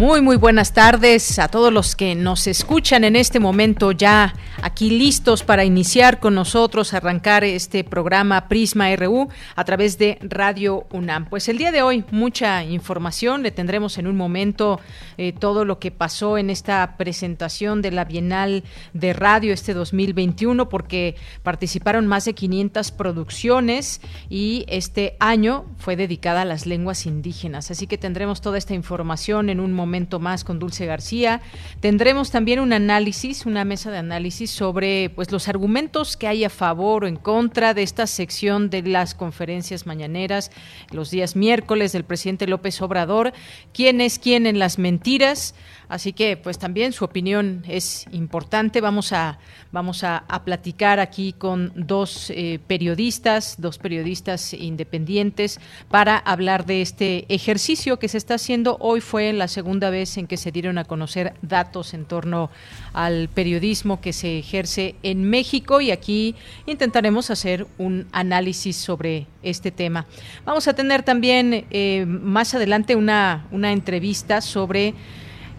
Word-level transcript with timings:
Muy, 0.00 0.22
muy 0.22 0.36
buenas 0.36 0.72
tardes 0.72 1.38
a 1.38 1.48
todos 1.48 1.70
los 1.70 1.94
que 1.94 2.14
nos 2.14 2.46
escuchan 2.46 3.04
en 3.04 3.16
este 3.16 3.38
momento 3.38 3.92
ya 3.92 4.34
aquí 4.62 4.88
listos 4.88 5.42
para 5.42 5.62
iniciar 5.62 6.20
con 6.20 6.34
nosotros, 6.34 6.94
arrancar 6.94 7.44
este 7.44 7.84
programa 7.84 8.48
Prisma 8.48 8.96
RU 8.96 9.28
a 9.56 9.64
través 9.64 9.98
de 9.98 10.16
Radio 10.22 10.86
UNAM. 10.90 11.26
Pues 11.26 11.50
el 11.50 11.58
día 11.58 11.70
de 11.70 11.82
hoy 11.82 12.02
mucha 12.12 12.64
información, 12.64 13.42
le 13.42 13.50
tendremos 13.50 13.98
en 13.98 14.06
un 14.06 14.16
momento 14.16 14.80
eh, 15.18 15.34
todo 15.38 15.66
lo 15.66 15.78
que 15.78 15.90
pasó 15.90 16.38
en 16.38 16.48
esta 16.48 16.96
presentación 16.96 17.82
de 17.82 17.90
la 17.90 18.06
Bienal 18.06 18.64
de 18.94 19.12
Radio 19.12 19.52
este 19.52 19.74
2021 19.74 20.70
porque 20.70 21.16
participaron 21.42 22.06
más 22.06 22.24
de 22.24 22.32
500 22.32 22.90
producciones 22.92 24.00
y 24.30 24.64
este 24.66 25.18
año 25.20 25.66
fue 25.76 25.96
dedicada 25.96 26.40
a 26.40 26.46
las 26.46 26.64
lenguas 26.64 27.04
indígenas. 27.04 27.70
Así 27.70 27.86
que 27.86 27.98
tendremos 27.98 28.40
toda 28.40 28.56
esta 28.56 28.72
información 28.72 29.50
en 29.50 29.60
un 29.60 29.74
momento 29.74 29.89
momento 29.90 30.20
más 30.20 30.44
con 30.44 30.60
Dulce 30.60 30.86
García. 30.86 31.40
Tendremos 31.80 32.30
también 32.30 32.60
un 32.60 32.72
análisis, 32.72 33.44
una 33.44 33.64
mesa 33.64 33.90
de 33.90 33.98
análisis 33.98 34.48
sobre 34.48 35.10
pues 35.10 35.32
los 35.32 35.48
argumentos 35.48 36.16
que 36.16 36.28
hay 36.28 36.44
a 36.44 36.48
favor 36.48 37.02
o 37.02 37.06
en 37.08 37.16
contra 37.16 37.74
de 37.74 37.82
esta 37.82 38.06
sección 38.06 38.70
de 38.70 38.82
las 38.82 39.16
conferencias 39.16 39.86
mañaneras 39.86 40.52
los 40.92 41.10
días 41.10 41.34
miércoles 41.34 41.90
del 41.90 42.04
presidente 42.04 42.46
López 42.46 42.80
Obrador, 42.82 43.32
quién 43.74 44.00
es 44.00 44.20
quién 44.20 44.46
en 44.46 44.60
las 44.60 44.78
mentiras. 44.78 45.56
Así 45.90 46.12
que, 46.12 46.36
pues 46.36 46.56
también 46.56 46.92
su 46.92 47.04
opinión 47.04 47.64
es 47.66 48.06
importante. 48.12 48.80
Vamos 48.80 49.12
a, 49.12 49.40
vamos 49.72 50.04
a, 50.04 50.24
platicar 50.44 51.00
aquí 51.00 51.32
con 51.32 51.72
dos 51.74 52.30
eh, 52.30 52.60
periodistas, 52.68 53.56
dos 53.58 53.76
periodistas 53.78 54.54
independientes, 54.54 55.58
para 55.88 56.16
hablar 56.16 56.64
de 56.64 56.80
este 56.80 57.26
ejercicio 57.28 57.98
que 57.98 58.06
se 58.06 58.18
está 58.18 58.34
haciendo. 58.34 58.76
Hoy 58.78 59.00
fue 59.00 59.32
la 59.32 59.48
segunda 59.48 59.90
vez 59.90 60.16
en 60.16 60.28
que 60.28 60.36
se 60.36 60.52
dieron 60.52 60.78
a 60.78 60.84
conocer 60.84 61.34
datos 61.42 61.92
en 61.92 62.04
torno 62.04 62.50
al 62.92 63.28
periodismo 63.28 64.00
que 64.00 64.12
se 64.12 64.38
ejerce 64.38 64.94
en 65.02 65.24
México 65.24 65.80
y 65.80 65.90
aquí 65.90 66.36
intentaremos 66.66 67.30
hacer 67.30 67.66
un 67.78 68.06
análisis 68.12 68.76
sobre 68.76 69.26
este 69.42 69.72
tema. 69.72 70.06
Vamos 70.44 70.68
a 70.68 70.74
tener 70.74 71.02
también 71.02 71.66
eh, 71.70 72.04
más 72.06 72.54
adelante 72.54 72.94
una, 72.94 73.48
una 73.50 73.72
entrevista 73.72 74.40
sobre 74.40 74.94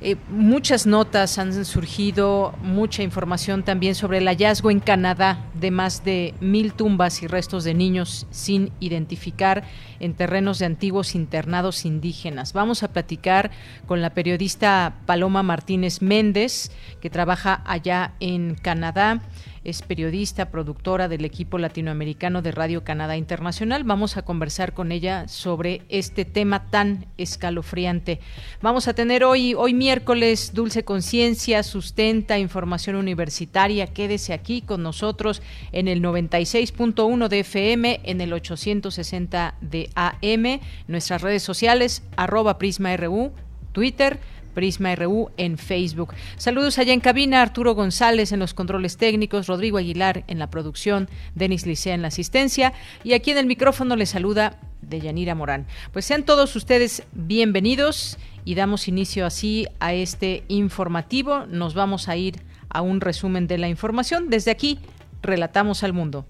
eh, 0.03 0.15
muchas 0.29 0.87
notas 0.87 1.37
han 1.37 1.63
surgido, 1.63 2.55
mucha 2.63 3.03
información 3.03 3.61
también 3.61 3.93
sobre 3.93 4.17
el 4.17 4.25
hallazgo 4.25 4.71
en 4.71 4.79
Canadá 4.79 5.45
de 5.53 5.69
más 5.69 6.03
de 6.03 6.33
mil 6.39 6.73
tumbas 6.73 7.21
y 7.21 7.27
restos 7.27 7.63
de 7.63 7.75
niños 7.75 8.25
sin 8.31 8.71
identificar 8.79 9.63
en 9.99 10.15
terrenos 10.15 10.57
de 10.57 10.65
antiguos 10.65 11.13
internados 11.13 11.85
indígenas. 11.85 12.53
Vamos 12.53 12.81
a 12.81 12.91
platicar 12.91 13.51
con 13.85 14.01
la 14.01 14.09
periodista 14.09 14.95
Paloma 15.05 15.43
Martínez 15.43 16.01
Méndez, 16.01 16.71
que 16.99 17.11
trabaja 17.11 17.61
allá 17.63 18.13
en 18.19 18.55
Canadá 18.55 19.21
es 19.63 19.81
periodista, 19.83 20.49
productora 20.49 21.07
del 21.07 21.23
equipo 21.23 21.57
latinoamericano 21.57 22.41
de 22.41 22.51
Radio 22.51 22.83
Canadá 22.83 23.15
Internacional. 23.15 23.83
Vamos 23.83 24.17
a 24.17 24.23
conversar 24.23 24.73
con 24.73 24.91
ella 24.91 25.27
sobre 25.27 25.83
este 25.89 26.25
tema 26.25 26.69
tan 26.69 27.05
escalofriante. 27.17 28.19
Vamos 28.61 28.87
a 28.87 28.93
tener 28.93 29.23
hoy, 29.23 29.53
hoy 29.53 29.73
miércoles, 29.73 30.53
Dulce 30.53 30.83
Conciencia, 30.83 31.61
Sustenta, 31.61 32.39
Información 32.39 32.95
Universitaria. 32.95 33.87
Quédese 33.87 34.33
aquí 34.33 34.61
con 34.61 34.81
nosotros 34.81 35.41
en 35.71 35.87
el 35.87 36.01
96.1 36.01 37.27
de 37.27 37.39
FM, 37.39 38.01
en 38.03 38.21
el 38.21 38.33
860 38.33 39.55
de 39.61 39.89
AM, 39.95 40.59
nuestras 40.87 41.21
redes 41.21 41.43
sociales, 41.43 42.03
arroba 42.15 42.57
Prisma 42.57 42.97
RU, 42.97 43.31
Twitter, 43.71 44.19
Prisma 44.53 44.95
RU 44.95 45.31
en 45.37 45.57
Facebook. 45.57 46.13
Saludos 46.37 46.77
allá 46.77 46.93
en 46.93 46.99
cabina, 46.99 47.41
Arturo 47.41 47.75
González 47.75 48.31
en 48.31 48.39
los 48.39 48.53
controles 48.53 48.97
técnicos, 48.97 49.47
Rodrigo 49.47 49.77
Aguilar 49.77 50.23
en 50.27 50.39
la 50.39 50.49
producción, 50.49 51.09
Denis 51.35 51.65
Licea 51.65 51.93
en 51.93 52.01
la 52.01 52.09
asistencia 52.09 52.73
y 53.03 53.13
aquí 53.13 53.31
en 53.31 53.37
el 53.37 53.45
micrófono 53.45 53.95
les 53.95 54.09
saluda 54.09 54.59
Deyanira 54.81 55.35
Morán. 55.35 55.67
Pues 55.91 56.05
sean 56.05 56.23
todos 56.23 56.55
ustedes 56.55 57.03
bienvenidos 57.13 58.17
y 58.45 58.55
damos 58.55 58.87
inicio 58.87 59.25
así 59.25 59.67
a 59.79 59.93
este 59.93 60.43
informativo. 60.47 61.45
Nos 61.47 61.73
vamos 61.73 62.09
a 62.09 62.15
ir 62.17 62.41
a 62.69 62.81
un 62.81 63.01
resumen 63.01 63.47
de 63.47 63.57
la 63.57 63.67
información. 63.67 64.29
Desde 64.29 64.51
aquí, 64.51 64.79
relatamos 65.21 65.83
al 65.83 65.93
mundo. 65.93 66.25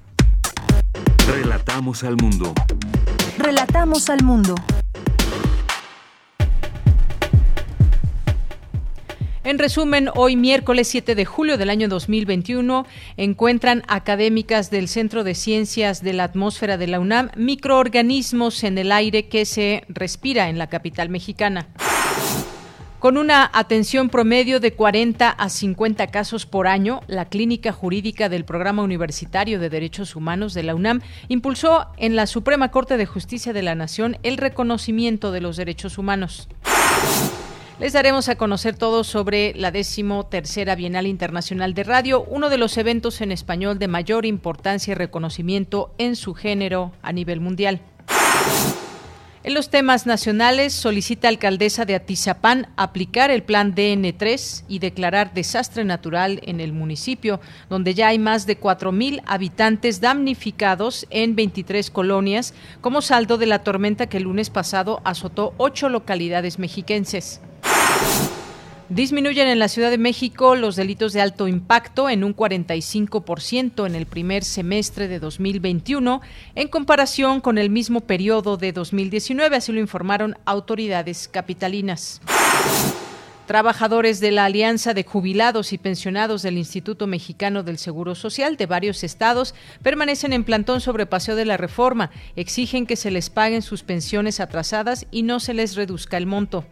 Relatamos 1.27 2.03
al 2.03 2.17
mundo. 2.17 2.53
Relatamos 3.37 4.09
al 4.09 4.23
mundo. 4.23 4.55
En 9.43 9.57
resumen, 9.57 10.09
hoy 10.13 10.35
miércoles 10.35 10.87
7 10.89 11.15
de 11.15 11.25
julio 11.25 11.57
del 11.57 11.71
año 11.71 11.87
2021 11.87 12.85
encuentran 13.17 13.81
académicas 13.87 14.69
del 14.69 14.87
Centro 14.87 15.23
de 15.23 15.33
Ciencias 15.33 16.03
de 16.03 16.13
la 16.13 16.25
Atmósfera 16.25 16.77
de 16.77 16.85
la 16.85 16.99
UNAM 16.99 17.31
microorganismos 17.35 18.63
en 18.63 18.77
el 18.77 18.91
aire 18.91 19.29
que 19.29 19.45
se 19.45 19.83
respira 19.89 20.49
en 20.49 20.59
la 20.59 20.67
capital 20.67 21.09
mexicana. 21.09 21.69
Con 22.99 23.17
una 23.17 23.49
atención 23.51 24.09
promedio 24.09 24.59
de 24.59 24.73
40 24.73 25.31
a 25.31 25.49
50 25.49 26.05
casos 26.07 26.45
por 26.45 26.67
año, 26.67 27.01
la 27.07 27.25
Clínica 27.25 27.71
Jurídica 27.71 28.29
del 28.29 28.45
Programa 28.45 28.83
Universitario 28.83 29.59
de 29.59 29.71
Derechos 29.71 30.15
Humanos 30.15 30.53
de 30.53 30.61
la 30.61 30.75
UNAM 30.75 31.01
impulsó 31.29 31.87
en 31.97 32.15
la 32.15 32.27
Suprema 32.27 32.69
Corte 32.69 32.95
de 32.95 33.07
Justicia 33.07 33.53
de 33.53 33.63
la 33.63 33.73
Nación 33.73 34.17
el 34.21 34.37
reconocimiento 34.37 35.31
de 35.31 35.41
los 35.41 35.57
derechos 35.57 35.97
humanos. 35.97 36.47
Les 37.81 37.93
daremos 37.93 38.29
a 38.29 38.35
conocer 38.35 38.75
todo 38.75 39.03
sobre 39.03 39.55
la 39.55 39.71
décimo 39.71 40.27
tercera 40.27 40.75
Bienal 40.75 41.07
Internacional 41.07 41.73
de 41.73 41.83
Radio, 41.83 42.23
uno 42.29 42.51
de 42.51 42.59
los 42.59 42.77
eventos 42.77 43.21
en 43.21 43.31
español 43.31 43.79
de 43.79 43.87
mayor 43.87 44.27
importancia 44.27 44.91
y 44.91 44.93
reconocimiento 44.93 45.91
en 45.97 46.15
su 46.15 46.35
género 46.35 46.91
a 47.01 47.11
nivel 47.11 47.39
mundial. 47.39 47.81
En 49.43 49.55
los 49.55 49.71
temas 49.71 50.05
nacionales, 50.05 50.73
solicita 50.73 51.27
alcaldesa 51.27 51.85
de 51.85 51.95
Atizapán 51.95 52.67
aplicar 52.75 53.31
el 53.31 53.41
plan 53.41 53.73
DN3 53.73 54.65
y 54.67 54.77
declarar 54.77 55.33
desastre 55.33 55.83
natural 55.83 56.39
en 56.43 56.59
el 56.59 56.73
municipio, 56.73 57.39
donde 57.67 57.95
ya 57.95 58.09
hay 58.09 58.19
más 58.19 58.45
de 58.45 58.61
4.000 58.61 59.23
habitantes 59.25 60.01
damnificados 60.01 61.07
en 61.09 61.35
23 61.35 61.89
colonias, 61.89 62.53
como 62.79 63.01
saldo 63.01 63.39
de 63.39 63.47
la 63.47 63.63
tormenta 63.63 64.05
que 64.05 64.17
el 64.17 64.25
lunes 64.25 64.51
pasado 64.51 65.01
azotó 65.03 65.55
ocho 65.57 65.89
localidades 65.89 66.59
mexiquenses. 66.59 67.41
Disminuyen 68.91 69.47
en 69.47 69.57
la 69.57 69.69
Ciudad 69.69 69.89
de 69.89 69.97
México 69.97 70.53
los 70.55 70.75
delitos 70.75 71.13
de 71.13 71.21
alto 71.21 71.47
impacto 71.47 72.09
en 72.09 72.25
un 72.25 72.35
45% 72.35 73.87
en 73.87 73.95
el 73.95 74.05
primer 74.05 74.43
semestre 74.43 75.07
de 75.07 75.19
2021 75.19 76.19
en 76.55 76.67
comparación 76.67 77.39
con 77.39 77.57
el 77.57 77.69
mismo 77.69 78.01
periodo 78.01 78.57
de 78.57 78.73
2019, 78.73 79.55
así 79.55 79.71
lo 79.71 79.79
informaron 79.79 80.35
autoridades 80.43 81.29
capitalinas. 81.29 82.19
Trabajadores 83.47 84.19
de 84.19 84.31
la 84.31 84.43
Alianza 84.43 84.93
de 84.93 85.05
Jubilados 85.05 85.71
y 85.71 85.77
Pensionados 85.77 86.41
del 86.41 86.57
Instituto 86.57 87.07
Mexicano 87.07 87.63
del 87.63 87.77
Seguro 87.77 88.13
Social 88.13 88.57
de 88.57 88.65
varios 88.65 89.05
estados 89.05 89.55
permanecen 89.81 90.33
en 90.33 90.43
plantón 90.43 90.81
sobre 90.81 91.05
paseo 91.05 91.37
de 91.37 91.45
la 91.45 91.55
reforma. 91.55 92.11
Exigen 92.35 92.85
que 92.85 92.97
se 92.97 93.09
les 93.09 93.29
paguen 93.29 93.61
sus 93.61 93.83
pensiones 93.83 94.41
atrasadas 94.41 95.05
y 95.11 95.23
no 95.23 95.39
se 95.39 95.53
les 95.53 95.77
reduzca 95.77 96.17
el 96.17 96.25
monto. 96.25 96.65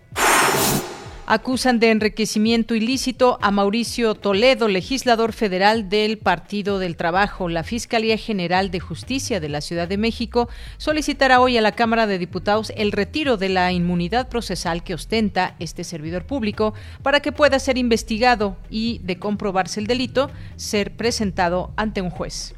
Acusan 1.31 1.79
de 1.79 1.91
enriquecimiento 1.91 2.73
ilícito 2.73 3.37
a 3.43 3.51
Mauricio 3.51 4.15
Toledo, 4.15 4.67
legislador 4.67 5.31
federal 5.31 5.87
del 5.87 6.17
Partido 6.17 6.79
del 6.79 6.97
Trabajo. 6.97 7.49
La 7.49 7.63
Fiscalía 7.63 8.17
General 8.17 8.71
de 8.71 8.79
Justicia 8.79 9.39
de 9.39 9.47
la 9.47 9.61
Ciudad 9.61 9.87
de 9.87 9.99
México 9.99 10.49
solicitará 10.79 11.39
hoy 11.39 11.55
a 11.55 11.61
la 11.61 11.73
Cámara 11.73 12.07
de 12.07 12.17
Diputados 12.17 12.73
el 12.75 12.91
retiro 12.91 13.37
de 13.37 13.49
la 13.49 13.71
inmunidad 13.71 14.27
procesal 14.27 14.83
que 14.83 14.95
ostenta 14.95 15.55
este 15.59 15.83
servidor 15.83 16.25
público 16.25 16.73
para 17.03 17.19
que 17.19 17.31
pueda 17.31 17.59
ser 17.59 17.77
investigado 17.77 18.57
y, 18.71 18.97
de 19.03 19.19
comprobarse 19.19 19.79
el 19.79 19.85
delito, 19.85 20.31
ser 20.55 20.97
presentado 20.97 21.73
ante 21.75 22.01
un 22.01 22.09
juez. 22.09 22.55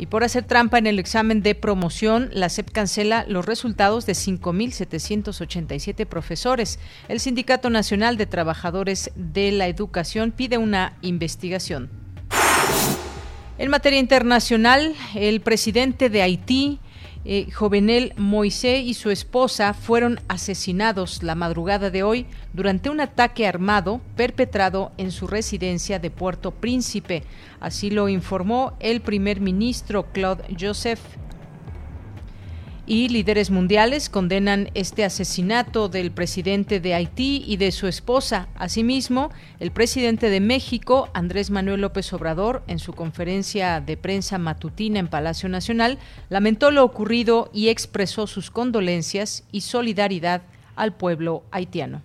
Y 0.00 0.06
por 0.06 0.24
hacer 0.24 0.44
trampa 0.44 0.78
en 0.78 0.86
el 0.86 0.98
examen 0.98 1.42
de 1.42 1.54
promoción, 1.54 2.30
la 2.32 2.48
SEP 2.48 2.70
cancela 2.70 3.26
los 3.28 3.44
resultados 3.44 4.06
de 4.06 4.14
5.787 4.14 6.06
profesores. 6.06 6.78
El 7.08 7.20
Sindicato 7.20 7.68
Nacional 7.68 8.16
de 8.16 8.24
Trabajadores 8.24 9.10
de 9.14 9.52
la 9.52 9.68
Educación 9.68 10.32
pide 10.32 10.56
una 10.56 10.96
investigación. 11.02 11.90
En 13.58 13.68
materia 13.68 13.98
internacional, 13.98 14.94
el 15.14 15.42
presidente 15.42 16.08
de 16.08 16.22
Haití, 16.22 16.78
eh, 17.24 17.50
Jovenel 17.50 18.14
Moisés 18.16 18.82
y 18.84 18.94
su 18.94 19.10
esposa 19.10 19.74
fueron 19.74 20.20
asesinados 20.28 21.22
la 21.22 21.34
madrugada 21.34 21.90
de 21.90 22.02
hoy 22.02 22.26
durante 22.52 22.88
un 22.88 23.00
ataque 23.00 23.46
armado 23.46 24.00
perpetrado 24.16 24.92
en 24.96 25.10
su 25.10 25.26
residencia 25.26 25.98
de 25.98 26.10
Puerto 26.10 26.50
Príncipe. 26.50 27.24
Así 27.60 27.90
lo 27.90 28.08
informó 28.08 28.72
el 28.80 29.00
primer 29.00 29.40
ministro 29.40 30.06
Claude 30.12 30.44
Joseph 30.58 31.00
y 32.90 33.08
líderes 33.08 33.52
mundiales 33.52 34.08
condenan 34.08 34.68
este 34.74 35.04
asesinato 35.04 35.88
del 35.88 36.10
presidente 36.10 36.80
de 36.80 36.94
Haití 36.94 37.44
y 37.46 37.56
de 37.56 37.70
su 37.70 37.86
esposa. 37.86 38.48
Asimismo, 38.56 39.30
el 39.60 39.70
presidente 39.70 40.28
de 40.28 40.40
México, 40.40 41.08
Andrés 41.14 41.52
Manuel 41.52 41.82
López 41.82 42.12
Obrador, 42.12 42.64
en 42.66 42.80
su 42.80 42.92
conferencia 42.92 43.80
de 43.80 43.96
prensa 43.96 44.38
matutina 44.38 44.98
en 44.98 45.06
Palacio 45.06 45.48
Nacional, 45.48 45.98
lamentó 46.30 46.72
lo 46.72 46.82
ocurrido 46.82 47.48
y 47.52 47.68
expresó 47.68 48.26
sus 48.26 48.50
condolencias 48.50 49.44
y 49.52 49.60
solidaridad 49.60 50.42
al 50.74 50.92
pueblo 50.92 51.44
haitiano. 51.52 52.02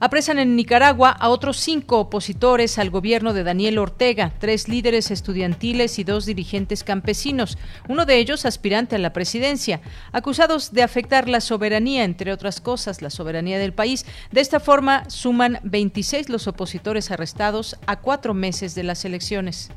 Apresan 0.00 0.38
en 0.38 0.54
Nicaragua 0.54 1.10
a 1.10 1.28
otros 1.28 1.56
cinco 1.56 1.98
opositores 1.98 2.78
al 2.78 2.88
gobierno 2.88 3.32
de 3.32 3.42
Daniel 3.42 3.78
Ortega, 3.78 4.32
tres 4.38 4.68
líderes 4.68 5.10
estudiantiles 5.10 5.98
y 5.98 6.04
dos 6.04 6.24
dirigentes 6.24 6.84
campesinos, 6.84 7.58
uno 7.88 8.06
de 8.06 8.18
ellos 8.18 8.46
aspirante 8.46 8.94
a 8.94 9.00
la 9.00 9.12
presidencia, 9.12 9.80
acusados 10.12 10.72
de 10.72 10.84
afectar 10.84 11.28
la 11.28 11.40
soberanía, 11.40 12.04
entre 12.04 12.32
otras 12.32 12.60
cosas, 12.60 13.02
la 13.02 13.10
soberanía 13.10 13.58
del 13.58 13.72
país. 13.72 14.06
De 14.30 14.40
esta 14.40 14.60
forma, 14.60 15.10
suman 15.10 15.58
26 15.64 16.28
los 16.28 16.46
opositores 16.46 17.10
arrestados 17.10 17.76
a 17.86 17.96
cuatro 17.96 18.34
meses 18.34 18.76
de 18.76 18.84
las 18.84 19.04
elecciones. 19.04 19.68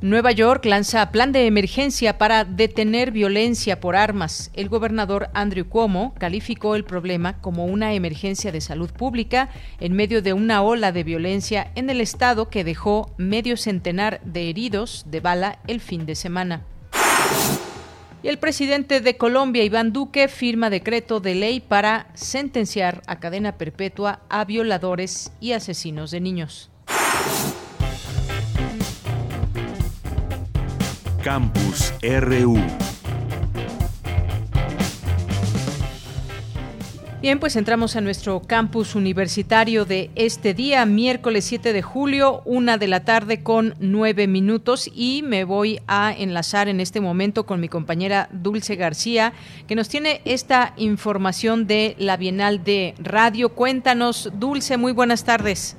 Nueva 0.00 0.30
York 0.30 0.64
lanza 0.64 1.10
plan 1.10 1.32
de 1.32 1.46
emergencia 1.46 2.18
para 2.18 2.44
detener 2.44 3.10
violencia 3.10 3.80
por 3.80 3.96
armas. 3.96 4.52
El 4.54 4.68
gobernador 4.68 5.28
Andrew 5.34 5.68
Cuomo 5.68 6.14
calificó 6.20 6.76
el 6.76 6.84
problema 6.84 7.40
como 7.40 7.64
una 7.64 7.92
emergencia 7.94 8.52
de 8.52 8.60
salud 8.60 8.92
pública 8.92 9.48
en 9.80 9.94
medio 9.94 10.22
de 10.22 10.34
una 10.34 10.62
ola 10.62 10.92
de 10.92 11.02
violencia 11.02 11.72
en 11.74 11.90
el 11.90 12.00
estado 12.00 12.48
que 12.48 12.62
dejó 12.62 13.10
medio 13.16 13.56
centenar 13.56 14.20
de 14.22 14.48
heridos 14.48 15.04
de 15.08 15.18
bala 15.18 15.58
el 15.66 15.80
fin 15.80 16.06
de 16.06 16.14
semana. 16.14 16.62
Y 18.22 18.28
el 18.28 18.38
presidente 18.38 19.00
de 19.00 19.16
Colombia, 19.16 19.64
Iván 19.64 19.92
Duque, 19.92 20.28
firma 20.28 20.70
decreto 20.70 21.18
de 21.18 21.34
ley 21.34 21.58
para 21.58 22.06
sentenciar 22.14 23.02
a 23.08 23.18
cadena 23.18 23.58
perpetua 23.58 24.20
a 24.28 24.44
violadores 24.44 25.32
y 25.40 25.52
asesinos 25.52 26.12
de 26.12 26.20
niños. 26.20 26.70
Campus 31.22 31.92
RU. 32.00 32.56
Bien, 37.20 37.40
pues 37.40 37.56
entramos 37.56 37.96
a 37.96 38.00
nuestro 38.00 38.40
campus 38.42 38.94
universitario 38.94 39.84
de 39.84 40.10
este 40.14 40.54
día, 40.54 40.86
miércoles 40.86 41.44
7 41.46 41.72
de 41.72 41.82
julio, 41.82 42.42
una 42.44 42.78
de 42.78 42.86
la 42.86 43.04
tarde 43.04 43.42
con 43.42 43.74
nueve 43.80 44.28
minutos 44.28 44.88
y 44.94 45.22
me 45.24 45.42
voy 45.42 45.80
a 45.88 46.14
enlazar 46.16 46.68
en 46.68 46.78
este 46.78 47.00
momento 47.00 47.44
con 47.44 47.60
mi 47.60 47.68
compañera 47.68 48.28
Dulce 48.30 48.76
García, 48.76 49.32
que 49.66 49.74
nos 49.74 49.88
tiene 49.88 50.22
esta 50.24 50.74
información 50.76 51.66
de 51.66 51.96
la 51.98 52.16
Bienal 52.16 52.62
de 52.62 52.94
Radio. 53.00 53.48
Cuéntanos, 53.48 54.30
Dulce, 54.34 54.76
muy 54.76 54.92
buenas 54.92 55.24
tardes. 55.24 55.76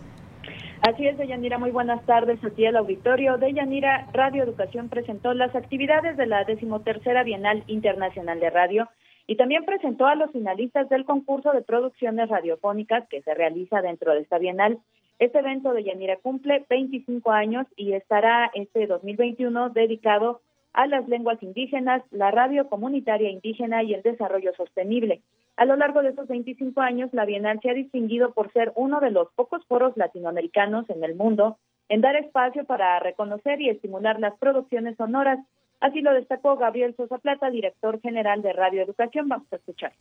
Así 0.82 1.06
es, 1.06 1.18
Deyanira, 1.18 1.58
muy 1.58 1.72
buenas 1.72 2.06
tardes 2.06 2.42
aquí 2.42 2.66
al 2.66 2.78
auditorio. 2.78 3.38
Deyanira 3.38 4.08
Radio 4.14 4.44
Educación 4.44 4.88
presentó 4.88 5.34
las 5.34 5.54
actividades 5.54 6.16
de 6.16 6.26
la 6.26 6.46
decimotercera 6.46 7.24
Bienal 7.24 7.66
Internacional 7.68 8.40
de 8.40 8.50
Radio 8.50 8.88
y 9.28 9.36
también 9.36 9.66
presentó 9.66 10.08
a 10.08 10.16
los 10.16 10.32
finalistas 10.32 10.88
del 10.88 11.04
concurso 11.04 11.52
de 11.52 11.64
producciones 11.64 12.30
radiofónicas 12.30 13.06
que 13.10 13.22
se 13.24 13.34
realiza 13.34 13.82
dentro 13.82 14.14
de 14.14 14.22
esta 14.22 14.38
Bienal. 14.38 14.80
Este 15.20 15.40
evento 15.40 15.74
de 15.74 15.84
Yanira 15.84 16.16
cumple 16.16 16.66
25 16.70 17.30
años 17.30 17.68
y 17.76 17.92
estará 17.92 18.50
este 18.54 18.88
2021 18.88 19.72
dedicado 19.72 20.40
a 20.72 20.88
las 20.88 21.06
lenguas 21.10 21.44
indígenas, 21.44 22.04
la 22.12 22.32
radio 22.32 22.70
comunitaria 22.70 23.30
indígena 23.30 23.84
y 23.84 23.94
el 23.94 24.02
desarrollo 24.02 24.54
sostenible. 24.56 25.22
A 25.60 25.66
lo 25.66 25.76
largo 25.76 26.02
de 26.02 26.12
esos 26.12 26.26
25 26.30 26.80
años, 26.80 27.10
la 27.12 27.26
Bienal 27.26 27.60
se 27.62 27.70
ha 27.70 27.74
distinguido 27.74 28.32
por 28.32 28.50
ser 28.54 28.72
uno 28.78 29.02
de 29.02 29.12
los 29.12 29.28
pocos 29.36 29.62
foros 29.66 29.92
latinoamericanos 29.98 30.90
en 30.90 31.04
el 31.04 31.16
mundo 31.16 31.58
en 31.90 32.00
dar 32.00 32.16
espacio 32.16 32.64
para 32.64 32.98
reconocer 33.02 33.60
y 33.60 33.68
estimular 33.68 34.22
las 34.22 34.38
producciones 34.38 34.96
sonoras. 34.96 35.38
Así 35.82 36.00
lo 36.00 36.14
destacó 36.14 36.56
Gabriel 36.56 36.96
Sosa 36.96 37.18
Plata, 37.18 37.50
director 37.50 38.00
general 38.00 38.42
de 38.42 38.54
Radio 38.54 38.82
Educación. 38.82 39.28
Vamos 39.28 39.52
a 39.52 39.58
escuchar. 39.58 39.92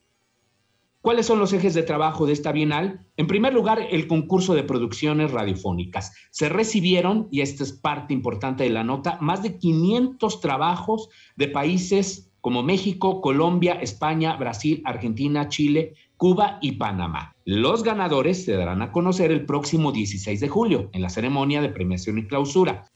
¿Cuáles 1.00 1.26
son 1.26 1.40
los 1.40 1.52
ejes 1.52 1.75
de 1.75 1.82
trabajo 1.82 2.25
de 2.25 2.34
esta 2.34 2.52
bienal? 2.52 3.00
En 3.16 3.26
primer 3.26 3.52
lugar, 3.52 3.81
el 3.90 4.06
concurso 4.06 4.54
de 4.54 4.62
producciones 4.62 5.32
radiofónicas. 5.32 6.14
Se 6.31 6.49
recibieron, 6.49 7.26
y 7.32 7.40
esta 7.40 7.64
es 7.64 7.72
parte 7.72 8.14
importante 8.14 8.62
de 8.62 8.70
la 8.70 8.84
nota, 8.84 9.19
más 9.20 9.43
de 9.43 9.58
500 9.58 10.40
trabajos 10.40 11.08
de 11.34 11.49
países 11.49 12.27
como 12.48 12.62
México, 12.62 13.20
Colombia, 13.20 13.74
España, 13.74 14.34
Brasil, 14.36 14.80
Argentina, 14.86 15.50
Chile, 15.50 15.92
Cuba 16.16 16.58
y 16.62 16.78
Panamá. 16.78 17.34
Los 17.44 17.84
ganadores 17.84 18.42
se 18.42 18.56
darán 18.56 18.80
a 18.80 18.90
conocer 18.90 19.30
el 19.30 19.44
próximo 19.44 19.92
16 19.92 20.40
de 20.40 20.48
julio 20.48 20.88
en 20.94 21.02
la 21.02 21.10
ceremonia 21.10 21.60
de 21.60 21.68
premiación 21.68 22.16
y 22.16 22.26
clausura. 22.26 22.86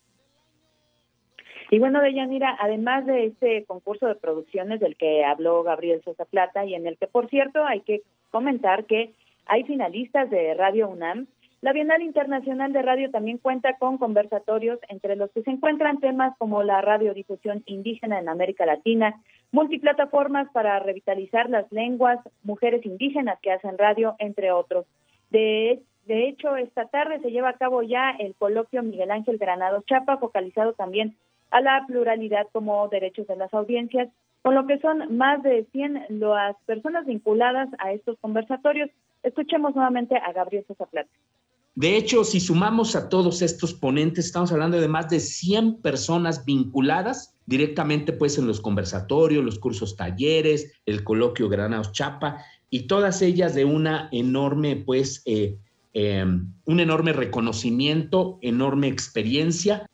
Y 1.71 1.79
bueno, 1.79 2.01
Deyanira, 2.01 2.57
además 2.61 3.05
de 3.05 3.27
este 3.27 3.67
concurso 3.67 4.07
de 4.07 4.15
producciones 4.15 4.81
del 4.81 4.97
que 4.97 5.23
habló 5.23 5.63
Gabriel 5.63 6.01
Sosa 6.03 6.25
Plata 6.25 6.65
y 6.65 6.75
en 6.75 6.87
el 6.87 6.97
que, 6.97 7.07
por 7.07 7.29
cierto, 7.29 7.63
hay 7.63 7.83
que 7.83 8.01
comentar 8.31 8.87
que 8.87 9.13
hay 9.45 9.65
finalistas 9.65 10.31
de 10.31 10.55
Radio 10.55 10.89
UNAM 10.89 11.27
la 11.63 11.73
Bienal 11.73 12.03
Internacional 12.03 12.73
de 12.73 12.83
Radio 12.83 13.13
también 13.13 13.39
cuenta 13.39 13.77
con 13.79 13.97
conversatorios 13.97 14.81
entre 14.89 15.15
los 15.15 15.31
que 15.31 15.43
se 15.43 15.51
encuentran 15.53 16.01
temas 16.01 16.37
como 16.37 16.65
la 16.65 16.81
radiodifusión 16.81 17.63
indígena 17.67 18.19
en 18.19 18.29
América 18.29 18.67
Latina, 18.67 19.23
multiplataformas 19.53 20.51
para 20.51 20.81
revitalizar 20.81 21.49
las 21.49 21.71
lenguas, 21.71 22.19
mujeres 22.43 22.85
indígenas 22.85 23.39
que 23.41 23.53
hacen 23.53 23.79
radio, 23.79 24.17
entre 24.19 24.51
otros. 24.51 24.87
De, 25.31 25.81
de 26.07 26.27
hecho, 26.27 26.57
esta 26.57 26.87
tarde 26.87 27.21
se 27.21 27.31
lleva 27.31 27.51
a 27.51 27.59
cabo 27.59 27.85
ya 27.85 28.11
el 28.19 28.35
coloquio 28.35 28.83
Miguel 28.83 29.13
Ángel 29.13 29.39
Granado 29.39 29.85
Chapa, 29.87 30.17
focalizado 30.17 30.73
también 30.73 31.17
a 31.53 31.61
la 31.61 31.85
pluralidad 31.87 32.49
como 32.51 32.89
derechos 32.89 33.29
de 33.29 33.37
las 33.37 33.55
audiencias, 33.55 34.09
con 34.43 34.57
lo 34.57 34.67
que 34.67 34.81
son 34.81 35.17
más 35.17 35.45
de 35.45 35.65
100 35.71 36.07
las 36.09 36.57
personas 36.67 37.07
vinculadas 37.07 37.69
a 37.79 37.93
estos 37.93 38.19
conversatorios. 38.19 38.91
Escuchemos 39.23 39.77
nuevamente 39.77 40.17
a 40.17 40.33
Gabriel 40.33 40.65
Sosa 40.67 40.87
Plata. 40.87 41.11
De 41.75 41.97
hecho, 41.97 42.23
si 42.25 42.39
sumamos 42.39 42.95
a 42.95 43.09
todos 43.09 43.41
estos 43.41 43.73
ponentes, 43.73 44.27
estamos 44.27 44.53
hablando 44.53 44.79
de 44.79 44.89
más 44.89 45.09
de 45.09 45.21
100 45.21 45.81
personas 45.81 46.45
vinculadas 46.45 47.35
directamente 47.47 48.13
pues 48.13 48.37
en 48.37 48.47
los 48.47 48.61
conversatorios, 48.61 49.43
los 49.43 49.59
cursos 49.59 49.97
talleres, 49.97 50.79
el 50.85 51.03
coloquio 51.03 51.49
Granados 51.49 51.93
Chapa 51.93 52.45
y 52.69 52.87
todas 52.87 53.23
ellas 53.23 53.55
de 53.55 53.65
una 53.65 54.11
enorme 54.13 54.77
pues 54.77 55.23
eh, 55.25 55.57
em, 55.95 56.53
un 56.67 56.81
enorme 56.81 57.15
reconocimiento, 57.15 58.39
enorme 58.43 58.89
experiencia. 58.89 59.87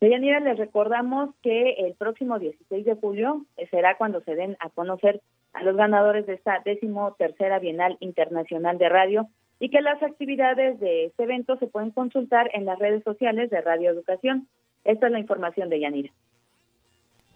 Deyanira, 0.00 0.38
les 0.38 0.58
recordamos 0.58 1.30
que 1.42 1.72
el 1.72 1.94
próximo 1.94 2.38
16 2.38 2.84
de 2.84 2.94
julio 2.94 3.46
será 3.70 3.96
cuando 3.96 4.20
se 4.20 4.36
den 4.36 4.56
a 4.60 4.70
conocer 4.70 5.22
a 5.54 5.64
los 5.64 5.76
ganadores 5.76 6.26
de 6.26 6.34
esta 6.34 6.62
décimo 6.64 7.14
tercera 7.18 7.58
Bienal 7.58 7.96
Internacional 8.00 8.78
de 8.78 8.88
Radio 8.88 9.28
y 9.64 9.70
que 9.70 9.80
las 9.80 10.02
actividades 10.02 10.78
de 10.78 11.06
este 11.06 11.22
evento 11.22 11.56
se 11.56 11.66
pueden 11.66 11.90
consultar 11.90 12.50
en 12.52 12.66
las 12.66 12.78
redes 12.78 13.02
sociales 13.02 13.48
de 13.48 13.62
Radio 13.62 13.92
Educación. 13.92 14.46
Esta 14.84 15.06
es 15.06 15.12
la 15.12 15.18
información 15.18 15.70
de 15.70 15.80
Yanira. 15.80 16.10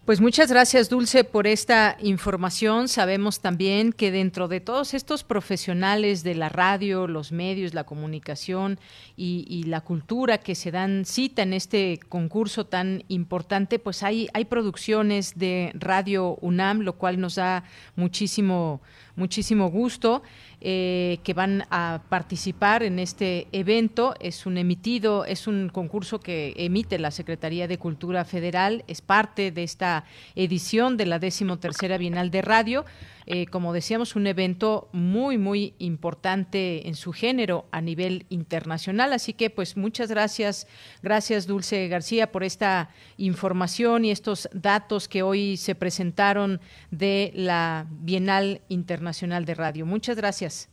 Pues 0.04 0.20
muchas 0.22 0.50
gracias, 0.50 0.88
Dulce, 0.88 1.24
por 1.24 1.46
esta 1.46 1.96
información. 2.00 2.88
Sabemos 2.88 3.40
también 3.40 3.92
que 3.92 4.10
dentro 4.10 4.48
de 4.48 4.60
todos 4.60 4.94
estos 4.94 5.24
profesionales 5.24 6.22
de 6.22 6.34
la 6.34 6.48
radio, 6.48 7.06
los 7.06 7.30
medios, 7.30 7.74
la 7.74 7.84
comunicación 7.84 8.78
y, 9.16 9.64
la 9.64 9.82
cultura 9.82 10.38
que 10.38 10.54
se 10.54 10.70
dan 10.70 11.04
cita 11.04 11.42
en 11.42 11.52
este 11.52 12.00
concurso 12.08 12.64
tan 12.64 13.04
importante, 13.08 13.78
pues 13.78 14.02
hay, 14.02 14.28
hay 14.32 14.46
producciones 14.46 15.38
de 15.38 15.72
Radio 15.74 16.36
UNAM, 16.40 16.80
lo 16.80 16.94
cual 16.94 17.20
nos 17.20 17.34
da 17.34 17.64
muchísimo, 17.96 18.80
muchísimo 19.14 19.68
gusto. 19.68 20.22
Eh, 20.60 21.20
que 21.22 21.34
van 21.34 21.66
a 21.70 22.00
participar 22.08 22.82
en 22.82 22.98
este 22.98 23.46
evento. 23.52 24.16
Es 24.18 24.44
un 24.44 24.58
emitido, 24.58 25.24
es 25.24 25.46
un 25.46 25.68
concurso 25.68 26.18
que 26.18 26.52
emite 26.56 26.98
la 26.98 27.12
Secretaría 27.12 27.68
de 27.68 27.78
Cultura 27.78 28.24
Federal, 28.24 28.82
es 28.88 29.00
parte 29.00 29.52
de 29.52 29.62
esta 29.62 30.04
edición 30.34 30.96
de 30.96 31.06
la 31.06 31.20
decimotercera 31.20 31.96
Bienal 31.96 32.32
de 32.32 32.42
Radio. 32.42 32.84
Eh, 33.30 33.46
como 33.46 33.74
decíamos, 33.74 34.16
un 34.16 34.26
evento 34.26 34.88
muy, 34.92 35.36
muy 35.36 35.74
importante 35.78 36.88
en 36.88 36.94
su 36.94 37.12
género 37.12 37.66
a 37.72 37.82
nivel 37.82 38.24
internacional. 38.30 39.12
Así 39.12 39.34
que, 39.34 39.50
pues, 39.50 39.76
muchas 39.76 40.08
gracias, 40.08 40.66
gracias 41.02 41.46
Dulce 41.46 41.88
García 41.88 42.32
por 42.32 42.42
esta 42.42 42.88
información 43.18 44.06
y 44.06 44.12
estos 44.12 44.48
datos 44.54 45.08
que 45.08 45.22
hoy 45.22 45.58
se 45.58 45.74
presentaron 45.74 46.58
de 46.90 47.30
la 47.34 47.86
Bienal 47.90 48.62
Internacional 48.70 49.44
de 49.44 49.54
Radio. 49.54 49.84
Muchas 49.84 50.16
gracias. 50.16 50.70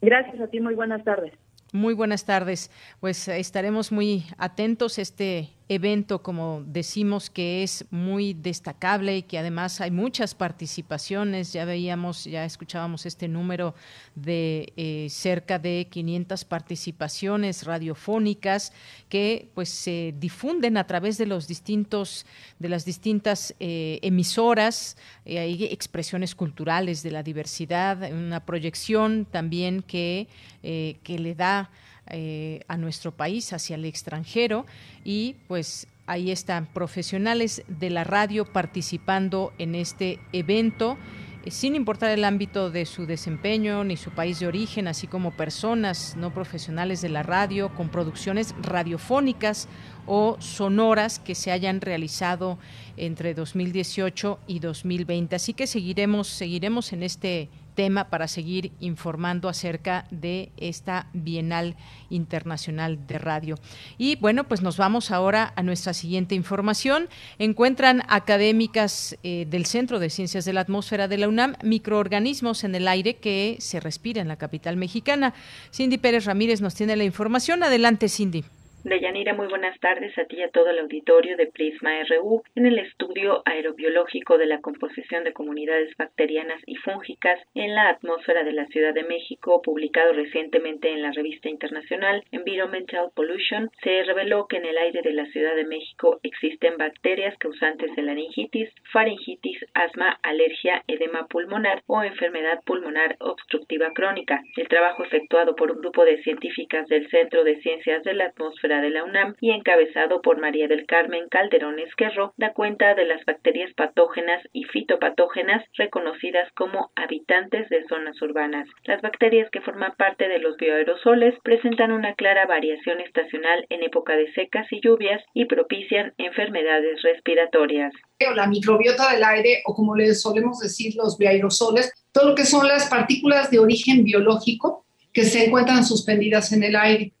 Gracias 0.00 0.40
a 0.40 0.46
ti, 0.46 0.60
muy 0.60 0.74
buenas 0.74 1.04
tardes. 1.04 1.34
Muy 1.74 1.92
buenas 1.92 2.24
tardes. 2.24 2.70
Pues 3.00 3.28
estaremos 3.28 3.92
muy 3.92 4.24
atentos. 4.38 4.98
Este 4.98 5.50
evento, 5.68 6.22
como 6.22 6.62
decimos, 6.66 7.28
que 7.28 7.62
es 7.62 7.84
muy 7.90 8.32
destacable 8.32 9.18
y 9.18 9.22
que 9.22 9.38
además 9.38 9.80
hay 9.80 9.90
muchas 9.90 10.34
participaciones. 10.34 11.52
Ya 11.52 11.66
veíamos, 11.66 12.24
ya 12.24 12.44
escuchábamos 12.44 13.04
este 13.04 13.28
número 13.28 13.74
de 14.14 14.72
eh, 14.76 15.08
cerca 15.10 15.58
de 15.58 15.86
500 15.90 16.44
participaciones 16.46 17.64
radiofónicas 17.64 18.72
que 19.10 19.48
pues 19.54 19.68
se 19.68 20.14
difunden 20.18 20.78
a 20.78 20.86
través 20.86 21.18
de 21.18 21.26
los 21.26 21.46
distintos, 21.46 22.24
de 22.58 22.68
las 22.70 22.86
distintas 22.86 23.54
eh, 23.60 23.98
emisoras. 24.02 24.96
Eh, 25.26 25.38
hay 25.38 25.64
expresiones 25.64 26.34
culturales 26.34 27.02
de 27.02 27.10
la 27.10 27.22
diversidad, 27.22 28.10
una 28.10 28.40
proyección 28.44 29.26
también 29.30 29.82
que, 29.82 30.28
que 30.62 31.18
le 31.18 31.34
da 31.34 31.70
eh, 32.10 32.60
a 32.68 32.76
nuestro 32.76 33.12
país, 33.12 33.52
hacia 33.52 33.76
el 33.76 33.84
extranjero, 33.84 34.66
y 35.04 35.36
pues 35.46 35.86
ahí 36.06 36.30
están 36.30 36.66
profesionales 36.66 37.62
de 37.68 37.90
la 37.90 38.04
radio 38.04 38.44
participando 38.44 39.52
en 39.58 39.74
este 39.74 40.18
evento 40.32 40.96
eh, 41.44 41.50
sin 41.50 41.76
importar 41.76 42.10
el 42.10 42.24
ámbito 42.24 42.70
de 42.70 42.84
su 42.84 43.06
desempeño 43.06 43.84
ni 43.84 43.96
su 43.96 44.10
país 44.10 44.40
de 44.40 44.46
origen, 44.46 44.88
así 44.88 45.06
como 45.06 45.30
personas 45.32 46.16
no 46.16 46.32
profesionales 46.32 47.00
de 47.00 47.08
la 47.08 47.22
radio 47.22 47.74
con 47.74 47.88
producciones 47.88 48.54
radiofónicas 48.60 49.68
o 50.06 50.36
sonoras 50.40 51.18
que 51.18 51.34
se 51.34 51.52
hayan 51.52 51.80
realizado 51.80 52.58
entre 52.96 53.34
2018 53.34 54.40
y 54.46 54.58
2020. 54.58 55.36
Así 55.36 55.54
que 55.54 55.66
seguiremos 55.66 56.26
seguiremos 56.28 56.92
en 56.92 57.02
este 57.02 57.48
tema 57.78 58.10
para 58.10 58.26
seguir 58.26 58.72
informando 58.80 59.48
acerca 59.48 60.04
de 60.10 60.50
esta 60.56 61.06
Bienal 61.12 61.76
Internacional 62.10 63.06
de 63.06 63.18
Radio. 63.18 63.54
Y 63.98 64.16
bueno, 64.16 64.48
pues 64.48 64.62
nos 64.62 64.76
vamos 64.78 65.12
ahora 65.12 65.52
a 65.54 65.62
nuestra 65.62 65.94
siguiente 65.94 66.34
información. 66.34 67.08
Encuentran 67.38 68.02
académicas 68.08 69.16
eh, 69.22 69.46
del 69.48 69.64
Centro 69.64 70.00
de 70.00 70.10
Ciencias 70.10 70.44
de 70.44 70.54
la 70.54 70.62
Atmósfera 70.62 71.06
de 71.06 71.18
la 71.18 71.28
UNAM 71.28 71.54
microorganismos 71.62 72.64
en 72.64 72.74
el 72.74 72.88
aire 72.88 73.18
que 73.18 73.58
se 73.60 73.78
respira 73.78 74.20
en 74.20 74.26
la 74.26 74.38
capital 74.38 74.76
mexicana. 74.76 75.32
Cindy 75.72 75.98
Pérez 75.98 76.24
Ramírez 76.24 76.60
nos 76.60 76.74
tiene 76.74 76.96
la 76.96 77.04
información. 77.04 77.62
Adelante, 77.62 78.08
Cindy. 78.08 78.42
Deyanira, 78.84 79.34
muy 79.34 79.48
buenas 79.48 79.78
tardes 79.80 80.16
a 80.18 80.24
ti 80.26 80.36
y 80.36 80.42
a 80.42 80.50
todo 80.50 80.70
el 80.70 80.78
auditorio 80.78 81.36
de 81.36 81.48
Prisma 81.48 82.00
RU 82.04 82.44
en 82.54 82.64
el 82.64 82.78
estudio 82.78 83.42
aerobiológico 83.44 84.38
de 84.38 84.46
la 84.46 84.60
composición 84.60 85.24
de 85.24 85.32
comunidades 85.32 85.96
bacterianas 85.96 86.62
y 86.64 86.76
fúngicas 86.76 87.40
en 87.56 87.74
la 87.74 87.88
atmósfera 87.88 88.44
de 88.44 88.52
la 88.52 88.66
Ciudad 88.66 88.94
de 88.94 89.02
México, 89.02 89.60
publicado 89.62 90.12
recientemente 90.12 90.92
en 90.92 91.02
la 91.02 91.10
revista 91.10 91.48
internacional 91.48 92.22
Environmental 92.30 93.10
Pollution, 93.16 93.68
se 93.82 94.04
reveló 94.04 94.46
que 94.46 94.58
en 94.58 94.66
el 94.66 94.78
aire 94.78 95.02
de 95.02 95.12
la 95.12 95.26
Ciudad 95.26 95.56
de 95.56 95.66
México 95.66 96.20
existen 96.22 96.76
bacterias 96.76 97.36
causantes 97.38 97.94
de 97.96 98.02
laringitis, 98.02 98.70
faringitis, 98.92 99.58
asma, 99.74 100.20
alergia, 100.22 100.84
edema 100.86 101.26
pulmonar 101.26 101.82
o 101.88 102.04
enfermedad 102.04 102.60
pulmonar 102.64 103.16
obstructiva 103.18 103.92
crónica. 103.92 104.40
El 104.56 104.68
trabajo 104.68 105.02
efectuado 105.02 105.56
por 105.56 105.72
un 105.72 105.80
grupo 105.80 106.04
de 106.04 106.22
científicas 106.22 106.86
del 106.86 107.08
Centro 107.10 107.42
de 107.42 107.60
Ciencias 107.60 108.04
de 108.04 108.14
la 108.14 108.26
Atmósfera 108.26 108.67
de 108.68 108.90
la 108.90 109.04
UNAM 109.04 109.34
y 109.40 109.50
encabezado 109.50 110.20
por 110.20 110.38
María 110.38 110.68
del 110.68 110.86
Carmen 110.86 111.28
Calderón 111.30 111.78
Esquerro, 111.78 112.34
da 112.36 112.52
cuenta 112.52 112.94
de 112.94 113.06
las 113.06 113.24
bacterias 113.24 113.72
patógenas 113.74 114.46
y 114.52 114.64
fitopatógenas 114.64 115.64
reconocidas 115.74 116.48
como 116.54 116.90
habitantes 116.94 117.68
de 117.70 117.84
zonas 117.88 118.20
urbanas. 118.20 118.68
Las 118.84 119.00
bacterias 119.00 119.50
que 119.50 119.62
forman 119.62 119.94
parte 119.96 120.28
de 120.28 120.38
los 120.38 120.56
bioaerosoles 120.58 121.34
presentan 121.42 121.92
una 121.92 122.14
clara 122.14 122.46
variación 122.46 123.00
estacional 123.00 123.64
en 123.70 123.82
época 123.82 124.16
de 124.16 124.30
secas 124.34 124.70
y 124.70 124.80
lluvias 124.82 125.22
y 125.32 125.46
propician 125.46 126.12
enfermedades 126.18 127.00
respiratorias. 127.02 127.92
La 128.34 128.46
microbiota 128.46 129.12
del 129.12 129.24
aire, 129.24 129.62
o 129.64 129.74
como 129.74 129.96
les 129.96 130.20
solemos 130.20 130.58
decir 130.60 130.94
los 130.96 131.16
bioaerosoles, 131.16 131.92
todo 132.12 132.30
lo 132.30 132.34
que 132.34 132.44
son 132.44 132.68
las 132.68 132.88
partículas 132.90 133.50
de 133.50 133.60
origen 133.60 134.04
biológico 134.04 134.84
que 135.12 135.24
se 135.24 135.46
encuentran 135.46 135.84
suspendidas 135.84 136.52
en 136.52 136.62
el 136.64 136.76
aire. 136.76 137.12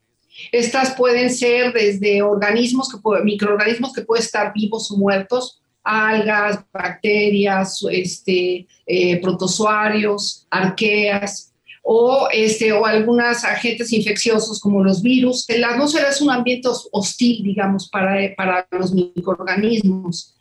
Estas 0.52 0.94
pueden 0.94 1.30
ser 1.30 1.72
desde 1.72 2.22
organismos, 2.22 2.88
que 2.88 2.98
microorganismos 3.24 3.92
que 3.92 4.02
pueden 4.02 4.24
estar 4.24 4.52
vivos 4.52 4.90
o 4.90 4.96
muertos, 4.96 5.60
algas, 5.82 6.64
bacterias, 6.72 7.82
este, 7.90 8.66
eh, 8.86 9.20
protozoarios, 9.20 10.46
arqueas, 10.50 11.48
o, 11.82 12.28
este, 12.30 12.70
o 12.70 12.84
algunos 12.84 13.44
agentes 13.44 13.92
infecciosos 13.94 14.60
como 14.60 14.84
los 14.84 15.00
virus. 15.00 15.46
La 15.48 15.70
atmósfera 15.70 16.10
es 16.10 16.20
un 16.20 16.30
ambiente 16.30 16.68
hostil, 16.92 17.42
digamos, 17.42 17.88
para, 17.88 18.34
para 18.36 18.68
los 18.72 18.92
microorganismos. 18.92 20.34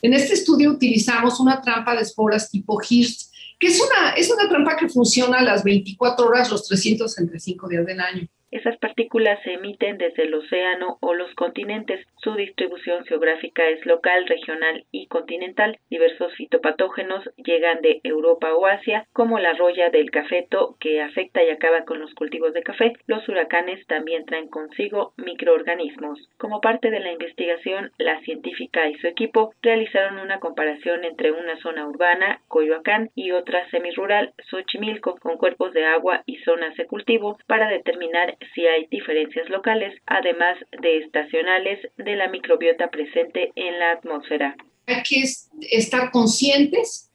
En 0.00 0.14
este 0.14 0.34
estudio 0.34 0.70
utilizamos 0.70 1.40
una 1.40 1.60
trampa 1.60 1.96
de 1.96 2.02
esporas 2.02 2.48
tipo 2.50 2.78
Hirst, 2.88 3.32
que 3.58 3.66
es 3.66 3.80
una, 3.80 4.12
es 4.12 4.30
una 4.30 4.48
trampa 4.48 4.76
que 4.76 4.88
funciona 4.88 5.42
las 5.42 5.64
24 5.64 6.24
horas, 6.24 6.50
los 6.50 6.68
365 6.68 7.68
días 7.68 7.84
del 7.84 8.00
año. 8.00 8.28
Esas 8.52 8.76
partículas 8.76 9.42
se 9.44 9.54
emiten 9.54 9.96
desde 9.96 10.24
el 10.24 10.34
océano 10.34 10.98
o 11.00 11.14
los 11.14 11.34
continentes. 11.34 12.06
Su 12.18 12.34
distribución 12.34 13.02
geográfica 13.06 13.66
es 13.66 13.84
local, 13.86 14.26
regional 14.26 14.84
y 14.92 15.06
continental. 15.06 15.78
Diversos 15.88 16.34
fitopatógenos 16.34 17.24
llegan 17.36 17.80
de 17.80 18.00
Europa 18.04 18.52
o 18.54 18.66
Asia, 18.66 19.06
como 19.14 19.38
la 19.38 19.54
roya 19.54 19.88
del 19.88 20.10
cafeto 20.10 20.76
que 20.78 21.00
afecta 21.00 21.42
y 21.42 21.48
acaba 21.48 21.86
con 21.86 21.98
los 21.98 22.12
cultivos 22.14 22.52
de 22.52 22.62
café. 22.62 22.92
Los 23.06 23.26
huracanes 23.26 23.86
también 23.86 24.26
traen 24.26 24.48
consigo 24.48 25.14
microorganismos. 25.16 26.28
Como 26.36 26.60
parte 26.60 26.90
de 26.90 27.00
la 27.00 27.10
investigación, 27.10 27.90
la 27.96 28.20
científica 28.20 28.86
y 28.86 28.96
su 28.96 29.06
equipo 29.06 29.54
realizaron 29.62 30.18
una 30.18 30.40
comparación 30.40 31.04
entre 31.04 31.32
una 31.32 31.56
zona 31.62 31.88
urbana, 31.88 32.42
Coyoacán, 32.48 33.08
y 33.14 33.30
otra 33.30 33.66
semirural, 33.70 34.34
Xochimilco, 34.50 35.16
con 35.16 35.38
cuerpos 35.38 35.72
de 35.72 35.86
agua 35.86 36.22
y 36.26 36.36
zonas 36.44 36.76
de 36.76 36.86
cultivo 36.86 37.38
para 37.46 37.68
determinar 37.70 38.36
si 38.54 38.66
hay 38.66 38.86
diferencias 38.90 39.48
locales, 39.48 39.94
además 40.06 40.56
de 40.80 40.98
estacionales, 40.98 41.78
de 41.96 42.16
la 42.16 42.28
microbiota 42.28 42.90
presente 42.90 43.52
en 43.54 43.78
la 43.78 43.92
atmósfera. 43.92 44.56
Hay 44.86 45.02
que 45.02 45.24
estar 45.70 46.10
conscientes 46.10 47.10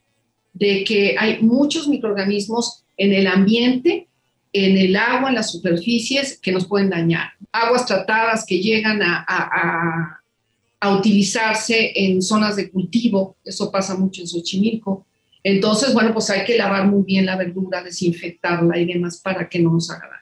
de 0.53 0.84
que 0.84 1.15
hay 1.17 1.39
muchos 1.41 1.88
microorganismos 1.88 2.86
en 2.98 3.13
el 3.13 3.27
ambiente, 3.27 4.07
en 4.53 4.77
el 4.77 4.96
agua, 4.96 5.29
en 5.29 5.36
las 5.36 5.51
superficies 5.51 6.39
que 6.39 6.51
nos 6.51 6.67
pueden 6.67 6.89
dañar. 6.89 7.29
Aguas 7.51 7.86
tratadas 7.86 8.46
que 8.48 8.60
llegan 8.60 9.01
a, 9.03 9.24
a, 9.27 10.22
a 10.79 10.96
utilizarse 10.96 11.91
en 11.96 12.22
zonas 12.22 12.55
de 12.55 12.72
cultivo, 12.72 13.36
eso 13.43 13.72
pasa 13.72 13.96
mucho 13.96 14.22
en 14.22 14.27
Xochimilco. 14.27 15.05
Entonces, 15.43 15.93
bueno, 15.93 16.13
pues 16.13 16.29
hay 16.29 16.43
que 16.43 16.57
lavar 16.57 16.88
muy 16.88 17.03
bien 17.03 17.25
la 17.25 17.38
verdura, 17.38 17.81
desinfectarla 17.84 18.77
y 18.79 18.86
demás 18.86 19.22
para 19.22 19.48
que 19.48 19.60
no 19.60 19.72
nos 19.72 19.89
haga 19.89 20.07
daño. 20.07 20.17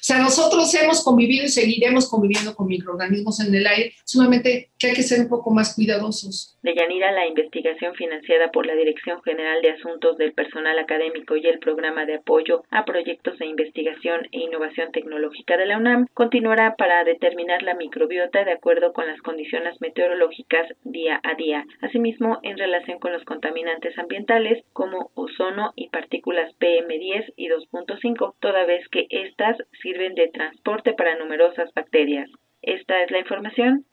O 0.00 0.04
sea, 0.04 0.18
nosotros 0.18 0.74
hemos 0.74 1.04
convivido 1.04 1.44
y 1.44 1.48
seguiremos 1.48 2.08
conviviendo 2.08 2.54
con 2.54 2.66
microorganismos 2.66 3.40
en 3.40 3.54
el 3.54 3.66
aire, 3.66 3.92
solamente 4.04 4.70
que 4.78 4.88
hay 4.88 4.94
que 4.94 5.02
ser 5.02 5.20
un 5.20 5.28
poco 5.28 5.50
más 5.50 5.74
cuidadosos. 5.74 6.58
De 6.62 6.74
Yanira, 6.74 7.12
la 7.12 7.26
investigación 7.26 7.94
financiada 7.94 8.50
por 8.50 8.66
la 8.66 8.74
Dirección 8.74 9.22
General 9.22 9.60
de 9.62 9.70
Asuntos 9.70 10.16
del 10.16 10.32
Personal 10.32 10.78
Académico 10.78 11.36
y 11.36 11.46
el 11.46 11.58
Programa 11.58 12.06
de 12.06 12.16
Apoyo 12.16 12.62
a 12.70 12.84
Proyectos 12.84 13.38
de 13.38 13.46
Investigación 13.46 14.28
e 14.32 14.40
Innovación 14.40 14.92
Tecnológica 14.92 15.56
de 15.56 15.66
la 15.66 15.78
UNAM 15.78 16.06
continuará 16.14 16.76
para 16.76 17.04
determinar 17.04 17.62
la 17.62 17.74
microbiota 17.74 18.44
de 18.44 18.52
acuerdo 18.52 18.92
con 18.92 19.06
las 19.06 19.20
condiciones 19.22 19.80
meteorológicas 19.80 20.68
día 20.84 21.20
a 21.22 21.34
día. 21.34 21.64
Asimismo, 21.80 22.38
en 22.42 22.58
relación 22.58 22.98
con 22.98 23.12
los 23.12 23.24
contaminantes 23.24 23.98
ambientales 23.98 24.64
como 24.72 25.10
ozono 25.14 25.72
y 25.76 25.88
partículas 25.88 26.52
PM10 26.58 27.32
y 27.36 27.48
2.5, 27.48 28.34
toda 28.40 28.64
vez 28.64 28.86
que 28.88 29.06
estas 29.10 29.56
sirven 29.82 30.14
de 30.14 30.28
transporte 30.28 30.94
para 30.94 31.18
numerosas 31.18 31.68
bacterias. 31.74 32.30
Esta 32.62 33.02
es 33.02 33.10
la 33.10 33.18
información. 33.18 33.84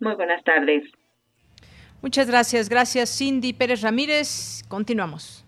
Muy 0.00 0.14
buenas 0.14 0.42
tardes. 0.42 0.84
Muchas 2.02 2.28
gracias. 2.28 2.68
Gracias, 2.68 3.16
Cindy 3.16 3.52
Pérez 3.52 3.82
Ramírez. 3.82 4.62
Continuamos. 4.68 5.44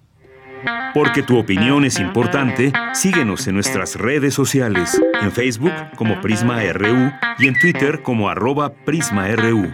Porque 0.94 1.22
tu 1.22 1.38
opinión 1.38 1.84
es 1.84 2.00
importante, 2.00 2.72
síguenos 2.94 3.46
en 3.46 3.54
nuestras 3.54 3.96
redes 3.96 4.32
sociales, 4.32 5.00
en 5.20 5.30
Facebook 5.30 5.72
como 5.96 6.20
Prisma 6.20 6.62
RU 6.72 7.12
y 7.38 7.48
en 7.48 7.58
Twitter 7.60 8.02
como 8.02 8.28
arroba 8.28 8.72
PrismaRU. 8.72 9.70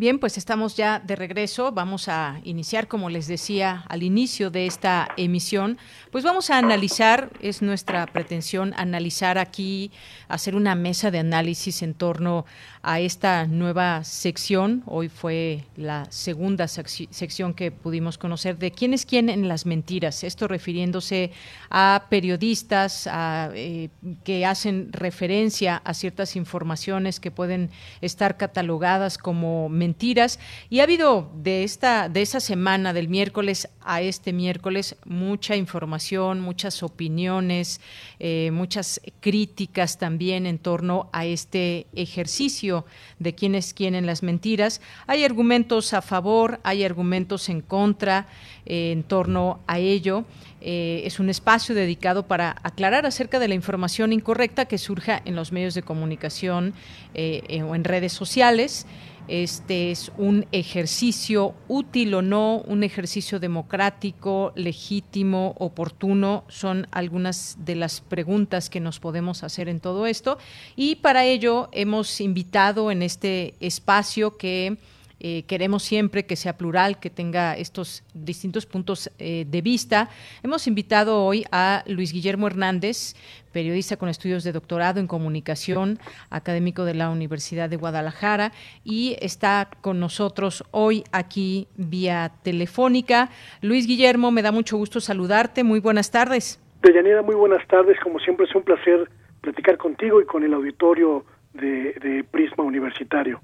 Bien, 0.00 0.18
pues 0.18 0.38
estamos 0.38 0.78
ya 0.78 0.98
de 0.98 1.14
regreso. 1.14 1.72
Vamos 1.72 2.08
a 2.08 2.40
iniciar, 2.44 2.88
como 2.88 3.10
les 3.10 3.26
decía 3.26 3.84
al 3.86 4.02
inicio 4.02 4.50
de 4.50 4.64
esta 4.64 5.08
emisión, 5.18 5.76
pues 6.10 6.24
vamos 6.24 6.48
a 6.48 6.56
analizar, 6.56 7.28
es 7.42 7.60
nuestra 7.60 8.06
pretensión 8.06 8.72
analizar 8.78 9.36
aquí, 9.36 9.92
hacer 10.26 10.56
una 10.56 10.74
mesa 10.74 11.10
de 11.10 11.18
análisis 11.18 11.82
en 11.82 11.92
torno 11.92 12.46
a 12.82 13.00
esta 13.00 13.46
nueva 13.46 14.04
sección. 14.04 14.82
Hoy 14.86 15.08
fue 15.08 15.64
la 15.76 16.06
segunda 16.10 16.66
sección 16.66 17.52
que 17.52 17.70
pudimos 17.70 18.16
conocer 18.16 18.56
de 18.58 18.70
quién 18.70 18.94
es 18.94 19.04
quién 19.04 19.28
en 19.28 19.48
las 19.48 19.66
mentiras. 19.66 20.24
Esto 20.24 20.48
refiriéndose 20.48 21.32
a 21.68 22.06
periodistas 22.08 23.08
eh, 23.54 23.90
que 24.24 24.46
hacen 24.46 24.92
referencia 24.92 25.82
a 25.84 25.92
ciertas 25.92 26.36
informaciones 26.36 27.20
que 27.20 27.30
pueden 27.30 27.70
estar 28.00 28.38
catalogadas 28.38 29.18
como 29.18 29.68
mentiras. 29.68 30.38
Y 30.70 30.80
ha 30.80 30.84
habido 30.84 31.30
de 31.34 31.64
esta, 31.64 32.08
de 32.08 32.22
esa 32.22 32.40
semana, 32.40 32.94
del 32.94 33.08
miércoles 33.08 33.68
a 33.82 34.00
este 34.00 34.32
miércoles, 34.32 34.96
mucha 35.04 35.56
información, 35.56 36.40
muchas 36.40 36.82
opiniones, 36.82 37.80
eh, 38.18 38.50
muchas 38.52 39.00
críticas 39.20 39.98
también 39.98 40.46
en 40.46 40.58
torno 40.58 41.10
a 41.12 41.26
este 41.26 41.86
ejercicio 41.94 42.69
de 43.18 43.34
quién 43.34 43.54
es 43.54 43.74
quién 43.74 43.94
en 43.94 44.06
las 44.06 44.22
mentiras. 44.22 44.80
Hay 45.06 45.24
argumentos 45.24 45.92
a 45.94 46.02
favor, 46.02 46.60
hay 46.62 46.84
argumentos 46.84 47.48
en 47.48 47.60
contra 47.60 48.26
eh, 48.66 48.92
en 48.92 49.02
torno 49.02 49.60
a 49.66 49.78
ello. 49.78 50.24
Eh, 50.60 51.02
es 51.04 51.20
un 51.20 51.30
espacio 51.30 51.74
dedicado 51.74 52.26
para 52.26 52.56
aclarar 52.62 53.06
acerca 53.06 53.38
de 53.38 53.48
la 53.48 53.54
información 53.54 54.12
incorrecta 54.12 54.66
que 54.66 54.78
surja 54.78 55.20
en 55.24 55.34
los 55.36 55.52
medios 55.52 55.74
de 55.74 55.82
comunicación 55.82 56.74
o 57.14 57.74
en 57.74 57.84
redes 57.84 58.12
sociales. 58.12 58.86
Este 59.30 59.92
es 59.92 60.10
un 60.18 60.44
ejercicio 60.50 61.54
útil 61.68 62.14
o 62.14 62.20
no, 62.20 62.62
un 62.66 62.82
ejercicio 62.82 63.38
democrático, 63.38 64.52
legítimo, 64.56 65.54
oportuno, 65.56 66.42
son 66.48 66.88
algunas 66.90 67.56
de 67.60 67.76
las 67.76 68.00
preguntas 68.00 68.68
que 68.68 68.80
nos 68.80 68.98
podemos 68.98 69.44
hacer 69.44 69.68
en 69.68 69.78
todo 69.78 70.06
esto. 70.06 70.36
Y 70.74 70.96
para 70.96 71.24
ello 71.24 71.68
hemos 71.70 72.20
invitado 72.20 72.90
en 72.90 73.02
este 73.02 73.54
espacio 73.60 74.36
que 74.36 74.78
eh, 75.22 75.42
queremos 75.46 75.82
siempre 75.82 76.24
que 76.24 76.34
sea 76.34 76.56
plural, 76.56 76.98
que 76.98 77.10
tenga 77.10 77.54
estos 77.54 78.02
distintos 78.14 78.64
puntos 78.64 79.10
eh, 79.18 79.44
de 79.46 79.60
vista. 79.60 80.08
Hemos 80.42 80.66
invitado 80.66 81.22
hoy 81.22 81.44
a 81.52 81.84
Luis 81.86 82.14
Guillermo 82.14 82.46
Hernández, 82.46 83.14
periodista 83.52 83.98
con 83.98 84.08
estudios 84.08 84.44
de 84.44 84.52
doctorado 84.52 84.98
en 84.98 85.06
comunicación, 85.06 85.98
académico 86.30 86.86
de 86.86 86.94
la 86.94 87.10
Universidad 87.10 87.68
de 87.68 87.76
Guadalajara, 87.76 88.52
y 88.82 89.16
está 89.20 89.68
con 89.82 90.00
nosotros 90.00 90.64
hoy 90.70 91.04
aquí 91.12 91.68
vía 91.76 92.32
telefónica. 92.42 93.28
Luis 93.60 93.86
Guillermo, 93.86 94.30
me 94.30 94.40
da 94.40 94.52
mucho 94.52 94.78
gusto 94.78 95.00
saludarte. 95.00 95.64
Muy 95.64 95.80
buenas 95.80 96.10
tardes. 96.10 96.58
Deyanira, 96.82 97.20
muy 97.20 97.34
buenas 97.34 97.66
tardes. 97.68 97.98
Como 98.02 98.18
siempre 98.20 98.46
es 98.46 98.54
un 98.54 98.62
placer 98.62 99.10
platicar 99.42 99.76
contigo 99.76 100.22
y 100.22 100.24
con 100.24 100.44
el 100.44 100.54
auditorio 100.54 101.26
de 101.52 102.24
Prisma 102.30 102.64
Universitario. 102.64 103.40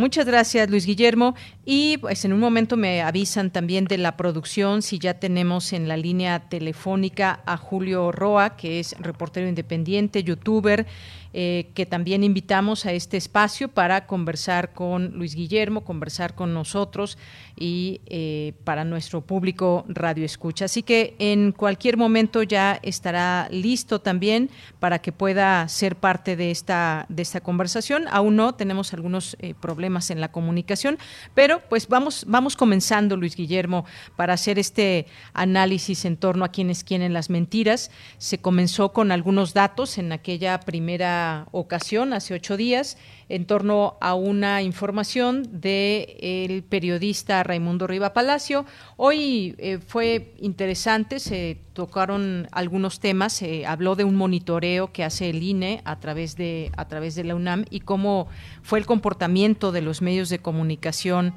Muchas 0.00 0.24
gracias, 0.24 0.70
Luis 0.70 0.86
Guillermo. 0.86 1.34
Y 1.66 1.98
pues 1.98 2.24
en 2.24 2.32
un 2.32 2.40
momento 2.40 2.78
me 2.78 3.02
avisan 3.02 3.50
también 3.50 3.84
de 3.84 3.98
la 3.98 4.16
producción, 4.16 4.80
si 4.80 4.98
ya 4.98 5.20
tenemos 5.20 5.74
en 5.74 5.88
la 5.88 5.98
línea 5.98 6.48
telefónica 6.48 7.42
a 7.44 7.58
Julio 7.58 8.10
Roa, 8.10 8.56
que 8.56 8.80
es 8.80 8.96
reportero 8.98 9.46
independiente, 9.46 10.24
youtuber, 10.24 10.86
eh, 11.34 11.68
que 11.74 11.84
también 11.84 12.24
invitamos 12.24 12.86
a 12.86 12.92
este 12.92 13.18
espacio 13.18 13.68
para 13.68 14.06
conversar 14.06 14.72
con 14.72 15.18
Luis 15.18 15.34
Guillermo, 15.34 15.84
conversar 15.84 16.34
con 16.34 16.54
nosotros 16.54 17.18
y 17.60 18.00
eh, 18.06 18.54
para 18.64 18.84
nuestro 18.84 19.20
público 19.20 19.84
Radio 19.86 20.24
Escucha. 20.24 20.64
Así 20.64 20.82
que 20.82 21.14
en 21.18 21.52
cualquier 21.52 21.98
momento 21.98 22.42
ya 22.42 22.80
estará 22.82 23.48
listo 23.50 24.00
también 24.00 24.50
para 24.80 25.00
que 25.00 25.12
pueda 25.12 25.68
ser 25.68 25.94
parte 25.94 26.36
de 26.36 26.50
esta, 26.50 27.04
de 27.10 27.22
esta 27.22 27.42
conversación. 27.42 28.06
Aún 28.10 28.34
no, 28.34 28.54
tenemos 28.54 28.94
algunos 28.94 29.36
eh, 29.40 29.54
problemas 29.60 30.10
en 30.10 30.22
la 30.22 30.32
comunicación, 30.32 30.98
pero 31.34 31.60
pues 31.68 31.86
vamos, 31.86 32.24
vamos 32.26 32.56
comenzando, 32.56 33.18
Luis 33.18 33.36
Guillermo, 33.36 33.84
para 34.16 34.32
hacer 34.32 34.58
este 34.58 35.06
análisis 35.34 36.06
en 36.06 36.16
torno 36.16 36.46
a 36.46 36.50
quiénes 36.50 36.82
quieren 36.82 37.12
las 37.12 37.28
mentiras. 37.28 37.90
Se 38.16 38.38
comenzó 38.38 38.94
con 38.94 39.12
algunos 39.12 39.52
datos 39.52 39.98
en 39.98 40.12
aquella 40.12 40.58
primera 40.60 41.46
ocasión, 41.52 42.14
hace 42.14 42.32
ocho 42.32 42.56
días, 42.56 42.96
en 43.30 43.46
torno 43.46 43.96
a 44.00 44.14
una 44.14 44.60
información 44.60 45.60
del 45.60 46.06
el 46.20 46.64
periodista 46.64 47.42
Raimundo 47.44 47.86
Riva 47.86 48.12
Palacio. 48.12 48.66
Hoy 48.96 49.54
eh, 49.58 49.78
fue 49.78 50.34
interesante, 50.40 51.20
se 51.20 51.58
tocaron 51.72 52.48
algunos 52.50 52.98
temas, 52.98 53.32
se 53.32 53.66
habló 53.66 53.94
de 53.94 54.02
un 54.02 54.16
monitoreo 54.16 54.92
que 54.92 55.04
hace 55.04 55.30
el 55.30 55.44
INE 55.44 55.80
a 55.84 56.00
través 56.00 56.36
de, 56.36 56.72
a 56.76 56.88
través 56.88 57.14
de 57.14 57.22
la 57.22 57.36
UNAM 57.36 57.64
y 57.70 57.80
cómo 57.80 58.26
fue 58.62 58.80
el 58.80 58.86
comportamiento 58.86 59.70
de 59.70 59.82
los 59.82 60.02
medios 60.02 60.28
de 60.28 60.40
comunicación 60.40 61.32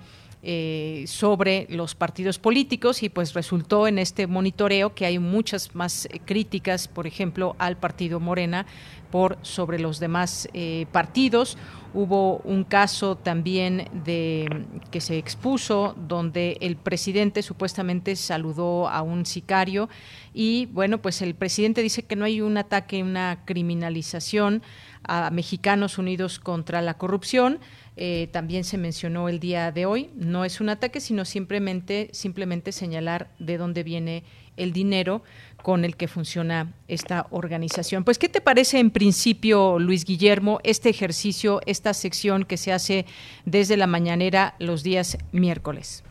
eh, 0.45 1.05
sobre 1.07 1.67
los 1.69 1.95
partidos 1.95 2.37
políticos 2.37 3.01
y 3.01 3.07
pues 3.07 3.33
resultó 3.33 3.87
en 3.87 3.97
este 3.97 4.27
monitoreo 4.27 4.93
que 4.93 5.05
hay 5.05 5.17
muchas 5.17 5.73
más 5.73 6.09
críticas, 6.25 6.89
por 6.89 7.07
ejemplo, 7.07 7.55
al 7.59 7.77
partido 7.77 8.19
Morena 8.19 8.65
por 9.09 9.37
sobre 9.41 9.79
los 9.79 10.01
demás 10.01 10.49
eh, 10.53 10.85
partidos. 10.91 11.57
Hubo 11.93 12.39
un 12.39 12.65
caso 12.65 13.15
también 13.15 13.87
de 14.03 14.65
que 14.91 14.99
se 14.99 15.17
expuso 15.17 15.95
donde 15.95 16.57
el 16.59 16.75
presidente 16.75 17.41
supuestamente 17.41 18.15
saludó 18.17 18.89
a 18.89 19.01
un 19.03 19.25
sicario 19.25 19.87
y 20.33 20.65
bueno, 20.73 20.97
pues 21.01 21.21
el 21.21 21.35
presidente 21.35 21.83
dice 21.83 22.03
que 22.03 22.15
no 22.15 22.25
hay 22.25 22.41
un 22.41 22.57
ataque, 22.57 23.01
una 23.01 23.45
criminalización 23.45 24.63
a 25.03 25.29
Mexicanos 25.29 25.97
Unidos 25.97 26.39
contra 26.39 26.81
la 26.81 26.95
Corrupción. 26.95 27.59
Eh, 27.95 28.27
también 28.31 28.63
se 28.63 28.77
mencionó 28.77 29.29
el 29.29 29.39
día 29.39 29.71
de 29.71 29.85
hoy. 29.85 30.09
No 30.15 30.45
es 30.45 30.61
un 30.61 30.69
ataque, 30.69 30.99
sino 30.99 31.25
simplemente, 31.25 32.07
simplemente 32.11 32.71
señalar 32.71 33.27
de 33.39 33.57
dónde 33.57 33.83
viene 33.83 34.23
el 34.57 34.71
dinero 34.71 35.21
con 35.61 35.85
el 35.85 35.95
que 35.95 36.07
funciona 36.07 36.73
esta 36.87 37.27
organización. 37.31 38.03
Pues, 38.03 38.19
¿qué 38.19 38.29
te 38.29 38.41
parece 38.41 38.79
en 38.79 38.91
principio, 38.91 39.79
Luis 39.79 40.05
Guillermo, 40.05 40.59
este 40.63 40.89
ejercicio, 40.89 41.59
esta 41.65 41.93
sección 41.93 42.43
que 42.43 42.57
se 42.57 42.71
hace 42.71 43.05
desde 43.45 43.77
la 43.77 43.87
mañanera 43.87 44.55
los 44.59 44.83
días 44.83 45.17
miércoles? 45.31 46.03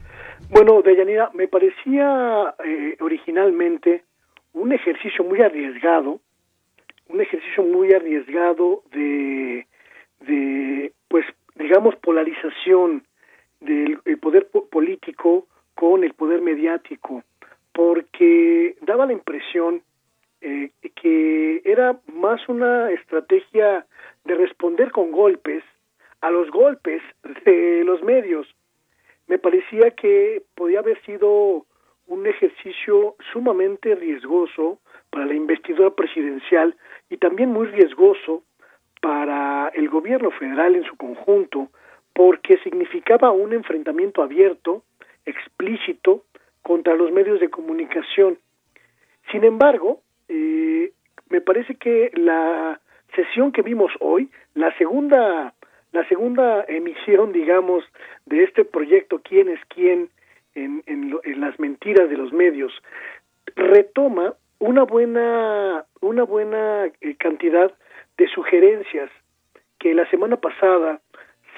Bueno, 0.50 0.82
Deyanira, 0.82 1.30
me 1.34 1.48
parecía 1.48 2.54
eh, 2.64 2.96
originalmente 3.00 4.04
un 4.52 4.72
ejercicio 4.72 5.24
muy 5.24 5.40
arriesgado, 5.40 6.20
un 7.08 7.20
ejercicio 7.20 7.64
muy 7.64 7.92
arriesgado 7.92 8.82
de, 8.92 9.66
de 10.20 10.92
pues, 11.08 11.24
digamos, 11.62 11.94
polarización 11.96 13.04
del 13.60 14.00
poder 14.20 14.48
político 14.48 15.46
con 15.74 16.04
el 16.04 16.12
poder 16.14 16.42
mediático, 16.42 17.22
porque 17.72 18.76
daba 18.82 19.06
la 19.06 19.12
impresión 19.12 19.82
eh, 20.40 20.70
que 20.96 21.62
era 21.64 22.00
más 22.12 22.40
una 22.48 22.90
estrategia 22.90 23.86
de 24.24 24.34
responder 24.34 24.90
con 24.90 25.12
golpes 25.12 25.62
a 26.20 26.30
los 26.30 26.50
golpes 26.50 27.00
de 27.44 27.84
los 27.84 28.02
medios. 28.02 28.46
Me 29.28 29.38
parecía 29.38 29.92
que 29.92 30.42
podía 30.56 30.80
haber 30.80 31.00
sido 31.04 31.64
un 32.08 32.26
ejercicio 32.26 33.14
sumamente 33.32 33.94
riesgoso 33.94 34.80
para 35.10 35.26
la 35.26 35.34
investidura 35.34 35.90
presidencial 35.90 36.76
y 37.08 37.18
también 37.18 37.50
muy 37.50 37.68
riesgoso 37.68 38.42
para 39.02 39.68
el 39.74 39.88
gobierno 39.88 40.30
federal 40.30 40.76
en 40.76 40.84
su 40.84 40.96
conjunto, 40.96 41.68
porque 42.14 42.58
significaba 42.58 43.32
un 43.32 43.52
enfrentamiento 43.52 44.22
abierto, 44.22 44.84
explícito, 45.26 46.22
contra 46.62 46.94
los 46.94 47.10
medios 47.10 47.40
de 47.40 47.50
comunicación. 47.50 48.38
Sin 49.32 49.42
embargo, 49.42 50.00
eh, 50.28 50.92
me 51.28 51.40
parece 51.40 51.74
que 51.74 52.12
la 52.14 52.80
sesión 53.16 53.50
que 53.50 53.62
vimos 53.62 53.90
hoy, 53.98 54.30
la 54.54 54.72
segunda, 54.78 55.52
la 55.90 56.08
segunda 56.08 56.64
emisión, 56.68 57.32
digamos, 57.32 57.84
de 58.26 58.44
este 58.44 58.64
proyecto 58.64 59.20
¿Quién 59.24 59.48
es 59.48 59.60
quién? 59.66 60.10
en, 60.54 60.82
en, 60.86 61.18
en 61.24 61.40
las 61.40 61.58
mentiras 61.58 62.08
de 62.08 62.16
los 62.16 62.32
medios, 62.32 62.72
retoma 63.56 64.34
una 64.58 64.84
buena, 64.84 65.84
una 66.00 66.22
buena 66.22 66.86
eh, 67.00 67.16
cantidad 67.18 67.72
de 68.16 68.28
sugerencias 68.28 69.10
que 69.78 69.94
la 69.94 70.08
semana 70.10 70.36
pasada 70.36 71.00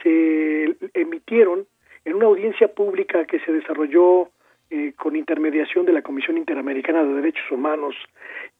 se 0.02 0.76
emitieron 0.94 1.66
en 2.04 2.14
una 2.14 2.26
audiencia 2.26 2.68
pública 2.68 3.24
que 3.24 3.40
se 3.40 3.52
desarrolló 3.52 4.30
eh, 4.70 4.92
con 4.96 5.16
intermediación 5.16 5.84
de 5.86 5.92
la 5.92 6.02
Comisión 6.02 6.38
Interamericana 6.38 7.04
de 7.04 7.14
Derechos 7.14 7.50
Humanos 7.50 7.94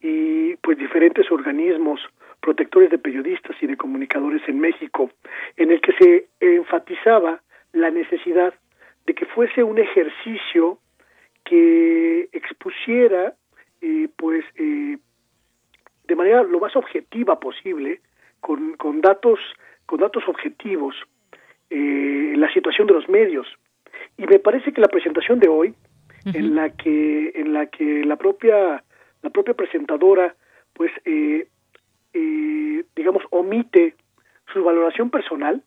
y 0.01 0.57
pues 0.57 0.79
diferentes 0.79 1.31
organismos 1.31 2.01
protectores 2.41 2.91
de 2.91 2.99
periodistas 2.99 3.57
y 3.63 3.67
de 3.67 3.77
comunicadores 3.77 4.43
en 4.49 4.61
México, 4.61 5.11
en 5.57 5.71
el 5.73 5.81
que 5.81 5.93
se 5.93 6.29
enfatizaba 6.41 7.41
la 7.73 7.91
necesidad 7.91 8.53
de 9.07 9.15
que 9.15 9.27
fuese 9.27 9.63
un 9.63 9.79
ejercicio 9.79 10.79
que 11.45 12.29
expusiera 12.33 13.35
eh, 13.81 14.09
pues 14.17 14.45
eh, 14.57 14.99
de 16.07 16.17
manera 16.17 16.43
lo 16.43 16.61
más 16.61 16.77
objetiva 16.77 17.41
posible 17.41 18.01
con, 18.41 18.77
con 18.77 19.01
datos 19.01 19.39
con 19.87 20.01
datos 20.01 20.25
objetivos 20.27 20.95
eh, 21.71 22.35
la 22.37 22.53
situación 22.53 22.87
de 22.87 22.95
los 22.95 23.09
medios. 23.09 23.47
Y 24.17 24.27
me 24.27 24.39
parece 24.39 24.73
que 24.73 24.81
la 24.81 24.89
presentación 24.89 25.41
de 25.41 25.49
hoy 25.49 25.75
en 26.33 26.55
la 26.55 26.71
que 26.71 27.33
en 27.35 27.53
la 27.53 27.67
que 27.67 28.05
la 28.05 28.17
propia 28.17 28.83
la 29.23 29.31
propia 29.31 29.55
presentadora 29.55 30.35
pues 30.73 30.91
eh, 31.05 31.49
eh, 32.15 32.85
digamos 32.97 33.23
omite 33.31 33.95
su 34.53 34.65
valoración 34.65 35.11
personal 35.11 35.63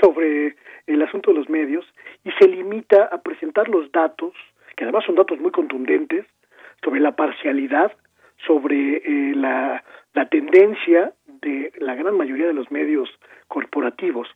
sobre 0.00 0.56
el 0.86 1.02
asunto 1.02 1.30
de 1.30 1.38
los 1.38 1.48
medios 1.48 1.86
y 2.22 2.30
se 2.32 2.48
limita 2.48 3.04
a 3.04 3.22
presentar 3.22 3.68
los 3.68 3.90
datos 3.92 4.34
que 4.76 4.84
además 4.84 5.04
son 5.06 5.14
datos 5.14 5.38
muy 5.40 5.52
contundentes 5.52 6.26
sobre 6.82 7.00
la 7.00 7.16
parcialidad 7.16 7.92
sobre 8.46 8.96
eh, 8.96 9.34
la, 9.34 9.82
la 10.12 10.28
tendencia 10.28 11.12
de 11.26 11.72
la 11.78 11.94
gran 11.94 12.16
mayoría 12.16 12.46
de 12.46 12.54
los 12.54 12.70
medios 12.70 13.08
corporativos 13.48 14.28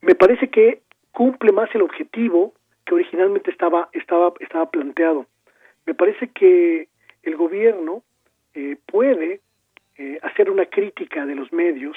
me 0.00 0.14
parece 0.14 0.48
que 0.48 0.82
cumple 1.12 1.52
más 1.52 1.68
el 1.74 1.82
objetivo 1.82 2.54
que 2.86 2.94
originalmente 2.94 3.50
estaba, 3.50 3.88
estaba, 3.92 4.32
estaba 4.40 4.70
planteado. 4.70 5.26
Me 5.86 5.94
parece 5.94 6.28
que 6.28 6.88
el 7.22 7.36
gobierno 7.36 8.02
eh, 8.54 8.76
puede 8.86 9.40
eh, 9.96 10.18
hacer 10.22 10.50
una 10.50 10.66
crítica 10.66 11.26
de 11.26 11.34
los 11.34 11.52
medios 11.52 11.96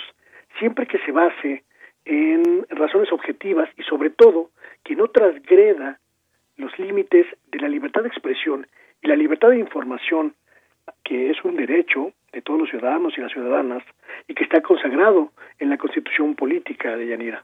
siempre 0.60 0.88
que 0.88 1.00
se 1.00 1.12
base 1.12 1.63
en 2.06 2.65
razones 2.70 3.12
objetivas 3.12 3.70
y 3.78 3.84
sobre 3.84 4.10
todo 4.10 4.50
que 4.84 4.96
no 4.96 5.08
transgreda 5.08 6.00
los 6.58 6.78
límites 6.80 7.28
de 7.52 7.60
la 7.60 7.70
libertad 7.70 8.02
de 8.02 8.08
expresión 8.08 8.67
y 9.02 9.08
la 9.08 9.15
libertad 9.15 9.50
de 9.50 9.60
información, 9.60 10.34
que 11.04 11.30
es 11.30 11.44
un 11.44 11.56
derecho 11.56 12.13
de 12.32 12.41
todos 12.41 12.60
los 12.62 12.70
ciudadanos 12.70 13.13
y 13.17 13.22
las 13.22 13.32
ciudadanas 13.32 13.84
y 14.28 14.34
que 14.34 14.44
está 14.44 14.62
consagrado 14.62 15.32
en 15.60 15.70
la 15.70 15.78
constitución 15.78 16.36
política 16.36 16.96
de 16.96 17.08
Yanira. 17.08 17.44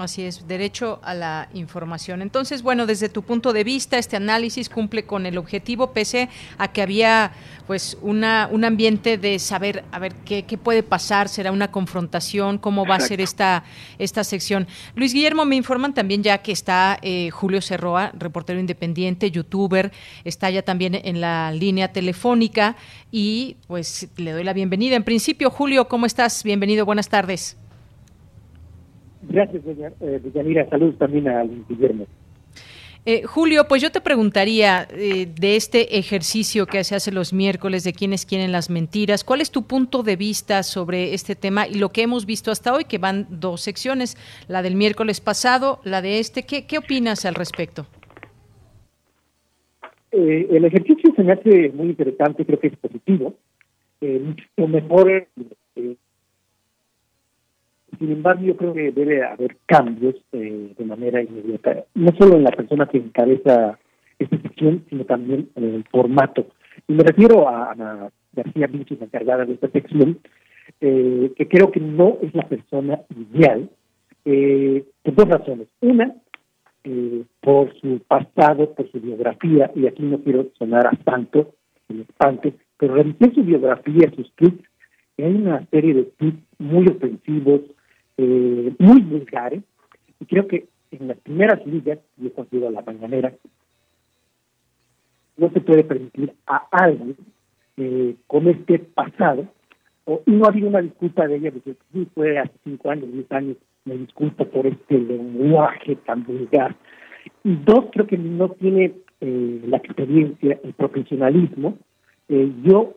Así 0.00 0.22
es, 0.22 0.48
derecho 0.48 0.98
a 1.02 1.12
la 1.12 1.50
información. 1.52 2.22
Entonces, 2.22 2.62
bueno, 2.62 2.86
desde 2.86 3.10
tu 3.10 3.22
punto 3.22 3.52
de 3.52 3.64
vista, 3.64 3.98
este 3.98 4.16
análisis 4.16 4.70
cumple 4.70 5.04
con 5.04 5.26
el 5.26 5.36
objetivo, 5.36 5.92
pese 5.92 6.30
a 6.56 6.72
que 6.72 6.80
había 6.80 7.32
pues 7.66 7.98
una, 8.00 8.48
un 8.50 8.64
ambiente 8.64 9.18
de 9.18 9.38
saber, 9.38 9.84
a 9.92 9.98
ver, 9.98 10.14
qué, 10.24 10.44
qué 10.44 10.56
puede 10.56 10.82
pasar, 10.82 11.28
será 11.28 11.52
una 11.52 11.70
confrontación, 11.70 12.56
cómo 12.56 12.86
va 12.86 12.94
a 12.94 13.00
ser 13.00 13.20
esta, 13.20 13.62
esta 13.98 14.24
sección. 14.24 14.66
Luis 14.94 15.12
Guillermo, 15.12 15.44
me 15.44 15.56
informan 15.56 15.92
también 15.92 16.22
ya 16.22 16.38
que 16.38 16.52
está 16.52 16.98
eh, 17.02 17.28
Julio 17.30 17.60
Cerroa, 17.60 18.10
reportero 18.18 18.58
independiente, 18.58 19.30
youtuber, 19.30 19.92
está 20.24 20.48
ya 20.48 20.62
también 20.62 20.94
en 20.94 21.20
la 21.20 21.52
línea 21.52 21.92
telefónica 21.92 22.74
y 23.12 23.58
pues 23.66 24.08
le 24.16 24.32
doy 24.32 24.44
la 24.44 24.54
bienvenida. 24.54 24.96
En 24.96 25.04
principio, 25.04 25.50
Julio, 25.50 25.88
¿cómo 25.88 26.06
estás? 26.06 26.42
Bienvenido, 26.42 26.86
buenas 26.86 27.10
tardes. 27.10 27.59
Gracias, 29.30 29.64
doña, 29.64 29.92
eh, 30.00 30.66
Saludos 30.70 30.98
también 30.98 31.28
a 31.28 31.44
Guillermo. 31.68 32.06
Eh, 33.06 33.22
Julio, 33.22 33.64
pues 33.66 33.80
yo 33.80 33.90
te 33.90 34.00
preguntaría 34.00 34.86
eh, 34.90 35.26
de 35.26 35.56
este 35.56 35.98
ejercicio 35.98 36.66
que 36.66 36.84
se 36.84 36.96
hace 36.96 37.12
los 37.12 37.32
miércoles 37.32 37.84
de 37.84 37.92
quienes 37.94 38.26
quieren 38.26 38.52
las 38.52 38.68
mentiras, 38.68 39.24
¿cuál 39.24 39.40
es 39.40 39.50
tu 39.50 39.62
punto 39.62 40.02
de 40.02 40.16
vista 40.16 40.62
sobre 40.64 41.14
este 41.14 41.34
tema 41.34 41.66
y 41.66 41.74
lo 41.74 41.90
que 41.90 42.02
hemos 42.02 42.26
visto 42.26 42.50
hasta 42.50 42.74
hoy, 42.74 42.84
que 42.84 42.98
van 42.98 43.26
dos 43.30 43.62
secciones, 43.62 44.16
la 44.48 44.62
del 44.62 44.74
miércoles 44.74 45.20
pasado, 45.20 45.80
la 45.84 46.02
de 46.02 46.18
este? 46.18 46.42
¿Qué, 46.42 46.66
qué 46.66 46.78
opinas 46.78 47.24
al 47.24 47.36
respecto? 47.36 47.86
Eh, 50.10 50.48
el 50.50 50.64
ejercicio 50.64 51.14
se 51.14 51.22
me 51.22 51.32
hace 51.32 51.70
muy 51.70 51.90
interesante, 51.90 52.44
creo 52.44 52.58
que 52.58 52.66
es 52.66 52.76
positivo. 52.76 53.34
lo 54.56 54.68
mejor 54.68 55.26
sin 58.00 58.12
embargo, 58.12 58.42
yo 58.42 58.56
creo 58.56 58.72
que 58.72 58.92
debe 58.92 59.22
haber 59.22 59.58
cambios 59.66 60.16
eh, 60.32 60.72
de 60.76 60.84
manera 60.86 61.22
inmediata, 61.22 61.84
no 61.94 62.10
solo 62.18 62.36
en 62.36 62.44
la 62.44 62.50
persona 62.50 62.86
que 62.86 62.96
encabeza 62.96 63.78
esta 64.18 64.38
sección, 64.40 64.86
sino 64.88 65.04
también 65.04 65.50
en 65.54 65.74
el 65.74 65.84
formato. 65.84 66.46
Y 66.88 66.94
me 66.94 67.04
refiero 67.04 67.46
a 67.46 67.74
García 68.32 68.66
Vinci, 68.68 68.96
la 68.96 69.04
encargada 69.04 69.44
de 69.44 69.52
esta 69.52 69.68
sección, 69.68 70.18
eh, 70.80 71.30
que 71.36 71.46
creo 71.46 71.70
que 71.70 71.80
no 71.80 72.16
es 72.22 72.34
la 72.34 72.48
persona 72.48 73.00
ideal, 73.14 73.68
eh, 74.24 74.82
por 75.02 75.14
dos 75.14 75.28
razones. 75.28 75.68
Una, 75.82 76.14
eh, 76.84 77.22
por 77.42 77.78
su 77.80 78.00
pasado, 78.08 78.74
por 78.74 78.90
su 78.90 78.98
biografía, 78.98 79.70
y 79.74 79.86
aquí 79.86 80.04
no 80.04 80.20
quiero 80.20 80.46
sonar 80.58 80.86
a 80.86 80.96
tanto, 81.04 81.52
el 81.90 82.00
espante, 82.00 82.54
pero 82.78 82.94
revisé 82.94 83.34
su 83.34 83.42
biografía, 83.42 84.10
sus 84.16 84.32
tweets, 84.36 84.64
hay 85.18 85.34
una 85.34 85.66
serie 85.66 85.92
de 85.92 86.04
tweets 86.04 86.42
muy 86.58 86.86
ofensivos, 86.86 87.60
eh, 88.22 88.74
muy 88.78 89.00
vulgares, 89.00 89.62
y 90.20 90.26
creo 90.26 90.46
que 90.46 90.66
en 90.90 91.08
las 91.08 91.18
primeras 91.18 91.64
ligas, 91.66 91.98
y 92.20 92.26
he 92.26 92.32
considerado 92.32 92.72
la 92.72 92.82
mañanera, 92.82 93.32
no 95.38 95.50
se 95.50 95.60
puede 95.60 95.84
permitir 95.84 96.34
a 96.46 96.66
alguien 96.70 97.16
eh, 97.78 98.14
con 98.26 98.46
este 98.48 98.78
pasado, 98.78 99.48
o, 100.04 100.22
y 100.26 100.32
no 100.32 100.44
ha 100.44 100.48
habido 100.48 100.68
una 100.68 100.82
disculpa 100.82 101.26
de 101.26 101.36
ella, 101.36 101.50
porque 101.50 101.76
sí, 101.92 102.08
fue 102.14 102.38
hace 102.38 102.52
cinco 102.64 102.90
años, 102.90 103.10
diez 103.12 103.32
años, 103.32 103.56
me 103.86 103.96
disculpo 103.96 104.44
por 104.44 104.66
este 104.66 104.98
lenguaje 104.98 105.96
tan 105.96 106.24
vulgar. 106.24 106.76
Y 107.42 107.54
dos, 107.56 107.86
creo 107.92 108.06
que 108.06 108.18
no 108.18 108.50
tiene 108.50 108.92
eh, 109.20 109.62
la 109.66 109.78
experiencia, 109.78 110.58
el 110.62 110.74
profesionalismo. 110.74 111.78
Eh, 112.28 112.52
yo, 112.62 112.94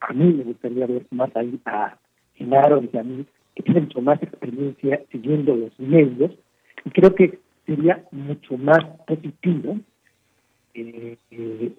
a 0.00 0.12
mí 0.12 0.32
me 0.32 0.44
gustaría 0.44 0.86
ver 0.86 1.06
más 1.10 1.34
ahí 1.36 1.58
a 1.64 1.96
Genaro 2.34 2.82
y 2.92 2.96
a 2.96 3.02
mí, 3.02 3.26
que 3.54 3.62
tiene 3.62 3.82
mucho 3.82 4.00
más 4.00 4.22
experiencia 4.22 5.00
siguiendo 5.10 5.54
los 5.54 5.78
medios, 5.78 6.32
y 6.84 6.90
creo 6.90 7.14
que 7.14 7.38
sería 7.66 8.04
mucho 8.10 8.56
más 8.56 8.84
positivo 9.06 9.78
eh, 10.74 11.16
eh, 11.30 11.72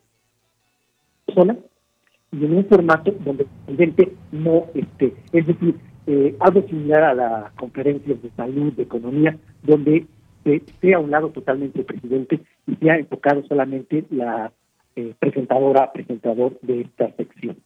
y 2.31 2.45
en 2.45 2.57
un 2.57 2.65
formato 2.65 3.11
donde 3.23 3.43
el 3.43 3.49
presidente 3.65 4.13
no 4.31 4.65
esté. 4.73 5.13
Es 5.31 5.47
decir, 5.47 5.75
eh, 6.07 6.35
algo 6.39 6.63
similar 6.67 7.03
a 7.03 7.13
las 7.13 7.51
conferencias 7.53 8.21
de 8.21 8.29
salud, 8.31 8.73
de 8.73 8.83
economía, 8.83 9.37
donde 9.61 10.05
esté 10.45 10.93
a 10.93 10.99
un 10.99 11.11
lado 11.11 11.29
totalmente 11.29 11.79
el 11.79 11.85
presidente 11.85 12.41
y 12.67 12.75
sea 12.75 12.97
enfocado 12.97 13.43
solamente 13.47 14.05
la 14.09 14.51
eh, 14.95 15.13
presentadora, 15.19 15.91
presentador 15.93 16.59
de 16.61 16.81
esta 16.81 17.11
sección. 17.15 17.57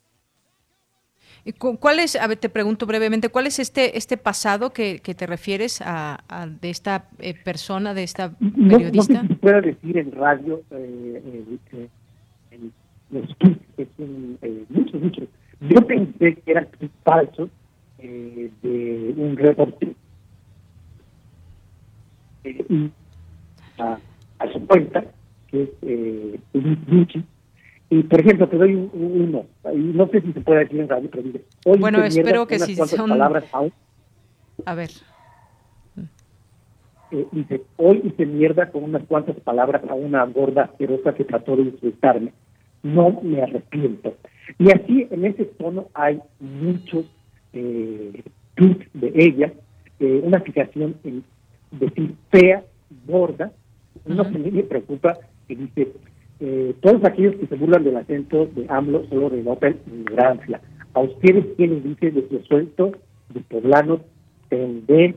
¿Cuál 1.53 1.99
es, 1.99 2.15
a 2.15 2.27
ver, 2.27 2.37
te 2.37 2.49
pregunto 2.49 2.85
brevemente, 2.85 3.29
cuál 3.29 3.47
es 3.47 3.59
este 3.59 3.97
este 3.97 4.17
pasado 4.17 4.71
que, 4.71 4.99
que 4.99 5.13
te 5.15 5.25
refieres 5.25 5.81
a, 5.83 6.17
de 6.61 6.69
esta 6.69 7.05
eh, 7.19 7.33
persona, 7.33 7.93
de 7.93 8.03
esta 8.03 8.31
periodista? 8.37 9.21
No, 9.21 9.21
sé 9.21 9.27
si 9.27 9.33
puedo 9.35 9.61
decir 9.61 9.97
en 9.97 10.11
radio, 10.11 10.61
eh, 10.71 11.59
eh, 11.73 11.89
en 12.51 12.73
los 13.11 13.29
es 13.77 13.87
un, 13.97 14.37
muchos, 14.69 15.01
muchos. 15.01 15.29
Yo 15.61 15.87
pensé 15.87 16.35
que 16.35 16.51
era 16.51 16.67
falso 17.03 17.49
de 17.99 19.13
un 19.17 19.37
reporte 19.37 19.95
y 22.43 22.91
a, 23.79 23.97
su 24.51 24.65
cuenta, 24.67 25.03
que 25.47 25.63
es 25.63 25.69
eh, 25.81 26.39
Y 27.89 28.03
por 28.03 28.19
ejemplo, 28.19 28.49
te 28.49 28.57
doy 28.57 28.73
uno, 28.75 29.45
y 29.73 29.77
no 29.77 30.07
sé 30.09 30.21
si 30.21 30.33
se 30.33 30.41
puede 30.41 30.59
decir 30.59 30.79
en 30.81 30.89
radio, 30.89 31.09
pero 31.09 31.23
dice, 31.23 31.45
hoy 31.65 31.79
bueno, 31.79 32.03
espero 32.03 32.45
que 32.45 32.59
si 32.59 32.75
son... 32.75 33.09
palabras 33.09 33.45
a... 34.65 34.75
ver. 34.75 34.89
Eh, 37.11 37.25
dice, 37.31 37.61
hoy 37.77 38.01
hice 38.03 38.25
mierda 38.25 38.69
con 38.69 38.83
unas 38.83 39.05
cuantas 39.05 39.37
palabras 39.39 39.81
a 39.89 39.93
una 39.93 40.25
gorda 40.25 40.63
asquerosa 40.63 41.13
que 41.13 41.23
trató 41.23 41.55
de 41.55 41.63
insultarme. 41.63 42.33
No 42.83 43.21
me 43.21 43.41
arrepiento. 43.41 44.15
Y 44.59 44.69
así, 44.71 45.07
en 45.09 45.25
ese 45.25 45.45
tono, 45.45 45.87
hay 45.93 46.19
muchos 46.41 47.05
eh, 47.53 48.23
tweets 48.55 48.89
de 48.93 49.11
ella, 49.15 49.53
eh, 49.99 50.21
una 50.23 50.41
fijación 50.41 50.95
en 51.05 51.23
decir 51.71 52.15
fea, 52.29 52.63
gorda, 53.05 53.51
no 54.05 54.23
se 54.25 54.37
me 54.37 54.63
preocupa 54.63 55.17
que 55.47 55.55
dice, 55.55 55.93
eh, 56.39 56.75
todos 56.81 57.03
aquellos 57.03 57.35
que 57.35 57.47
se 57.47 57.55
burlan 57.55 57.83
del 57.83 57.97
acento 57.97 58.45
de 58.45 58.65
AMLO 58.69 59.07
solo 59.09 59.29
denotan 59.29 59.77
ignorancia. 59.87 60.61
A 60.93 61.01
ustedes 61.01 61.45
quienes 61.57 61.83
dicen 61.83 62.15
de 62.15 62.27
su 62.29 62.39
suelto 62.45 62.91
de 63.33 63.41
poblanos, 63.41 64.01
tender, 64.49 65.15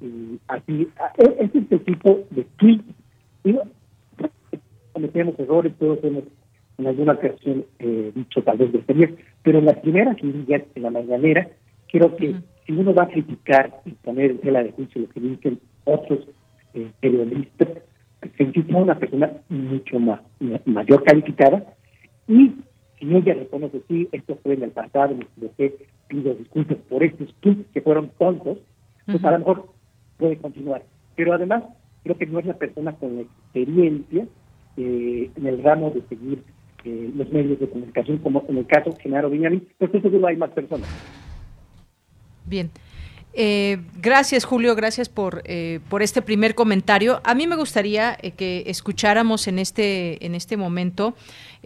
y 0.00 0.38
así, 0.48 0.88
e, 1.18 1.44
es 1.44 1.54
este 1.54 1.78
tipo 1.78 2.20
de 2.30 2.46
tweets. 2.56 2.84
Cometemos 4.92 5.38
errores, 5.38 5.72
todos 5.78 5.98
hemos 6.02 6.24
en 6.78 6.86
alguna 6.86 7.12
ocasión 7.12 7.64
eh, 7.78 8.12
dicho 8.14 8.42
tal 8.42 8.58
vez 8.58 8.72
de 8.72 9.16
pero 9.42 9.58
en 9.58 9.64
las 9.64 9.78
primeras 9.78 10.22
líneas, 10.22 10.62
en 10.74 10.82
la 10.82 10.90
mañanera, 10.90 11.48
creo 11.90 12.14
que 12.16 12.34
si 12.66 12.72
uno 12.72 12.92
va 12.92 13.04
a 13.04 13.08
criticar 13.08 13.80
y 13.84 13.92
poner 13.92 14.32
en 14.32 14.38
tela 14.38 14.62
de 14.62 14.72
juicio 14.72 15.02
lo 15.02 15.08
que 15.08 15.20
dicen 15.20 15.58
otros 15.84 16.20
eh, 16.74 16.90
periodistas, 17.00 17.68
se 18.36 18.72
a 18.72 18.76
una 18.76 18.98
persona 18.98 19.32
mucho 19.48 19.98
más 19.98 20.20
mayor 20.64 21.04
calificada 21.04 21.64
y 22.28 22.54
si 22.98 23.14
ella 23.14 23.34
reconoce, 23.34 23.82
sí, 23.88 24.08
esto 24.12 24.38
fue 24.42 24.54
en 24.54 24.62
el 24.62 24.70
pasado, 24.70 25.14
me 25.14 25.48
pido 26.08 26.34
disculpas 26.34 26.78
por 26.88 27.02
estos 27.02 27.34
tweets 27.40 27.70
que 27.72 27.80
fueron 27.80 28.10
tontos, 28.18 28.58
pues 29.04 29.22
a 29.24 29.30
lo 29.32 29.38
mejor 29.38 29.66
puede 30.16 30.38
continuar. 30.38 30.82
Pero 31.14 31.32
además, 31.34 31.64
creo 32.02 32.16
que 32.16 32.26
no 32.26 32.38
es 32.38 32.46
la 32.46 32.54
persona 32.54 32.92
con 32.92 33.16
la 33.16 33.22
experiencia 33.22 34.26
eh, 34.76 35.30
en 35.34 35.46
el 35.46 35.62
ramo 35.62 35.90
de 35.90 36.02
seguir 36.08 36.42
eh, 36.84 37.10
los 37.14 37.30
medios 37.30 37.58
de 37.58 37.68
comunicación, 37.68 38.18
como 38.18 38.44
en 38.48 38.58
el 38.58 38.66
caso 38.66 38.90
de 38.90 39.02
Genaro 39.02 39.30
Viñani, 39.30 39.62
pues 39.78 39.90
seguro 39.90 40.26
hay 40.26 40.36
más 40.36 40.50
personas. 40.50 40.88
Bien. 42.46 42.70
Eh, 43.38 43.82
gracias, 44.00 44.46
Julio, 44.46 44.74
gracias 44.74 45.10
por, 45.10 45.42
eh, 45.44 45.80
por 45.90 46.02
este 46.02 46.22
primer 46.22 46.54
comentario. 46.54 47.20
A 47.22 47.34
mí 47.34 47.46
me 47.46 47.54
gustaría 47.54 48.16
eh, 48.22 48.30
que 48.30 48.64
escucháramos 48.66 49.46
en 49.46 49.58
este, 49.58 50.24
en 50.24 50.34
este 50.34 50.56
momento 50.56 51.14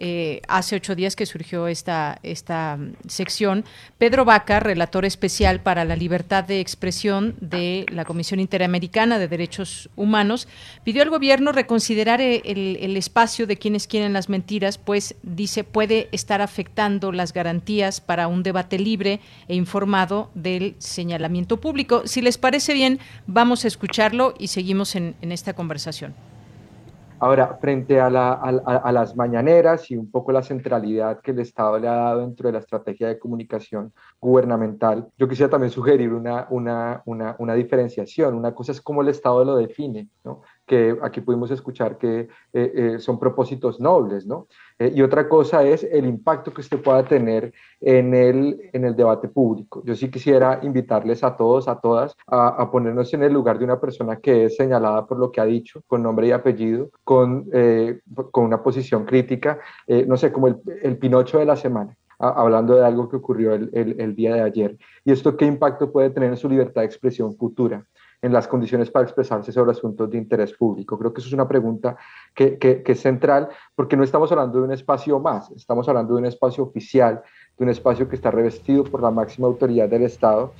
eh, 0.03 0.41
hace 0.47 0.77
ocho 0.77 0.95
días 0.95 1.15
que 1.15 1.27
surgió 1.27 1.67
esta, 1.67 2.17
esta 2.23 2.75
mm, 2.75 2.93
sección. 3.07 3.65
Pedro 3.99 4.25
Vaca, 4.25 4.59
relator 4.59 5.05
especial 5.05 5.61
para 5.61 5.85
la 5.85 5.95
libertad 5.95 6.43
de 6.43 6.59
expresión 6.59 7.35
de 7.39 7.85
la 7.87 8.03
Comisión 8.03 8.39
Interamericana 8.39 9.19
de 9.19 9.27
Derechos 9.27 9.91
Humanos, 9.95 10.47
pidió 10.83 11.03
al 11.03 11.11
gobierno 11.11 11.51
reconsiderar 11.51 12.19
eh, 12.19 12.41
el, 12.45 12.97
espacio 12.97 13.45
de 13.45 13.57
quienes 13.57 13.85
quieren 13.85 14.13
las 14.13 14.27
mentiras, 14.27 14.79
pues 14.79 15.13
dice 15.21 15.63
puede 15.63 16.09
estar 16.11 16.41
afectando 16.41 17.11
las 17.11 17.31
garantías 17.31 18.01
para 18.01 18.27
un 18.27 18.41
debate 18.41 18.79
libre 18.79 19.19
e 19.47 19.53
informado 19.53 20.31
del 20.33 20.73
señalamiento 20.79 21.61
público. 21.61 22.07
Si 22.07 22.21
les 22.21 22.39
parece 22.39 22.73
bien, 22.73 22.99
vamos 23.27 23.65
a 23.65 23.67
escucharlo 23.67 24.33
y 24.39 24.47
seguimos 24.47 24.95
en 24.95 25.15
esta 25.21 25.53
conversación. 25.53 26.30
Ahora, 27.21 27.55
frente 27.61 27.99
a, 28.01 28.09
las 28.09 29.15
mañaneras 29.15 29.91
y 29.91 29.95
un 29.95 30.09
poco 30.09 30.31
la 30.31 30.41
centralidad 30.41 31.21
que 31.21 31.29
el 31.29 31.39
Estado 31.39 31.77
le 31.77 31.87
ha 31.87 31.93
dado 31.93 32.21
dentro 32.21 32.47
de 32.47 32.53
la 32.53 32.57
estrategia 32.57 33.09
de 33.09 33.19
comunicación 33.19 33.93
gubernamental, 34.19 35.07
yo 35.19 35.27
quisiera 35.27 35.47
también 35.47 35.69
sugerir 35.69 36.11
una, 36.13 36.47
una 36.49 37.53
diferenciación. 37.53 38.33
Una 38.33 38.55
cosa 38.55 38.71
es 38.71 38.81
cómo 38.81 39.03
el 39.03 39.09
Estado 39.09 39.45
lo 39.45 39.55
define, 39.55 40.09
¿no? 40.23 40.41
Que 40.65 40.97
aquí 41.01 41.21
pudimos 41.21 41.51
escuchar 41.51 41.97
que 41.97 42.29
eh, 42.53 42.71
eh, 42.75 42.99
son 42.99 43.19
propósitos 43.19 43.79
nobles, 43.79 44.25
¿no? 44.25 44.47
Eh, 44.79 44.91
y 44.95 45.01
otra 45.01 45.27
cosa 45.27 45.63
es 45.63 45.83
el 45.83 46.05
impacto 46.05 46.53
que 46.53 46.61
usted 46.61 46.81
pueda 46.81 47.03
tener 47.03 47.53
en 47.79 48.13
el, 48.13 48.69
en 48.71 48.85
el 48.85 48.95
debate 48.95 49.27
público. 49.27 49.81
Yo 49.85 49.95
sí 49.95 50.09
quisiera 50.09 50.59
invitarles 50.63 51.23
a 51.23 51.35
todos, 51.35 51.67
a 51.67 51.79
todas, 51.79 52.15
a, 52.27 52.69
ponernos 52.71 53.13
en 53.13 53.23
el 53.23 53.33
lugar 53.33 53.59
de 53.59 53.65
una 53.65 53.79
persona 53.79 54.17
que 54.17 54.45
es 54.45 54.55
señalada 54.55 55.05
por 55.05 55.19
lo 55.19 55.31
que 55.31 55.41
ha 55.41 55.45
dicho, 55.45 55.81
con 55.87 56.03
nombre 56.03 56.27
y 56.27 56.31
apellido, 56.31 56.89
con, 57.03 57.49
con 58.31 58.45
una 58.45 58.63
posición 58.63 59.05
crítica, 59.05 59.59
no 60.07 60.15
sé, 60.17 60.31
como 60.31 60.47
el, 60.47 60.57
el 60.83 60.97
Pinocho 60.97 61.39
de 61.39 61.45
la 61.45 61.55
semana 61.55 61.97
hablando 62.21 62.75
de 62.75 62.85
algo 62.85 63.09
que 63.09 63.15
ocurrió 63.15 63.53
el, 63.53 63.69
el, 63.73 63.99
el, 63.99 64.15
día 64.15 64.35
de 64.35 64.41
ayer. 64.41 64.77
¿Y 65.03 65.11
esto 65.11 65.35
qué 65.35 65.45
impacto 65.45 65.91
puede 65.91 66.11
tener 66.11 66.29
en 66.29 66.37
su 66.37 66.47
libertad 66.47 66.81
de 66.81 66.85
expresión 66.85 67.35
futura? 67.35 67.83
En 68.21 68.33
las 68.33 68.47
condiciones 68.47 68.91
para 68.91 69.03
expresarse 69.03 69.51
sobre 69.51 69.71
asuntos 69.71 70.09
de 70.09 70.17
interés 70.17 70.53
público. 70.53 70.97
Creo 70.97 71.13
que 71.13 71.21
eso 71.21 71.27
es 71.27 71.33
una 71.33 71.47
pregunta 71.47 71.97
que, 72.35 72.83
es 72.85 72.99
central 73.01 73.49
porque 73.75 73.97
no 73.97 74.03
estamos 74.03 74.31
hablando 74.31 74.59
de 74.59 74.65
un 74.65 74.71
espacio 74.73 75.19
más, 75.19 75.51
estamos 75.51 75.87
hablando 75.89 76.13
de 76.13 76.19
un 76.19 76.25
espacio 76.25 76.63
oficial, 76.63 77.21
de 77.57 77.63
un 77.63 77.69
espacio 77.69 78.07
que 78.07 78.15
está 78.15 78.31
revestido 78.31 78.83
por 78.83 79.01
la 79.01 79.11
máxima 79.11 79.47
autoridad 79.47 79.89
del 79.89 80.03
Estado 80.03 80.53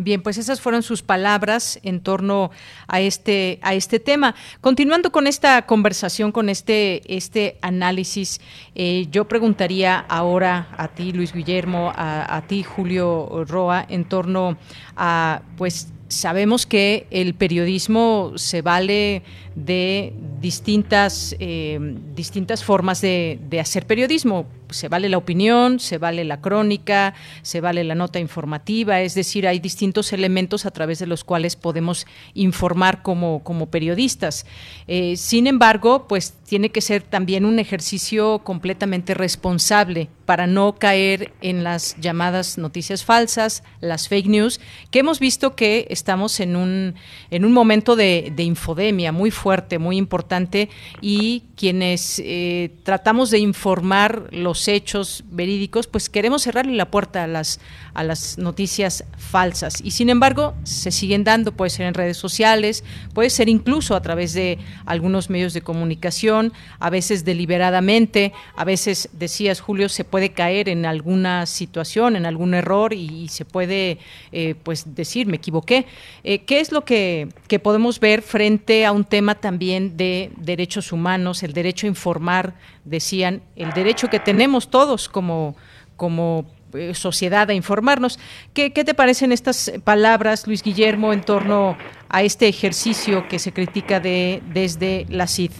Bien, 0.00 0.22
pues 0.22 0.38
esas 0.38 0.60
fueron 0.60 0.84
sus 0.84 1.02
palabras 1.02 1.80
en 1.82 2.00
torno 2.00 2.52
a 2.86 3.00
este, 3.00 3.58
a 3.62 3.74
este 3.74 3.98
tema. 3.98 4.36
Continuando 4.60 5.10
con 5.10 5.26
esta 5.26 5.66
conversación, 5.66 6.30
con 6.30 6.48
este, 6.48 7.02
este 7.12 7.58
análisis, 7.62 8.40
eh, 8.76 9.08
yo 9.10 9.26
preguntaría 9.26 9.98
ahora 9.98 10.68
a 10.78 10.86
ti, 10.86 11.10
Luis 11.10 11.32
Guillermo, 11.32 11.92
a, 11.96 12.36
a 12.36 12.42
ti, 12.42 12.62
Julio 12.62 13.44
Roa, 13.48 13.84
en 13.88 14.04
torno 14.04 14.56
a 14.94 15.42
pues 15.56 15.88
sabemos 16.08 16.66
que 16.66 17.06
el 17.10 17.34
periodismo 17.34 18.32
se 18.36 18.62
vale 18.62 19.22
de 19.54 20.12
distintas, 20.40 21.36
eh, 21.38 21.78
distintas 22.14 22.64
formas 22.64 23.00
de, 23.00 23.38
de, 23.48 23.60
hacer 23.60 23.86
periodismo. 23.86 24.46
Se 24.70 24.88
vale 24.88 25.08
la 25.08 25.18
opinión, 25.18 25.80
se 25.80 25.98
vale 25.98 26.24
la 26.24 26.40
crónica, 26.40 27.14
se 27.42 27.60
vale 27.60 27.82
la 27.82 27.96
nota 27.96 28.20
informativa, 28.20 29.00
es 29.00 29.14
decir, 29.14 29.48
hay 29.48 29.58
distintos 29.58 30.12
elementos 30.12 30.64
a 30.66 30.70
través 30.70 31.00
de 31.00 31.06
los 31.06 31.24
cuales 31.24 31.56
podemos 31.56 32.06
informar 32.34 33.02
como, 33.02 33.42
como 33.42 33.66
periodistas. 33.66 34.46
Eh, 34.86 35.16
sin 35.16 35.46
embargo, 35.46 36.06
pues 36.06 36.34
tiene 36.46 36.70
que 36.70 36.80
ser 36.80 37.02
también 37.02 37.44
un 37.44 37.58
ejercicio 37.58 38.40
completamente 38.40 39.14
responsable 39.14 40.08
para 40.24 40.46
no 40.46 40.74
caer 40.74 41.32
en 41.40 41.64
las 41.64 41.96
llamadas 41.98 42.58
noticias 42.58 43.04
falsas, 43.04 43.64
las 43.80 44.08
fake 44.08 44.26
news, 44.26 44.60
que 44.90 44.98
hemos 45.00 45.20
visto 45.20 45.56
que 45.56 45.86
estamos 45.90 46.40
en 46.40 46.54
un, 46.54 46.94
en 47.30 47.44
un 47.44 47.52
momento 47.52 47.96
de, 47.96 48.32
de 48.36 48.42
infodemia 48.42 49.10
muy 49.10 49.30
fuerte 49.30 49.48
fuerte, 49.48 49.78
muy 49.78 49.96
importante 49.96 50.68
y 51.00 51.44
quienes 51.56 52.20
eh, 52.22 52.70
tratamos 52.82 53.30
de 53.30 53.38
informar 53.38 54.28
los 54.30 54.57
hechos 54.66 55.22
verídicos, 55.30 55.86
pues 55.86 56.08
queremos 56.08 56.42
cerrarle 56.42 56.74
la 56.74 56.90
puerta 56.90 57.22
a 57.24 57.26
las, 57.26 57.60
a 57.94 58.02
las 58.02 58.38
noticias 58.38 59.04
falsas. 59.16 59.80
Y 59.82 59.92
sin 59.92 60.08
embargo, 60.08 60.54
se 60.64 60.90
siguen 60.90 61.22
dando, 61.22 61.52
puede 61.52 61.70
ser 61.70 61.86
en 61.86 61.94
redes 61.94 62.16
sociales, 62.16 62.82
puede 63.14 63.30
ser 63.30 63.48
incluso 63.48 63.94
a 63.94 64.02
través 64.02 64.32
de 64.32 64.58
algunos 64.86 65.30
medios 65.30 65.52
de 65.52 65.60
comunicación, 65.60 66.52
a 66.80 66.90
veces 66.90 67.24
deliberadamente, 67.24 68.32
a 68.56 68.64
veces, 68.64 69.10
decías 69.12 69.60
Julio, 69.60 69.88
se 69.88 70.04
puede 70.04 70.30
caer 70.30 70.68
en 70.68 70.86
alguna 70.86 71.46
situación, 71.46 72.16
en 72.16 72.26
algún 72.26 72.54
error 72.54 72.92
y, 72.92 73.28
se 73.28 73.44
puede 73.44 73.98
eh, 74.32 74.54
pues 74.62 74.94
decir, 74.94 75.26
me 75.26 75.36
equivoqué. 75.36 75.86
Eh, 76.24 76.40
¿Qué 76.44 76.60
es 76.60 76.72
lo 76.72 76.84
que, 76.84 77.28
que 77.46 77.58
podemos 77.58 78.00
ver 78.00 78.22
frente 78.22 78.86
a 78.86 78.92
un 78.92 79.04
tema 79.04 79.34
también 79.34 79.96
de 79.96 80.30
derechos 80.36 80.92
humanos, 80.92 81.42
el 81.42 81.52
derecho 81.52 81.86
a 81.86 81.88
informar, 81.88 82.54
decían, 82.84 83.42
el 83.56 83.72
derecho 83.72 84.08
que 84.08 84.18
tenemos 84.18 84.47
todos 84.70 85.08
como, 85.08 85.54
como 85.96 86.44
eh, 86.74 86.94
sociedad 86.94 87.48
a 87.50 87.54
informarnos. 87.54 88.18
¿Qué, 88.54 88.72
¿Qué, 88.72 88.84
te 88.84 88.94
parecen 88.94 89.32
estas 89.32 89.72
palabras, 89.84 90.46
Luis 90.46 90.62
Guillermo, 90.62 91.12
en 91.12 91.22
torno 91.22 91.76
a 92.08 92.22
este 92.22 92.48
ejercicio 92.48 93.26
que 93.28 93.38
se 93.38 93.52
critica 93.52 94.00
de, 94.00 94.40
desde 94.52 95.04
la 95.10 95.26
CID? 95.26 95.52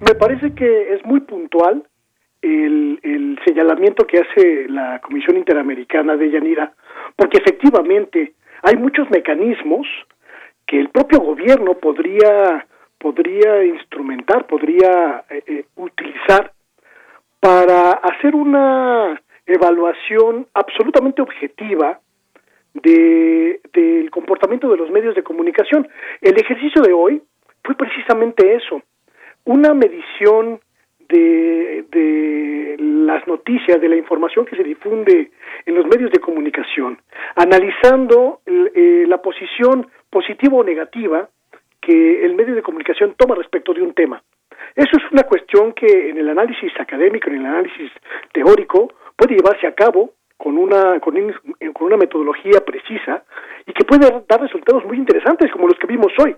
Me 0.00 0.14
parece 0.14 0.54
que 0.54 0.94
es 0.94 1.04
muy 1.04 1.20
puntual 1.20 1.84
el, 2.42 3.00
el 3.02 3.38
señalamiento 3.44 4.06
que 4.06 4.18
hace 4.18 4.68
la 4.68 5.00
Comisión 5.00 5.36
Interamericana 5.36 6.16
de 6.16 6.30
Yanira, 6.30 6.72
porque 7.16 7.38
efectivamente 7.38 8.34
hay 8.62 8.76
muchos 8.76 9.08
mecanismos 9.10 9.86
que 10.66 10.80
el 10.80 10.88
propio 10.90 11.20
gobierno 11.20 11.74
podría 11.74 12.66
podría 13.04 13.62
instrumentar, 13.66 14.46
podría 14.46 15.24
eh, 15.28 15.42
eh, 15.46 15.64
utilizar 15.76 16.53
para 17.44 17.90
hacer 17.90 18.34
una 18.34 19.20
evaluación 19.44 20.46
absolutamente 20.54 21.20
objetiva 21.20 22.00
de, 22.72 23.60
del 23.70 24.10
comportamiento 24.10 24.70
de 24.70 24.78
los 24.78 24.90
medios 24.90 25.14
de 25.14 25.22
comunicación. 25.22 25.86
El 26.22 26.40
ejercicio 26.40 26.80
de 26.80 26.94
hoy 26.94 27.22
fue 27.62 27.74
precisamente 27.74 28.54
eso, 28.54 28.80
una 29.44 29.74
medición 29.74 30.58
de, 31.06 31.84
de 31.90 32.76
las 32.78 33.26
noticias, 33.26 33.78
de 33.78 33.90
la 33.90 33.96
información 33.96 34.46
que 34.46 34.56
se 34.56 34.64
difunde 34.64 35.30
en 35.66 35.74
los 35.74 35.84
medios 35.84 36.10
de 36.12 36.20
comunicación, 36.20 36.98
analizando 37.36 38.40
eh, 38.46 39.04
la 39.06 39.20
posición 39.20 39.86
positiva 40.08 40.56
o 40.56 40.64
negativa 40.64 41.28
que 41.82 42.24
el 42.24 42.36
medio 42.36 42.54
de 42.54 42.62
comunicación 42.62 43.14
toma 43.18 43.34
respecto 43.34 43.74
de 43.74 43.82
un 43.82 43.92
tema. 43.92 44.22
Eso 44.74 44.96
es 44.96 45.12
una 45.12 45.22
cuestión 45.22 45.72
que 45.72 46.10
en 46.10 46.18
el 46.18 46.28
análisis 46.28 46.72
académico, 46.80 47.30
en 47.30 47.36
el 47.36 47.46
análisis 47.46 47.90
teórico, 48.32 48.92
puede 49.16 49.36
llevarse 49.36 49.66
a 49.66 49.74
cabo 49.74 50.14
con 50.36 50.58
una, 50.58 50.98
con, 51.00 51.14
con 51.72 51.86
una 51.86 51.96
metodología 51.96 52.60
precisa 52.64 53.24
y 53.66 53.72
que 53.72 53.84
puede 53.84 54.24
dar 54.28 54.40
resultados 54.40 54.84
muy 54.84 54.96
interesantes 54.96 55.50
como 55.52 55.68
los 55.68 55.78
que 55.78 55.86
vimos 55.86 56.12
hoy. 56.18 56.34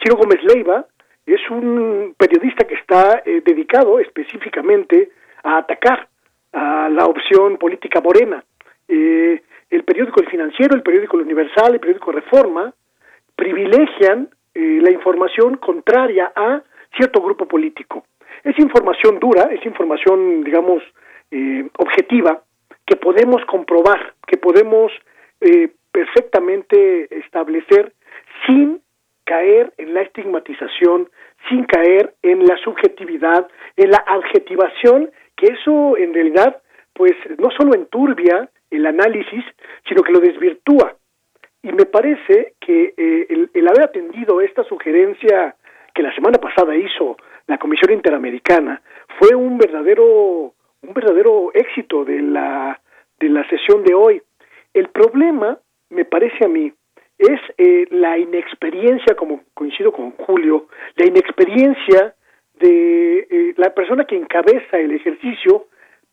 Ciro 0.00 0.16
Gómez 0.16 0.42
Leiva 0.44 0.86
es 1.26 1.40
un 1.50 2.14
periodista 2.16 2.66
que 2.66 2.74
está 2.74 3.22
eh, 3.24 3.42
dedicado 3.44 3.98
específicamente 3.98 5.10
a 5.42 5.58
atacar 5.58 6.08
a 6.52 6.88
la 6.88 7.06
opción 7.06 7.56
política 7.56 8.00
morena. 8.00 8.44
Eh, 8.86 9.42
el 9.70 9.84
periódico 9.84 10.20
El 10.20 10.28
Financiero, 10.28 10.76
el 10.76 10.82
periódico 10.82 11.16
El 11.16 11.24
Universal, 11.24 11.74
el 11.74 11.80
periódico 11.80 12.12
Reforma 12.12 12.72
privilegian 13.34 14.28
eh, 14.54 14.78
la 14.80 14.90
información 14.90 15.56
contraria 15.56 16.32
a 16.36 16.62
cierto 16.96 17.20
grupo 17.20 17.46
político. 17.46 18.04
Es 18.42 18.58
información 18.58 19.18
dura, 19.18 19.48
es 19.52 19.64
información, 19.64 20.44
digamos, 20.44 20.82
objetiva, 21.78 22.42
que 22.86 22.96
podemos 22.96 23.44
comprobar, 23.46 24.14
que 24.26 24.36
podemos 24.36 24.92
perfectamente 25.90 27.18
establecer 27.18 27.92
sin 28.46 28.80
caer 29.24 29.72
en 29.78 29.94
la 29.94 30.02
estigmatización, 30.02 31.08
sin 31.48 31.64
caer 31.64 32.14
en 32.22 32.46
la 32.46 32.56
subjetividad, 32.58 33.48
en 33.76 33.90
la 33.90 34.04
adjetivación, 34.06 35.10
que 35.36 35.46
eso 35.46 35.96
en 35.96 36.14
realidad 36.14 36.60
pues 36.92 37.12
no 37.38 37.50
solo 37.50 37.74
enturbia 37.74 38.48
el 38.70 38.86
análisis, 38.86 39.44
sino 39.88 40.02
que 40.02 40.12
lo 40.12 40.20
desvirtúa. 40.20 40.96
Y 41.62 41.72
me 41.72 41.86
parece 41.86 42.54
que 42.60 42.94
eh, 42.96 43.26
el, 43.28 43.50
el, 43.54 43.68
haber 43.68 43.84
atendido 43.84 44.40
esta 44.40 44.62
sugerencia 44.64 45.56
que 45.94 46.02
la 46.02 46.14
semana 46.14 46.38
pasada 46.38 46.76
hizo 46.76 47.16
la 47.46 47.58
Comisión 47.58 47.92
Interamericana 47.92 48.82
fue 49.18 49.34
un 49.34 49.58
verdadero 49.58 50.54
un 50.82 50.92
verdadero 50.94 51.50
éxito 51.54 52.04
de 52.04 52.20
la 52.20 52.80
de 53.18 53.28
la 53.28 53.48
sesión 53.48 53.84
de 53.84 53.94
hoy. 53.94 54.20
El 54.72 54.88
problema, 54.88 55.58
me 55.90 56.04
parece 56.04 56.44
a 56.44 56.48
mí, 56.48 56.72
es 57.16 57.40
eh, 57.58 57.86
la 57.90 58.18
inexperiencia, 58.18 59.14
como 59.14 59.42
coincido 59.54 59.92
con 59.92 60.10
Julio, 60.12 60.66
la 60.96 61.06
inexperiencia 61.06 62.14
de 62.58 63.18
eh, 63.30 63.54
la 63.56 63.72
persona 63.72 64.04
que 64.04 64.16
encabeza 64.16 64.78
el 64.78 64.92
ejercicio, 64.92 65.66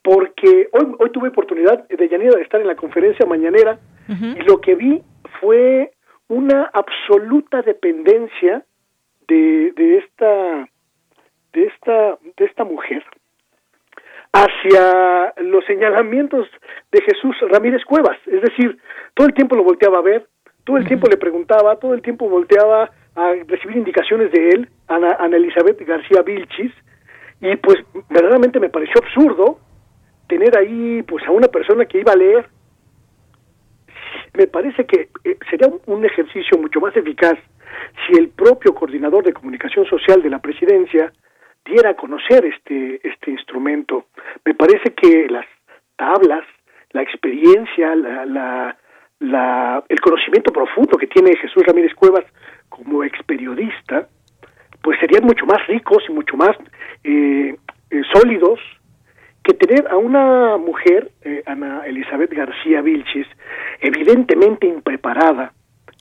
porque 0.04 0.70
hoy, 0.72 0.96
hoy 1.00 1.10
tuve 1.12 1.30
oportunidad 1.30 1.88
de 1.88 2.08
Yanira 2.08 2.36
de 2.36 2.44
estar 2.44 2.62
en 2.62 2.68
la 2.68 2.76
conferencia 2.76 3.26
mañanera 3.26 3.80
y 4.10 4.42
lo 4.42 4.60
que 4.60 4.76
vi 4.76 5.02
fue 5.40 5.92
una 6.28 6.70
absoluta 6.74 7.62
dependencia 7.62 8.66
de, 9.32 9.72
de 9.72 9.98
esta 10.00 10.70
de 11.54 11.64
esta 11.64 12.18
de 12.38 12.46
esta 12.46 12.64
mujer 12.66 13.04
hacia 14.34 15.34
los 15.38 15.64
señalamientos 15.66 16.48
de 16.92 17.02
Jesús 17.02 17.36
Ramírez 17.50 17.84
Cuevas, 17.86 18.18
es 18.28 18.42
decir, 18.42 18.78
todo 19.14 19.28
el 19.28 19.34
tiempo 19.34 19.56
lo 19.56 19.64
volteaba 19.64 20.00
a 20.00 20.02
ver, 20.02 20.28
todo 20.64 20.78
el 20.78 20.88
tiempo 20.88 21.08
le 21.10 21.18
preguntaba, 21.18 21.76
todo 21.78 21.94
el 21.94 22.02
tiempo 22.02 22.30
volteaba 22.30 22.90
a 23.16 23.34
recibir 23.46 23.76
indicaciones 23.76 24.32
de 24.32 24.50
él, 24.50 24.70
Ana, 24.88 25.18
Ana 25.20 25.36
Elizabeth 25.36 25.82
García 25.86 26.22
Vilchis, 26.22 26.72
y 27.42 27.56
pues 27.58 27.78
verdaderamente 28.10 28.60
me 28.60 28.70
pareció 28.70 29.02
absurdo 29.02 29.60
tener 30.28 30.58
ahí 30.58 31.04
pues 31.04 31.26
a 31.26 31.32
una 31.32 31.48
persona 31.48 31.86
que 31.86 32.00
iba 32.00 32.14
a 32.14 32.16
leer. 32.16 32.48
Me 34.34 34.48
parece 34.48 34.86
que 34.86 35.10
eh, 35.26 35.38
sería 35.50 35.68
un 35.88 36.06
ejercicio 36.06 36.58
mucho 36.58 36.80
más 36.80 36.96
eficaz 36.96 37.38
si 38.06 38.18
el 38.18 38.30
propio 38.30 38.74
coordinador 38.74 39.24
de 39.24 39.34
comunicación 39.34 39.86
social 39.86 40.22
de 40.22 40.30
la 40.30 40.40
presidencia 40.40 41.12
diera 41.66 41.92
a 41.92 41.96
conocer 41.96 42.46
este, 42.46 43.00
este 43.08 43.32
instrumento. 43.32 44.06
Me 44.46 44.54
parece 44.54 44.94
que 44.94 45.28
las 45.30 45.46
tablas, 45.96 46.44
la 46.92 47.02
experiencia, 47.02 47.96
la, 47.96 48.26
la, 48.26 48.78
la, 49.20 49.84
el 49.88 50.00
conocimiento 50.00 50.52
profundo 50.52 50.98
que 50.98 51.08
tiene 51.08 51.36
Jesús 51.38 51.64
Ramírez 51.66 51.94
Cuevas 51.94 52.26
como 52.70 53.04
ex 53.04 53.22
periodista, 53.24 54.08
pues 54.82 55.00
serían 55.00 55.24
mucho 55.24 55.46
más 55.46 55.66
ricos 55.68 56.04
y 56.10 56.12
mucho 56.12 56.36
más 56.36 56.58
eh, 57.04 57.56
eh, 57.90 58.02
sólidos 58.14 58.60
que 59.44 59.54
tener 59.54 59.88
a 59.90 59.98
una 59.98 60.58
mujer, 60.58 61.12
eh, 61.24 61.44
Ana 61.46 61.84
Elizabeth 61.86 62.32
García 62.32 62.82
Vilches, 62.82 63.28
evidentemente 63.80 64.68
impreparada, 64.68 65.54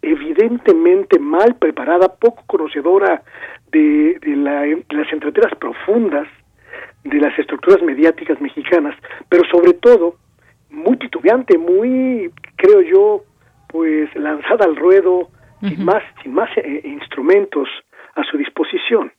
evidentemente 0.02 1.18
mal 1.18 1.56
preparada, 1.56 2.14
poco 2.14 2.42
conocedora 2.46 3.22
de, 3.70 4.18
de, 4.20 4.36
la, 4.36 4.62
de 4.62 4.84
las 4.90 5.12
entreteras 5.12 5.54
profundas 5.56 6.26
de 7.04 7.18
las 7.18 7.38
estructuras 7.38 7.82
mediáticas 7.82 8.40
mexicanas, 8.40 8.94
pero 9.28 9.44
sobre 9.50 9.72
todo 9.74 10.16
muy 10.70 10.96
titubeante, 10.98 11.58
muy, 11.58 12.30
creo 12.56 12.82
yo, 12.82 13.24
pues 13.68 14.14
lanzada 14.14 14.64
al 14.64 14.76
ruedo, 14.76 15.28
sin 15.60 15.84
más, 15.84 16.02
sin 16.22 16.32
más 16.32 16.50
eh, 16.56 16.80
instrumentos 16.84 17.68
a 18.14 18.24
su 18.24 18.36
disposición. 18.38 19.12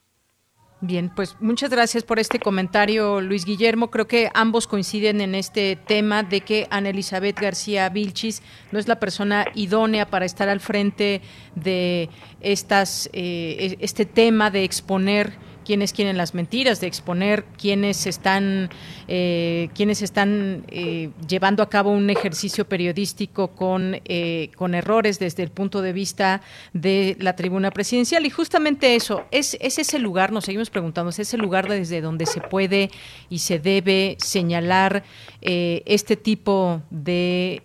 Bien, 0.83 1.11
pues 1.15 1.35
muchas 1.39 1.69
gracias 1.69 2.03
por 2.03 2.17
este 2.17 2.39
comentario, 2.39 3.21
Luis 3.21 3.45
Guillermo. 3.45 3.91
Creo 3.91 4.07
que 4.07 4.31
ambos 4.33 4.65
coinciden 4.65 5.21
en 5.21 5.35
este 5.35 5.75
tema 5.75 6.23
de 6.23 6.41
que 6.41 6.65
Ana 6.71 6.89
Elizabeth 6.89 7.39
García 7.39 7.87
Vilchis 7.89 8.41
no 8.71 8.79
es 8.79 8.87
la 8.87 8.99
persona 8.99 9.45
idónea 9.53 10.07
para 10.07 10.25
estar 10.25 10.49
al 10.49 10.59
frente 10.59 11.21
de 11.53 12.09
estas, 12.39 13.11
eh, 13.13 13.77
e-, 13.79 13.85
este 13.85 14.05
tema 14.05 14.49
de 14.49 14.63
exponer 14.63 15.33
quienes 15.65 15.93
quieren 15.93 16.17
las 16.17 16.33
mentiras, 16.33 16.81
de 16.81 16.87
exponer 16.87 17.43
quienes 17.57 18.07
están, 18.07 18.69
eh, 19.07 19.69
quienes 19.75 20.01
están 20.01 20.63
eh, 20.67 21.09
llevando 21.27 21.63
a 21.63 21.69
cabo 21.69 21.91
un 21.91 22.09
ejercicio 22.09 22.65
periodístico 22.65 23.49
con, 23.49 24.01
eh, 24.05 24.49
con 24.55 24.75
errores 24.75 25.19
desde 25.19 25.43
el 25.43 25.49
punto 25.49 25.81
de 25.81 25.93
vista 25.93 26.41
de 26.73 27.15
la 27.19 27.35
tribuna 27.35 27.71
presidencial. 27.71 28.25
Y 28.25 28.29
justamente 28.29 28.95
eso, 28.95 29.23
es, 29.31 29.57
es 29.59 29.79
ese 29.79 29.99
lugar, 29.99 30.31
nos 30.31 30.45
seguimos 30.45 30.69
preguntando, 30.69 31.09
es 31.09 31.19
ese 31.19 31.37
lugar 31.37 31.69
desde 31.69 32.01
donde 32.01 32.25
se 32.25 32.41
puede 32.41 32.89
y 33.29 33.39
se 33.39 33.59
debe 33.59 34.17
señalar 34.19 35.03
este 35.41 36.15
tipo 36.15 36.83
de, 36.91 37.63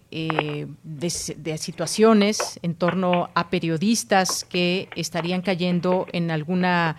de 0.83 1.59
situaciones 1.59 2.59
en 2.63 2.75
torno 2.75 3.31
a 3.35 3.51
periodistas 3.51 4.45
que 4.45 4.89
estarían 4.97 5.43
cayendo 5.43 6.07
en 6.13 6.31
alguna 6.31 6.97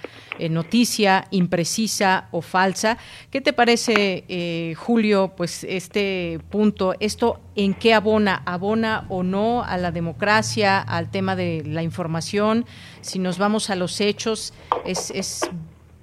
noticia 0.50 1.28
imprecisa 1.32 2.28
o 2.32 2.42
falsa. 2.42 2.98
¿Qué 3.32 3.42
te 3.42 3.54
parece, 3.54 4.24
eh, 4.28 4.76
Julio, 4.78 5.34
pues 5.36 5.64
este 5.64 6.40
punto? 6.50 6.94
¿Esto 7.00 7.40
en 7.56 7.74
qué 7.74 7.94
abona? 7.94 8.44
¿Abona 8.46 9.06
o 9.10 9.24
no 9.24 9.64
a 9.64 9.78
la 9.78 9.92
democracia, 9.92 10.80
al 10.80 11.10
tema 11.10 11.36
de 11.36 11.64
la 11.66 11.84
información? 11.84 12.66
Si 13.02 13.20
nos 13.20 13.38
vamos 13.38 13.70
a 13.70 13.76
los 13.76 14.00
hechos, 14.00 14.54
¿es, 14.86 15.12
es 15.12 15.42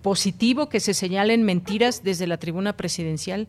positivo 0.02 0.68
que 0.68 0.80
se 0.80 0.94
señalen 0.94 1.44
mentiras 1.44 2.02
desde 2.02 2.26
la 2.26 2.38
tribuna 2.38 2.76
presidencial? 2.76 3.48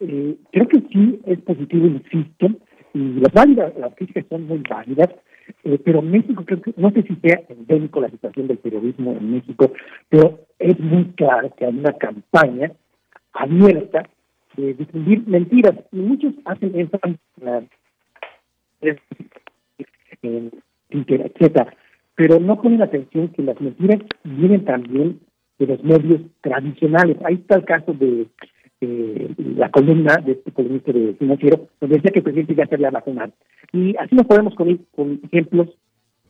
Eh, 0.00 0.36
creo 0.52 0.68
que 0.68 0.80
sí 0.92 1.20
es 1.26 1.40
positivo, 1.40 1.86
insisto, 1.86 2.46
y 2.94 3.20
las 3.20 3.32
válidas, 3.32 3.76
las 3.78 3.94
críticas 3.94 4.24
son 4.28 4.44
muy 4.44 4.62
válidas, 4.68 5.08
eh, 5.64 5.78
pero 5.84 6.02
México, 6.02 6.44
creo 6.44 6.62
que, 6.62 6.72
no 6.76 6.90
sé 6.90 7.02
si 7.02 7.16
sea 7.16 7.40
endémico 7.48 8.00
la 8.00 8.10
situación 8.10 8.46
del 8.46 8.58
periodismo 8.58 9.12
en 9.12 9.32
México, 9.32 9.72
pero 10.08 10.40
es 10.58 10.78
muy 10.78 11.04
claro 11.16 11.52
que 11.56 11.64
hay 11.64 11.76
una 11.76 11.92
campaña 11.94 12.72
abierta 13.32 14.08
de 14.56 14.74
difundir 14.74 15.26
mentiras 15.26 15.74
y 15.92 15.96
muchos 15.96 16.34
hacen 16.44 16.78
énfasis 16.78 17.16
en 20.22 20.50
Twitter, 20.90 21.32
etcétera, 21.34 21.74
pero 22.14 22.40
no 22.40 22.60
ponen 22.60 22.82
atención 22.82 23.28
que 23.28 23.42
las 23.42 23.60
mentiras 23.60 24.00
vienen 24.24 24.64
también 24.64 25.20
de 25.58 25.66
los 25.66 25.82
medios 25.82 26.20
tradicionales. 26.40 27.16
Ahí 27.24 27.34
está 27.34 27.56
el 27.56 27.64
caso 27.64 27.92
de 27.92 28.26
eh, 28.80 29.34
la 29.56 29.70
columna 29.70 30.16
de 30.24 30.32
este 30.32 30.52
columnista 30.52 30.92
de 30.92 31.14
financiero, 31.14 31.68
donde 31.80 31.96
decía 31.96 32.10
que 32.12 32.20
el 32.20 32.24
presidente 32.24 32.54
ya 32.54 32.66
se 32.66 32.74
había 32.74 32.90
vacunado. 32.90 33.32
Y 33.72 33.96
así 33.96 34.14
nos 34.14 34.26
podemos 34.26 34.54
con, 34.54 34.76
con 34.94 35.20
ejemplos 35.24 35.68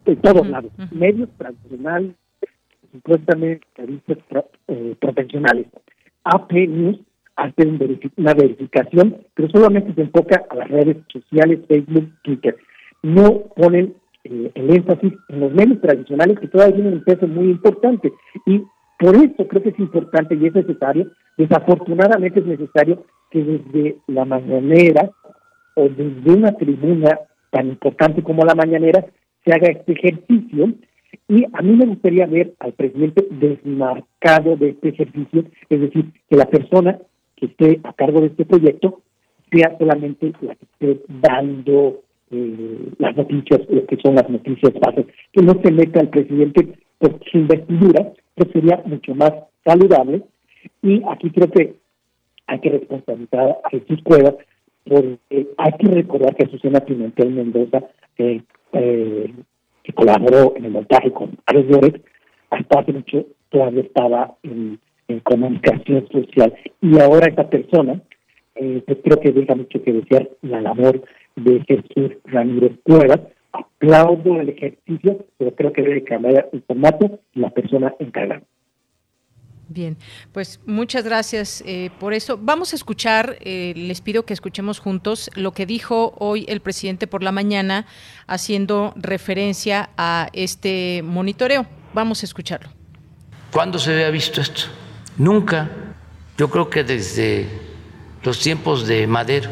de 0.05 0.17
todos 0.17 0.49
lados, 0.49 0.73
medios 0.91 1.29
tradicionales, 1.37 2.13
supuestamente 2.93 3.67
revistas 3.77 4.19
eh, 4.69 4.95
profesionales. 4.99 5.67
AP 6.25 6.53
News 6.53 6.99
hace 7.37 7.69
una 8.17 8.35
verificación, 8.35 9.19
pero 9.35 9.49
solamente 9.51 9.95
se 9.95 10.03
enfoca 10.03 10.45
a 10.51 10.55
las 10.57 10.69
redes 10.69 10.97
sociales, 11.13 11.61
Facebook, 11.69 12.11
Twitter. 12.23 12.57
No 13.03 13.45
ponen 13.55 13.95
eh, 14.25 14.51
el 14.55 14.75
énfasis 14.75 15.13
en 15.29 15.41
los 15.41 15.53
medios 15.53 15.81
tradicionales 15.81 16.39
que 16.41 16.49
todavía 16.49 16.75
tienen 16.75 16.95
un 16.95 17.05
peso 17.05 17.29
muy 17.29 17.51
importante. 17.51 18.13
Y 18.47 18.63
Por 18.99 19.15
eso 19.15 19.47
creo 19.47 19.63
que 19.63 19.69
es 19.69 19.79
importante 19.79 20.35
y 20.35 20.47
es 20.47 20.55
necesario, 20.55 21.11
desafortunadamente 21.39 22.41
es 22.41 22.47
necesario 22.47 23.07
que 23.31 23.43
desde 23.43 23.97
la 24.07 24.25
mañanera 24.27 25.11
o 25.75 25.89
desde 25.89 26.31
una 26.31 26.53
tribuna 26.53 27.19
tan 27.51 27.69
importante 27.69 28.23
como 28.23 28.45
la 28.45 28.55
mañanera 28.55 29.07
se 29.45 29.53
haga 29.53 29.69
este 29.71 29.93
ejercicio 29.93 30.75
y 31.29 31.45
a 31.53 31.63
mí 31.63 31.77
me 31.77 31.87
gustaría 31.87 32.27
ver 32.27 32.55
al 32.59 32.73
presidente 32.73 33.27
desmarcado 33.31 34.57
de 34.57 34.71
este 34.71 34.91
ejercicio, 34.91 35.45
es 35.69 35.81
decir, 35.81 36.07
que 36.29 36.37
la 36.37 36.47
persona 36.47 36.99
que 37.37 37.47
esté 37.47 37.81
a 37.85 37.93
cargo 37.93 38.21
de 38.21 38.27
este 38.27 38.45
proyecto 38.45 39.01
sea 39.51 39.77
solamente 39.79 40.33
la 40.41 40.55
que 40.55 40.65
esté 40.65 41.03
dando 41.09 42.03
eh, 42.31 42.91
las 42.99 43.17
noticias, 43.17 43.61
lo 43.71 43.87
que 43.87 43.97
son 44.03 44.17
las 44.17 44.29
noticias 44.29 44.73
bases, 44.81 45.07
que 45.33 45.43
no 45.43 45.55
se 45.63 45.71
meta 45.71 46.01
el 46.01 46.09
presidente 46.09 46.79
por 46.99 47.19
su 47.31 47.39
investidura, 47.39 48.13
que 48.37 48.51
sería 48.53 48.83
mucho 48.85 49.15
más 49.15 49.33
saludable. 49.65 50.23
Y 50.83 51.03
aquí 51.09 51.31
creo 51.31 51.51
que 51.51 51.75
hay 52.47 52.61
que 52.61 52.71
responsabilizar 52.71 53.59
a 53.65 53.71
Jesús 53.71 54.03
Cuevas, 54.03 54.35
porque 54.85 55.19
hay 55.59 55.73
que 55.79 55.87
recordar 55.87 56.35
que 56.35 56.49
Susana 56.49 56.81
Pimentel 56.81 57.31
Mendoza, 57.31 57.85
eh, 58.17 58.43
que 58.73 59.93
colaboró 59.93 60.55
en 60.57 60.65
el 60.65 60.71
montaje 60.71 61.13
con 61.13 61.37
Alex 61.47 61.69
Lloret, 61.69 62.05
hasta 62.51 62.81
hace 62.81 62.93
mucho 62.93 63.27
todavía 63.51 63.83
estaba 63.83 64.35
en, 64.43 64.79
comunicación 65.23 66.07
social. 66.13 66.55
Y 66.83 66.99
ahora 66.99 67.29
esta 67.29 67.49
persona, 67.49 68.03
eh, 68.57 68.83
creo 68.87 69.21
que 69.21 69.33
deja 69.33 69.55
mucho 69.55 69.83
que 69.83 69.93
desear 69.93 70.29
la 70.43 70.61
labor 70.61 71.03
de 71.37 71.65
Jesús 71.67 72.19
Ramírez 72.25 72.73
Cuevas. 72.83 73.21
Aplaudo 73.53 74.39
el 74.39 74.51
ejercicio, 74.51 75.25
pero 75.39 75.55
creo 75.55 75.73
que 75.73 75.83
debe 75.83 76.05
cambiar 76.05 76.51
el 76.53 76.63
formato 76.63 77.21
y 77.35 77.41
la 77.41 77.49
persona 77.49 77.95
encargada. 77.99 78.43
Bien, 79.71 79.99
pues 80.33 80.61
muchas 80.65 81.05
gracias 81.05 81.63
eh, 81.67 81.91
por 82.01 82.15
eso. 82.15 82.39
Vamos 82.41 82.73
a 82.73 82.77
escuchar, 82.77 83.37
eh, 83.41 83.75
les 83.77 84.01
pido 84.01 84.25
que 84.25 84.33
escuchemos 84.33 84.79
juntos 84.79 85.31
lo 85.35 85.53
que 85.53 85.67
dijo 85.67 86.15
hoy 86.19 86.47
el 86.49 86.61
presidente 86.61 87.07
por 87.07 87.23
la 87.23 87.33
mañana 87.33 87.85
haciendo 88.27 88.95
referencia 88.97 89.91
a 89.99 90.31
este 90.33 91.03
monitoreo. 91.05 91.67
Vamos 91.93 92.23
a 92.23 92.27
escucharlo. 92.27 92.71
¿Cuándo 93.53 93.79
se 93.79 93.93
había 93.93 94.09
visto 94.09 94.41
esto? 94.41 94.63
Nunca. 95.19 95.71
Yo 96.39 96.49
creo 96.49 96.71
que 96.71 96.85
desde 96.85 97.47
los 98.23 98.41
tiempos 98.41 98.87
de 98.87 99.07
Madero. 99.07 99.51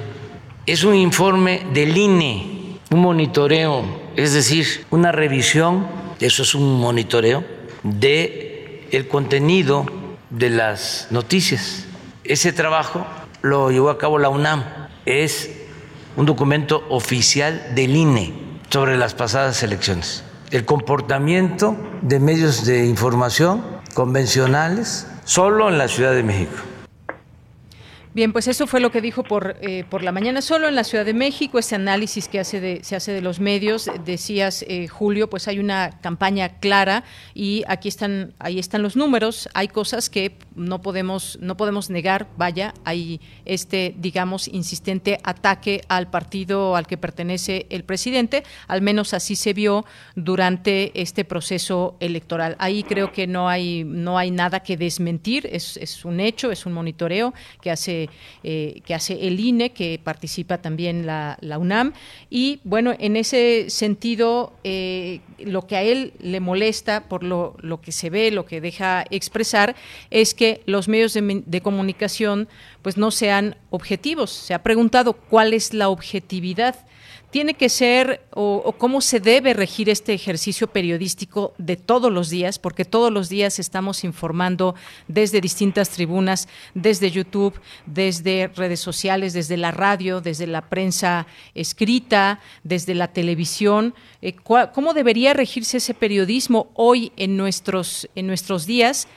Es 0.65 0.83
un 0.83 0.95
informe 0.95 1.63
del 1.73 1.97
INE, 1.97 2.79
un 2.91 3.01
monitoreo, 3.01 3.85
es 4.17 4.33
decir, 4.33 4.87
una 4.91 5.13
revisión, 5.13 5.87
eso 6.21 6.43
es 6.43 6.55
un 6.55 6.81
monitoreo 6.81 7.45
de 7.83 8.87
el 8.91 9.09
contenido 9.09 9.87
de 10.31 10.51
las 10.51 11.09
noticias. 11.11 11.85
Ese 12.25 12.53
trabajo 12.53 13.07
lo 13.43 13.71
llevó 13.71 13.91
a 13.91 13.99
cabo 13.99 14.19
la 14.19 14.29
UNAM. 14.29 14.65
Es 15.05 15.51
un 16.17 16.27
documento 16.27 16.85
oficial 16.89 17.75
del 17.75 17.97
INE 17.97 18.35
sobre 18.71 18.97
las 18.97 19.15
pasadas 19.15 19.63
elecciones. 19.63 20.25
El 20.51 20.65
comportamiento 20.65 21.77
de 22.03 22.21
medios 22.21 22.65
de 22.65 22.87
información 22.87 23.65
convencionales 23.95 25.07
solo 25.25 25.69
en 25.69 25.79
la 25.79 25.89
Ciudad 25.89 26.13
de 26.13 26.23
México. 26.23 26.57
Bien, 28.17 28.33
pues 28.33 28.49
eso 28.49 28.67
fue 28.67 28.81
lo 28.81 28.91
que 28.91 29.03
dijo 29.03 29.25
por, 29.25 29.59
eh, 29.61 29.85
por 29.91 30.03
la 30.03 30.11
mañana. 30.11 30.41
Solo 30.41 30.69
en 30.69 30.75
la 30.75 30.85
Ciudad 30.85 31.05
de 31.05 31.13
México, 31.13 31.59
este 31.59 31.75
análisis 31.75 32.29
que 32.29 32.41
hace 32.41 32.61
de, 32.61 32.83
se 32.83 32.97
hace 32.97 33.13
de 33.13 33.21
los 33.21 33.41
medios, 33.41 33.91
decías, 34.07 34.65
eh, 34.69 34.89
Julio, 34.89 35.29
pues 35.29 35.49
hay 35.49 35.59
una 35.59 36.01
campaña 36.01 36.59
clara 36.59 37.05
y 37.35 37.63
aquí 37.69 37.89
están, 37.89 38.33
ahí 38.39 38.59
están 38.59 38.81
los 38.81 38.97
números. 38.97 39.51
Hay 39.53 39.69
cosas 39.69 40.09
que 40.09 40.39
no 40.55 40.81
podemos, 40.81 41.37
no 41.43 41.59
podemos 41.59 41.91
negar, 41.91 42.27
vaya, 42.39 42.73
hay 42.87 43.21
este, 43.45 43.95
digamos, 43.99 44.49
insistente 44.49 45.21
ataque 45.23 45.83
al 45.89 46.09
partido 46.09 46.75
al 46.75 46.87
que 46.87 46.97
pertenece 46.97 47.67
el 47.69 47.85
presidente, 47.85 48.45
al 48.67 48.81
menos 48.81 49.13
así 49.13 49.37
se 49.37 49.53
vio 49.53 49.85
durante 50.15 50.99
este 50.99 51.27
proceso 51.27 51.99
electoral. 52.01 52.57
Ahí 52.61 52.83
creo 52.83 53.13
que 53.13 53.27
no 53.27 53.51
hay, 53.51 53.85
no 53.85 54.17
hay 54.17 54.31
nada 54.31 54.61
que 54.61 54.79
desmentir, 54.79 55.47
es, 55.53 55.77
es 55.77 56.07
un 56.07 56.19
hecho, 56.21 56.51
es 56.51 56.65
un 56.65 56.73
monitoreo 56.73 57.35
que 57.61 57.71
hace 57.71 58.06
eh, 58.43 58.81
que 58.85 58.95
hace 58.95 59.27
el 59.27 59.41
INE, 59.41 59.71
que 59.71 60.01
participa 60.03 60.59
también 60.59 61.07
la, 61.07 61.39
UNAM. 61.59 61.93
Y 62.31 62.61
bueno, 62.65 62.95
en 62.99 63.17
ese 63.17 63.71
sentido, 63.71 64.53
eh, 64.65 65.21
lo 65.39 65.67
que 65.67 65.77
a 65.77 65.83
él 65.83 66.13
le 66.21 66.41
molesta 66.41 67.09
por 67.09 67.23
lo, 67.23 67.57
lo, 67.61 67.81
que 67.81 67.93
se 67.93 68.11
ve, 68.11 68.31
lo 68.31 68.47
que 68.47 68.61
deja 68.61 69.05
expresar, 69.11 69.77
es 70.11 70.35
que 70.35 70.63
los 70.67 70.89
medios 70.89 71.15
de, 71.15 71.43
de 71.45 71.61
comunicación 71.61 72.49
pues 72.83 72.97
no 72.97 73.11
sean 73.11 73.57
objetivos. 73.71 74.31
Se 74.31 74.55
ha 74.55 74.63
preguntado 74.63 75.15
cuál 75.15 75.53
es 75.53 75.75
la 75.75 75.89
objetividad 75.89 76.77
tiene 77.31 77.55
que 77.55 77.69
ser 77.69 78.27
o, 78.31 78.73
cómo 78.79 79.01
se 79.01 79.21
debe 79.21 79.53
regir 79.53 79.91
este 79.91 80.15
ejercicio 80.15 80.69
periodístico 80.69 81.55
de 81.59 81.77
todos 81.77 82.13
los 82.13 82.31
días, 82.31 82.59
porque 82.59 82.85
todos 82.85 83.13
los 83.13 83.29
días 83.29 83.59
estamos 83.59 84.05
informando 84.05 84.75
desde 85.09 85.41
distintas 85.41 85.91
tribunas, 85.91 86.49
desde 86.75 87.11
YouTube, 87.11 87.61
desde 87.85 88.49
redes 88.49 88.81
sociales, 88.81 89.33
desde 89.33 89.57
la 89.57 89.71
radio, 89.71 90.21
desde 90.21 90.47
la 90.47 90.69
prensa 90.69 91.27
escrita, 91.55 92.41
desde 92.63 92.95
la 92.95 93.09
televisión. 93.09 93.95
Eh, 94.23 94.35
¿Cómo 94.35 94.95
debería 94.95 95.35
regirse 95.35 95.79
ese 95.79 95.95
periodismo 95.95 96.71
hoy 96.75 97.13
en 97.17 97.37
nuestros, 97.37 98.09
en 98.15 98.27
nuestros 98.27 98.67
días? 98.67 99.09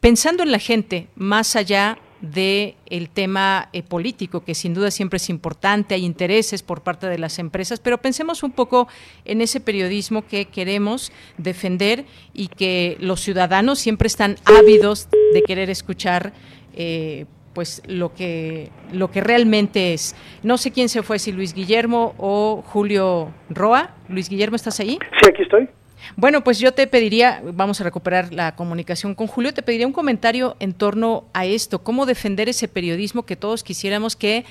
Pensando 0.00 0.42
en 0.42 0.52
la 0.52 0.58
gente, 0.58 1.08
más 1.16 1.56
allá 1.56 1.98
de 2.20 2.74
el 2.86 3.10
tema 3.10 3.68
eh, 3.72 3.82
político, 3.82 4.44
que 4.44 4.54
sin 4.54 4.74
duda 4.74 4.90
siempre 4.90 5.18
es 5.18 5.28
importante, 5.30 5.94
hay 5.94 6.04
intereses 6.04 6.62
por 6.62 6.82
parte 6.82 7.06
de 7.06 7.18
las 7.18 7.38
empresas, 7.38 7.80
pero 7.80 7.98
pensemos 7.98 8.42
un 8.42 8.52
poco 8.52 8.88
en 9.24 9.40
ese 9.40 9.60
periodismo 9.60 10.26
que 10.26 10.46
queremos 10.46 11.12
defender 11.36 12.04
y 12.34 12.48
que 12.48 12.96
los 13.00 13.20
ciudadanos 13.20 13.78
siempre 13.78 14.06
están 14.06 14.36
ávidos 14.44 15.08
de 15.32 15.42
querer 15.42 15.70
escuchar. 15.70 16.32
Eh, 16.74 17.26
pues 17.54 17.82
lo 17.88 18.14
que 18.14 18.70
lo 18.92 19.10
que 19.10 19.20
realmente 19.20 19.92
es. 19.92 20.14
No 20.44 20.58
sé 20.58 20.70
quién 20.70 20.88
se 20.88 21.02
fue, 21.02 21.18
si 21.18 21.32
Luis 21.32 21.54
Guillermo 21.54 22.14
o 22.16 22.62
Julio 22.64 23.32
Roa. 23.50 23.96
Luis 24.08 24.28
Guillermo, 24.28 24.54
¿estás 24.54 24.78
ahí? 24.78 24.98
Sí, 25.20 25.28
aquí 25.28 25.42
estoy. 25.42 25.68
Bueno, 26.16 26.44
pues 26.44 26.58
yo 26.58 26.72
te 26.72 26.86
pediría, 26.86 27.42
vamos 27.44 27.80
a 27.80 27.84
recuperar 27.84 28.32
la 28.32 28.54
comunicación 28.54 29.14
con 29.14 29.26
Julio, 29.26 29.54
te 29.54 29.62
pediría 29.62 29.86
un 29.86 29.92
comentario 29.92 30.56
en 30.60 30.72
torno 30.72 31.24
a 31.32 31.46
esto, 31.46 31.82
cómo 31.82 32.06
defender 32.06 32.48
ese 32.48 32.68
periodismo 32.68 33.24
que 33.24 33.36
todos 33.36 33.62
quisiéramos 33.62 34.16
que 34.16 34.44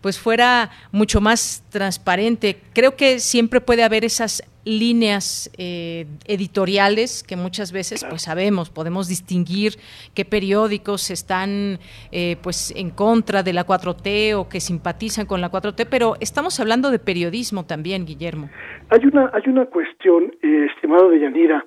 pues 0.00 0.18
fuera 0.18 0.70
mucho 0.92 1.22
más 1.22 1.62
transparente. 1.70 2.60
Creo 2.74 2.94
que 2.94 3.20
siempre 3.20 3.62
puede 3.62 3.82
haber 3.82 4.04
esas 4.04 4.42
líneas 4.64 5.50
eh, 5.58 6.06
editoriales 6.26 7.22
que 7.22 7.36
muchas 7.36 7.72
veces 7.72 8.04
pues 8.08 8.22
sabemos 8.22 8.70
podemos 8.70 9.08
distinguir 9.08 9.74
qué 10.14 10.24
periódicos 10.24 11.10
están 11.10 11.78
eh, 12.12 12.36
pues 12.42 12.72
en 12.76 12.90
contra 12.90 13.42
de 13.42 13.52
la 13.52 13.66
4T 13.66 14.34
o 14.34 14.48
que 14.48 14.60
simpatizan 14.60 15.26
con 15.26 15.40
la 15.40 15.50
4T 15.50 15.86
pero 15.90 16.14
estamos 16.20 16.58
hablando 16.60 16.90
de 16.90 16.98
periodismo 16.98 17.64
también 17.64 18.06
Guillermo. 18.06 18.48
Hay 18.90 19.04
una 19.04 19.30
hay 19.34 19.42
una 19.46 19.66
cuestión 19.66 20.34
eh, 20.42 20.66
estimado 20.74 21.10
de 21.10 21.20
Yanira 21.20 21.64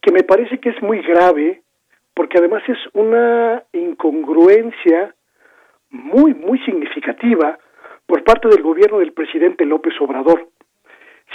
que 0.00 0.12
me 0.12 0.22
parece 0.22 0.58
que 0.58 0.70
es 0.70 0.82
muy 0.82 1.02
grave 1.02 1.62
porque 2.14 2.38
además 2.38 2.62
es 2.66 2.78
una 2.94 3.62
incongruencia 3.72 5.14
muy 5.90 6.34
muy 6.34 6.58
significativa 6.60 7.58
por 8.06 8.24
parte 8.24 8.48
del 8.48 8.62
gobierno 8.62 9.00
del 9.00 9.12
presidente 9.12 9.66
López 9.66 9.92
Obrador 10.00 10.48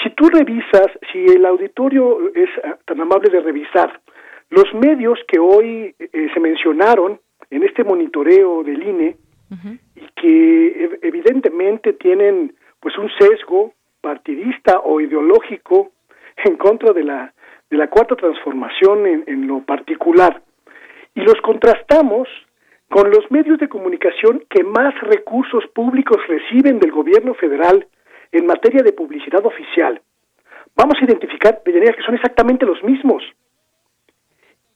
si 0.01 0.09
tú 0.11 0.29
revisas, 0.29 0.87
si 1.11 1.25
el 1.25 1.45
auditorio 1.45 2.33
es 2.33 2.49
ah, 2.63 2.77
tan 2.85 3.01
amable 3.01 3.29
de 3.29 3.41
revisar 3.41 4.01
los 4.49 4.73
medios 4.73 5.19
que 5.27 5.39
hoy 5.39 5.95
eh, 5.99 6.29
se 6.33 6.39
mencionaron 6.39 7.19
en 7.49 7.63
este 7.63 7.83
monitoreo 7.83 8.63
del 8.63 8.83
INE 8.83 9.17
y 9.95 10.07
que 10.15 10.97
evidentemente 11.03 11.93
tienen 11.93 12.55
pues 12.79 12.97
un 12.97 13.07
sesgo 13.19 13.73
partidista 14.01 14.79
o 14.83 14.99
ideológico 14.99 15.91
en 16.43 16.55
contra 16.57 16.91
de 16.91 17.03
la 17.03 17.33
de 17.69 17.77
la 17.77 17.87
cuarta 17.87 18.15
transformación 18.15 19.05
en, 19.07 19.23
en 19.27 19.47
lo 19.47 19.61
particular. 19.61 20.41
Y 21.15 21.21
los 21.21 21.39
contrastamos 21.41 22.27
con 22.89 23.09
los 23.09 23.29
medios 23.31 23.57
de 23.59 23.67
comunicación 23.67 24.43
que 24.49 24.63
más 24.63 24.93
recursos 25.01 25.65
públicos 25.73 26.17
reciben 26.27 26.79
del 26.79 26.91
gobierno 26.91 27.33
federal 27.33 27.87
en 28.33 28.47
materia 28.47 28.83
de 28.83 28.91
publicidad 28.93 29.45
oficial, 29.45 30.01
vamos 30.75 30.95
a 30.99 31.05
identificar, 31.05 31.61
que 31.63 32.03
son 32.05 32.15
exactamente 32.15 32.65
los 32.65 32.83
mismos. 32.83 33.23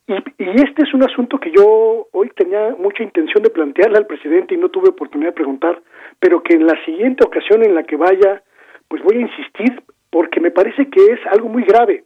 Y, 0.07 0.13
este 0.37 0.83
es 0.83 0.93
un 0.93 1.03
asunto 1.03 1.39
que 1.39 1.51
yo 1.51 2.07
hoy 2.13 2.29
tenía 2.35 2.75
mucha 2.77 3.03
intención 3.03 3.43
de 3.43 3.49
plantearle 3.49 3.97
al 3.97 4.05
presidente 4.05 4.53
y 4.53 4.57
no 4.57 4.69
tuve 4.69 4.89
oportunidad 4.89 5.31
de 5.31 5.35
preguntar, 5.35 5.81
pero 6.19 6.41
que 6.41 6.53
en 6.53 6.65
la 6.65 6.81
siguiente 6.85 7.25
ocasión 7.25 7.63
en 7.63 7.75
la 7.75 7.83
que 7.83 7.97
vaya, 7.97 8.41
pues 8.87 9.03
voy 9.03 9.17
a 9.17 9.21
insistir 9.21 9.81
porque 10.09 10.39
me 10.39 10.51
parece 10.51 10.89
que 10.89 11.03
es 11.03 11.19
algo 11.31 11.49
muy 11.49 11.63
grave. 11.63 12.05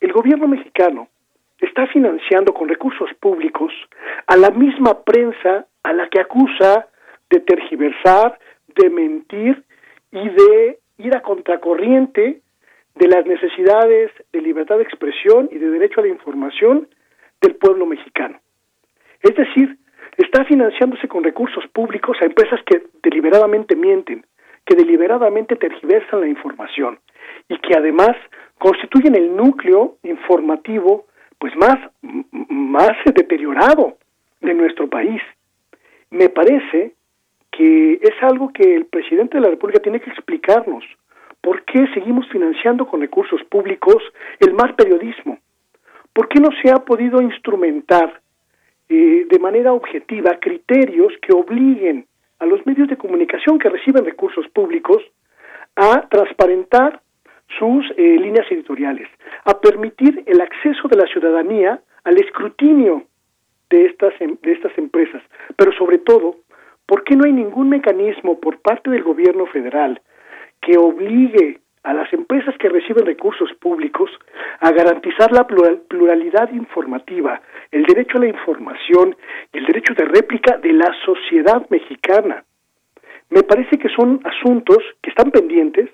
El 0.00 0.12
gobierno 0.12 0.46
mexicano 0.48 1.08
está 1.58 1.86
financiando 1.88 2.54
con 2.54 2.68
recursos 2.68 3.10
públicos 3.20 3.72
a 4.26 4.36
la 4.36 4.50
misma 4.50 5.02
prensa 5.02 5.66
a 5.82 5.92
la 5.92 6.08
que 6.08 6.20
acusa 6.20 6.88
de 7.30 7.40
tergiversar, 7.40 8.38
de 8.74 8.90
mentir 8.90 9.65
y 10.12 10.28
de 10.28 10.78
ir 10.98 11.14
a 11.14 11.22
contracorriente 11.22 12.40
de 12.94 13.08
las 13.08 13.26
necesidades 13.26 14.10
de 14.32 14.40
libertad 14.40 14.76
de 14.76 14.84
expresión 14.84 15.48
y 15.52 15.58
de 15.58 15.70
derecho 15.70 16.00
a 16.00 16.04
la 16.04 16.10
información 16.10 16.88
del 17.40 17.56
pueblo 17.56 17.86
mexicano. 17.86 18.40
Es 19.22 19.34
decir, 19.36 19.76
está 20.16 20.44
financiándose 20.44 21.08
con 21.08 21.22
recursos 21.22 21.64
públicos 21.68 22.16
a 22.20 22.24
empresas 22.24 22.60
que 22.64 22.84
deliberadamente 23.02 23.76
mienten, 23.76 24.24
que 24.64 24.74
deliberadamente 24.74 25.56
tergiversan 25.56 26.20
la 26.20 26.28
información 26.28 26.98
y 27.48 27.58
que 27.58 27.74
además 27.76 28.16
constituyen 28.58 29.14
el 29.14 29.36
núcleo 29.36 29.96
informativo 30.02 31.06
pues 31.38 31.54
más, 31.56 31.76
más 32.48 32.92
deteriorado 33.04 33.98
de 34.40 34.54
nuestro 34.54 34.88
país. 34.88 35.20
Me 36.10 36.30
parece 36.30 36.94
que 37.56 37.94
es 38.02 38.22
algo 38.22 38.52
que 38.52 38.74
el 38.74 38.86
presidente 38.86 39.36
de 39.36 39.42
la 39.42 39.50
República 39.50 39.80
tiene 39.80 40.00
que 40.00 40.10
explicarnos. 40.10 40.84
¿Por 41.40 41.64
qué 41.64 41.86
seguimos 41.94 42.28
financiando 42.28 42.86
con 42.86 43.00
recursos 43.00 43.42
públicos 43.44 44.02
el 44.40 44.52
más 44.54 44.72
periodismo? 44.74 45.38
¿Por 46.12 46.28
qué 46.28 46.40
no 46.40 46.48
se 46.62 46.70
ha 46.70 46.76
podido 46.76 47.20
instrumentar 47.22 48.20
eh, 48.88 49.26
de 49.28 49.38
manera 49.38 49.72
objetiva 49.72 50.38
criterios 50.40 51.12
que 51.22 51.32
obliguen 51.32 52.06
a 52.38 52.46
los 52.46 52.64
medios 52.66 52.88
de 52.88 52.96
comunicación 52.96 53.58
que 53.58 53.68
reciben 53.68 54.04
recursos 54.04 54.46
públicos 54.48 55.02
a 55.76 56.08
transparentar 56.08 57.00
sus 57.58 57.84
eh, 57.96 58.16
líneas 58.18 58.46
editoriales, 58.50 59.08
a 59.44 59.58
permitir 59.60 60.22
el 60.26 60.40
acceso 60.40 60.88
de 60.88 60.96
la 60.96 61.06
ciudadanía 61.06 61.80
al 62.04 62.16
escrutinio 62.18 63.04
de 63.70 63.86
estas, 63.86 64.14
em, 64.20 64.36
de 64.42 64.52
estas 64.52 64.76
empresas, 64.78 65.22
pero 65.56 65.72
sobre 65.72 65.98
todo, 65.98 66.36
¿por 66.86 67.04
qué 67.04 67.16
no 67.16 67.24
hay 67.24 67.32
ningún 67.32 67.68
mecanismo 67.68 68.40
por 68.40 68.60
parte 68.60 68.90
del 68.90 69.02
gobierno 69.02 69.46
federal 69.46 70.00
que 70.60 70.78
obligue 70.78 71.60
a 71.82 71.94
las 71.94 72.12
empresas 72.12 72.56
que 72.58 72.68
reciben 72.68 73.06
recursos 73.06 73.52
públicos 73.60 74.10
a 74.58 74.72
garantizar 74.72 75.30
la 75.30 75.46
pluralidad 75.46 76.50
informativa, 76.52 77.40
el 77.70 77.84
derecho 77.84 78.18
a 78.18 78.22
la 78.22 78.28
información 78.28 79.14
y 79.52 79.58
el 79.58 79.66
derecho 79.66 79.94
de 79.94 80.04
réplica 80.04 80.56
de 80.58 80.72
la 80.72 80.92
sociedad 81.04 81.64
mexicana. 81.70 82.44
Me 83.30 83.44
parece 83.44 83.78
que 83.78 83.88
son 83.90 84.20
asuntos 84.24 84.78
que 85.00 85.10
están 85.10 85.30
pendientes 85.30 85.88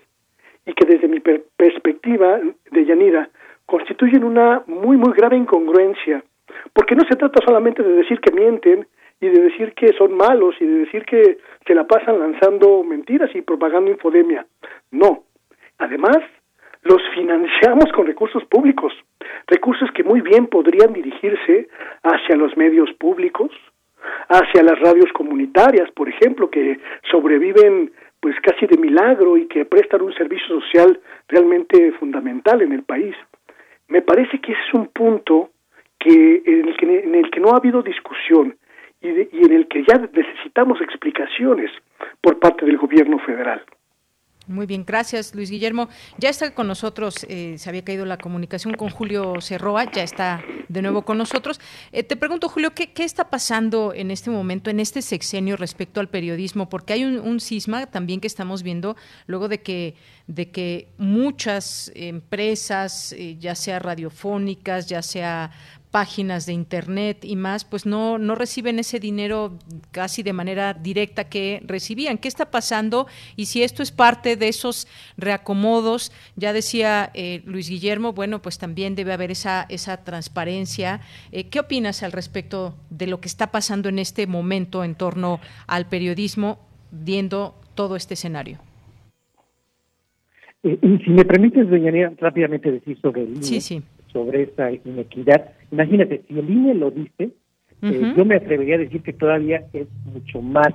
y 0.64 0.72
que 0.72 0.86
desde 0.86 1.08
mi 1.08 1.20
perspectiva 1.20 2.40
de 2.70 2.84
Yanira 2.86 3.28
constituyen 3.66 4.24
una 4.24 4.62
muy 4.66 4.96
muy 4.96 5.12
grave 5.12 5.36
incongruencia, 5.36 6.22
porque 6.72 6.94
no 6.94 7.02
se 7.08 7.16
trata 7.16 7.44
solamente 7.44 7.82
de 7.82 7.92
decir 7.92 8.18
que 8.20 8.32
mienten 8.32 8.86
y 9.22 9.28
de 9.30 9.40
decir 9.40 9.72
que 9.72 9.94
son 9.96 10.14
malos 10.14 10.54
y 10.60 10.66
de 10.66 10.80
decir 10.80 11.06
que 11.06 11.38
se 11.66 11.74
la 11.74 11.86
pasan 11.86 12.18
lanzando 12.18 12.84
mentiras 12.84 13.30
y 13.34 13.40
propagando 13.40 13.90
infodemia. 13.90 14.46
No, 14.90 15.24
Además, 15.82 16.18
los 16.82 17.02
financiamos 17.12 17.90
con 17.92 18.06
recursos 18.06 18.44
públicos, 18.44 18.92
recursos 19.48 19.90
que 19.92 20.04
muy 20.04 20.20
bien 20.20 20.46
podrían 20.46 20.92
dirigirse 20.92 21.68
hacia 22.04 22.36
los 22.36 22.56
medios 22.56 22.88
públicos, 23.00 23.50
hacia 24.28 24.62
las 24.62 24.78
radios 24.78 25.12
comunitarias, 25.12 25.90
por 25.90 26.08
ejemplo, 26.08 26.50
que 26.50 26.78
sobreviven 27.10 27.92
pues 28.20 28.36
casi 28.42 28.66
de 28.66 28.76
milagro 28.76 29.36
y 29.36 29.46
que 29.48 29.64
prestan 29.64 30.02
un 30.02 30.14
servicio 30.14 30.60
social 30.60 31.00
realmente 31.26 31.90
fundamental 31.98 32.62
en 32.62 32.72
el 32.72 32.84
país. 32.84 33.16
Me 33.88 34.02
parece 34.02 34.40
que 34.40 34.52
ese 34.52 34.60
es 34.68 34.74
un 34.74 34.86
punto 34.86 35.50
que 35.98 36.42
en 36.46 36.68
el 36.68 36.76
que, 36.76 37.00
en 37.00 37.14
el 37.16 37.28
que 37.32 37.40
no 37.40 37.50
ha 37.50 37.56
habido 37.56 37.82
discusión 37.82 38.56
y, 39.02 39.44
en 39.44 39.52
el 39.52 39.68
que 39.68 39.84
ya 39.88 39.98
necesitamos 39.98 40.80
explicaciones 40.80 41.70
por 42.20 42.38
parte 42.38 42.64
del 42.64 42.78
gobierno 42.78 43.18
federal. 43.18 43.62
Muy 44.48 44.66
bien, 44.66 44.84
gracias 44.84 45.36
Luis 45.36 45.50
Guillermo. 45.50 45.88
Ya 46.18 46.28
está 46.28 46.52
con 46.52 46.66
nosotros, 46.66 47.24
eh, 47.28 47.54
se 47.58 47.68
había 47.68 47.84
caído 47.84 48.04
la 48.04 48.16
comunicación 48.18 48.74
con 48.74 48.90
Julio 48.90 49.40
Cerroa, 49.40 49.84
ya 49.92 50.02
está 50.02 50.42
de 50.68 50.82
nuevo 50.82 51.02
con 51.02 51.16
nosotros. 51.16 51.60
Eh, 51.92 52.02
te 52.02 52.16
pregunto, 52.16 52.48
Julio, 52.48 52.72
¿qué, 52.74 52.90
está 53.04 53.30
pasando 53.30 53.92
en 53.94 54.10
este 54.10 54.30
momento, 54.30 54.68
en 54.68 54.80
este 54.80 55.00
sexenio 55.00 55.56
respecto 55.56 56.00
al 56.00 56.08
periodismo? 56.08 56.68
Porque 56.68 56.94
hay 56.94 57.04
un, 57.04 57.20
un 57.20 57.38
cisma 57.38 57.86
también 57.86 58.20
que 58.20 58.26
estamos 58.26 58.64
viendo 58.64 58.96
luego 59.26 59.48
de 59.48 59.62
que, 59.62 59.94
de 60.26 60.50
que 60.50 60.88
muchas 60.98 61.92
empresas, 61.94 63.12
eh, 63.12 63.36
ya 63.38 63.54
sea 63.54 63.78
radiofónicas, 63.78 64.88
ya 64.88 65.02
sea 65.02 65.52
páginas 65.92 66.46
de 66.46 66.54
internet 66.54 67.22
y 67.22 67.36
más, 67.36 67.66
pues 67.66 67.84
no, 67.84 68.16
no 68.18 68.34
reciben 68.34 68.78
ese 68.78 68.98
dinero 68.98 69.52
casi 69.90 70.22
de 70.22 70.32
manera 70.32 70.72
directa 70.72 71.28
que 71.28 71.62
recibían. 71.66 72.16
¿Qué 72.16 72.28
está 72.28 72.50
pasando? 72.50 73.06
Y 73.36 73.44
si 73.44 73.62
esto 73.62 73.82
es 73.82 73.92
parte 73.92 74.36
de 74.36 74.48
esos 74.48 74.88
reacomodos, 75.18 76.10
ya 76.34 76.54
decía 76.54 77.10
eh, 77.12 77.42
Luis 77.44 77.68
Guillermo, 77.68 78.14
bueno, 78.14 78.40
pues 78.40 78.58
también 78.58 78.94
debe 78.94 79.12
haber 79.12 79.30
esa, 79.30 79.66
esa 79.68 80.02
transparencia. 80.02 81.02
Eh, 81.30 81.50
¿Qué 81.50 81.60
opinas 81.60 82.02
al 82.02 82.12
respecto 82.12 82.74
de 82.88 83.06
lo 83.06 83.20
que 83.20 83.28
está 83.28 83.52
pasando 83.52 83.90
en 83.90 83.98
este 83.98 84.26
momento 84.26 84.84
en 84.84 84.94
torno 84.94 85.40
al 85.66 85.86
periodismo, 85.86 86.58
viendo 86.90 87.54
todo 87.74 87.96
este 87.96 88.14
escenario? 88.14 88.60
Eh, 90.62 90.78
si 91.04 91.10
me 91.10 91.26
permites, 91.26 91.68
doña 91.68 92.12
rápidamente 92.18 92.72
decir 92.72 92.98
sobre 93.02 93.24
el 93.24 93.44
sí, 93.44 93.60
sí 93.60 93.82
sobre 94.12 94.42
esta 94.42 94.70
inequidad. 94.70 95.52
Imagínate, 95.70 96.22
si 96.28 96.38
el 96.38 96.48
INE 96.48 96.74
lo 96.74 96.90
dice, 96.90 97.30
eh, 97.82 98.14
yo 98.16 98.24
me 98.24 98.36
atrevería 98.36 98.76
a 98.76 98.78
decir 98.78 99.02
que 99.02 99.12
todavía 99.12 99.66
es 99.72 99.88
mucho 100.04 100.40
más 100.40 100.72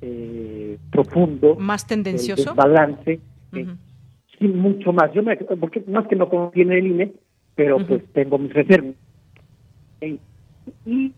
eh, 0.00 0.78
profundo. 0.90 1.56
Más 1.56 1.86
tendencioso. 1.86 2.50
El 2.50 2.56
balance. 2.56 3.20
Sí, 4.38 4.48
mucho 4.48 4.92
más. 4.92 5.12
Yo 5.12 5.22
me, 5.22 5.36
porque 5.36 5.82
más 5.86 6.06
que 6.08 6.16
no 6.16 6.28
contiene 6.28 6.78
el 6.78 6.86
INE, 6.88 7.12
pero 7.54 7.78
pues 7.86 8.02
tengo 8.12 8.38
mis 8.38 8.52
reservas. 8.52 8.94
Y, 10.86 11.12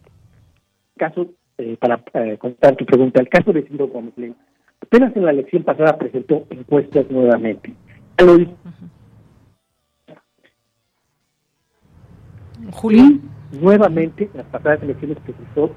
caso, 0.97 1.29
eh, 1.59 1.77
para 1.81 2.03
contar 2.39 2.77
tu 2.77 2.85
pregunta, 2.85 3.21
el 3.21 3.29
caso 3.29 3.53
de 3.53 3.63
Ciro 3.63 3.89
Gómez 3.89 4.15
apenas 4.81 5.17
en 5.17 5.25
la 5.25 5.31
elección 5.33 5.65
pasada 5.65 5.99
presentó 5.99 6.47
encuestas 6.51 7.11
nuevamente. 7.11 7.73
Lo 8.19 8.37
Julio. 12.73 13.21
nuevamente, 13.53 14.29
en 14.33 14.39
las 14.39 14.47
pasadas 14.47 14.83
elecciones 14.83 15.19
presentó, 15.21 15.73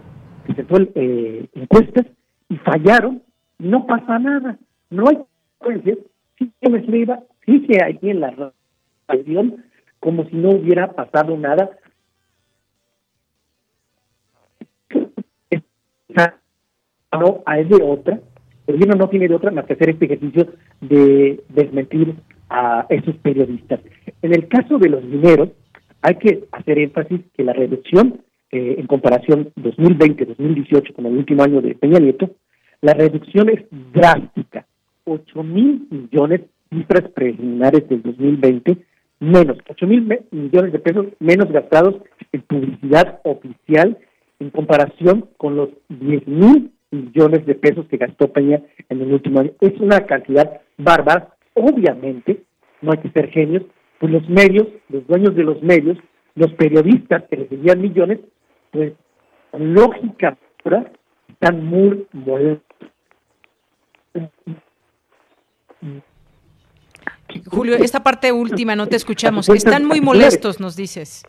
presentó 0.45 0.77
eh, 0.95 1.47
encuestas 1.53 2.05
y 2.49 2.55
fallaron. 2.57 3.21
No 3.57 3.85
pasa 3.85 4.19
nada. 4.19 4.57
No 4.89 5.07
hay 5.09 5.19
consecuencias. 5.57 5.97
Sí 6.37 6.51
se 6.61 6.69
me 6.69 6.97
iba, 6.97 7.19
sí 7.45 7.65
se 7.67 7.83
ahí 7.83 7.99
en 8.01 8.21
la 8.21 8.53
región 9.07 9.63
como 9.99 10.23
si 10.25 10.35
no 10.35 10.51
hubiera 10.51 10.93
pasado 10.93 11.37
nada. 11.37 11.69
No, 17.11 17.43
hay 17.45 17.65
de 17.65 17.83
otra. 17.83 18.19
El 18.67 18.75
gobierno 18.75 18.95
no 18.95 19.09
tiene 19.09 19.27
de 19.27 19.35
otra 19.35 19.51
más 19.51 19.65
que 19.65 19.73
hacer 19.73 19.89
este 19.89 20.05
ejercicio 20.05 20.47
de 20.79 21.43
desmentir 21.49 22.15
a 22.49 22.85
esos 22.89 23.15
periodistas. 23.17 23.79
En 24.21 24.33
el 24.33 24.47
caso 24.47 24.77
de 24.77 24.89
los 24.89 25.01
dineros, 25.01 25.49
hay 26.01 26.15
que 26.15 26.45
hacer 26.51 26.79
énfasis 26.79 27.21
que 27.35 27.43
la 27.43 27.53
reducción 27.53 28.21
eh, 28.51 28.75
en 28.79 28.87
comparación 28.87 29.51
2020-2018 29.57 30.93
con 30.93 31.05
el 31.05 31.17
último 31.17 31.43
año 31.43 31.61
de 31.61 31.75
Peña 31.75 31.99
Nieto, 31.99 32.31
la 32.81 32.93
reducción 32.93 33.49
es 33.49 33.65
drástica. 33.93 34.65
8 35.05 35.43
mil 35.43 35.87
millones, 35.89 36.41
cifras 36.69 37.09
preliminares 37.11 37.87
del 37.89 38.01
2020, 38.01 38.77
menos, 39.19 39.57
8 39.69 39.87
mil 39.87 40.07
millones 40.31 40.71
de 40.71 40.79
pesos 40.79 41.07
menos 41.19 41.51
gastados 41.51 41.95
en 42.31 42.41
publicidad 42.43 43.19
oficial 43.23 43.97
en 44.39 44.49
comparación 44.51 45.29
con 45.37 45.55
los 45.55 45.69
10 45.89 46.27
mil 46.27 46.71
millones 46.91 47.45
de 47.45 47.55
pesos 47.55 47.85
que 47.87 47.97
gastó 47.97 48.31
Peña 48.31 48.61
en 48.87 49.01
el 49.01 49.13
último 49.13 49.41
año. 49.41 49.51
Es 49.61 49.79
una 49.79 50.05
cantidad 50.05 50.61
bárbara. 50.77 51.35
Obviamente, 51.53 52.43
no 52.81 52.91
hay 52.91 52.99
que 52.99 53.09
ser 53.09 53.29
genios, 53.29 53.63
pues 53.99 54.11
los 54.11 54.27
medios, 54.29 54.67
los 54.89 55.05
dueños 55.07 55.35
de 55.35 55.43
los 55.43 55.61
medios, 55.61 55.97
los 56.35 56.53
periodistas 56.53 57.23
que 57.29 57.35
recibían 57.35 57.81
millones, 57.81 58.19
pues 58.71 58.93
lógica 59.53 60.37
están 61.27 61.65
muy 61.65 62.07
molestos. 62.13 62.63
Julio, 67.47 67.75
esta 67.75 68.01
parte 68.01 68.31
última 68.31 68.75
no 68.75 68.87
te 68.87 68.95
escuchamos. 68.95 69.47
Están 69.49 69.85
muy 69.85 70.01
molestos, 70.01 70.59
nos 70.59 70.75
dices. 70.75 71.23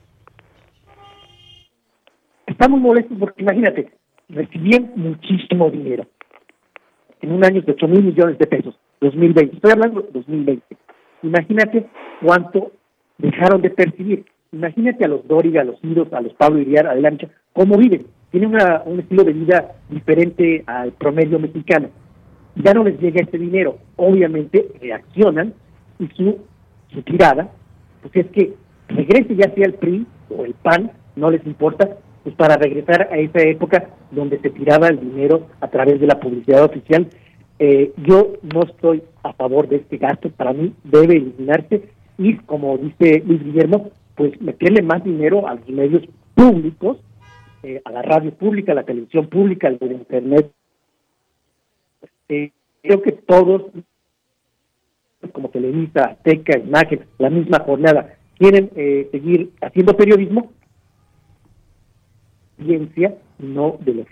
Están 2.47 2.73
muy 2.73 2.81
molestos 2.81 3.17
porque 3.19 3.43
imagínate, 3.43 3.93
recibían 4.29 4.93
muchísimo 4.97 5.71
dinero. 5.71 6.07
En 7.21 7.33
un 7.33 7.45
año 7.45 7.61
de 7.63 7.73
8 7.73 7.89
mil 7.89 8.03
millones 8.03 8.39
de 8.39 8.47
pesos, 8.47 8.75
2020. 9.01 9.57
Estoy 9.57 9.73
hablando 9.73 10.01
de 10.03 10.11
2020. 10.13 10.77
Imagínate 11.23 11.87
cuánto 12.23 12.73
dejaron 13.19 13.63
de 13.63 13.71
percibir. 13.71 14.25
imagínate 14.53 15.05
a 15.05 15.09
los 15.09 15.27
Dóriga, 15.29 15.61
a 15.61 15.65
los 15.65 15.83
Iros, 15.85 16.13
a 16.13 16.21
los 16.21 16.33
Pablo 16.35 16.59
Iriar, 16.59 16.87
a 16.87 16.95
Lancha, 16.95 17.29
cómo 17.53 17.77
viven. 17.77 18.07
Tienen 18.31 18.51
una, 18.51 18.83
un 18.85 19.01
estilo 19.01 19.25
de 19.25 19.33
vida 19.33 19.73
diferente 19.89 20.65
al 20.67 20.93
promedio 20.93 21.39
mexicano. 21.39 21.89
Ya 22.57 22.73
no 22.73 22.85
les 22.85 23.01
llega 23.01 23.23
ese 23.23 23.39
dinero. 23.39 23.79
Obviamente 23.97 24.67
reaccionan 24.81 25.55
y 25.99 26.09
su, 26.09 26.39
su 26.93 27.03
tirada, 27.03 27.51
pues 28.03 28.17
es 28.17 28.27
que 28.33 28.55
regrese 28.89 29.37
ya 29.37 29.55
sea 29.55 29.67
el 29.67 29.75
PRI 29.75 30.07
o 30.31 30.45
el 30.45 30.55
PAN, 30.55 30.91
no 31.17 31.31
les 31.31 31.45
importa, 31.47 31.89
pues 32.23 32.35
para 32.35 32.57
regresar 32.57 33.09
a 33.13 33.17
esa 33.17 33.41
época 33.41 33.91
donde 34.11 34.39
se 34.41 34.51
tiraba 34.51 34.89
el 34.89 35.01
dinero 35.01 35.47
a 35.61 35.69
través 35.69 36.01
de 36.01 36.07
la 36.07 36.19
publicidad 36.19 36.65
oficial. 36.65 37.09
Eh, 37.63 37.93
yo 37.99 38.39
no 38.55 38.63
estoy 38.63 39.03
a 39.23 39.35
favor 39.35 39.69
de 39.69 39.77
este 39.77 39.99
gasto, 39.99 40.31
para 40.31 40.55
mí 40.55 40.73
debe 40.83 41.17
eliminarse 41.17 41.91
y 42.17 42.39
como 42.39 42.79
dice 42.79 43.23
Luis 43.27 43.45
Guillermo, 43.45 43.91
pues 44.15 44.41
meterle 44.41 44.81
más 44.81 45.05
dinero 45.05 45.47
a 45.47 45.57
los 45.57 45.69
medios 45.69 46.05
públicos, 46.35 46.97
eh, 47.63 47.83
a 47.85 47.91
la 47.91 48.01
radio 48.01 48.33
pública, 48.33 48.73
a 48.73 48.77
la 48.77 48.85
televisión 48.85 49.27
pública, 49.27 49.69
al 49.69 49.79
internet. 49.83 50.51
Eh, 52.31 52.51
creo 52.83 53.03
que 53.03 53.13
todos, 53.13 53.65
como 55.33 55.51
Televisa, 55.51 56.05
Azteca, 56.05 56.59
Imagen, 56.59 57.05
la 57.19 57.29
misma 57.29 57.59
jornada, 57.59 58.17
quieren 58.39 58.71
seguir 59.11 59.51
haciendo 59.61 59.95
periodismo, 59.95 60.51
ciencia, 62.57 63.19
no 63.39 63.77
de 63.81 63.95
los 63.97 64.07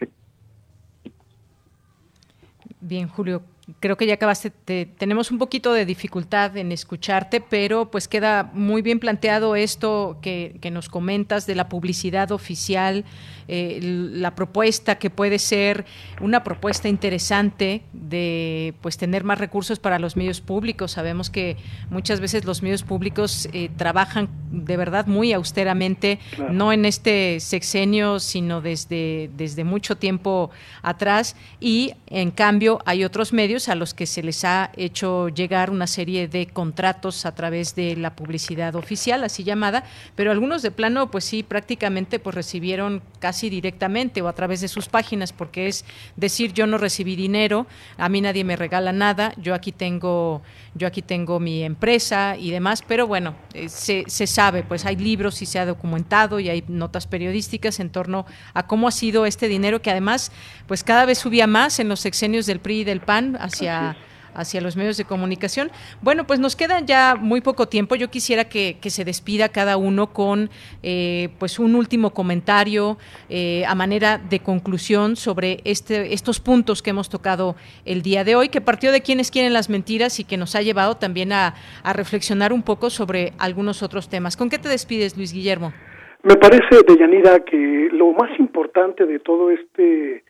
Bien, 2.80 3.08
Julio, 3.08 3.42
creo 3.80 3.96
que 3.96 4.06
ya 4.06 4.14
acabaste, 4.14 4.50
tenemos 4.50 5.30
un 5.30 5.38
poquito 5.38 5.72
de 5.72 5.84
dificultad 5.84 6.56
en 6.56 6.72
escucharte, 6.72 7.40
pero 7.40 7.90
pues 7.90 8.08
queda 8.08 8.50
muy 8.54 8.80
bien 8.82 8.98
planteado 8.98 9.56
esto 9.56 10.18
que, 10.22 10.58
nos 10.72 10.88
comentas 10.88 11.46
de 11.46 11.54
la 11.54 11.68
publicidad 11.68 12.30
oficial, 12.30 13.04
eh, 13.46 13.78
la 13.82 14.34
propuesta 14.34 14.98
que 14.98 15.08
puede 15.08 15.38
ser 15.38 15.86
una 16.20 16.44
propuesta 16.44 16.88
interesante 16.88 17.82
de 17.94 18.74
pues 18.82 18.98
tener 18.98 19.24
más 19.24 19.38
recursos 19.38 19.78
para 19.78 19.98
los 19.98 20.16
medios 20.16 20.42
públicos. 20.42 20.92
Sabemos 20.92 21.30
que 21.30 21.56
muchas 21.88 22.20
veces 22.20 22.44
los 22.44 22.62
medios 22.62 22.82
públicos 22.82 23.48
eh, 23.54 23.70
trabajan 23.76 24.28
de 24.50 24.76
verdad 24.76 25.06
muy 25.06 25.32
austeramente, 25.32 26.18
no 26.50 26.72
en 26.72 26.84
este 26.84 27.40
sexenio, 27.40 28.20
sino 28.20 28.60
desde, 28.60 29.30
desde 29.36 29.64
mucho 29.64 29.96
tiempo 29.96 30.50
atrás, 30.82 31.34
y 31.60 31.92
en 32.08 32.30
cambio 32.30 32.80
hay 32.84 33.04
otros 33.04 33.32
medios 33.32 33.57
a 33.66 33.74
los 33.74 33.94
que 33.94 34.06
se 34.06 34.22
les 34.22 34.44
ha 34.44 34.70
hecho 34.76 35.28
llegar 35.28 35.70
una 35.70 35.88
serie 35.88 36.28
de 36.28 36.46
contratos 36.46 37.26
a 37.26 37.34
través 37.34 37.74
de 37.74 37.96
la 37.96 38.14
publicidad 38.14 38.76
oficial, 38.76 39.24
así 39.24 39.42
llamada, 39.42 39.82
pero 40.14 40.30
algunos 40.30 40.62
de 40.62 40.70
plano, 40.70 41.10
pues 41.10 41.24
sí, 41.24 41.42
prácticamente 41.42 42.20
pues 42.20 42.36
recibieron 42.36 43.02
casi 43.18 43.50
directamente 43.50 44.22
o 44.22 44.28
a 44.28 44.34
través 44.34 44.60
de 44.60 44.68
sus 44.68 44.88
páginas, 44.88 45.32
porque 45.32 45.66
es 45.66 45.84
decir, 46.16 46.52
yo 46.52 46.66
no 46.66 46.78
recibí 46.78 47.16
dinero, 47.16 47.66
a 47.96 48.08
mí 48.08 48.20
nadie 48.20 48.44
me 48.44 48.54
regala 48.54 48.92
nada, 48.92 49.32
yo 49.36 49.54
aquí 49.54 49.72
tengo, 49.72 50.42
yo 50.74 50.86
aquí 50.86 51.02
tengo 51.02 51.40
mi 51.40 51.64
empresa 51.64 52.36
y 52.36 52.50
demás, 52.50 52.84
pero 52.86 53.06
bueno, 53.06 53.34
eh, 53.54 53.68
se, 53.68 54.26
sabe, 54.26 54.62
pues 54.62 54.84
hay 54.84 54.96
libros 54.96 55.40
y 55.42 55.46
se 55.46 55.58
ha 55.58 55.66
documentado 55.66 56.38
y 56.40 56.48
hay 56.48 56.64
notas 56.68 57.06
periodísticas 57.06 57.80
en 57.80 57.90
torno 57.90 58.26
a 58.54 58.66
cómo 58.66 58.88
ha 58.88 58.92
sido 58.92 59.26
este 59.26 59.48
dinero 59.48 59.80
que 59.80 59.90
además, 59.90 60.32
pues 60.66 60.84
cada 60.84 61.04
vez 61.04 61.18
subía 61.18 61.46
más 61.46 61.78
en 61.78 61.88
los 61.88 62.00
sexenios 62.00 62.46
del 62.46 62.60
PRI 62.60 62.80
y 62.80 62.84
del 62.84 63.00
PAN, 63.00 63.36
hacia 63.48 63.96
hacia 64.38 64.60
los 64.60 64.76
medios 64.76 64.96
de 64.96 65.04
comunicación. 65.04 65.70
Bueno, 66.00 66.24
pues 66.26 66.38
nos 66.38 66.56
queda 66.56 66.80
ya 66.80 67.16
muy 67.16 67.40
poco 67.40 67.66
tiempo. 67.66 67.96
Yo 67.96 68.08
quisiera 68.08 68.44
que, 68.44 68.78
se 68.88 69.04
despida 69.04 69.50
cada 69.50 69.76
uno 69.76 70.14
con 70.14 70.48
eh, 70.82 71.28
pues 71.38 71.58
un 71.58 71.74
último 71.74 72.14
comentario 72.14 72.96
eh, 73.28 73.64
a 73.66 73.74
manera 73.74 74.16
de 74.18 74.40
conclusión 74.40 75.14
sobre 75.16 75.58
este, 75.64 76.14
estos 76.14 76.40
puntos 76.40 76.80
que 76.80 76.90
hemos 76.90 77.10
tocado 77.10 77.54
el 77.84 78.00
día 78.00 78.24
de 78.24 78.34
hoy, 78.34 78.48
que 78.48 78.62
partió 78.62 78.92
de 78.92 79.02
quienes 79.02 79.30
quieren 79.30 79.52
las 79.52 79.68
mentiras 79.68 80.20
y 80.20 80.24
que 80.24 80.38
nos 80.38 80.54
ha 80.54 80.62
llevado 80.62 80.96
también 80.96 81.32
a, 81.32 81.54
a 81.82 81.92
reflexionar 81.92 82.52
un 82.54 82.62
poco 82.62 82.88
sobre 82.88 83.34
algunos 83.38 83.82
otros 83.82 84.08
temas. 84.08 84.38
¿Con 84.38 84.48
qué 84.48 84.58
te 84.58 84.70
despides, 84.70 85.16
Luis 85.18 85.34
Guillermo? 85.34 85.74
Me 86.22 86.36
parece, 86.36 86.82
Deyanira, 86.86 87.40
que 87.40 87.88
lo 87.92 88.12
más 88.12 88.30
importante 88.38 89.04
de 89.04 89.18
todo 89.18 89.50
este 89.50 90.24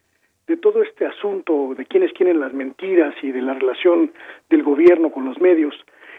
de 0.49 0.57
todo 0.57 0.83
este 0.83 1.07
asunto 1.07 1.75
de 1.77 1.85
quiénes 1.85 2.13
quieren 2.15 2.41
las 2.41 2.53
mentiras 2.55 3.15
y 3.23 3.31
de 3.31 3.43
la 3.43 3.55
relación 3.55 4.13
del 4.49 4.63
gobierno 4.63 5.11
con 5.11 5.27
los 5.27 5.39
medios 5.41 5.75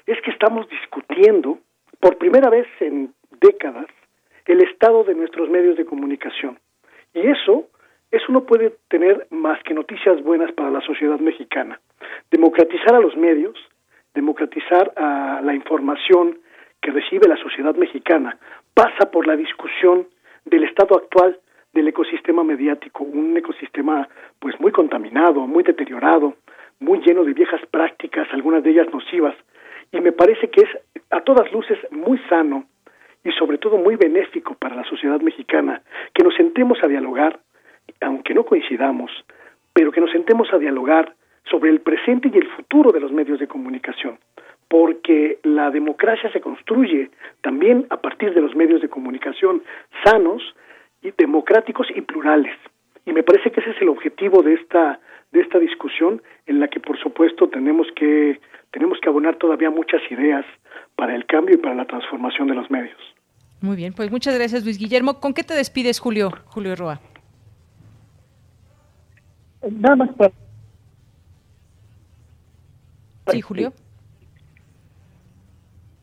es 0.05 0.21
que 0.21 0.31
estamos 0.31 0.69
discutiendo 0.69 1.57
por 1.99 2.17
primera 2.17 2.49
vez 2.49 2.67
en 2.79 3.13
décadas 3.41 3.87
el 4.45 4.61
estado 4.61 5.03
de 5.03 5.15
nuestros 5.15 5.49
medios 5.49 5.77
de 5.77 5.85
comunicación. 5.85 6.59
Y 7.13 7.27
eso, 7.27 7.67
eso 8.11 8.31
no 8.31 8.45
puede 8.45 8.75
tener 8.87 9.27
más 9.31 9.61
que 9.63 9.73
noticias 9.73 10.21
buenas 10.23 10.51
para 10.53 10.69
la 10.69 10.81
sociedad 10.81 11.19
mexicana. 11.19 11.79
Democratizar 12.31 12.95
a 12.95 12.99
los 12.99 13.17
medios, 13.17 13.57
democratizar 14.13 14.93
a 14.95 15.41
la 15.43 15.53
información 15.53 16.39
que 16.81 16.91
recibe 16.91 17.27
la 17.27 17.37
sociedad 17.37 17.75
mexicana, 17.75 18.37
pasa 18.73 19.11
por 19.11 19.27
la 19.27 19.35
discusión 19.35 20.07
del 20.45 20.63
estado 20.63 20.97
actual 20.97 21.39
del 21.73 21.87
ecosistema 21.87 22.43
mediático, 22.43 23.03
un 23.03 23.37
ecosistema 23.37 24.07
pues 24.39 24.59
muy 24.59 24.71
contaminado, 24.71 25.45
muy 25.47 25.63
deteriorado, 25.63 26.35
muy 26.79 26.99
lleno 26.99 27.23
de 27.23 27.33
viejas 27.33 27.61
prácticas, 27.69 28.27
algunas 28.31 28.63
de 28.63 28.71
ellas 28.71 28.87
nocivas, 28.91 29.35
y 29.91 29.99
me 30.01 30.11
parece 30.11 30.49
que 30.49 30.61
es 30.61 30.69
a 31.11 31.21
todas 31.21 31.51
luces 31.51 31.77
muy 31.91 32.17
sano 32.29 32.65
y 33.23 33.31
sobre 33.31 33.57
todo 33.57 33.77
muy 33.77 33.95
benéfico 33.95 34.55
para 34.55 34.75
la 34.75 34.83
sociedad 34.83 35.19
mexicana 35.19 35.81
que 36.13 36.23
nos 36.23 36.35
sentemos 36.35 36.77
a 36.83 36.87
dialogar, 36.87 37.39
aunque 38.01 38.33
no 38.33 38.45
coincidamos, 38.45 39.11
pero 39.73 39.91
que 39.91 40.01
nos 40.01 40.11
sentemos 40.11 40.51
a 40.53 40.57
dialogar 40.57 41.13
sobre 41.49 41.69
el 41.69 41.81
presente 41.81 42.29
y 42.33 42.37
el 42.37 42.47
futuro 42.49 42.91
de 42.91 42.99
los 42.99 43.11
medios 43.11 43.39
de 43.39 43.47
comunicación, 43.47 44.19
porque 44.67 45.39
la 45.43 45.71
democracia 45.71 46.31
se 46.31 46.41
construye 46.41 47.09
también 47.41 47.87
a 47.89 47.97
partir 47.97 48.33
de 48.33 48.41
los 48.41 48.55
medios 48.55 48.81
de 48.81 48.89
comunicación 48.89 49.63
sanos 50.05 50.41
y 51.01 51.11
democráticos 51.17 51.87
y 51.95 52.01
plurales. 52.01 52.55
Y 53.05 53.13
me 53.13 53.23
parece 53.23 53.51
que 53.51 53.61
ese 53.61 53.71
es 53.71 53.81
el 53.81 53.89
objetivo 53.89 54.43
de 54.43 54.53
esta 54.53 54.99
de 55.31 55.41
esta 55.41 55.59
discusión 55.59 56.21
en 56.47 56.59
la 56.59 56.67
que 56.67 56.79
por 56.79 56.99
supuesto 56.99 57.49
tenemos 57.49 57.87
que 57.95 58.39
tenemos 58.71 58.99
que 58.99 59.09
abonar 59.09 59.35
todavía 59.37 59.69
muchas 59.69 60.01
ideas 60.09 60.45
para 60.95 61.15
el 61.15 61.25
cambio 61.25 61.55
y 61.55 61.57
para 61.57 61.75
la 61.75 61.85
transformación 61.85 62.47
de 62.47 62.55
los 62.55 62.69
medios. 62.69 62.97
Muy 63.61 63.75
bien, 63.75 63.93
pues 63.93 64.11
muchas 64.11 64.35
gracias 64.35 64.63
Luis 64.63 64.77
Guillermo. 64.77 65.19
¿Con 65.19 65.33
qué 65.33 65.43
te 65.43 65.53
despides, 65.53 65.99
Julio? 65.99 66.31
Julio 66.45 66.75
Roa. 66.75 66.99
Nada 69.69 69.95
más 69.97 70.09
para... 70.13 70.31
Sí, 73.27 73.41
Julio. 73.41 73.73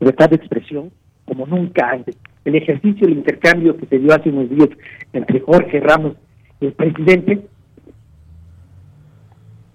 Libertad 0.00 0.30
de 0.30 0.36
expresión 0.36 0.92
como 1.24 1.46
nunca 1.46 1.90
antes 1.90 2.16
el 2.46 2.54
ejercicio, 2.54 3.06
el 3.06 3.14
intercambio 3.14 3.76
que 3.76 3.86
se 3.86 3.98
dio 3.98 4.14
hace 4.14 4.30
unos 4.30 4.48
días 4.48 4.68
entre 5.12 5.40
Jorge 5.40 5.80
Ramos 5.80 6.16
y 6.60 6.66
el 6.66 6.72
presidente, 6.72 7.42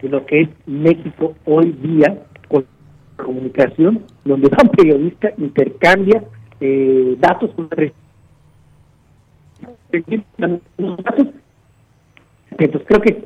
de 0.02 0.10
lo 0.10 0.26
que 0.26 0.42
es 0.42 0.50
México 0.66 1.36
hoy 1.46 1.74
día 1.74 2.26
con 2.48 2.66
comunicación, 3.18 4.04
donde 4.26 4.48
un 4.48 4.70
periodista 4.70 5.32
intercambia 5.38 6.24
eh, 6.60 7.16
datos 7.20 7.52
con 7.56 7.70
datos. 7.70 7.92
Entonces 12.58 12.88
creo 12.88 13.02
que 13.02 13.26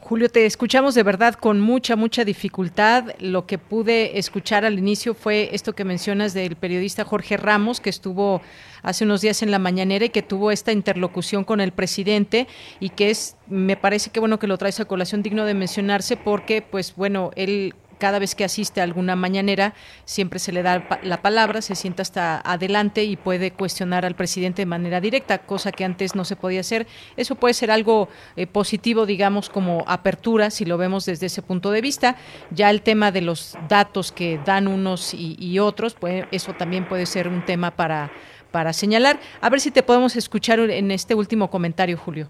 Julio, 0.00 0.28
te 0.28 0.44
escuchamos 0.44 0.94
de 0.94 1.02
verdad 1.02 1.34
con 1.34 1.60
mucha, 1.60 1.94
mucha 1.94 2.24
dificultad. 2.24 3.14
Lo 3.20 3.46
que 3.46 3.58
pude 3.58 4.18
escuchar 4.18 4.64
al 4.64 4.78
inicio 4.78 5.14
fue 5.14 5.50
esto 5.52 5.74
que 5.74 5.84
mencionas 5.84 6.34
del 6.34 6.56
periodista 6.56 7.04
Jorge 7.04 7.36
Ramos, 7.36 7.80
que 7.80 7.90
estuvo 7.90 8.42
hace 8.82 9.04
unos 9.04 9.20
días 9.20 9.42
en 9.42 9.50
la 9.50 9.58
mañanera 9.58 10.04
y 10.04 10.10
que 10.10 10.22
tuvo 10.22 10.50
esta 10.50 10.72
interlocución 10.72 11.44
con 11.44 11.60
el 11.60 11.72
presidente 11.72 12.48
y 12.80 12.90
que 12.90 13.10
es, 13.10 13.36
me 13.46 13.76
parece 13.76 14.10
que 14.10 14.20
bueno 14.20 14.38
que 14.38 14.46
lo 14.46 14.58
traes 14.58 14.80
a 14.80 14.84
colación 14.84 15.22
digno 15.22 15.44
de 15.44 15.54
mencionarse 15.54 16.16
porque, 16.16 16.60
pues 16.60 16.94
bueno, 16.96 17.30
él 17.36 17.74
cada 17.98 18.18
vez 18.18 18.34
que 18.34 18.44
asiste 18.44 18.80
a 18.80 18.84
alguna 18.84 19.16
mañanera 19.16 19.74
siempre 20.04 20.38
se 20.38 20.52
le 20.52 20.62
da 20.62 20.86
la 21.02 21.22
palabra, 21.22 21.62
se 21.62 21.74
sienta 21.74 22.02
hasta 22.02 22.40
adelante 22.40 23.04
y 23.04 23.16
puede 23.16 23.50
cuestionar 23.50 24.04
al 24.04 24.14
presidente 24.14 24.62
de 24.62 24.66
manera 24.66 25.00
directa, 25.00 25.38
cosa 25.38 25.72
que 25.72 25.84
antes 25.84 26.14
no 26.14 26.24
se 26.24 26.36
podía 26.36 26.60
hacer. 26.60 26.86
Eso 27.16 27.34
puede 27.34 27.54
ser 27.54 27.70
algo 27.70 28.08
eh, 28.36 28.46
positivo, 28.46 29.06
digamos, 29.06 29.48
como 29.48 29.84
apertura, 29.86 30.50
si 30.50 30.64
lo 30.64 30.78
vemos 30.78 31.06
desde 31.06 31.26
ese 31.26 31.42
punto 31.42 31.70
de 31.70 31.80
vista. 31.80 32.16
Ya 32.50 32.70
el 32.70 32.82
tema 32.82 33.10
de 33.12 33.20
los 33.20 33.56
datos 33.68 34.12
que 34.12 34.40
dan 34.44 34.68
unos 34.68 35.14
y, 35.14 35.58
otros, 35.58 35.94
pues 35.94 36.26
eso 36.32 36.52
también 36.54 36.88
puede 36.88 37.06
ser 37.06 37.28
un 37.28 37.44
tema 37.44 37.70
para, 37.70 38.10
para 38.50 38.72
señalar. 38.72 39.18
A 39.40 39.48
ver 39.50 39.60
si 39.60 39.70
te 39.70 39.82
podemos 39.82 40.16
escuchar 40.16 40.58
en 40.58 40.90
este 40.90 41.14
último 41.14 41.48
comentario, 41.48 41.96
Julio. 41.96 42.28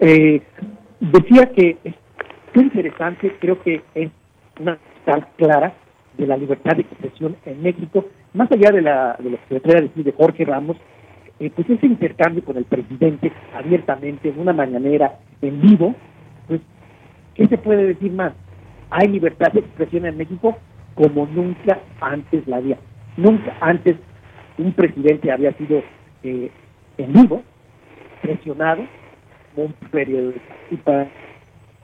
Eh, 0.00 0.42
Decía 1.02 1.46
que 1.46 1.78
es 1.82 1.94
interesante, 2.54 3.34
creo 3.40 3.60
que 3.60 3.82
es 3.92 4.08
una 4.60 4.78
tan 5.04 5.26
clara 5.36 5.74
de 6.16 6.28
la 6.28 6.36
libertad 6.36 6.76
de 6.76 6.82
expresión 6.82 7.36
en 7.44 7.60
México, 7.60 8.06
más 8.34 8.48
allá 8.52 8.70
de, 8.70 8.82
la, 8.82 9.16
de 9.18 9.30
lo 9.30 9.36
que 9.36 9.54
se 9.56 9.60
trae 9.60 9.78
a 9.78 9.82
decir 9.82 10.04
de 10.04 10.12
Jorge 10.12 10.44
Ramos, 10.44 10.76
eh, 11.40 11.50
pues 11.50 11.68
ese 11.68 11.86
intercambio 11.86 12.44
con 12.44 12.56
el 12.56 12.66
presidente 12.66 13.32
abiertamente, 13.52 14.28
en 14.28 14.38
una 14.38 14.52
mañanera, 14.52 15.18
en 15.40 15.60
vivo, 15.60 15.96
pues, 16.46 16.60
¿qué 17.34 17.48
se 17.48 17.58
puede 17.58 17.84
decir 17.84 18.12
más? 18.12 18.34
Hay 18.90 19.08
libertad 19.08 19.50
de 19.50 19.58
expresión 19.58 20.06
en 20.06 20.16
México 20.16 20.56
como 20.94 21.26
nunca 21.26 21.80
antes 22.00 22.46
la 22.46 22.58
había. 22.58 22.78
Nunca 23.16 23.56
antes 23.60 23.96
un 24.56 24.72
presidente 24.72 25.32
había 25.32 25.52
sido 25.54 25.82
eh, 26.22 26.48
en 26.96 27.12
vivo, 27.12 27.42
presionado, 28.22 28.86
un 29.56 29.72
periodista 29.90 31.08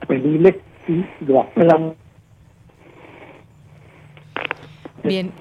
penible 0.06 0.60
y 0.86 1.04
lo 1.24 1.42
aplaudo. 1.42 1.96
Bien. 5.04 5.32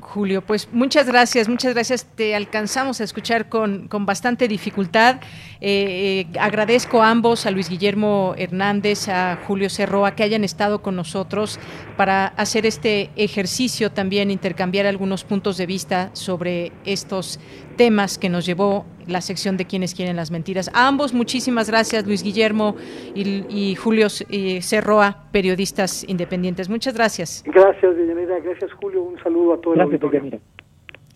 Julio, 0.00 0.42
pues 0.42 0.68
muchas 0.72 1.06
gracias, 1.06 1.48
muchas 1.48 1.74
gracias. 1.74 2.06
Te 2.06 2.34
alcanzamos 2.34 3.00
a 3.00 3.04
escuchar 3.04 3.48
con, 3.48 3.88
con 3.88 4.06
bastante 4.06 4.48
dificultad. 4.48 5.20
Eh, 5.60 6.26
eh, 6.32 6.38
agradezco 6.40 7.02
a 7.02 7.10
ambos, 7.10 7.46
a 7.46 7.50
Luis 7.50 7.68
Guillermo 7.68 8.34
Hernández, 8.36 9.08
a 9.08 9.38
Julio 9.46 9.68
Cerroa, 9.68 10.14
que 10.14 10.22
hayan 10.22 10.44
estado 10.44 10.82
con 10.82 10.96
nosotros 10.96 11.60
para 11.96 12.28
hacer 12.28 12.66
este 12.66 13.10
ejercicio 13.16 13.92
también, 13.92 14.30
intercambiar 14.30 14.86
algunos 14.86 15.24
puntos 15.24 15.56
de 15.56 15.66
vista 15.66 16.10
sobre 16.14 16.72
estos 16.84 17.38
temas 17.76 18.18
que 18.18 18.28
nos 18.28 18.46
llevó 18.46 18.86
la 19.06 19.20
sección 19.20 19.56
de 19.56 19.66
quienes 19.66 19.94
quieren 19.94 20.16
las 20.16 20.30
mentiras. 20.30 20.70
A 20.74 20.88
ambos, 20.88 21.12
muchísimas 21.14 21.68
gracias, 21.68 22.06
Luis 22.06 22.22
Guillermo 22.22 22.76
y, 23.14 23.74
Julio 23.74 24.08
Cerroa, 24.08 25.24
periodistas 25.32 26.04
independientes. 26.08 26.68
Muchas 26.68 26.94
gracias. 26.94 27.42
Gracias, 27.46 27.96
Deyanira. 27.96 28.38
Gracias, 28.40 28.72
Julio. 28.72 29.02
Un 29.02 29.18
saludo 29.22 29.54
a 29.54 29.60
todos. 29.60 29.76
Gracias, 29.76 30.40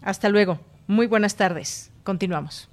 Hasta 0.03 0.29
luego. 0.29 0.59
Muy 0.87 1.07
buenas 1.07 1.37
tardes. 1.37 1.93
Continuamos. 2.05 2.69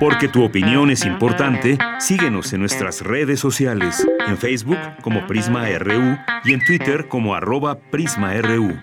Porque 0.00 0.28
tu 0.28 0.44
opinión 0.44 0.90
es 0.90 1.06
importante, 1.06 1.78
síguenos 1.98 2.52
en 2.52 2.60
nuestras 2.60 3.00
redes 3.02 3.40
sociales, 3.40 4.06
en 4.26 4.36
Facebook 4.36 4.78
como 5.02 5.26
Prisma 5.26 5.66
RU 5.78 6.16
y 6.44 6.52
en 6.52 6.64
Twitter 6.64 7.08
como 7.08 7.34
arroba 7.34 7.78
PrismaRU. 7.90 8.76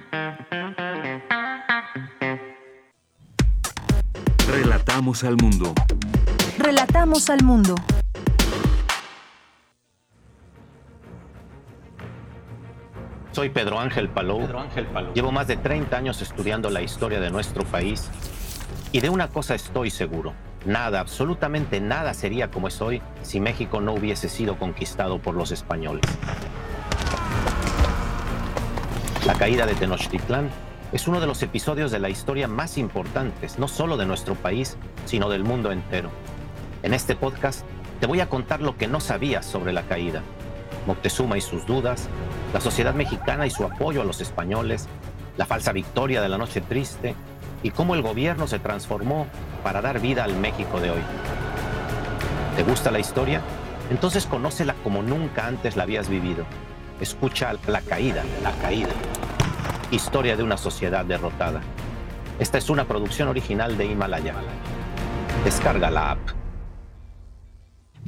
Relatamos 4.52 5.24
al 5.24 5.38
mundo. 5.38 5.76
Relatamos 6.58 7.30
al 7.30 7.43
mundo. 7.43 7.76
Soy 13.32 13.50
Pedro 13.50 13.80
Ángel 13.80 14.10
Palou. 14.10 14.47
Llevo 15.14 15.32
más 15.32 15.47
de 15.47 15.56
30 15.56 15.95
años 15.95 16.24
estudiando 16.24 16.72
la 16.72 16.82
historia 16.82 17.20
de 17.20 17.30
nuestro 17.30 17.64
país 17.64 18.10
y 18.91 19.02
de 19.02 19.10
una 19.10 19.28
cosa 19.28 19.54
estoy 19.54 19.91
seguro. 19.91 20.34
Nada, 20.66 21.00
absolutamente 21.00 21.80
nada 21.80 22.16
sería 22.16 22.50
como 22.50 22.70
es 22.70 22.82
hoy 22.82 23.04
si 23.22 23.39
México 23.39 23.82
no 23.82 23.93
hubiese 23.93 24.30
sido 24.30 24.58
conquistado 24.58 25.20
por 25.20 25.36
los 25.36 25.52
españoles. 25.52 26.06
La 29.28 29.36
caída 29.36 29.68
de 29.68 29.76
Tenochtitlán 29.76 30.50
es 30.92 31.08
uno 31.08 31.20
de 31.20 31.28
los 31.28 31.44
episodios 31.44 31.92
de 31.92 32.00
la 32.00 32.10
historia 32.10 32.48
más 32.48 32.78
importantes, 32.78 33.60
no 33.60 33.68
solo 33.68 33.96
de 33.98 34.06
nuestro 34.06 34.36
país, 34.36 34.78
sino 35.06 35.30
del 35.30 35.44
mundo 35.44 35.72
entero. 35.72 36.10
En 36.82 36.94
este 36.94 37.16
podcast 37.16 37.64
te 38.00 38.08
voy 38.08 38.22
a 38.22 38.30
contar 38.30 38.62
lo 38.62 38.78
que 38.78 38.88
no 38.88 39.00
sabías 39.00 39.46
sobre 39.46 39.74
la 39.74 39.84
caída, 39.84 40.24
Moctezuma 40.88 41.38
y 41.38 41.42
sus 41.42 41.68
dudas, 41.68 42.08
la 42.54 42.62
sociedad 42.62 42.96
mexicana 42.96 43.46
y 43.46 43.52
su 43.52 43.66
apoyo 43.66 44.02
a 44.02 44.06
los 44.06 44.22
españoles, 44.22 44.88
la 45.38 45.46
falsa 45.46 45.74
victoria 45.74 46.22
de 46.22 46.30
la 46.30 46.38
Noche 46.38 46.62
Triste 46.62 47.16
y 47.62 47.70
cómo 47.70 47.94
el 47.94 48.02
gobierno 48.02 48.48
se 48.48 48.60
transformó 48.60 49.28
para 49.64 49.82
dar 49.82 50.00
vida 50.00 50.24
al 50.24 50.36
México 50.36 50.80
de 50.80 50.92
hoy. 50.92 51.02
¿Te 52.56 52.64
gusta 52.64 52.90
la 52.90 53.00
historia? 53.00 53.42
Entonces 53.92 54.26
conócela 54.26 54.74
como 54.84 55.04
nunca 55.04 55.46
antes 55.46 55.76
la 55.76 55.84
habías 55.84 56.10
vivido. 56.10 56.46
Escucha 57.00 57.54
La 57.68 57.82
Caída, 57.82 58.24
La 58.44 58.52
Caída. 58.54 58.90
Historia 59.92 60.38
de 60.38 60.44
una 60.44 60.56
sociedad 60.56 61.04
derrotada. 61.04 61.62
Esta 62.38 62.60
es 62.60 62.70
una 62.70 62.86
producción 62.86 63.28
original 63.28 63.76
de 63.76 63.88
Himalaya. 63.88 64.36
Descarga 65.44 65.90
la 65.90 66.12
app. 66.12 66.39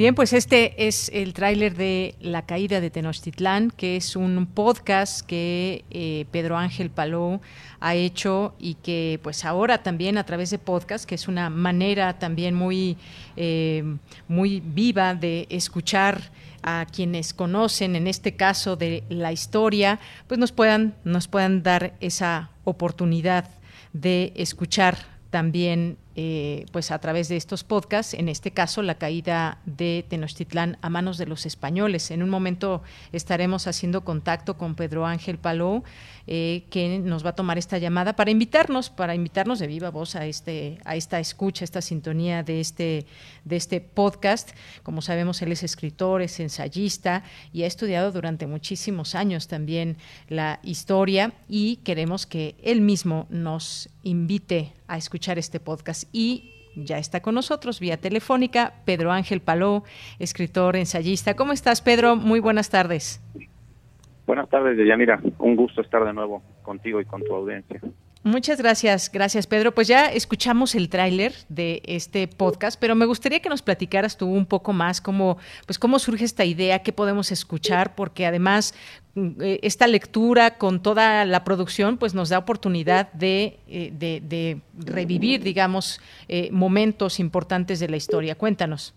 Bien, 0.02 0.16
pues 0.16 0.34
este 0.34 0.88
es 0.88 1.12
el 1.14 1.32
tráiler 1.34 1.76
de 1.76 2.16
La 2.22 2.48
caída 2.48 2.82
de 2.82 2.90
Tenochtitlán, 2.90 3.70
que 3.70 3.98
es 3.98 4.16
un 4.16 4.48
podcast 4.48 5.24
que 5.24 5.86
eh, 5.92 6.26
Pedro 6.32 6.58
Ángel 6.58 6.90
Paló 6.90 7.40
ha 7.80 7.94
hecho 7.94 8.56
y 8.58 8.74
que 8.74 9.20
pues 9.22 9.46
ahora 9.46 9.84
también 9.84 10.18
a 10.18 10.24
través 10.24 10.50
de 10.50 10.58
podcast, 10.58 11.06
que 11.06 11.14
es 11.14 11.28
una 11.28 11.52
manera 11.52 12.18
también 12.18 12.56
muy, 12.56 12.98
eh, 13.38 13.84
muy 14.28 14.60
viva 14.60 15.14
de 15.14 15.46
escuchar 15.52 16.32
a 16.64 16.88
quienes 16.92 17.36
conocen, 17.36 17.96
en 17.96 18.08
este 18.08 18.36
caso 18.36 18.76
de 18.76 19.04
la 19.08 19.32
historia, 19.32 20.00
pues 20.26 20.40
nos 20.40 20.52
puedan, 20.52 20.96
nos 21.04 21.28
puedan 21.28 21.62
dar 21.62 21.94
esa 22.00 22.50
oportunidad 22.64 23.48
de 23.94 24.34
escuchar 24.36 24.98
también 25.30 25.98
eh, 26.16 26.66
pues 26.72 26.92
a 26.92 27.00
través 27.00 27.30
de 27.30 27.38
estos 27.38 27.64
podcasts, 27.64 28.14
en 28.14 28.28
este 28.28 28.52
caso 28.52 28.82
la 28.82 28.96
caída 28.96 29.60
de 29.66 30.06
Tenochtitlán 30.10 30.78
a 30.82 30.90
manos 30.90 31.18
de 31.18 31.26
los 31.26 31.46
españoles. 31.46 32.12
En 32.12 32.22
un 32.22 32.30
momento 32.30 32.84
estaremos 33.12 33.68
haciendo 33.68 34.04
contacto 34.04 34.58
con 34.58 34.76
Pedro 34.76 35.06
Ángel 35.06 35.38
Paló, 35.38 35.84
eh, 36.28 36.66
que 36.70 37.00
nos 37.00 37.26
va 37.26 37.32
a 37.32 37.36
tomar 37.36 37.58
esta 37.58 37.78
llamada 37.78 38.16
para 38.16 38.30
invitarnos, 38.32 38.90
para 38.90 39.16
invitarnos 39.16 39.60
de 39.60 39.68
viva 39.68 39.90
voz 39.90 40.16
a 40.16 40.26
este, 40.26 40.80
a 40.86 40.96
esta 40.96 41.20
escucha, 41.20 41.64
esta 41.64 41.82
sintonía 41.82 42.44
de 42.44 42.60
este, 42.60 43.06
de 43.46 43.56
este 43.56 43.82
podcast. 43.82 44.52
Como 44.84 45.02
sabemos, 45.02 45.42
él 45.42 45.52
es 45.52 45.64
escritor, 45.64 46.22
es 46.22 46.40
ensayista 46.40 47.24
y 47.54 47.64
ha 47.64 47.68
estudiado 47.68 48.12
durante 48.12 48.48
muchísimos 48.48 49.16
años 49.16 49.48
también 49.48 49.98
la 50.28 50.60
historia 50.64 51.34
y 51.48 51.78
queremos 51.78 52.26
que 52.26 52.56
él 52.64 52.82
mismo 52.82 53.28
nos 53.30 53.90
invite 54.04 54.74
a 54.88 54.98
escuchar 54.98 55.40
este 55.40 55.60
podcast 55.60 56.01
y 56.12 56.52
ya 56.76 56.98
está 56.98 57.22
con 57.22 57.36
nosotros 57.36 57.80
vía 57.80 57.98
telefónica 57.98 58.74
Pedro 58.86 59.12
Ángel 59.12 59.42
Paló, 59.42 59.84
escritor, 60.20 60.76
ensayista. 60.76 61.36
¿Cómo 61.36 61.52
estás, 61.54 61.82
Pedro? 61.82 62.16
Muy 62.16 62.40
buenas 62.40 62.70
tardes. 62.70 63.22
Buenas 64.26 64.50
tardes, 64.50 64.78
Deyanira. 64.78 65.20
Un 65.40 65.56
gusto 65.56 65.82
estar 65.82 66.06
de 66.06 66.14
nuevo 66.14 66.42
contigo 66.64 67.02
y 67.02 67.06
con 67.06 67.24
tu 67.24 67.34
audiencia. 67.34 67.82
Muchas 68.24 68.62
gracias, 68.62 69.12
gracias 69.12 69.48
Pedro. 69.48 69.72
Pues 69.72 69.88
ya 69.88 70.06
escuchamos 70.06 70.76
el 70.76 70.90
tráiler 70.90 71.32
de 71.50 71.82
este 71.86 72.28
podcast, 72.28 72.80
pero 72.80 72.94
me 72.94 73.08
gustaría 73.08 73.40
que 73.40 73.50
nos 73.50 73.64
platicaras 73.64 74.16
tú 74.16 74.28
un 74.28 74.46
poco 74.46 74.74
más 74.74 75.02
cómo, 75.02 75.40
pues 75.66 75.80
cómo 75.80 75.98
surge 75.98 76.26
esta 76.26 76.46
idea, 76.46 76.84
qué 76.84 76.94
podemos 76.94 77.32
escuchar, 77.32 77.96
porque 77.96 78.28
además 78.28 78.76
mm, 79.16 79.42
eh, 79.42 79.60
esta 79.64 79.88
lectura 79.88 80.60
con 80.60 80.84
toda 80.84 81.26
la 81.26 81.44
producción, 81.44 81.98
pues 81.98 82.14
nos 82.14 82.30
da 82.30 82.38
oportunidad 82.38 83.12
de, 83.14 83.58
eh, 83.68 84.60
revivir, 84.78 85.42
digamos, 85.42 86.00
eh, 86.28 86.50
momentos 86.52 87.20
importantes 87.20 87.80
de 87.80 87.90
la 87.90 87.98
historia. 87.98 88.36
Cuéntanos. 88.36 88.94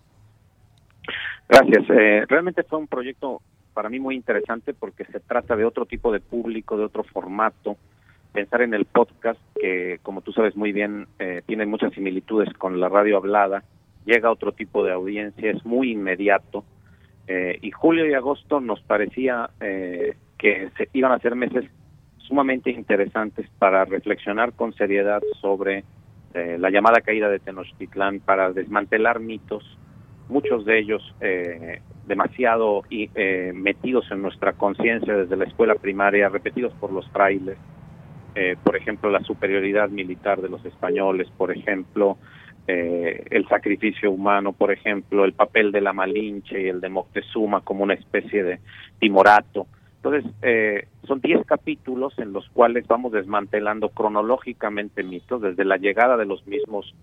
Gracias. 1.48 1.86
realmente 2.28 2.62
fue 2.62 2.78
un 2.78 2.88
proyecto 2.88 3.40
para 3.72 3.88
mí 3.88 3.98
muy 3.98 4.16
interesante 4.16 4.74
porque 4.74 5.06
se 5.06 5.20
trata 5.20 5.56
de 5.56 5.64
otro 5.64 5.86
tipo 5.86 6.12
de 6.12 6.20
público, 6.20 6.76
de 6.76 6.84
otro 6.84 7.04
formato 7.04 7.78
pensar 8.34 8.62
en 8.62 8.74
el 8.74 8.84
podcast, 8.84 9.40
que 9.54 10.00
como 10.02 10.20
tú 10.20 10.32
sabes 10.32 10.56
muy 10.56 10.72
bien, 10.72 11.06
eh, 11.20 11.42
tiene 11.46 11.66
muchas 11.66 11.94
similitudes 11.94 12.52
con 12.54 12.80
la 12.80 12.88
radio 12.88 13.16
hablada, 13.16 13.62
llega 14.04 14.28
a 14.28 14.32
otro 14.32 14.50
tipo 14.52 14.84
de 14.84 14.92
audiencia, 14.92 15.52
es 15.52 15.64
muy 15.64 15.92
inmediato. 15.92 16.64
Eh, 17.28 17.58
y 17.62 17.70
julio 17.70 18.06
y 18.06 18.12
agosto 18.12 18.60
nos 18.60 18.82
parecía 18.82 19.50
eh, 19.60 20.16
que 20.36 20.68
se 20.76 20.88
iban 20.92 21.12
a 21.12 21.20
ser 21.20 21.36
meses 21.36 21.64
sumamente 22.18 22.70
interesantes 22.70 23.48
para 23.60 23.84
reflexionar 23.84 24.52
con 24.52 24.74
seriedad 24.74 25.22
sobre 25.40 25.84
la 26.34 26.68
llamada 26.68 27.00
caída 27.00 27.28
de 27.28 27.38
Tenochtitlán, 27.38 28.18
para 28.18 28.50
desmantelar 28.50 29.20
mitos, 29.20 29.78
muchos 30.28 30.64
de 30.64 30.80
ellos 30.80 31.14
demasiado 32.08 32.82
y, 32.90 33.08
metidos 33.54 34.10
en 34.10 34.22
nuestra 34.22 34.52
conciencia 34.54 35.16
desde 35.16 35.36
la 35.36 35.44
escuela 35.44 35.76
primaria, 35.76 36.28
repetidos 36.28 36.72
por 36.80 36.90
los 36.90 37.08
frailes, 37.10 37.56
eh, 38.34 38.56
por 38.62 38.76
ejemplo, 38.76 39.10
la 39.10 39.22
superioridad 39.22 39.88
militar 39.90 40.40
de 40.40 40.48
los 40.48 40.64
españoles, 40.64 41.28
por 41.36 41.52
ejemplo, 41.52 42.18
eh, 42.66 43.24
el 43.30 43.46
sacrificio 43.46 44.10
humano, 44.10 44.52
por 44.52 44.72
ejemplo, 44.72 45.24
el 45.24 45.34
papel 45.34 45.70
de 45.70 45.80
la 45.80 45.92
Malinche 45.92 46.62
y 46.62 46.68
el 46.68 46.80
de 46.80 46.88
Moctezuma 46.88 47.60
como 47.60 47.84
una 47.84 47.94
especie 47.94 48.42
de 48.42 48.60
timorato. 48.98 49.66
Entonces, 49.96 50.30
eh, 50.42 50.88
son 51.06 51.20
10 51.20 51.46
capítulos 51.46 52.18
en 52.18 52.32
los 52.32 52.48
cuales 52.50 52.86
vamos 52.86 53.12
desmantelando 53.12 53.90
cronológicamente 53.90 55.02
mitos, 55.02 55.40
desde 55.40 55.64
la 55.64 55.76
llegada 55.76 56.16
de 56.16 56.26
los 56.26 56.46
mismos 56.46 56.94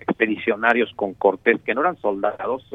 expedicionarios 0.00 0.92
con 0.96 1.14
Cortés, 1.14 1.60
que 1.62 1.72
no 1.72 1.82
eran 1.82 1.96
soldados, 1.98 2.68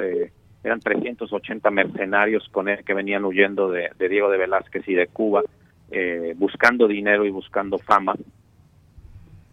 eran 0.63 0.79
380 0.79 1.69
mercenarios 1.69 2.47
con 2.49 2.69
él 2.69 2.83
que 2.85 2.93
venían 2.93 3.25
huyendo 3.25 3.69
de, 3.69 3.89
Diego 3.99 4.29
de 4.29 4.37
Velázquez 4.37 4.87
y 4.87 4.93
de 4.93 5.07
Cuba, 5.07 5.43
eh, 5.91 6.33
buscando 6.37 6.87
dinero 6.87 7.25
y 7.25 7.29
buscando 7.29 7.77
fama, 7.77 8.15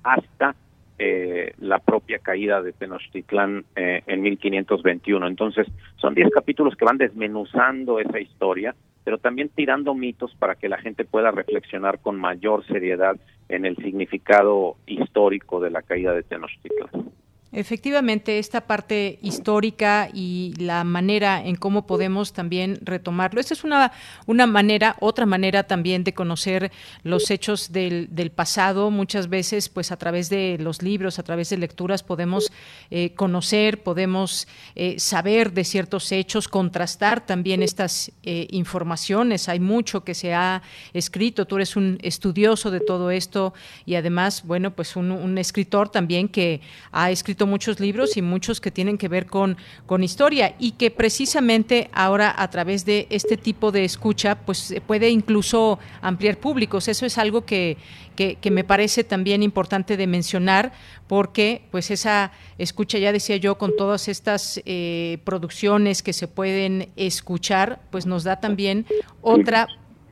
hasta 0.02 0.54
eh, 1.00 1.52
la 1.58 1.78
propia 1.78 2.18
caída 2.18 2.60
de 2.62 2.72
Tenochtitlán 2.72 3.64
eh, 3.76 4.02
en 4.06 4.22
1521. 4.22 5.26
Entonces, 5.26 5.66
son 5.96 6.14
10 6.14 6.30
capítulos 6.30 6.74
que 6.76 6.84
van 6.84 6.98
desmenuzando 6.98 8.00
esa 8.00 8.18
historia, 8.18 8.74
pero 9.04 9.18
también 9.18 9.48
tirando 9.48 9.94
mitos 9.94 10.34
para 10.36 10.56
que 10.56 10.68
la 10.68 10.78
gente 10.78 11.04
pueda 11.04 11.30
reflexionar 11.30 12.00
con 12.00 12.18
mayor 12.18 12.66
seriedad 12.66 13.16
en 13.48 13.64
el 13.64 13.76
significado 13.76 14.76
histórico 14.86 15.60
de 15.60 15.70
la 15.70 15.82
caída 15.82 16.12
de 16.12 16.22
Tenochtitlán. 16.22 17.10
Efectivamente, 17.50 18.38
esta 18.38 18.66
parte 18.66 19.18
histórica 19.22 20.10
y 20.12 20.52
la 20.58 20.84
manera 20.84 21.42
en 21.42 21.56
cómo 21.56 21.86
podemos 21.86 22.34
también 22.34 22.78
retomarlo. 22.82 23.40
Esta 23.40 23.54
es 23.54 23.64
una, 23.64 23.90
una 24.26 24.46
manera, 24.46 24.96
otra 25.00 25.24
manera 25.24 25.62
también 25.62 26.04
de 26.04 26.12
conocer 26.12 26.70
los 27.04 27.30
hechos 27.30 27.72
del, 27.72 28.08
del 28.10 28.30
pasado. 28.30 28.90
Muchas 28.90 29.30
veces, 29.30 29.70
pues 29.70 29.92
a 29.92 29.96
través 29.96 30.28
de 30.28 30.58
los 30.60 30.82
libros, 30.82 31.18
a 31.18 31.22
través 31.22 31.48
de 31.48 31.56
lecturas, 31.56 32.02
podemos 32.02 32.52
eh, 32.90 33.14
conocer, 33.14 33.82
podemos 33.82 34.46
eh, 34.74 34.98
saber 34.98 35.52
de 35.52 35.64
ciertos 35.64 36.12
hechos, 36.12 36.48
contrastar 36.48 37.24
también 37.24 37.62
estas 37.62 38.12
eh, 38.24 38.46
informaciones. 38.50 39.48
Hay 39.48 39.60
mucho 39.60 40.04
que 40.04 40.12
se 40.12 40.34
ha 40.34 40.62
escrito. 40.92 41.46
Tú 41.46 41.56
eres 41.56 41.76
un 41.76 41.98
estudioso 42.02 42.70
de 42.70 42.80
todo 42.80 43.10
esto 43.10 43.54
y 43.86 43.94
además, 43.94 44.42
bueno, 44.44 44.72
pues 44.72 44.96
un, 44.96 45.10
un 45.12 45.38
escritor 45.38 45.88
también 45.88 46.28
que 46.28 46.60
ha 46.92 47.10
escrito 47.10 47.37
muchos 47.46 47.80
libros 47.80 48.16
y 48.16 48.22
muchos 48.22 48.60
que 48.60 48.70
tienen 48.70 48.98
que 48.98 49.08
ver 49.08 49.26
con, 49.26 49.56
con 49.86 50.02
historia 50.02 50.54
y 50.58 50.72
que 50.72 50.90
precisamente 50.90 51.90
ahora 51.92 52.34
a 52.36 52.50
través 52.50 52.84
de 52.84 53.06
este 53.10 53.36
tipo 53.36 53.72
de 53.72 53.84
escucha 53.84 54.36
pues 54.44 54.58
se 54.58 54.80
puede 54.80 55.10
incluso 55.10 55.78
ampliar 56.00 56.38
públicos. 56.38 56.88
Eso 56.88 57.06
es 57.06 57.18
algo 57.18 57.44
que, 57.44 57.76
que, 58.16 58.50
me 58.50 58.64
parece 58.64 59.04
también 59.04 59.42
importante 59.42 59.96
de 59.96 60.06
mencionar 60.06 60.72
porque 61.06 61.62
pues 61.70 61.90
esa 61.90 62.32
escucha, 62.58 62.98
ya 62.98 63.12
decía 63.12 63.36
yo, 63.36 63.58
con 63.58 63.76
todas 63.76 64.08
estas 64.08 64.60
eh, 64.64 65.18
producciones 65.24 66.02
que 66.02 66.12
se 66.12 66.26
pueden 66.26 66.88
escuchar, 66.96 67.80
pues 67.90 68.06
nos 68.06 68.24
da 68.24 68.40
también 68.40 68.86
otra 69.22 69.68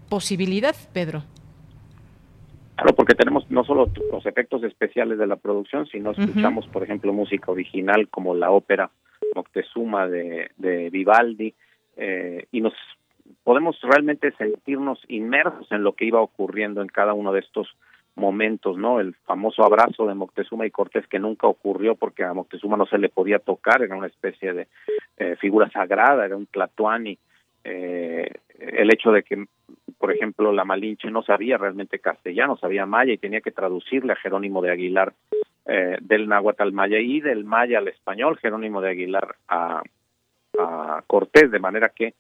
posibilidad, 0.09 0.77
Pedro. 0.93 1.25
Claro, 2.77 2.95
porque 2.95 3.15
tenemos 3.15 3.51
no 3.51 3.65
solo 3.65 3.91
los 4.13 4.27
efectos 4.27 4.63
especiales 4.63 5.19
de 5.19 5.27
la 5.27 5.37
producción, 5.37 5.87
sino 5.87 6.11
escuchamos, 6.11 6.67
por 6.69 6.83
ejemplo, 6.83 7.13
música 7.13 7.51
original 7.51 8.09
como 8.09 8.35
la 8.35 8.51
ópera 8.51 8.91
Moctezuma 9.35 10.07
de, 10.07 10.51
de 10.59 10.91
Vivaldi, 10.91 11.55
eh, 11.97 12.47
y 12.53 12.61
nos 12.61 12.75
podemos 13.45 13.81
realmente 13.81 14.33
sentirnos 14.33 15.01
inmersos 15.09 15.71
en 15.73 15.83
lo 15.83 15.95
que 15.95 16.05
iba 16.05 16.21
ocurriendo 16.21 16.83
en 16.83 16.89
cada 16.89 17.15
uno 17.15 17.33
de 17.33 17.41
estos 17.41 17.69
momentos, 18.15 18.77
¿no? 18.77 18.99
El 18.99 19.15
famoso 19.27 19.65
abrazo 19.65 20.07
de 20.07 20.15
Moctezuma 20.15 20.67
y 20.67 20.71
Cortés 20.71 21.07
que 21.07 21.19
nunca 21.19 21.47
ocurrió 21.47 21.95
porque 21.95 22.25
a 22.25 22.35
Moctezuma 22.35 22.77
no 22.77 22.87
se 22.87 22.99
le 22.99 23.09
podía 23.09 23.39
tocar, 23.39 23.83
era 23.83 23.97
una 23.97 24.07
especie 24.07 24.53
de 24.53 24.69
eh, 25.19 25.37
figura 25.37 25.71
sagrada, 25.71 26.25
era 26.25 26.37
un 26.37 26.47
tlatoani. 26.47 27.19
Eh, 27.69 28.31
el 28.59 28.93
hecho 28.93 29.11
de 29.11 29.23
que 29.23 29.47
por 29.99 30.13
ejemplo, 30.13 30.53
la 30.53 30.65
Malinche 30.65 31.11
no 31.11 31.23
sabía 31.23 31.57
realmente 31.57 31.99
castellano, 31.99 32.57
sabía 32.59 32.87
maya 32.87 33.13
y 33.13 33.19
tenía 33.19 33.41
que 33.41 33.51
traducirle 33.51 34.13
a 34.13 34.17
Jerónimo 34.17 34.61
de 34.61 34.71
Aguilar 34.71 35.15
eh, 35.65 35.97
del 36.01 36.29
náhuatl 36.29 36.63
al 36.63 36.73
maya 36.73 36.99
y 36.99 37.21
del 37.21 37.45
maya 37.45 37.79
al 37.79 37.89
español, 37.89 38.39
Jerónimo 38.39 38.81
de 38.81 38.91
Aguilar 38.91 39.35
a, 39.49 39.83
Cortés, 41.07 41.51
de 41.51 41.59
manera 41.59 41.91
que 41.91 42.15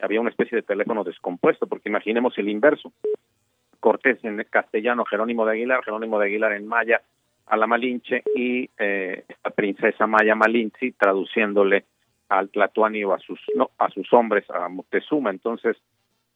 había 0.00 0.20
una 0.20 0.30
especie 0.30 0.56
de 0.56 0.62
teléfono 0.62 1.04
descompuesto, 1.04 1.66
porque 1.66 1.90
imaginemos 1.90 2.36
el 2.38 2.48
inverso. 2.48 2.92
Cortés 3.78 4.24
en 4.24 4.42
castellano, 4.48 5.04
Jerónimo 5.04 5.44
de 5.44 5.52
Aguilar, 5.52 5.84
Jerónimo 5.84 6.18
de 6.18 6.26
Aguilar 6.26 6.52
en 6.52 6.66
maya 6.66 7.02
a 7.46 7.56
la 7.58 7.66
Malinche 7.66 8.22
y 8.34 8.70
eh, 8.78 9.24
esta 9.28 9.50
princesa 9.50 10.06
maya 10.06 10.34
Malinche 10.34 10.94
traduciéndole 10.98 11.84
al 12.28 12.50
Tlatuani 12.50 13.04
o 13.04 13.12
a 13.12 13.18
sus 13.18 13.40
no, 13.54 13.70
a 13.78 13.88
sus 13.90 14.12
hombres 14.12 14.48
a 14.50 14.68
Moctezuma. 14.68 15.30
Entonces, 15.30 15.76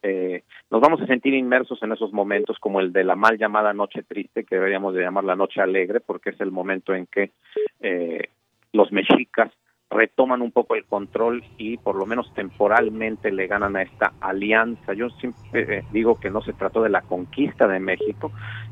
eh, 0.03 0.45
nos 0.71 0.81
vamos 0.81 1.01
a 1.01 1.07
sentir 1.07 1.35
inmersos 1.35 1.83
en 1.83 1.93
esos 1.93 2.13
momentos 2.13 2.59
como 2.61 2.81
el 2.81 2.93
de 2.93 3.05
la 3.05 3.17
mal 3.17 3.37
llamada 3.37 3.73
noche 3.73 4.03
triste, 4.03 4.45
que 4.45 4.55
deberíamos 4.55 4.95
de 4.95 5.03
llamar 5.03 5.25
la 5.25 5.37
noche 5.37 5.61
alegre, 5.61 6.01
porque 6.01 6.31
es 6.31 6.41
el 6.41 6.53
momento 6.53 6.95
en 6.95 7.07
que 7.07 7.33
eh, 7.81 8.29
los 8.73 8.93
mexicas 8.93 9.51
retoman 9.91 10.43
un 10.43 10.53
poco 10.53 10.75
el 10.75 10.85
control 10.85 11.43
y 11.57 11.79
por 11.79 11.97
lo 11.97 12.05
menos 12.05 12.33
temporalmente 12.35 13.33
le 13.33 13.47
ganan 13.47 13.75
a 13.75 13.83
esta 13.83 14.13
alianza. 14.21 14.93
Yo 14.93 15.09
siempre 15.11 15.79
eh, 15.79 15.85
digo 15.93 16.21
que 16.21 16.31
no 16.31 16.43
se 16.43 16.53
trató 16.53 16.83
de 16.83 16.91
la 16.91 17.01
conquista 17.01 17.67
de 17.67 17.81
México, 17.81 18.31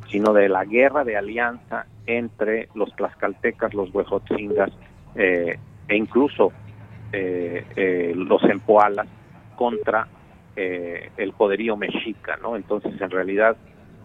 sino 0.09 0.33
de 0.35 0.49
la 0.49 0.65
guerra 0.65 1.05
de 1.05 1.17
alianza 1.17 1.87
entre 2.07 2.69
los 2.75 2.95
tlaxcaltecas, 2.95 3.75
los 3.75 3.93
huejotzingas 3.93 4.71
e 5.17 5.57
incluso 5.89 6.53
los 8.15 8.43
empoalas 8.45 9.07
contra 9.57 10.07
eh, 10.59 11.11
el 11.19 11.33
poderío 11.33 11.77
mexica, 11.77 12.39
¿no? 12.41 12.57
Entonces, 12.57 12.99
en 12.99 13.11
realidad, 13.11 13.57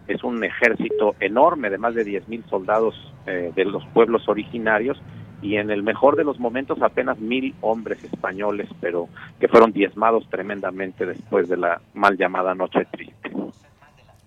es 0.06 0.22
un 0.22 0.44
ejército 0.44 1.14
enorme 1.18 1.70
de 1.70 1.78
más 1.78 1.94
de 1.94 2.04
10.000 2.04 2.44
soldados 2.50 2.94
eh, 3.26 3.52
de 3.54 3.64
los 3.64 3.86
pueblos 3.86 4.28
originarios 4.28 5.00
y 5.40 5.56
en 5.56 5.70
el 5.70 5.82
mejor 5.82 6.16
de 6.16 6.24
los 6.24 6.38
momentos 6.38 6.82
apenas 6.82 7.18
mil 7.18 7.54
hombres 7.62 8.04
españoles, 8.04 8.68
pero 8.80 9.08
que 9.40 9.48
fueron 9.48 9.72
diezmados 9.72 10.28
tremendamente 10.28 11.06
después 11.06 11.48
de 11.48 11.56
la 11.56 11.80
mal 11.94 12.18
llamada 12.18 12.54
Noche 12.54 12.84
Triste. 12.90 13.32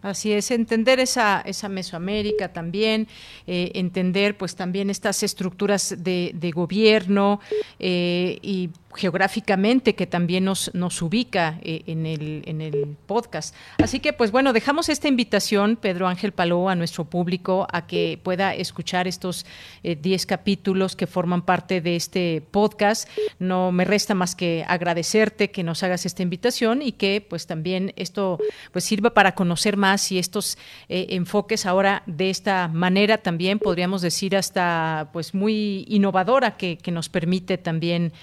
Así 0.06 0.34
es, 0.34 0.52
entender 0.52 1.00
esa, 1.00 1.42
esa 1.42 1.68
Mesoamérica 1.68 2.54
también, 2.54 3.08
eh, 3.48 3.72
entender 3.74 4.38
pues 4.38 4.56
también 4.56 4.92
estas 4.92 5.24
estructuras 5.24 5.96
de, 5.98 6.32
de 6.36 6.52
gobierno 6.52 7.40
y 7.80 8.70
geográficamente 8.96 9.96
que 9.96 10.08
también 10.08 10.46
nos, 10.46 10.74
nos 10.74 11.02
ubica 11.02 11.60
eh, 11.62 11.84
en, 11.88 12.06
el, 12.06 12.44
en 12.46 12.62
el 12.62 12.96
podcast. 13.06 13.56
Así 13.84 14.00
que, 14.00 14.14
pues 14.14 14.32
bueno, 14.32 14.54
dejamos 14.54 14.90
esta 14.90 15.08
invitación, 15.08 15.76
Pedro 15.76 16.08
Ángel 16.08 16.32
Paló, 16.32 16.70
a 16.70 16.76
nuestro 16.76 17.06
público 17.06 17.68
a 17.72 17.88
que 17.88 18.20
pueda 18.22 18.54
escuchar 18.56 19.08
estos 19.08 19.46
10 19.84 20.24
eh, 20.24 20.26
capítulos 20.26 20.96
que 20.96 21.08
forman 21.08 21.44
parte 21.44 21.82
de 21.82 21.96
este 21.96 22.42
podcast. 22.52 23.10
No 23.40 23.72
me 23.72 23.86
resta 23.86 24.16
más 24.16 24.36
que 24.36 24.66
agradecerte 24.68 25.52
que 25.52 25.64
nos 25.64 25.84
hagas 25.84 26.06
esta 26.06 26.24
invitación 26.24 26.82
y 26.82 26.94
que 26.94 27.26
pues 27.28 27.48
también 27.48 27.94
esto 27.96 28.40
pues 28.72 28.84
sirva 28.84 29.14
para 29.14 29.36
conocer 29.36 29.78
más 29.78 30.12
y 30.12 30.20
estos 30.20 30.58
eh, 30.90 31.08
enfoques 31.12 31.66
ahora 31.66 32.04
de 32.06 32.30
esta 32.30 32.68
manera 32.68 33.18
también 33.18 33.60
podríamos 33.60 34.02
decir 34.02 34.36
hasta 34.36 35.10
pues 35.14 35.34
muy 35.34 35.86
innovadora 35.88 36.58
que, 36.58 36.78
que 36.78 36.92
nos 36.92 37.10
permite 37.10 37.58
también 37.58 38.14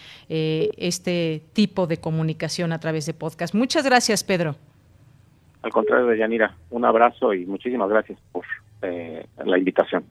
este 0.76 1.42
tipo 1.52 1.86
de 1.86 1.98
comunicación 1.98 2.72
a 2.72 2.78
través 2.78 3.06
de 3.06 3.14
podcast. 3.14 3.54
Muchas 3.54 3.84
gracias, 3.84 4.24
Pedro. 4.24 4.56
Al 5.62 5.70
contrario 5.70 6.06
de 6.06 6.18
Yanira, 6.18 6.56
un 6.70 6.84
abrazo 6.84 7.34
y 7.34 7.46
muchísimas 7.46 7.88
gracias 7.88 8.18
por 8.32 8.44
eh, 8.82 9.26
la 9.44 9.58
invitación. 9.58 10.04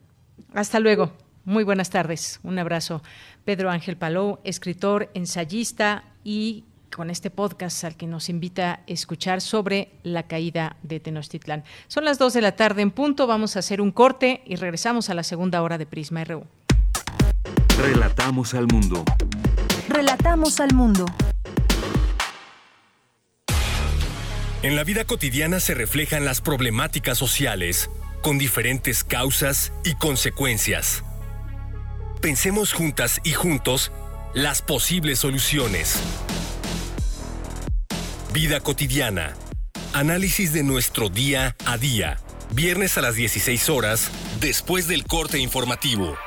Hasta 0.54 0.80
luego. 0.80 1.12
Muy 1.44 1.64
buenas 1.64 1.90
tardes. 1.90 2.40
Un 2.44 2.60
abrazo. 2.60 3.02
Pedro 3.46 3.72
Ángel 3.72 3.98
Palou, 3.98 4.40
escritor, 4.44 5.10
ensayista 5.14 6.04
y 6.24 6.66
con 6.96 7.10
este 7.10 7.32
podcast 7.32 7.84
al 7.84 7.96
que 7.96 8.06
nos 8.06 8.30
invita 8.30 8.74
a 8.74 8.80
escuchar 8.86 9.42
sobre 9.42 9.90
la 10.04 10.24
caída 10.24 10.76
de 10.84 11.00
Tenochtitlán. 11.00 11.64
Son 11.88 12.06
las 12.06 12.20
2 12.20 12.34
de 12.34 12.42
la 12.42 12.56
tarde 12.56 12.82
en 12.82 12.92
punto, 12.92 13.28
vamos 13.28 13.56
a 13.56 13.60
hacer 13.60 13.82
un 13.82 13.92
corte 13.92 14.42
y 14.46 14.56
regresamos 14.58 15.10
a 15.10 15.14
la 15.14 15.24
segunda 15.24 15.62
hora 15.64 15.78
de 15.78 15.86
Prisma 15.86 16.24
RU. 16.24 16.44
Relatamos 17.82 18.54
al 18.54 18.68
mundo. 18.68 19.04
Relatamos 20.02 20.60
al 20.60 20.74
mundo. 20.74 21.06
En 24.64 24.76
la 24.76 24.84
vida 24.84 25.06
cotidiana 25.06 25.60
se 25.60 25.76
reflejan 25.76 26.26
las 26.26 26.42
problemáticas 26.42 27.20
sociales, 27.20 27.92
con 28.24 28.40
diferentes 28.40 29.04
causas 29.04 29.72
y 29.86 29.94
consecuencias. 29.94 31.04
Pensemos 32.20 32.74
juntas 32.74 33.22
y 33.24 33.34
juntos 33.34 33.92
las 34.34 34.64
posibles 34.64 35.20
soluciones. 35.20 36.00
Vida 38.34 38.60
cotidiana. 38.60 39.36
Análisis 39.94 40.52
de 40.52 40.64
nuestro 40.64 41.10
día 41.10 41.56
a 41.68 41.78
día. 41.78 42.18
Viernes 42.56 42.98
a 42.98 43.02
las 43.02 43.14
16 43.14 43.70
horas, 43.70 44.10
después 44.40 44.88
del 44.88 45.06
corte 45.06 45.38
informativo. 45.38 46.18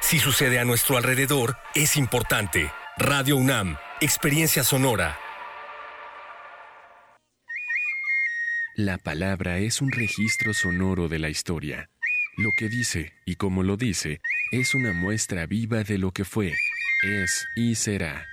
Si 0.00 0.18
sucede 0.18 0.58
a 0.58 0.64
nuestro 0.64 0.96
alrededor, 0.96 1.58
es 1.74 1.98
importante. 1.98 2.70
Radio 3.00 3.36
UNAM, 3.36 3.76
Experiencia 4.00 4.64
Sonora. 4.64 5.16
La 8.74 8.98
palabra 8.98 9.58
es 9.58 9.80
un 9.80 9.92
registro 9.92 10.52
sonoro 10.52 11.08
de 11.08 11.20
la 11.20 11.28
historia. 11.28 11.90
Lo 12.36 12.50
que 12.56 12.68
dice 12.68 13.12
y 13.24 13.36
como 13.36 13.62
lo 13.62 13.76
dice 13.76 14.20
es 14.50 14.74
una 14.74 14.92
muestra 14.92 15.46
viva 15.46 15.84
de 15.84 15.96
lo 15.96 16.10
que 16.10 16.24
fue, 16.24 16.54
es 17.04 17.46
y 17.54 17.76
será. 17.76 18.26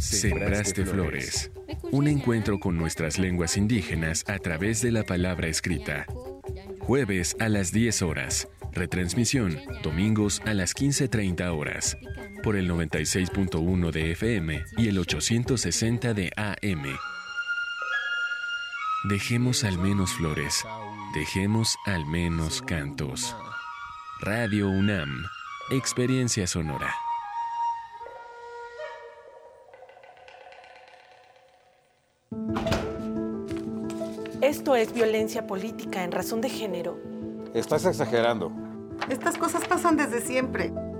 Sembraste 0.00 0.86
Flores. 0.86 1.50
Un 1.90 2.08
encuentro 2.08 2.58
con 2.58 2.78
nuestras 2.78 3.18
lenguas 3.18 3.58
indígenas 3.58 4.24
a 4.26 4.38
través 4.38 4.80
de 4.80 4.90
la 4.90 5.02
palabra 5.02 5.48
escrita. 5.48 6.06
Jueves 6.80 7.36
a 7.40 7.50
las 7.50 7.72
10 7.72 8.00
horas. 8.00 8.48
Retransmisión, 8.72 9.58
domingos 9.82 10.40
a 10.46 10.54
las 10.54 10.74
15.30 10.74 11.54
horas. 11.54 11.98
Por 12.42 12.56
el 12.56 12.70
96.1 12.70 13.90
de 13.90 14.12
FM 14.12 14.64
y 14.76 14.88
el 14.88 14.98
860 14.98 16.14
de 16.14 16.30
AM. 16.36 16.84
Dejemos 19.08 19.64
al 19.64 19.78
menos 19.78 20.12
flores. 20.12 20.64
Dejemos 21.14 21.76
al 21.86 22.06
menos 22.06 22.62
cantos. 22.62 23.34
Radio 24.20 24.68
UNAM. 24.68 25.24
Experiencia 25.70 26.46
sonora. 26.46 26.94
Esto 34.40 34.76
es 34.76 34.92
violencia 34.92 35.46
política 35.46 36.04
en 36.04 36.12
razón 36.12 36.40
de 36.40 36.48
género. 36.48 36.98
Estás 37.54 37.84
exagerando. 37.84 38.52
Estas 39.10 39.36
cosas 39.36 39.66
pasan 39.66 39.96
desde 39.96 40.20
siempre. 40.20 40.72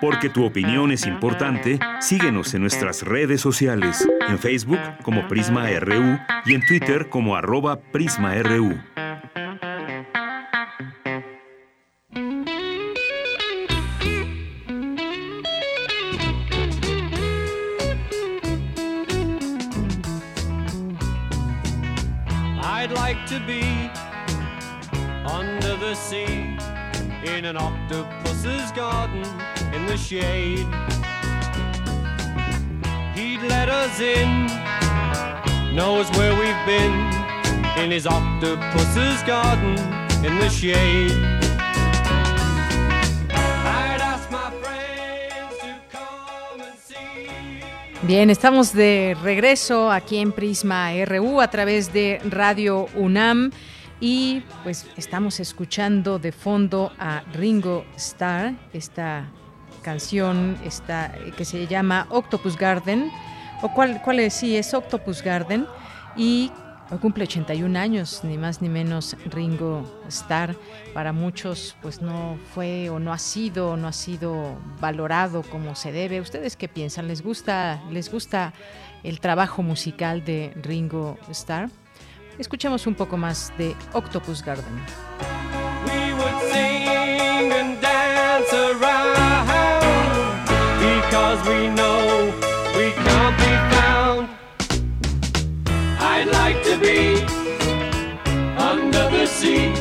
Porque 0.00 0.28
tu 0.28 0.44
opinión 0.44 0.92
es 0.92 1.06
importante, 1.06 1.78
síguenos 2.00 2.54
en 2.54 2.62
nuestras 2.62 3.02
redes 3.02 3.40
sociales, 3.40 4.08
en 4.28 4.38
Facebook 4.38 4.80
como 5.02 5.28
Prisma 5.28 5.68
RU 5.78 6.18
y 6.46 6.54
en 6.54 6.66
Twitter 6.66 7.08
como 7.08 7.36
arroba 7.36 7.80
PrismaRU. 7.80 8.78
I'd 22.62 22.92
like 22.92 23.26
to 23.26 23.38
be 23.46 23.90
under 25.26 25.76
the 25.76 25.94
sea 25.94 26.29
in 27.40 27.46
an 27.46 27.56
octopus's 27.56 28.70
garden 28.72 29.24
in 29.72 29.86
the 29.86 29.96
shade. 29.96 30.66
He'd 33.14 33.40
let 33.48 33.70
us 33.70 33.98
in, 33.98 34.46
knows 35.74 36.06
where 36.18 36.34
we've 36.36 36.66
been 36.66 36.92
in 37.82 37.90
his 37.90 38.06
octopus's 38.06 39.22
garden 39.22 39.78
in 40.22 40.38
the 40.38 40.50
shade. 40.50 41.16
Bien, 48.02 48.28
estamos 48.28 48.74
de 48.74 49.16
regreso 49.22 49.90
aquí 49.90 50.18
en 50.18 50.32
Prisma 50.32 50.90
RU 51.06 51.40
a 51.40 51.48
través 51.48 51.90
de 51.90 52.20
Radio 52.28 52.88
UNAM 52.96 53.50
y 54.00 54.42
pues 54.62 54.86
estamos 54.96 55.40
escuchando 55.40 56.18
de 56.18 56.32
fondo 56.32 56.92
a 56.98 57.22
Ringo 57.32 57.84
Starr, 57.96 58.54
esta 58.72 59.28
canción 59.82 60.56
esta, 60.64 61.12
que 61.36 61.44
se 61.44 61.66
llama 61.66 62.06
Octopus 62.10 62.56
Garden, 62.56 63.10
o 63.62 63.72
cuál, 63.72 64.00
cuál 64.02 64.20
es, 64.20 64.34
sí, 64.34 64.56
es 64.56 64.72
Octopus 64.72 65.22
Garden 65.22 65.66
y 66.16 66.50
cumple 66.98 67.24
81 67.24 67.78
años, 67.78 68.20
ni 68.24 68.36
más 68.36 68.62
ni 68.62 68.68
menos 68.68 69.16
Ringo 69.26 70.02
Starr. 70.08 70.56
Para 70.92 71.12
muchos, 71.12 71.76
pues 71.82 72.00
no 72.02 72.38
fue 72.54 72.90
o 72.90 72.98
no 72.98 73.12
ha 73.12 73.18
sido, 73.18 73.76
no 73.76 73.86
ha 73.86 73.92
sido 73.92 74.56
valorado 74.80 75.42
como 75.42 75.74
se 75.76 75.92
debe. 75.92 76.20
¿Ustedes 76.20 76.56
qué 76.56 76.68
piensan? 76.68 77.06
¿Les 77.06 77.22
gusta, 77.22 77.82
les 77.90 78.10
gusta 78.10 78.52
el 79.04 79.20
trabajo 79.20 79.62
musical 79.62 80.24
de 80.24 80.52
Ringo 80.56 81.18
Starr? 81.30 81.70
Escuchemos 82.40 82.86
un 82.86 82.94
poco 82.94 83.18
más 83.18 83.52
de 83.58 83.76
Octopus 83.92 84.42
Garden. 84.42 84.64
We 85.84 86.14
would 86.14 86.50
sing 86.50 87.52
and 87.52 87.78
dance 87.82 88.50
around 88.50 89.14
because 90.80 91.46
we 91.46 91.68
know 91.68 92.32
we 92.74 92.92
can't 92.92 93.36
be 93.36 93.52
found. 93.76 94.28
I'd 96.00 96.28
like 96.32 96.62
to 96.64 96.78
be 96.78 97.22
under 98.56 99.10
the 99.10 99.26
sea 99.26 99.74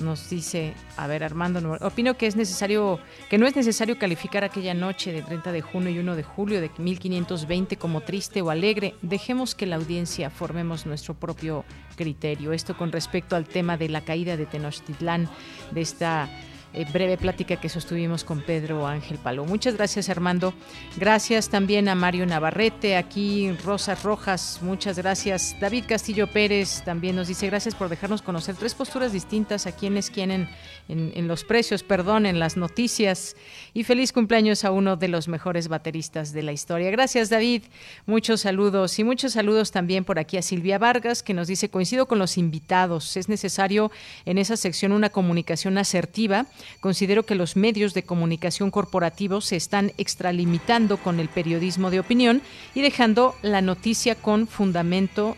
nos 0.00 0.28
dice, 0.30 0.74
a 0.96 1.06
ver, 1.06 1.24
Armando, 1.24 1.76
opino 1.80 2.16
que 2.16 2.26
es 2.26 2.36
necesario, 2.36 2.98
que 3.28 3.38
no 3.38 3.46
es 3.46 3.56
necesario 3.56 3.98
calificar 3.98 4.44
aquella 4.44 4.74
noche 4.74 5.12
de 5.12 5.22
30 5.22 5.52
de 5.52 5.62
junio 5.62 5.90
y 5.90 5.98
1 5.98 6.16
de 6.16 6.22
julio 6.22 6.60
de 6.60 6.70
1520 6.76 7.76
como 7.76 8.00
triste 8.00 8.42
o 8.42 8.50
alegre. 8.50 8.94
Dejemos 9.02 9.54
que 9.54 9.66
la 9.66 9.76
audiencia 9.76 10.30
formemos 10.30 10.86
nuestro 10.86 11.14
propio 11.14 11.64
criterio. 11.96 12.52
Esto 12.52 12.76
con 12.76 12.92
respecto 12.92 13.36
al 13.36 13.46
tema 13.46 13.76
de 13.76 13.88
la 13.88 14.00
caída 14.02 14.36
de 14.36 14.46
Tenochtitlán, 14.46 15.28
de 15.70 15.80
esta 15.80 16.28
eh, 16.72 16.86
breve 16.92 17.16
plática 17.16 17.56
que 17.56 17.68
sostuvimos 17.68 18.24
con 18.24 18.42
Pedro 18.42 18.86
Ángel 18.86 19.18
Palo. 19.18 19.44
Muchas 19.44 19.76
gracias 19.76 20.08
Armando. 20.08 20.54
Gracias 20.96 21.48
también 21.48 21.88
a 21.88 21.94
Mario 21.94 22.26
Navarrete, 22.26 22.96
aquí 22.96 23.50
Rosas 23.64 24.02
Rojas, 24.02 24.60
muchas 24.62 24.96
gracias. 24.98 25.56
David 25.60 25.84
Castillo 25.88 26.26
Pérez 26.28 26.82
también 26.84 27.16
nos 27.16 27.28
dice 27.28 27.46
gracias 27.46 27.74
por 27.74 27.88
dejarnos 27.88 28.22
conocer 28.22 28.54
tres 28.54 28.74
posturas 28.74 29.12
distintas 29.12 29.66
a 29.66 29.72
quienes 29.72 30.10
quieren 30.10 30.48
en, 30.88 31.28
los 31.28 31.44
precios, 31.44 31.82
perdón, 31.82 32.26
en 32.26 32.38
las 32.38 32.56
noticias. 32.56 33.36
Y 33.74 33.84
feliz 33.84 34.12
cumpleaños 34.12 34.64
a 34.64 34.72
uno 34.72 34.96
de 34.96 35.08
los 35.08 35.28
mejores 35.28 35.68
bateristas 35.68 36.32
de 36.32 36.42
la 36.42 36.52
historia. 36.52 36.90
Gracias, 36.90 37.30
David. 37.30 37.62
Muchos 38.06 38.40
saludos 38.42 38.98
y 38.98 39.04
muchos 39.04 39.32
saludos 39.32 39.70
también 39.70 40.04
por 40.04 40.18
aquí 40.18 40.36
a 40.36 40.42
Silvia 40.42 40.78
Vargas, 40.78 41.22
que 41.22 41.34
nos 41.34 41.48
dice, 41.48 41.70
coincido 41.70 42.06
con 42.06 42.18
los 42.18 42.38
invitados, 42.38 43.16
es 43.16 43.28
necesario 43.28 43.90
en 44.24 44.38
esa 44.38 44.56
sección 44.56 44.92
una 44.92 45.10
comunicación 45.10 45.78
asertiva. 45.78 46.46
Considero 46.80 47.24
que 47.24 47.34
los 47.34 47.56
medios 47.56 47.94
de 47.94 48.02
comunicación 48.02 48.70
corporativos 48.70 49.46
se 49.46 49.56
están 49.56 49.92
extralimitando 49.98 50.96
con 50.96 51.20
el 51.20 51.28
periodismo 51.28 51.90
de 51.90 52.00
opinión 52.00 52.42
y 52.74 52.82
dejando 52.82 53.34
la 53.42 53.60
noticia 53.60 54.14
con 54.14 54.46
fundamento 54.46 55.36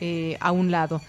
eh, 0.00 0.36
a 0.40 0.52
un 0.52 0.70
lado. 0.70 1.00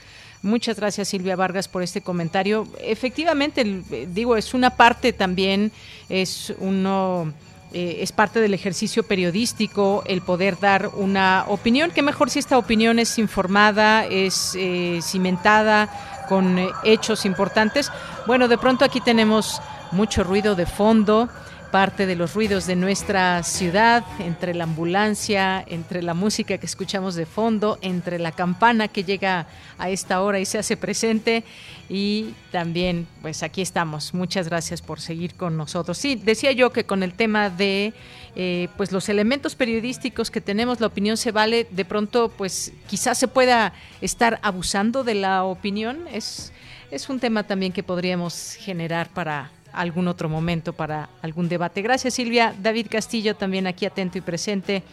Muchas 0.43 0.77
gracias 0.77 1.09
Silvia 1.09 1.35
Vargas 1.35 1.67
por 1.67 1.83
este 1.83 2.01
comentario. 2.01 2.67
Efectivamente, 2.79 3.61
eh, 3.61 4.07
digo, 4.11 4.35
es 4.37 4.53
una 4.53 4.71
parte 4.71 5.13
también, 5.13 5.71
es 6.09 6.53
uno... 6.59 7.33
Eh, 7.73 8.03
es 8.03 8.11
parte 8.11 8.41
del 8.41 8.53
ejercicio 8.53 9.03
periodístico 9.03 10.03
el 10.05 10.21
poder 10.21 10.59
dar 10.59 10.89
una 10.89 11.45
opinión, 11.47 11.91
que 11.91 12.01
mejor 12.01 12.29
si 12.29 12.37
esta 12.37 12.57
opinión 12.57 12.99
es 12.99 13.17
informada, 13.17 14.05
es 14.05 14.57
eh, 14.59 14.99
cimentada 15.01 16.10
con 16.31 16.57
hechos 16.85 17.25
importantes. 17.25 17.91
Bueno, 18.25 18.47
de 18.47 18.57
pronto 18.57 18.85
aquí 18.85 19.01
tenemos 19.01 19.61
mucho 19.91 20.23
ruido 20.23 20.55
de 20.55 20.65
fondo 20.65 21.27
parte 21.71 22.05
de 22.05 22.15
los 22.15 22.35
ruidos 22.35 22.67
de 22.67 22.77
nuestra 22.77 23.43
ciudad, 23.43 24.05
entre 24.19 24.53
la 24.53 24.65
ambulancia, 24.65 25.61
entre 25.67 26.01
la 26.01 26.13
música 26.13 26.57
que 26.57 26.65
escuchamos 26.65 27.15
de 27.15 27.25
fondo, 27.25 27.79
entre 27.81 28.17
la 28.17 28.31
campana 28.31 28.89
que 28.89 29.03
llega 29.03 29.47
a 29.77 29.89
esta 29.89 30.21
hora 30.21 30.39
y 30.39 30.45
se 30.45 30.57
hace 30.57 30.77
presente. 30.77 31.43
Y 31.89 32.33
también, 32.51 33.07
pues 33.21 33.43
aquí 33.43 33.61
estamos. 33.61 34.13
Muchas 34.13 34.47
gracias 34.47 34.81
por 34.81 34.99
seguir 34.99 35.35
con 35.35 35.57
nosotros. 35.57 35.97
Sí, 35.97 36.15
decía 36.15 36.53
yo 36.53 36.71
que 36.71 36.85
con 36.85 37.03
el 37.03 37.13
tema 37.13 37.49
de 37.49 37.93
eh, 38.35 38.69
pues 38.77 38.91
los 38.91 39.09
elementos 39.09 39.55
periodísticos 39.55 40.31
que 40.31 40.41
tenemos, 40.41 40.79
la 40.79 40.87
opinión 40.87 41.17
se 41.17 41.31
vale, 41.31 41.67
de 41.69 41.85
pronto, 41.85 42.29
pues 42.29 42.73
quizás 42.87 43.17
se 43.17 43.27
pueda 43.27 43.73
estar 44.01 44.39
abusando 44.41 45.03
de 45.03 45.15
la 45.15 45.43
opinión. 45.43 46.07
Es, 46.11 46.51
es 46.91 47.09
un 47.09 47.19
tema 47.19 47.43
también 47.43 47.71
que 47.73 47.83
podríamos 47.83 48.55
generar 48.59 49.09
para 49.09 49.51
algún 49.73 50.07
otro 50.07 50.29
momento 50.29 50.73
para 50.73 51.09
algún 51.21 51.49
debate. 51.49 51.81
Gracias 51.81 52.13
Silvia. 52.15 52.53
David 52.61 52.87
Castillo 52.89 53.35
también 53.35 53.67
aquí 53.67 53.85
atento 53.85 54.17
y 54.17 54.21
presente. 54.21 54.83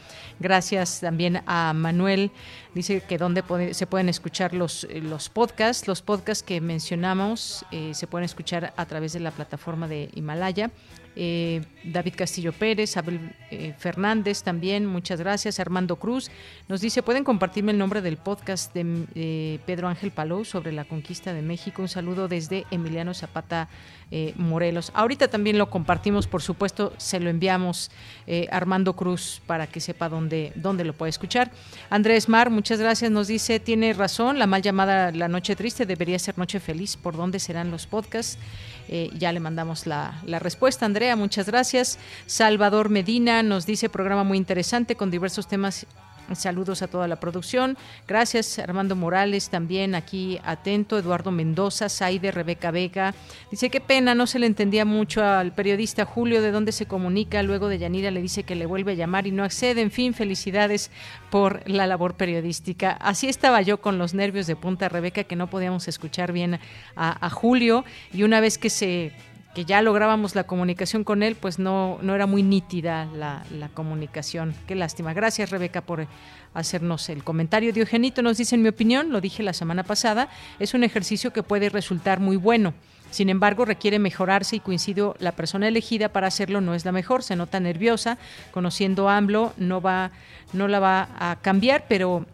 Gracias 0.41 1.01
también 1.01 1.43
a 1.47 1.73
Manuel. 1.75 2.31
Dice 2.75 3.01
que 3.01 3.19
donde 3.19 3.43
se 3.75 3.87
pueden 3.87 4.09
escuchar 4.09 4.55
los, 4.55 4.85
eh, 4.85 5.01
los 5.01 5.29
podcasts. 5.29 5.89
Los 5.89 6.03
podcasts 6.03 6.45
que 6.45 6.61
mencionamos 6.61 7.65
eh, 7.73 7.93
se 7.95 8.07
pueden 8.07 8.25
escuchar 8.25 8.73
a 8.77 8.87
través 8.87 9.13
de 9.13 9.21
la 9.21 9.33
plataforma 9.33 9.89
de 9.89 10.11
Himalaya. 10.15 10.71
Eh, 11.21 11.63
David 11.83 12.15
Castillo 12.17 12.53
Pérez, 12.53 12.97
Abel 12.97 13.19
eh, 13.51 13.75
Fernández 13.77 14.45
también, 14.45 14.87
muchas 14.87 15.19
gracias. 15.19 15.59
Armando 15.59 15.97
Cruz 15.97 16.31
nos 16.69 16.81
dice, 16.81 17.03
¿pueden 17.03 17.25
compartirme 17.25 17.73
el 17.73 17.79
nombre 17.79 18.03
del 18.03 18.19
podcast 18.19 18.73
de 18.73 19.05
eh, 19.17 19.59
Pedro 19.67 19.89
Ángel 19.89 20.13
Palou 20.13 20.45
sobre 20.45 20.71
la 20.71 20.85
conquista 20.85 21.33
de 21.33 21.43
México? 21.43 21.83
Un 21.83 21.89
saludo 21.89 22.29
desde 22.29 22.67
Emiliano 22.71 23.15
Zapata 23.15 23.69
Morelos. 24.37 24.91
Ahorita 24.95 25.29
también 25.29 25.59
lo 25.59 25.69
compartimos, 25.69 26.27
por 26.27 26.41
supuesto, 26.41 26.93
se 26.97 27.21
lo 27.21 27.29
enviamos 27.29 27.91
Armando 28.51 28.95
Cruz 28.95 29.43
para 29.47 29.67
que 29.67 29.81
sepa 29.81 30.09
dónde, 30.09 30.53
dónde 30.55 30.85
lo 30.85 30.95
puede 30.95 31.11
escuchar. 31.11 31.51
Andrés 31.91 32.29
Mar, 32.29 32.51
muchas 32.51 32.81
gracias, 32.81 33.11
nos 33.11 33.29
dice, 33.29 33.61
tiene 33.61 33.93
razón, 33.93 34.39
la 34.39 34.47
mal 34.47 34.63
llamada 34.63 35.13
La 35.13 35.29
Noche 35.29 35.57
Triste 35.57 35.87
debería 35.87 36.19
ser 36.19 36.39
Noche 36.39 36.61
Feliz. 36.61 36.97
¿Por 36.97 37.17
dónde 37.17 37.39
serán 37.39 37.71
los 37.71 37.87
podcasts? 37.87 38.39
Eh, 38.89 39.11
ya 39.15 39.33
le 39.33 39.41
mandamos 39.41 39.87
la, 39.87 40.21
la, 40.25 40.39
respuesta, 40.39 40.87
Andrea, 40.87 41.15
muchas 41.15 41.47
gracias. 41.47 41.99
Salvador 42.27 42.89
Medina 42.89 43.43
nos 43.43 43.67
dice 43.67 43.91
programa 43.91 44.25
muy 44.25 44.39
interesante 44.39 44.97
con 44.97 45.11
diversos 45.11 45.47
temas 45.47 45.87
Saludos 46.35 46.83
a 46.83 46.89
toda 46.89 47.09
la 47.09 47.17
producción. 47.17 47.77
Gracias, 48.07 48.59
Armando 48.59 48.97
Morales, 48.97 49.49
también 49.49 49.95
aquí 49.95 50.39
atento. 50.45 50.99
Eduardo 50.99 51.31
Mendoza, 51.31 51.89
Saide, 51.89 52.31
Rebeca 52.31 52.71
Vega. 52.71 53.15
Dice, 53.51 53.71
qué 53.71 53.81
pena, 53.81 54.15
no 54.15 54.27
se 54.27 54.39
le 54.39 54.47
entendía 54.47 54.85
mucho 54.85 55.25
al 55.25 55.53
periodista 55.53 56.05
Julio 56.05 56.43
de 56.43 56.51
dónde 56.51 56.73
se 56.73 56.87
comunica. 56.87 57.43
Luego 57.43 57.69
de 57.69 57.79
Yanira 57.79 58.11
le 58.11 58.23
dice 58.23 58.43
que 58.43 58.55
le 58.55 58.67
vuelve 58.67 58.93
a 58.93 58.95
llamar 58.97 59.27
y 59.27 59.33
no 59.33 59.45
accede. 59.45 59.81
En 59.81 59.91
fin, 59.91 60.15
felicidades 60.15 60.91
por 61.31 61.69
la 61.69 61.87
labor 61.87 62.15
periodística. 62.15 62.93
Así 62.93 63.29
estaba 63.29 63.63
yo 63.63 63.81
con 63.81 63.99
los 63.99 64.15
nervios 64.15 64.47
de 64.47 64.57
punta, 64.57 64.89
Rebeca, 64.89 65.25
que 65.25 65.37
no 65.37 65.49
podíamos 65.49 65.89
escuchar 65.89 66.33
bien 66.33 66.59
a 66.97 67.31
Julio. 67.31 67.85
Y 68.13 68.23
una 68.23 68.41
vez 68.41 68.59
que 68.59 68.71
se 68.71 69.13
que 69.59 69.65
ya 69.65 69.83
lográbamos 69.83 70.37
la 70.37 70.45
comunicación 70.45 71.03
con 71.03 71.25
él, 71.25 71.35
pues 71.35 71.59
no, 71.59 71.99
no 72.01 72.15
era 72.15 72.27
muy 72.27 72.45
nítida 72.45 73.07
la, 73.07 73.43
comunicación. 73.75 74.55
Qué 74.69 74.77
lástima. 74.77 75.15
Gracias, 75.15 75.51
Rebeca, 75.51 75.81
por 75.81 76.07
hacernos 76.55 77.09
el 77.09 77.25
comentario. 77.25 77.73
Diogenito 77.73 78.23
nos 78.23 78.39
dice, 78.39 78.55
en 78.55 78.63
mi 78.63 78.69
opinión, 78.69 79.11
lo 79.11 79.21
dije 79.21 79.43
la 79.43 79.53
semana 79.53 79.83
pasada, 79.83 80.29
es 80.61 80.75
un 80.75 80.85
ejercicio 80.85 81.33
que 81.33 81.43
puede 81.43 81.71
resultar 81.71 82.21
muy 82.21 82.37
bueno. 82.37 82.73
Sin 83.11 83.31
embargo, 83.31 83.65
requiere 83.65 83.99
mejorarse 83.99 84.55
y 84.55 84.61
coincido, 84.61 85.17
la 85.19 85.33
persona 85.33 85.67
elegida 85.67 86.11
para 86.11 86.29
hacerlo 86.29 86.61
no 86.61 86.77
es 86.77 86.85
la 86.85 86.93
mejor, 86.93 87.25
se 87.25 87.35
nota 87.35 87.59
nerviosa, 87.59 88.17
conociendo 88.53 89.09
a 89.09 89.17
AMLO 89.17 89.55
no 89.57 89.81
va 89.81 90.13
no 90.53 90.69
la 90.69 90.79
va 90.79 91.09
a 91.19 91.37
cambiar, 91.43 91.87
pero 91.89 92.27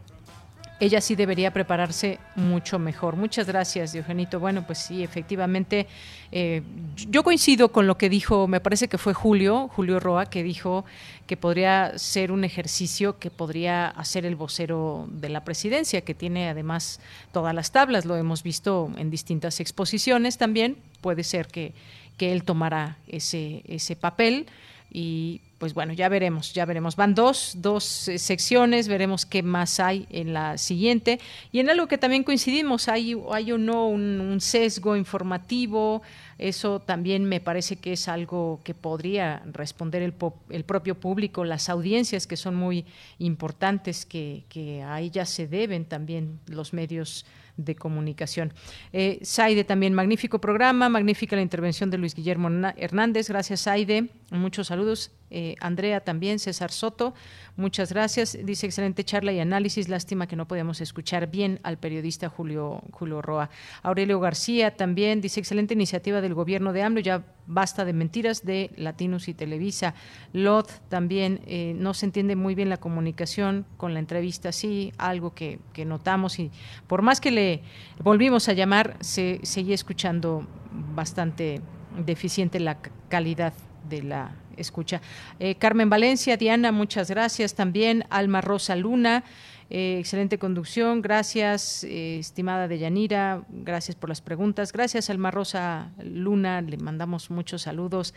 ella 0.85 1.01
sí 1.01 1.15
debería 1.15 1.53
prepararse 1.53 2.19
mucho 2.37 2.79
mejor. 2.79 3.17
Muchas 3.17 3.47
gracias, 3.47 3.93
Diogenito. 3.93 4.39
Bueno, 4.39 4.67
pues 4.67 4.79
sí, 4.79 5.03
efectivamente, 5.03 5.87
eh, 6.31 6.63
yo 7.09 7.23
coincido 7.23 7.73
con 7.73 7.87
lo 7.87 7.97
que 7.97 8.09
dijo, 8.09 8.47
me 8.47 8.61
parece 8.61 8.89
que 8.89 8.99
fue 8.99 9.15
Julio, 9.15 9.69
Julio 9.69 9.99
Roa, 10.01 10.27
que 10.27 10.43
dijo 10.43 10.85
que 11.27 11.37
podría 11.37 11.99
ser 11.99 12.33
un 12.33 12.45
ejercicio 12.45 13.19
que 13.19 13.31
podría 13.31 13.87
hacer 13.89 14.27
el 14.27 14.37
vocero 14.37 15.09
de 15.11 15.31
la 15.31 15.45
presidencia, 15.45 16.03
que 16.03 16.15
tiene 16.15 16.49
además 16.49 17.01
todas 17.33 17.55
las 17.55 17.73
tablas, 17.73 18.05
lo 18.05 18.17
hemos 18.17 18.43
visto 18.43 18.91
en 18.99 19.11
distintas 19.11 19.61
exposiciones 19.61 20.39
también, 20.39 20.77
puede 21.01 21.25
ser 21.25 21.47
que, 21.47 21.73
que 22.19 22.33
él 22.33 22.45
tomara 22.45 22.99
ese, 23.09 23.63
ese 23.67 23.97
papel 23.97 24.47
y 24.91 25.41
pues 25.59 25.73
bueno, 25.75 25.93
ya 25.93 26.09
veremos, 26.09 26.53
ya 26.53 26.65
veremos. 26.65 26.97
Van 26.97 27.15
dos, 27.15 27.55
dos 27.57 28.09
eh, 28.09 28.19
secciones, 28.19 28.89
veremos 28.89 29.25
qué 29.25 29.43
más 29.43 29.81
hay 29.81 30.07
en 30.11 30.33
la 30.33 30.59
siguiente. 30.59 31.21
Y 31.53 31.61
en 31.61 31.71
algo 31.71 31.87
que 31.87 31.99
también 31.99 32.25
coincidimos, 32.25 32.89
hay, 32.89 33.17
hay 33.31 33.53
o 33.53 33.59
no 33.59 33.89
un, 33.89 34.41
sesgo 34.41 34.97
informativo, 34.97 36.03
eso 36.39 36.81
también 36.81 37.25
me 37.25 37.41
parece 37.41 37.77
que 37.77 37.93
es 37.93 38.09
algo 38.09 38.61
que 38.65 38.75
podría 38.75 39.43
responder 39.53 40.03
el, 40.03 40.15
el 40.51 40.65
propio 40.65 40.97
público, 40.97 41.45
las 41.45 41.69
audiencias 41.69 42.27
que 42.27 42.37
son 42.37 42.57
muy 42.57 42.85
importantes, 43.19 44.05
que, 44.05 44.45
que 44.49 44.83
a 44.83 45.01
ellas 45.01 45.31
se 45.31 45.47
deben 45.47 45.85
también 45.85 46.41
los 46.47 46.73
medios 46.73 47.25
de 47.57 47.75
comunicación. 47.75 48.53
Eh, 48.93 49.21
Saide 49.23 49.65
también, 49.65 49.95
magnífico 49.95 50.41
programa, 50.41 50.89
magnífica 50.89 51.37
la 51.37 51.43
intervención 51.43 51.91
de 51.91 51.99
Luis 51.99 52.15
Guillermo 52.15 52.49
Hernández. 52.77 53.29
Gracias, 53.29 53.61
Saide. 53.61 54.09
Muchos 54.31 54.69
saludos. 54.69 55.11
Eh, 55.31 55.57
Andrea 55.61 56.01
también, 56.01 56.39
César 56.39 56.71
Soto, 56.71 57.15
muchas 57.57 57.93
gracias. 57.93 58.39
Dice 58.45 58.67
excelente 58.67 59.05
charla 59.05 59.33
y 59.33 59.41
análisis. 59.41 59.89
Lástima 59.89 60.27
que 60.27 60.37
no 60.37 60.47
podíamos 60.47 60.81
escuchar 60.81 61.31
bien 61.31 61.61
al 61.63 61.79
periodista 61.79 62.29
Julio, 62.29 62.83
Julio 62.93 63.23
Roa. 63.23 63.51
Aurelio 63.83 64.21
García 64.21 64.77
también 64.77 65.21
dice 65.21 65.41
excelente 65.41 65.75
iniciativa 65.75 66.21
del 66.21 66.35
gobierno 66.35 66.73
de 66.73 66.83
AMLO. 66.83 67.01
Ya 67.01 67.25
basta 67.47 67.85
de 67.85 67.93
mentiras 67.93 68.45
de 68.45 68.71
Latinos 68.77 69.29
y 69.29 69.35
Televisa. 69.35 69.95
Lot 70.33 70.71
también 70.89 71.41
eh, 71.47 71.75
no 71.77 71.95
se 71.95 72.07
entiende 72.07 72.37
muy 72.37 72.55
bien 72.55 72.69
la 72.69 72.77
comunicación 72.77 73.67
con 73.77 73.93
la 73.93 74.01
entrevista. 74.01 74.53
Sí, 74.53 74.93
algo 74.99 75.35
que, 75.35 75.59
que 75.73 75.85
notamos 75.85 76.39
y 76.39 76.51
por 76.87 77.03
más 77.03 77.21
que 77.21 77.31
le 77.31 77.63
volvimos 77.99 78.49
a 78.49 78.53
llamar, 78.53 78.97
se 79.01 79.41
seguía 79.43 79.75
escuchando 79.75 80.47
bastante 80.95 81.61
deficiente 82.05 82.61
la 82.61 82.79
calidad 83.09 83.53
de 83.89 84.03
la 84.03 84.33
escucha. 84.57 85.01
Eh, 85.39 85.57
Carmen 85.57 85.91
Valencia, 85.91 86.37
Diana, 86.37 86.73
muchas 86.73 87.11
gracias 87.11 87.55
también. 87.55 88.05
Alma 88.11 88.41
Rosa 88.41 88.77
Luna, 88.77 89.25
Eh, 89.71 89.97
excelente 89.99 90.39
conducción, 90.39 91.01
gracias, 91.01 91.85
eh, 91.85 92.19
estimada 92.19 92.69
Deyanira, 92.69 93.45
gracias 93.49 93.97
por 93.97 94.11
las 94.11 94.21
preguntas. 94.21 94.73
Gracias, 94.73 95.09
Alma 95.09 95.31
Rosa 95.31 95.91
Luna, 96.05 96.61
le 96.61 96.77
mandamos 96.77 97.31
muchos 97.31 97.63
saludos. 97.63 98.13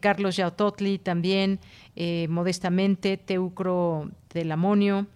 Carlos 0.00 0.36
Yautotli 0.36 0.98
también, 0.98 1.58
modestamente, 2.28 3.16
Teucro 3.16 4.08
del 4.32 4.52
Amonio. 4.52 5.08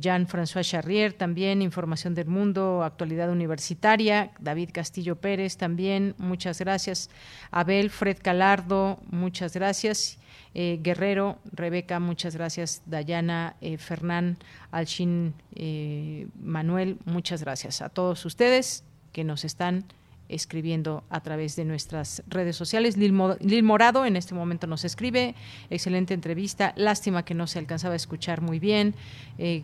Jean-François 0.00 0.62
Charrier 0.62 1.12
también, 1.14 1.62
Información 1.62 2.14
del 2.14 2.26
Mundo, 2.26 2.82
Actualidad 2.82 3.30
Universitaria, 3.30 4.32
David 4.38 4.70
Castillo 4.72 5.16
Pérez 5.16 5.56
también, 5.56 6.14
muchas 6.18 6.58
gracias. 6.58 7.08
Abel, 7.50 7.90
Fred 7.90 8.18
Calardo, 8.22 8.98
muchas 9.10 9.54
gracias. 9.54 10.18
Eh, 10.54 10.80
Guerrero, 10.82 11.38
Rebeca, 11.50 11.98
muchas 11.98 12.36
gracias. 12.36 12.82
Dayana, 12.84 13.56
eh, 13.60 13.78
Fernán, 13.78 14.36
Alchin, 14.70 15.34
eh, 15.54 16.26
Manuel, 16.42 16.98
muchas 17.06 17.42
gracias 17.42 17.80
a 17.80 17.88
todos 17.88 18.24
ustedes 18.26 18.84
que 19.12 19.24
nos 19.24 19.44
están 19.44 19.84
escribiendo 20.28 21.04
a 21.10 21.20
través 21.20 21.56
de 21.56 21.64
nuestras 21.64 22.22
redes 22.26 22.56
sociales. 22.56 22.96
Lil, 22.96 23.62
Morado 23.62 24.06
en 24.06 24.16
este 24.16 24.34
momento 24.34 24.66
nos 24.66 24.84
escribe, 24.84 25.34
excelente 25.70 26.14
entrevista, 26.14 26.72
lástima 26.76 27.24
que 27.24 27.34
no 27.34 27.46
se 27.46 27.58
alcanzaba 27.58 27.94
a 27.94 27.96
escuchar 27.96 28.40
muy 28.40 28.58
bien, 28.58 28.94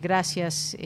gracias 0.01 0.77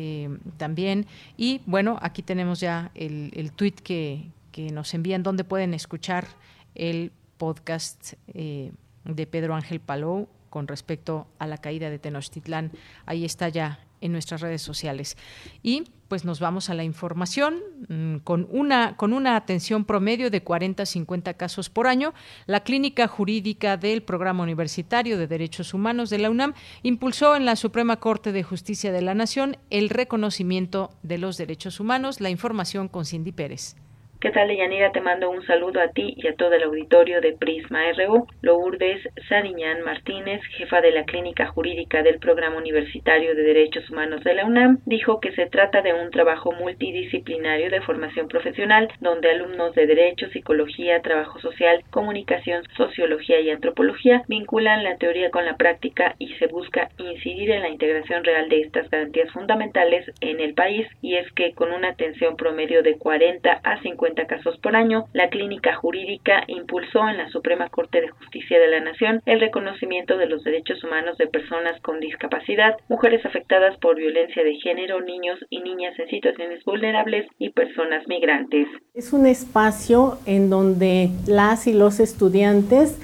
también. 0.58 1.06
Y 1.38 1.62
bueno, 1.66 1.98
aquí 2.02 2.22
tenemos 2.22 2.60
ya 2.60 2.92
el, 2.96 3.32
el 3.36 3.52
tweet 3.52 3.76
que, 3.84 4.32
que 4.52 4.72
nos 4.72 4.94
envían 4.94 5.24
donde 5.24 5.44
pueden 5.44 5.74
escuchar 5.74 6.28
el 6.76 7.12
podcast 7.38 8.14
de 8.34 9.28
Pedro 9.28 9.56
Ángel 9.56 9.80
Palou 9.80 10.28
con 10.50 10.68
respecto 10.68 11.28
a 11.40 11.48
la 11.48 11.58
caída 11.58 11.90
de 11.90 12.00
Tenochtitlán. 12.00 12.72
Ahí 13.06 13.26
está 13.26 13.50
ya 13.50 13.80
en 14.04 14.12
nuestras 14.12 14.42
redes 14.42 14.62
sociales. 14.62 15.18
Y 15.64 15.86
pues 16.10 16.26
nos 16.26 16.40
vamos 16.40 16.70
a 16.70 16.76
la 16.76 16.84
información 16.84 17.62
mm, 17.88 18.18
con 18.18 18.48
una 18.52 18.96
con 18.98 19.14
una 19.14 19.36
atención 19.36 19.86
promedio 19.86 20.30
de 20.30 20.44
40 20.44 20.84
a 20.84 20.86
50 20.86 21.34
casos 21.36 21.70
por 21.70 21.88
año. 21.88 22.14
La 22.46 22.60
Clínica 22.60 23.08
Jurídica 23.08 23.78
del 23.78 24.04
Programa 24.04 24.44
Universitario 24.44 25.18
de 25.18 25.28
Derechos 25.28 25.74
Humanos 25.74 26.10
de 26.10 26.20
la 26.20 26.30
UNAM 26.30 26.54
impulsó 26.84 27.36
en 27.36 27.46
la 27.46 27.56
Suprema 27.56 27.98
Corte 27.98 28.32
de 28.32 28.44
Justicia 28.44 28.92
de 28.92 29.02
la 29.02 29.16
Nación 29.16 29.58
el 29.70 29.90
reconocimiento 29.90 30.92
de 31.02 31.18
los 31.18 31.38
derechos 31.38 31.80
humanos. 31.80 32.22
La 32.22 32.30
información 32.30 32.90
con 32.90 33.06
Cindy 33.06 33.32
Pérez. 33.32 33.76
¿Qué 34.24 34.32
tal, 34.32 34.56
Yanira? 34.56 34.94
Te 34.94 35.02
mando 35.02 35.30
un 35.30 35.46
saludo 35.46 35.82
a 35.82 35.90
ti 35.90 36.14
y 36.16 36.30
a 36.30 36.36
todo 36.38 36.54
el 36.54 36.64
auditorio 36.64 37.20
de 37.20 37.34
Prisma 37.34 37.92
RU. 37.92 38.26
Lourdes 38.42 39.02
Sariñán 39.28 39.82
Martínez, 39.82 40.42
jefa 40.56 40.80
de 40.80 40.92
la 40.92 41.04
Clínica 41.04 41.48
Jurídica 41.48 42.02
del 42.04 42.20
Programa 42.20 42.56
Universitario 42.56 43.36
de 43.36 43.44
Derechos 43.44 43.90
Humanos 43.90 44.24
de 44.24 44.34
la 44.34 44.46
UNAM, 44.46 44.80
dijo 44.86 45.20
que 45.20 45.34
se 45.34 45.48
trata 45.48 45.82
de 45.82 45.94
un 45.94 46.10
trabajo 46.10 46.54
multidisciplinario 46.54 47.70
de 47.70 47.82
formación 47.82 48.30
profesional 48.30 48.88
donde 49.02 49.30
alumnos 49.30 49.76
de 49.76 49.88
Derecho, 49.88 50.30
Psicología, 50.30 51.02
Trabajo 51.02 51.38
Social, 51.40 51.84
Comunicación, 51.90 52.64
Sociología 52.78 53.42
y 53.42 53.50
Antropología 53.50 54.24
vinculan 54.30 54.86
la 54.86 54.96
teoría 54.96 55.32
con 55.32 55.44
la 55.44 55.58
práctica 55.58 56.16
y 56.18 56.34
se 56.36 56.48
busca 56.48 56.88
incidir 56.98 57.52
en 57.52 57.62
la 57.62 57.68
integración 57.68 58.24
real 58.24 58.48
de 58.48 58.62
estas 58.62 58.90
garantías 58.90 59.30
fundamentales 59.32 60.10
en 60.22 60.40
el 60.40 60.54
país 60.54 60.88
y 61.02 61.16
es 61.16 61.30
que 61.34 61.52
con 61.52 61.74
una 61.74 61.90
atención 61.90 62.38
promedio 62.38 62.84
de 62.84 62.98
40 62.98 63.60
a 63.62 63.82
50 63.82 64.13
casos 64.14 64.58
por 64.60 64.76
año, 64.76 65.06
la 65.14 65.30
clínica 65.30 65.76
jurídica 65.76 66.44
impulsó 66.48 67.08
en 67.10 67.18
la 67.18 67.30
Suprema 67.30 67.70
Corte 67.70 68.02
de 68.02 68.10
Justicia 68.10 68.60
de 68.60 68.68
la 68.68 68.80
Nación 68.80 69.22
el 69.26 69.40
reconocimiento 69.40 70.18
de 70.18 70.28
los 70.28 70.44
derechos 70.44 70.84
humanos 70.84 71.18
de 71.18 71.28
personas 71.28 71.80
con 71.82 72.00
discapacidad, 72.00 72.78
mujeres 72.88 73.26
afectadas 73.26 73.78
por 73.78 73.96
violencia 73.96 74.44
de 74.44 74.56
género, 74.56 75.02
niños 75.02 75.40
y 75.50 75.60
niñas 75.62 75.98
en 76.00 76.08
situaciones 76.08 76.64
vulnerables 76.64 77.28
y 77.40 77.50
personas 77.50 78.08
migrantes. 78.08 78.68
Es 78.94 79.14
un 79.14 79.26
espacio 79.26 80.18
en 80.26 80.50
donde 80.50 81.10
las 81.28 81.68
y 81.68 81.74
los 81.74 82.00
estudiantes, 82.00 82.98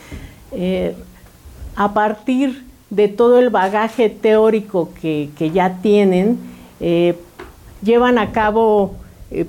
eh, 0.51 0.93
a 1.75 1.93
partir 1.93 2.63
de 2.89 3.07
todo 3.07 3.39
el 3.39 3.49
bagaje 3.49 4.09
teórico 4.09 4.89
que, 4.99 5.29
ya 5.53 5.81
tienen, 5.81 6.37
eh, 6.79 7.15
llevan 7.81 8.17
a 8.17 8.31
cabo 8.31 8.95
eh, 9.31 9.45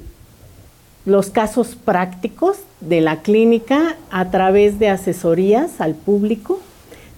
los 1.10 1.30
casos 1.30 1.74
prácticos 1.74 2.58
de 2.80 3.00
la 3.00 3.22
clínica 3.22 3.96
a 4.12 4.30
través 4.30 4.78
de 4.78 4.90
asesorías 4.90 5.80
al 5.80 5.96
público, 5.96 6.60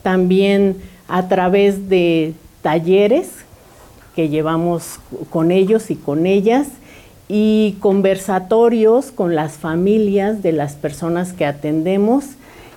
también 0.03 0.79
a 1.09 1.29
través 1.29 1.91
de 1.91 2.33
talleres 2.63 3.29
que 4.17 4.31
llevamos 4.31 4.99
con 5.29 5.51
ellos 5.51 5.91
y 5.91 5.97
con 5.97 6.25
ellas 6.25 6.69
y 7.29 7.77
conversatorios 7.81 9.11
con 9.11 9.35
las 9.35 9.59
familias 9.59 10.43
de 10.43 10.53
las 10.53 10.73
personas 10.73 11.35
que 11.35 11.45
atendemos. 11.45 12.25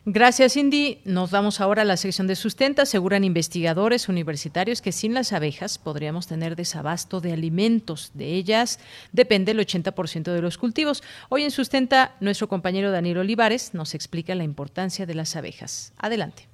Gracias, 0.05 0.53
Cindy. 0.53 0.99
Nos 1.05 1.31
vamos 1.31 1.61
ahora 1.61 1.83
a 1.83 1.85
la 1.85 1.95
sección 1.95 2.27
de 2.27 2.35
sustenta. 2.35 2.81
Aseguran 2.81 3.23
investigadores 3.23 4.09
universitarios 4.09 4.81
que 4.81 4.91
sin 4.91 5.13
las 5.13 5.31
abejas 5.31 5.77
podríamos 5.77 6.27
tener 6.27 6.57
desabasto 6.57 7.21
de 7.21 7.31
alimentos. 7.31 8.11
De 8.13 8.33
ellas 8.33 8.79
depende 9.13 9.53
el 9.53 9.59
80% 9.59 10.33
de 10.33 10.41
los 10.41 10.57
cultivos. 10.57 11.03
Hoy 11.29 11.43
en 11.43 11.51
Sustenta, 11.51 12.15
nuestro 12.19 12.49
compañero 12.49 12.91
Daniel 12.91 13.19
Olivares 13.19 13.73
nos 13.73 13.95
explica 13.95 14.35
la 14.35 14.43
importancia 14.43 15.05
de 15.05 15.15
las 15.15 15.37
abejas. 15.37 15.93
Adelante. 15.97 16.52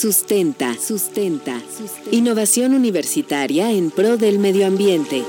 Sustenta, 0.00 0.74
sustenta, 0.80 1.60
Innovación 2.10 2.72
universitaria 2.72 3.70
en 3.70 3.90
pro 3.90 4.16
del 4.16 4.38
medio 4.38 4.66
ambiente. 4.66 5.22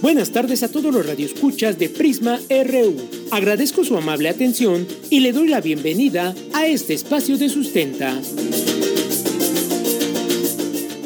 Buenas 0.00 0.30
tardes 0.30 0.62
a 0.62 0.68
todos 0.68 0.94
los 0.94 1.04
radioescuchas 1.04 1.78
de 1.78 1.90
Prisma 1.90 2.40
RU. 2.48 2.96
Agradezco 3.32 3.84
su 3.84 3.98
amable 3.98 4.30
atención 4.30 4.86
y 5.10 5.20
le 5.20 5.34
doy 5.34 5.48
la 5.48 5.60
bienvenida 5.60 6.34
a 6.54 6.66
este 6.66 6.94
espacio 6.94 7.36
de 7.36 7.50
sustenta. 7.50 8.18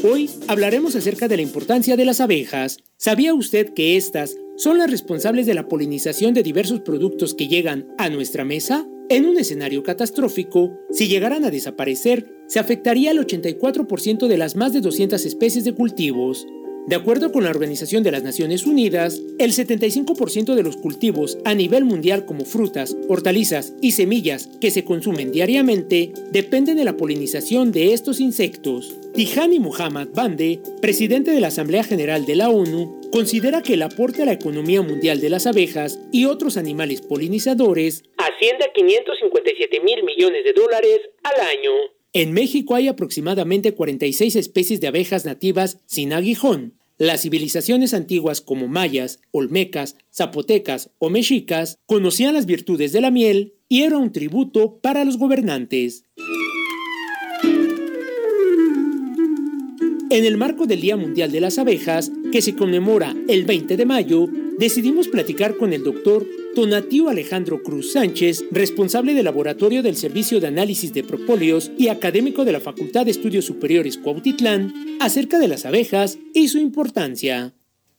Hoy 0.04 0.30
hablaremos 0.46 0.94
acerca 0.94 1.26
de 1.26 1.36
la 1.36 1.42
importancia 1.42 1.96
de 1.96 2.04
las 2.04 2.20
abejas. 2.20 2.78
¿Sabía 2.98 3.32
usted 3.32 3.72
que 3.72 3.96
estas 3.96 4.36
son 4.56 4.78
las 4.78 4.90
responsables 4.90 5.46
de 5.46 5.54
la 5.54 5.68
polinización 5.68 6.34
de 6.34 6.42
diversos 6.42 6.80
productos 6.80 7.34
que 7.34 7.48
llegan 7.48 7.88
a 7.96 8.10
nuestra 8.10 8.44
mesa? 8.44 8.86
En 9.08 9.24
un 9.24 9.38
escenario 9.38 9.82
catastrófico, 9.82 10.78
si 10.90 11.08
llegaran 11.08 11.44
a 11.44 11.50
desaparecer, 11.50 12.26
se 12.46 12.58
afectaría 12.58 13.12
al 13.12 13.18
84% 13.18 14.26
de 14.26 14.36
las 14.36 14.54
más 14.54 14.72
de 14.72 14.80
200 14.80 15.24
especies 15.24 15.64
de 15.64 15.74
cultivos. 15.74 16.46
De 16.86 16.94
acuerdo 16.94 17.32
con 17.32 17.42
la 17.42 17.50
Organización 17.50 18.04
de 18.04 18.12
las 18.12 18.22
Naciones 18.22 18.64
Unidas, 18.64 19.20
el 19.40 19.50
75% 19.50 20.54
de 20.54 20.62
los 20.62 20.76
cultivos 20.76 21.36
a 21.44 21.52
nivel 21.52 21.84
mundial 21.84 22.26
como 22.26 22.44
frutas, 22.44 22.96
hortalizas 23.08 23.74
y 23.82 23.90
semillas 23.90 24.48
que 24.60 24.70
se 24.70 24.84
consumen 24.84 25.32
diariamente 25.32 26.12
dependen 26.30 26.76
de 26.76 26.84
la 26.84 26.96
polinización 26.96 27.72
de 27.72 27.92
estos 27.92 28.20
insectos. 28.20 28.94
Tihani 29.14 29.58
Muhammad 29.58 30.08
Bande, 30.14 30.60
presidente 30.80 31.32
de 31.32 31.40
la 31.40 31.48
Asamblea 31.48 31.82
General 31.82 32.24
de 32.24 32.36
la 32.36 32.50
ONU, 32.50 33.00
considera 33.10 33.62
que 33.62 33.74
el 33.74 33.82
aporte 33.82 34.22
a 34.22 34.26
la 34.26 34.34
economía 34.34 34.82
mundial 34.82 35.20
de 35.20 35.30
las 35.30 35.48
abejas 35.48 35.98
y 36.12 36.26
otros 36.26 36.56
animales 36.56 37.00
polinizadores 37.00 38.04
asciende 38.16 38.64
a 38.64 38.72
557 38.72 39.80
mil 39.80 40.04
millones 40.04 40.44
de 40.44 40.52
dólares 40.52 41.00
al 41.24 41.40
año. 41.40 41.95
En 42.18 42.32
México 42.32 42.74
hay 42.74 42.88
aproximadamente 42.88 43.74
46 43.74 44.36
especies 44.36 44.80
de 44.80 44.86
abejas 44.86 45.26
nativas 45.26 45.80
sin 45.84 46.14
aguijón. 46.14 46.72
Las 46.96 47.20
civilizaciones 47.20 47.92
antiguas 47.92 48.40
como 48.40 48.68
mayas, 48.68 49.20
olmecas, 49.32 49.98
zapotecas 50.10 50.88
o 50.98 51.10
mexicas 51.10 51.78
conocían 51.84 52.32
las 52.32 52.46
virtudes 52.46 52.92
de 52.92 53.02
la 53.02 53.10
miel 53.10 53.52
y 53.68 53.82
era 53.82 53.98
un 53.98 54.12
tributo 54.12 54.78
para 54.78 55.04
los 55.04 55.18
gobernantes. 55.18 56.04
En 60.08 60.24
el 60.24 60.38
marco 60.38 60.64
del 60.64 60.80
Día 60.80 60.96
Mundial 60.96 61.30
de 61.30 61.42
las 61.42 61.58
Abejas, 61.58 62.10
que 62.32 62.40
se 62.40 62.54
conmemora 62.54 63.14
el 63.28 63.44
20 63.44 63.76
de 63.76 63.84
mayo, 63.84 64.26
decidimos 64.58 65.08
platicar 65.08 65.58
con 65.58 65.74
el 65.74 65.84
doctor 65.84 66.26
Tonatiu 66.56 67.10
Alejandro 67.10 67.62
Cruz 67.62 67.92
Sánchez, 67.92 68.46
responsable 68.50 69.12
del 69.12 69.26
Laboratorio 69.26 69.82
del 69.82 69.94
Servicio 69.94 70.40
de 70.40 70.46
Análisis 70.46 70.94
de 70.94 71.04
Propóleos 71.04 71.70
y 71.76 71.88
académico 71.88 72.46
de 72.46 72.52
la 72.52 72.60
Facultad 72.60 73.04
de 73.04 73.10
Estudios 73.10 73.44
Superiores 73.44 73.98
Cuautitlán, 73.98 74.72
acerca 74.98 75.38
de 75.38 75.48
las 75.48 75.66
abejas 75.66 76.18
y 76.32 76.48
su 76.48 76.56
importancia. 76.56 77.52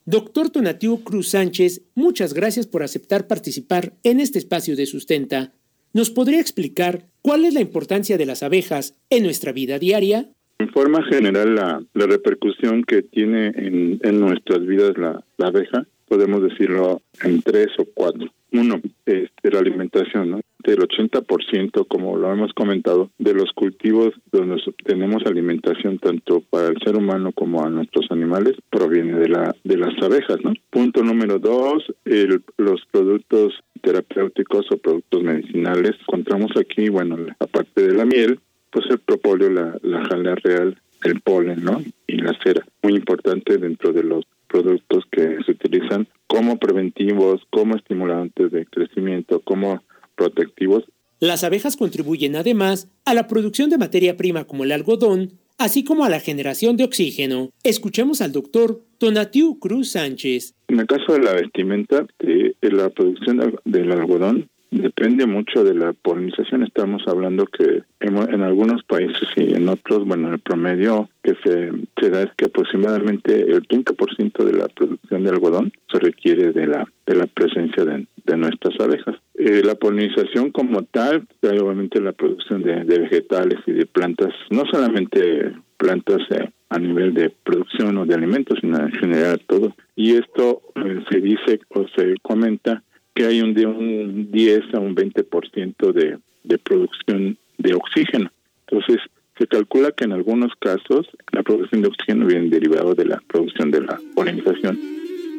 Doctor 0.05 0.49
Tonatiu 0.49 1.03
Cruz 1.03 1.29
Sánchez, 1.29 1.83
muchas 1.93 2.33
gracias 2.33 2.65
por 2.65 2.81
aceptar 2.81 3.27
participar 3.27 3.93
en 4.01 4.19
este 4.19 4.39
espacio 4.39 4.75
de 4.75 4.87
sustenta. 4.87 5.53
¿Nos 5.93 6.09
podría 6.09 6.41
explicar 6.41 7.05
cuál 7.21 7.45
es 7.45 7.53
la 7.53 7.61
importancia 7.61 8.17
de 8.17 8.25
las 8.25 8.41
abejas 8.41 8.97
en 9.11 9.21
nuestra 9.21 9.51
vida 9.51 9.77
diaria? 9.77 10.29
En 10.57 10.69
forma 10.69 11.03
general, 11.03 11.53
la, 11.53 11.83
repercusión 11.93 12.83
que 12.85 13.03
tiene 13.03 13.51
en, 13.55 14.19
nuestras 14.19 14.65
vidas 14.65 14.97
la 14.97 15.47
abeja, 15.47 15.85
podemos 16.07 16.41
decirlo 16.41 17.01
en 17.23 17.41
tres 17.41 17.67
o 17.77 17.85
cuatro. 17.93 18.29
Uno, 18.51 18.81
este, 19.05 19.51
la 19.51 19.59
alimentación, 19.59 20.31
¿no? 20.31 20.41
Del 20.63 20.79
80%, 20.79 21.85
como 21.87 22.17
lo 22.17 22.31
hemos 22.31 22.53
comentado, 22.53 23.11
de 23.17 23.33
los 23.33 23.51
cultivos 23.53 24.13
donde 24.31 24.61
tenemos 24.83 25.25
alimentación 25.25 25.99
tanto 25.99 26.41
para 26.49 26.69
el 26.69 26.77
ser 26.83 26.95
humano 26.95 27.31
como 27.33 27.63
a 27.63 27.69
nuestros 27.69 28.09
animales 28.09 28.55
proviene 28.69 29.19
de 29.19 29.29
la 29.29 29.55
de 29.63 29.77
las 29.77 30.01
abejas, 30.01 30.37
¿no? 30.43 30.53
Punto 30.69 31.03
número 31.03 31.39
dos, 31.39 31.83
el, 32.05 32.41
los 32.57 32.81
productos 32.91 33.53
terapéuticos 33.81 34.71
o 34.71 34.77
productos 34.77 35.23
medicinales. 35.23 35.91
Encontramos 36.01 36.51
aquí, 36.57 36.89
bueno, 36.89 37.17
aparte 37.39 37.87
de 37.87 37.93
la 37.93 38.05
miel, 38.05 38.39
pues 38.71 38.85
el 38.89 38.99
propóleo, 38.99 39.49
la, 39.49 39.77
la 39.81 40.05
jalea 40.05 40.35
real, 40.35 40.81
el 41.03 41.21
polen, 41.21 41.63
¿no? 41.63 41.81
Y 42.07 42.17
la 42.17 42.37
cera. 42.43 42.65
Muy 42.81 42.93
importante 42.95 43.57
dentro 43.57 43.93
de 43.93 44.03
los 44.03 44.25
productos 44.47 45.03
que 45.11 45.37
se 45.45 45.51
utilizan 45.51 46.07
como 46.27 46.57
preventivos, 46.57 47.41
como 47.49 47.75
estimulantes 47.75 48.51
de 48.51 48.65
crecimiento, 48.65 49.39
como 49.41 49.83
protectivos. 50.15 50.83
Las 51.19 51.43
abejas 51.43 51.77
contribuyen 51.77 52.35
además 52.35 52.89
a 53.05 53.13
la 53.13 53.27
producción 53.27 53.69
de 53.69 53.77
materia 53.77 54.17
prima 54.17 54.43
como 54.43 54.63
el 54.63 54.71
algodón, 54.71 55.33
así 55.57 55.83
como 55.83 56.05
a 56.05 56.09
la 56.09 56.19
generación 56.19 56.77
de 56.77 56.83
oxígeno. 56.83 57.49
Escuchemos 57.63 58.21
al 58.21 58.31
doctor 58.31 58.81
Tonatiu 58.99 59.57
Cruz 59.59 59.91
Sánchez. 59.91 60.53
En 60.67 60.79
el 60.79 60.87
caso 60.87 61.13
de 61.13 61.21
la 61.21 61.33
vestimenta, 61.33 62.05
de 62.19 62.55
la 62.61 62.89
producción 62.89 63.59
del 63.65 63.91
algodón 63.91 64.49
Depende 64.69 65.25
mucho 65.25 65.63
de 65.63 65.73
la 65.73 65.93
polinización. 65.93 66.63
Estamos 66.63 67.03
hablando 67.07 67.45
que 67.45 67.83
en, 68.01 68.41
algunos 68.41 68.83
países 68.83 69.27
y 69.37 69.53
en 69.53 69.69
otros, 69.69 70.05
bueno, 70.05 70.33
el 70.33 70.39
promedio 70.39 71.09
que 71.23 71.35
se, 71.43 71.71
se 71.99 72.09
da 72.09 72.23
es 72.23 72.31
que 72.35 72.45
aproximadamente 72.45 73.41
el 73.41 73.65
30% 73.67 74.43
de 74.43 74.53
la 74.53 74.67
producción 74.67 75.23
de 75.23 75.29
algodón 75.29 75.71
se 75.89 75.99
requiere 75.99 76.51
de 76.51 76.67
la, 76.67 76.85
de 77.05 77.15
la 77.15 77.27
presencia 77.27 77.85
de, 77.85 78.05
nuestras 78.35 78.77
abejas. 78.81 79.15
Eh, 79.35 79.61
la 79.63 79.75
polinización 79.75 80.51
como 80.51 80.83
tal, 80.83 81.25
obviamente 81.41 82.01
la 82.01 82.11
producción 82.11 82.61
de, 82.61 82.83
vegetales 82.83 83.59
y 83.65 83.71
de 83.71 83.85
plantas, 83.85 84.33
no 84.49 84.63
solamente 84.69 85.53
plantas 85.77 86.19
eh, 86.31 86.49
a 86.69 86.77
nivel 86.77 87.13
de 87.13 87.29
producción 87.29 87.97
o 87.97 88.05
de 88.05 88.15
alimentos, 88.15 88.59
sino 88.59 88.79
en 88.79 88.91
general 88.91 89.41
todo. 89.47 89.73
Y 89.95 90.15
esto 90.15 90.61
eh, 90.75 91.03
se 91.09 91.21
dice 91.21 91.61
o 91.69 91.87
se 91.95 92.15
comenta 92.21 92.83
que 93.17 93.25
hay 93.25 93.41
un, 93.41 93.55
de 93.55 93.65
un 93.65 94.31
10 94.31 94.75
a 94.75 94.79
un 94.79 94.95
20% 94.95 95.91
de, 95.91 96.19
de 96.43 96.57
producción 96.59 97.35
de 97.57 97.73
oxígeno. 97.73 98.31
Entonces, 98.67 99.01
se 99.39 99.47
calcula 99.47 99.91
que 99.91 100.03
en 100.03 100.11
algunos 100.11 100.53
casos 100.59 101.07
la 101.31 101.41
producción 101.41 101.81
de 101.81 101.87
oxígeno 101.87 102.27
viene 102.27 102.49
derivado 102.49 102.93
de 102.93 103.05
la 103.05 103.19
producción 103.27 103.71
de 103.71 103.81
la 103.81 103.99
polinización. 104.13 104.96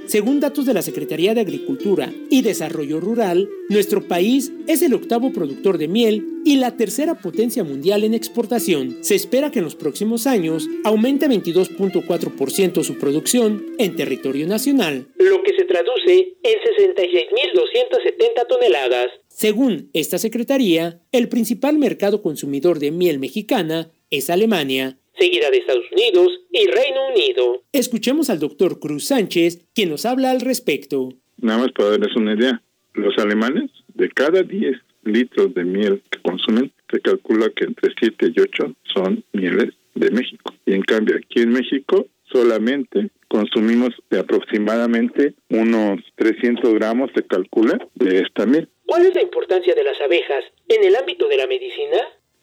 Según 0.09 0.41
datos 0.41 0.65
de 0.65 0.73
la 0.73 0.81
Secretaría 0.81 1.35
de 1.35 1.43
Agricultura 1.43 2.11
y 2.31 2.41
Desarrollo 2.41 2.99
Rural, 2.99 3.47
nuestro 3.69 4.09
país 4.09 4.51
es 4.67 4.81
el 4.81 4.95
octavo 4.95 5.35
productor 5.35 5.77
de 5.77 5.87
miel 5.87 6.25
y 6.47 6.57
la 6.57 6.79
tercera 6.79 7.17
potencia 7.17 7.63
mundial 7.63 8.05
en 8.05 8.15
exportación. 8.15 8.97
Se 9.03 9.15
espera 9.15 9.51
que 9.51 9.59
en 9.59 9.67
los 9.67 9.75
próximos 9.77 10.27
años 10.27 10.67
aumente 10.83 11.29
22.4% 11.29 12.85
su 12.85 12.97
producción 12.97 13.67
en 13.77 13.97
territorio 13.97 14.47
nacional, 14.47 15.09
lo 15.19 15.43
que 15.43 15.55
se 15.55 15.67
traduce 15.67 16.39
en 16.43 16.57
66.270 16.95 18.47
toneladas. 18.49 19.11
Según 19.29 19.91
esta 19.93 20.17
Secretaría, 20.17 21.03
el 21.13 21.29
principal 21.29 21.77
mercado 21.77 22.23
consumidor 22.23 22.79
de 22.79 22.93
miel 22.93 23.19
mexicana 23.19 23.91
es 24.11 24.31
Alemania, 24.31 24.97
seguida 25.19 25.51
de 25.51 25.59
Estados 25.59 25.85
Unidos 25.93 26.41
y 26.51 26.67
Reino 26.67 27.09
Unido. 27.15 27.63
Escuchemos 27.73 28.31
al 28.31 28.39
doctor 28.39 28.79
Cruz 28.79 29.07
Sánchez, 29.07 29.67
quien 29.75 29.91
nos 29.91 30.07
habla 30.07 30.31
al 30.31 30.41
respecto. 30.41 31.11
Nada 31.39 31.61
más 31.61 31.73
para 31.73 31.91
darles 31.91 32.17
una 32.17 32.35
idea, 32.35 32.63
los 32.95 33.17
alemanes, 33.19 33.71
de 33.95 34.09
cada 34.11 34.43
10 34.43 34.77
litros 35.05 35.55
de 35.55 35.65
miel 35.65 36.03
que 36.11 36.21
consumen, 36.23 36.73
se 36.91 37.01
calcula 37.01 37.51
que 37.55 37.65
entre 37.65 37.93
7 37.99 38.33
y 38.35 38.41
8 38.41 38.75
son 38.95 39.25
mieles 39.33 39.75
de 39.95 40.11
México. 40.11 40.55
Y 40.67 40.75
en 40.75 40.83
cambio, 40.83 41.17
aquí 41.17 41.41
en 41.41 41.51
México 41.51 42.07
solamente 42.31 43.11
consumimos 43.29 43.95
de 44.11 44.21
aproximadamente 44.21 45.35
unos 45.51 46.01
300 46.17 46.75
gramos, 46.75 47.11
se 47.15 47.23
calcula, 47.25 47.79
de 47.95 48.21
esta 48.21 48.47
miel. 48.47 48.69
¿Cuál 48.87 49.07
es 49.07 49.15
la 49.15 49.23
importancia 49.23 49.75
de 49.75 49.85
las 49.85 50.01
abejas 50.01 50.45
en 50.69 50.85
el 50.85 50.97
ámbito 50.97 51.29
de 51.29 51.37
la 51.37 51.47
medicina? 51.47 51.99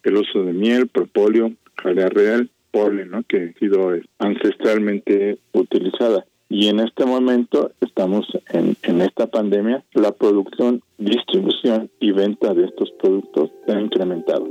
El 0.05 0.15
uso 0.15 0.43
de 0.43 0.53
miel, 0.53 0.87
propóleo, 0.87 1.51
jalea 1.75 2.07
real 2.07 2.49
¿no? 3.09 3.23
que 3.23 3.53
ha 3.55 3.59
sido 3.59 3.93
ancestralmente 4.19 5.37
utilizada. 5.53 6.25
Y 6.49 6.67
en 6.67 6.79
este 6.79 7.05
momento 7.05 7.71
estamos 7.81 8.27
en, 8.49 8.75
en 8.83 9.01
esta 9.01 9.27
pandemia, 9.27 9.83
la 9.93 10.11
producción, 10.11 10.81
distribución 10.97 11.89
y 11.99 12.11
venta 12.11 12.53
de 12.53 12.65
estos 12.65 12.91
productos 13.01 13.49
se 13.65 13.71
ha 13.73 13.81
incrementado. 13.81 14.47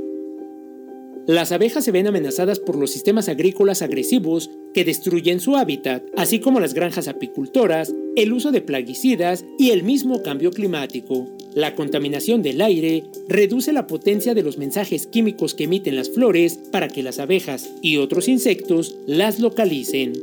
Las 1.27 1.51
abejas 1.51 1.83
se 1.83 1.91
ven 1.91 2.05
amenazadas 2.05 2.59
por 2.59 2.75
los 2.75 2.91
sistemas 2.91 3.29
agrícolas 3.29 3.81
agresivos 3.81 4.51
que 4.75 4.85
destruyen 4.85 5.39
su 5.39 5.55
hábitat, 5.55 6.03
así 6.15 6.39
como 6.39 6.59
las 6.59 6.75
granjas 6.75 7.07
apicultoras, 7.07 7.95
el 8.15 8.31
uso 8.31 8.51
de 8.51 8.61
plaguicidas 8.61 9.43
y 9.57 9.71
el 9.71 9.81
mismo 9.81 10.21
cambio 10.21 10.51
climático. 10.51 11.27
La 11.55 11.73
contaminación 11.73 12.43
del 12.43 12.61
aire 12.61 13.05
reduce 13.27 13.73
la 13.73 13.87
potencia 13.87 14.35
de 14.35 14.43
los 14.43 14.59
mensajes 14.59 15.07
químicos 15.07 15.55
que 15.55 15.63
emiten 15.63 15.95
las 15.95 16.11
flores 16.11 16.59
para 16.71 16.89
que 16.89 17.01
las 17.01 17.17
abejas 17.17 17.73
y 17.81 17.97
otros 17.97 18.27
insectos 18.27 18.95
las 19.07 19.39
localicen. 19.39 20.13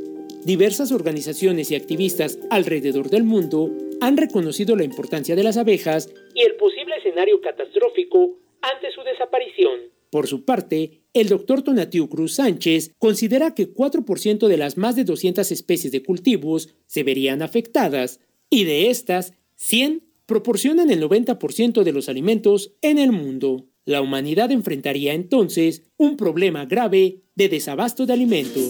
Diversas 0.45 0.93
organizaciones 0.93 1.69
y 1.69 1.75
activistas 1.75 2.39
alrededor 2.49 3.09
del 3.09 3.25
mundo 3.25 3.71
han 3.99 4.15
reconocido 4.15 4.77
la 4.77 4.85
importancia 4.85 5.35
de 5.35 5.43
las 5.43 5.57
abejas 5.57 6.09
y 6.33 6.43
el 6.43 6.55
posible 6.55 6.95
escenario 6.95 7.41
catastrófico 7.41 8.37
ante 8.61 8.89
su 8.91 9.03
desaparición. 9.03 9.92
Por 10.13 10.27
su 10.27 10.45
parte, 10.45 11.01
el 11.15 11.27
doctor 11.27 11.63
Tonatiu 11.63 12.07
Cruz 12.07 12.33
Sánchez 12.33 12.91
considera 12.99 13.55
que 13.55 13.73
4% 13.73 14.47
de 14.47 14.57
las 14.57 14.77
más 14.77 14.95
de 14.95 15.05
200 15.05 15.51
especies 15.51 15.91
de 15.91 16.03
cultivos 16.03 16.69
se 16.85 17.01
verían 17.01 17.41
afectadas, 17.41 18.19
y 18.47 18.65
de 18.65 18.91
estas, 18.91 19.33
100 19.55 20.03
proporcionan 20.27 20.91
el 20.91 21.01
90% 21.01 21.81
de 21.81 21.91
los 21.91 22.09
alimentos 22.09 22.73
en 22.83 22.99
el 22.99 23.11
mundo. 23.11 23.65
La 23.85 24.01
humanidad 24.01 24.51
enfrentaría 24.51 25.15
entonces 25.15 25.81
un 25.97 26.15
problema 26.15 26.65
grave 26.65 27.23
de 27.33 27.49
desabasto 27.49 28.05
de 28.05 28.13
alimentos. 28.13 28.69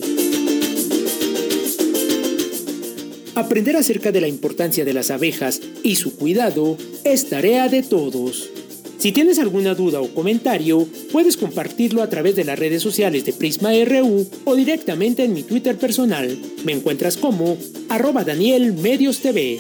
Aprender 3.36 3.76
acerca 3.76 4.14
de 4.14 4.22
la 4.22 4.30
importancia 4.30 4.86
de 4.86 4.94
las 4.94 5.12
abejas 5.12 5.60
y 5.84 5.98
su 5.98 6.16
cuidado 6.16 6.78
es 7.04 7.28
tarea 7.28 7.68
de 7.68 7.84
todos. 7.84 8.63
Si 9.04 9.12
tienes 9.12 9.38
alguna 9.38 9.76
duda 9.76 10.00
o 10.00 10.08
comentario, 10.16 10.88
puedes 11.12 11.36
compartirlo 11.36 12.04
a 12.04 12.08
través 12.08 12.38
de 12.38 12.46
las 12.46 12.58
redes 12.58 12.82
sociales 12.82 13.26
de 13.26 13.34
Prisma 13.34 13.72
RU 13.84 14.26
o 14.46 14.56
directamente 14.56 15.26
en 15.26 15.34
mi 15.34 15.44
Twitter 15.44 15.78
personal. 15.78 16.40
Me 16.64 16.72
encuentras 16.72 17.18
como 17.18 17.58
arroba 17.90 18.24
Daniel 18.24 18.72
Medios 18.72 19.20
TV. 19.20 19.60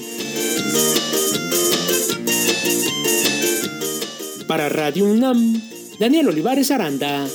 Para 4.48 4.70
Radio 4.70 5.04
UNAM, 5.12 5.62
Daniel 6.00 6.30
Olivares 6.30 6.72
Aranda. 6.72 7.28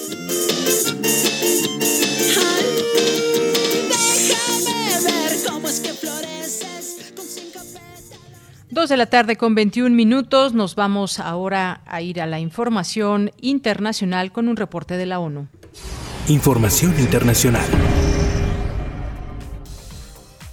Dos 8.79 8.91
de 8.91 8.97
la 8.97 9.07
tarde 9.07 9.35
con 9.35 9.57
21 9.57 9.93
minutos. 9.93 10.55
Nos 10.55 10.77
vamos 10.77 11.19
ahora 11.19 11.81
a 11.85 12.01
ir 12.01 12.21
a 12.21 12.27
la 12.27 12.39
información 12.39 13.33
internacional 13.41 14.31
con 14.31 14.49
un 14.49 14.57
reporte 14.57 14.97
de 14.97 15.05
la 15.05 15.19
ONU. 15.19 15.49
Información 16.29 16.95
internacional. 17.01 17.67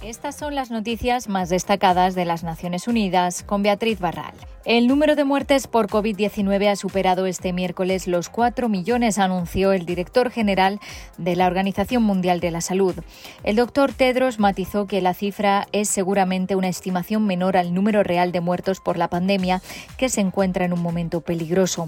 Estas 0.02 0.36
son 0.36 0.56
las 0.56 0.72
noticias 0.72 1.28
más 1.28 1.50
destacadas 1.50 2.16
de 2.16 2.24
las 2.24 2.42
Naciones 2.42 2.88
Unidas 2.88 3.44
con 3.44 3.62
Beatriz 3.62 4.00
Barral. 4.00 4.34
El 4.66 4.88
número 4.88 5.14
de 5.14 5.22
muertes 5.22 5.68
por 5.68 5.86
COVID-19 5.86 6.68
ha 6.68 6.74
superado 6.74 7.26
este 7.26 7.52
miércoles 7.52 8.08
los 8.08 8.28
4 8.28 8.68
millones, 8.68 9.16
anunció 9.16 9.70
el 9.72 9.86
director 9.86 10.28
general 10.28 10.80
de 11.18 11.36
la 11.36 11.46
Organización 11.46 12.02
Mundial 12.02 12.40
de 12.40 12.50
la 12.50 12.60
Salud. 12.60 12.96
El 13.44 13.54
doctor 13.54 13.92
Tedros 13.92 14.40
matizó 14.40 14.88
que 14.88 15.00
la 15.00 15.14
cifra 15.14 15.68
es 15.70 15.88
seguramente 15.88 16.56
una 16.56 16.66
estimación 16.66 17.28
menor 17.28 17.56
al 17.56 17.74
número 17.74 18.02
real 18.02 18.32
de 18.32 18.40
muertos 18.40 18.80
por 18.80 18.98
la 18.98 19.06
pandemia, 19.06 19.62
que 19.98 20.08
se 20.08 20.20
encuentra 20.20 20.64
en 20.64 20.72
un 20.72 20.82
momento 20.82 21.20
peligroso. 21.20 21.86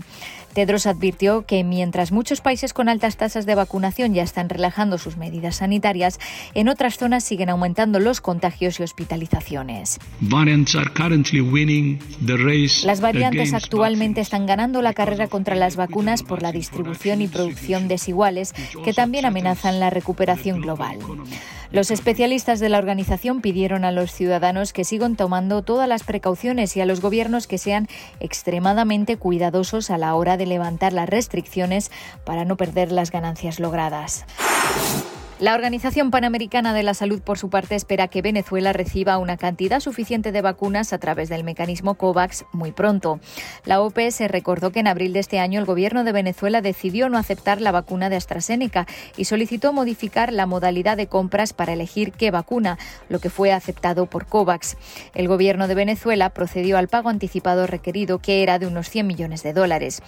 Tedros 0.54 0.86
advirtió 0.86 1.46
que 1.46 1.62
mientras 1.64 2.10
muchos 2.10 2.40
países 2.40 2.72
con 2.72 2.88
altas 2.88 3.16
tasas 3.16 3.46
de 3.46 3.54
vacunación 3.54 4.14
ya 4.14 4.22
están 4.22 4.48
relajando 4.48 4.98
sus 4.98 5.16
medidas 5.16 5.56
sanitarias, 5.56 6.18
en 6.54 6.68
otras 6.68 6.96
zonas 6.96 7.24
siguen 7.24 7.50
aumentando 7.50 8.00
los 8.00 8.20
contagios 8.20 8.80
y 8.80 8.82
hospitalizaciones. 8.82 9.98
Las 12.84 13.00
variantes 13.00 13.54
actualmente 13.54 14.20
están 14.20 14.46
ganando 14.46 14.82
la 14.82 14.92
carrera 14.92 15.28
contra 15.28 15.54
las 15.54 15.76
vacunas 15.76 16.22
por 16.22 16.42
la 16.42 16.52
distribución 16.52 17.22
y 17.22 17.28
producción 17.28 17.88
desiguales 17.88 18.54
que 18.84 18.92
también 18.92 19.24
amenazan 19.24 19.80
la 19.80 19.90
recuperación 19.90 20.60
global. 20.60 20.98
Los 21.70 21.90
especialistas 21.90 22.60
de 22.60 22.70
la 22.70 22.78
organización 22.78 23.42
pidieron 23.42 23.84
a 23.84 23.92
los 23.92 24.12
ciudadanos 24.12 24.72
que 24.72 24.84
sigan 24.84 25.16
tomando 25.16 25.62
todas 25.62 25.88
las 25.88 26.02
precauciones 26.02 26.74
y 26.76 26.80
a 26.80 26.86
los 26.86 27.02
gobiernos 27.02 27.46
que 27.46 27.58
sean 27.58 27.88
extremadamente 28.20 29.16
cuidadosos 29.16 29.90
a 29.90 29.98
la 29.98 30.14
hora 30.14 30.36
de 30.38 30.46
levantar 30.46 30.94
las 30.94 31.08
restricciones 31.08 31.90
para 32.24 32.46
no 32.46 32.56
perder 32.56 32.90
las 32.90 33.10
ganancias 33.10 33.60
logradas. 33.60 34.24
La 35.40 35.54
Organización 35.54 36.10
Panamericana 36.10 36.74
de 36.74 36.82
la 36.82 36.94
Salud, 36.94 37.20
por 37.22 37.38
su 37.38 37.48
parte, 37.48 37.76
espera 37.76 38.08
que 38.08 38.22
Venezuela 38.22 38.72
reciba 38.72 39.18
una 39.18 39.36
cantidad 39.36 39.78
suficiente 39.78 40.32
de 40.32 40.42
vacunas 40.42 40.92
a 40.92 40.98
través 40.98 41.28
del 41.28 41.44
mecanismo 41.44 41.94
COVAX 41.94 42.44
muy 42.50 42.72
pronto. 42.72 43.20
La 43.64 43.80
OPS 43.80 44.18
recordó 44.26 44.72
que 44.72 44.80
en 44.80 44.88
abril 44.88 45.12
de 45.12 45.20
este 45.20 45.38
año 45.38 45.60
el 45.60 45.64
gobierno 45.64 46.02
de 46.02 46.10
Venezuela 46.10 46.60
decidió 46.60 47.08
no 47.08 47.18
aceptar 47.18 47.60
la 47.60 47.70
vacuna 47.70 48.10
de 48.10 48.16
AstraZeneca 48.16 48.88
y 49.16 49.26
solicitó 49.26 49.72
modificar 49.72 50.32
la 50.32 50.46
modalidad 50.46 50.96
de 50.96 51.06
compras 51.06 51.52
para 51.52 51.72
elegir 51.72 52.10
qué 52.10 52.32
vacuna, 52.32 52.76
lo 53.08 53.20
que 53.20 53.30
fue 53.30 53.52
aceptado 53.52 54.06
por 54.06 54.26
COVAX. 54.26 54.76
El 55.14 55.28
gobierno 55.28 55.68
de 55.68 55.76
Venezuela 55.76 56.30
procedió 56.30 56.78
al 56.78 56.88
pago 56.88 57.10
anticipado 57.10 57.68
requerido, 57.68 58.18
que 58.18 58.42
era 58.42 58.58
de 58.58 58.66
unos 58.66 58.90
100 58.90 59.06
millones 59.06 59.44
de 59.44 59.52
dólares. 59.52 60.02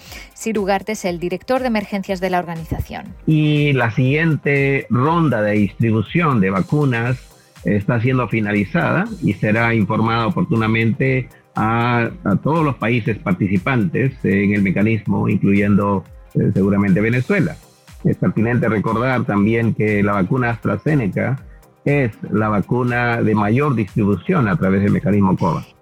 Ugarte 0.57 0.93
es 0.93 1.05
el 1.05 1.21
director 1.21 1.61
de 1.61 1.69
emergencias 1.69 2.21
de 2.21 2.31
la 2.31 2.41
organización. 2.41 3.15
Y 3.27 3.73
la 3.73 3.93
siguiente 3.93 4.87
ronda 4.91 5.20
de 5.29 5.53
distribución 5.53 6.41
de 6.41 6.51
vacunas 6.51 7.19
está 7.65 8.01
siendo 8.01 8.29
finalizada 8.29 9.05
y 9.23 9.35
será 9.35 9.75
informada 9.75 10.27
oportunamente 10.27 11.29
a, 11.55 12.11
todos 12.43 12.65
los 12.65 12.77
países 12.77 13.19
participantes 13.19 14.13
en 14.25 14.55
el 14.55 14.63
mecanismo, 14.63 15.29
incluyendo 15.29 16.05
eh, 16.35 16.51
seguramente 16.55 17.01
Venezuela. 17.01 17.57
Es 18.05 18.17
pertinente 18.17 18.69
recordar 18.69 19.25
también 19.25 19.75
que 19.75 20.03
la 20.03 20.13
vacuna 20.13 20.51
AstraZeneca 20.51 21.45
es 21.85 22.13
la 22.31 22.49
vacuna 22.49 23.21
de 23.23 23.35
mayor 23.35 23.75
distribución 23.75 24.49
a 24.49 24.57
través 24.57 24.83
del 24.83 24.93
mecanismo 24.93 25.37
COVAX. 25.37 25.75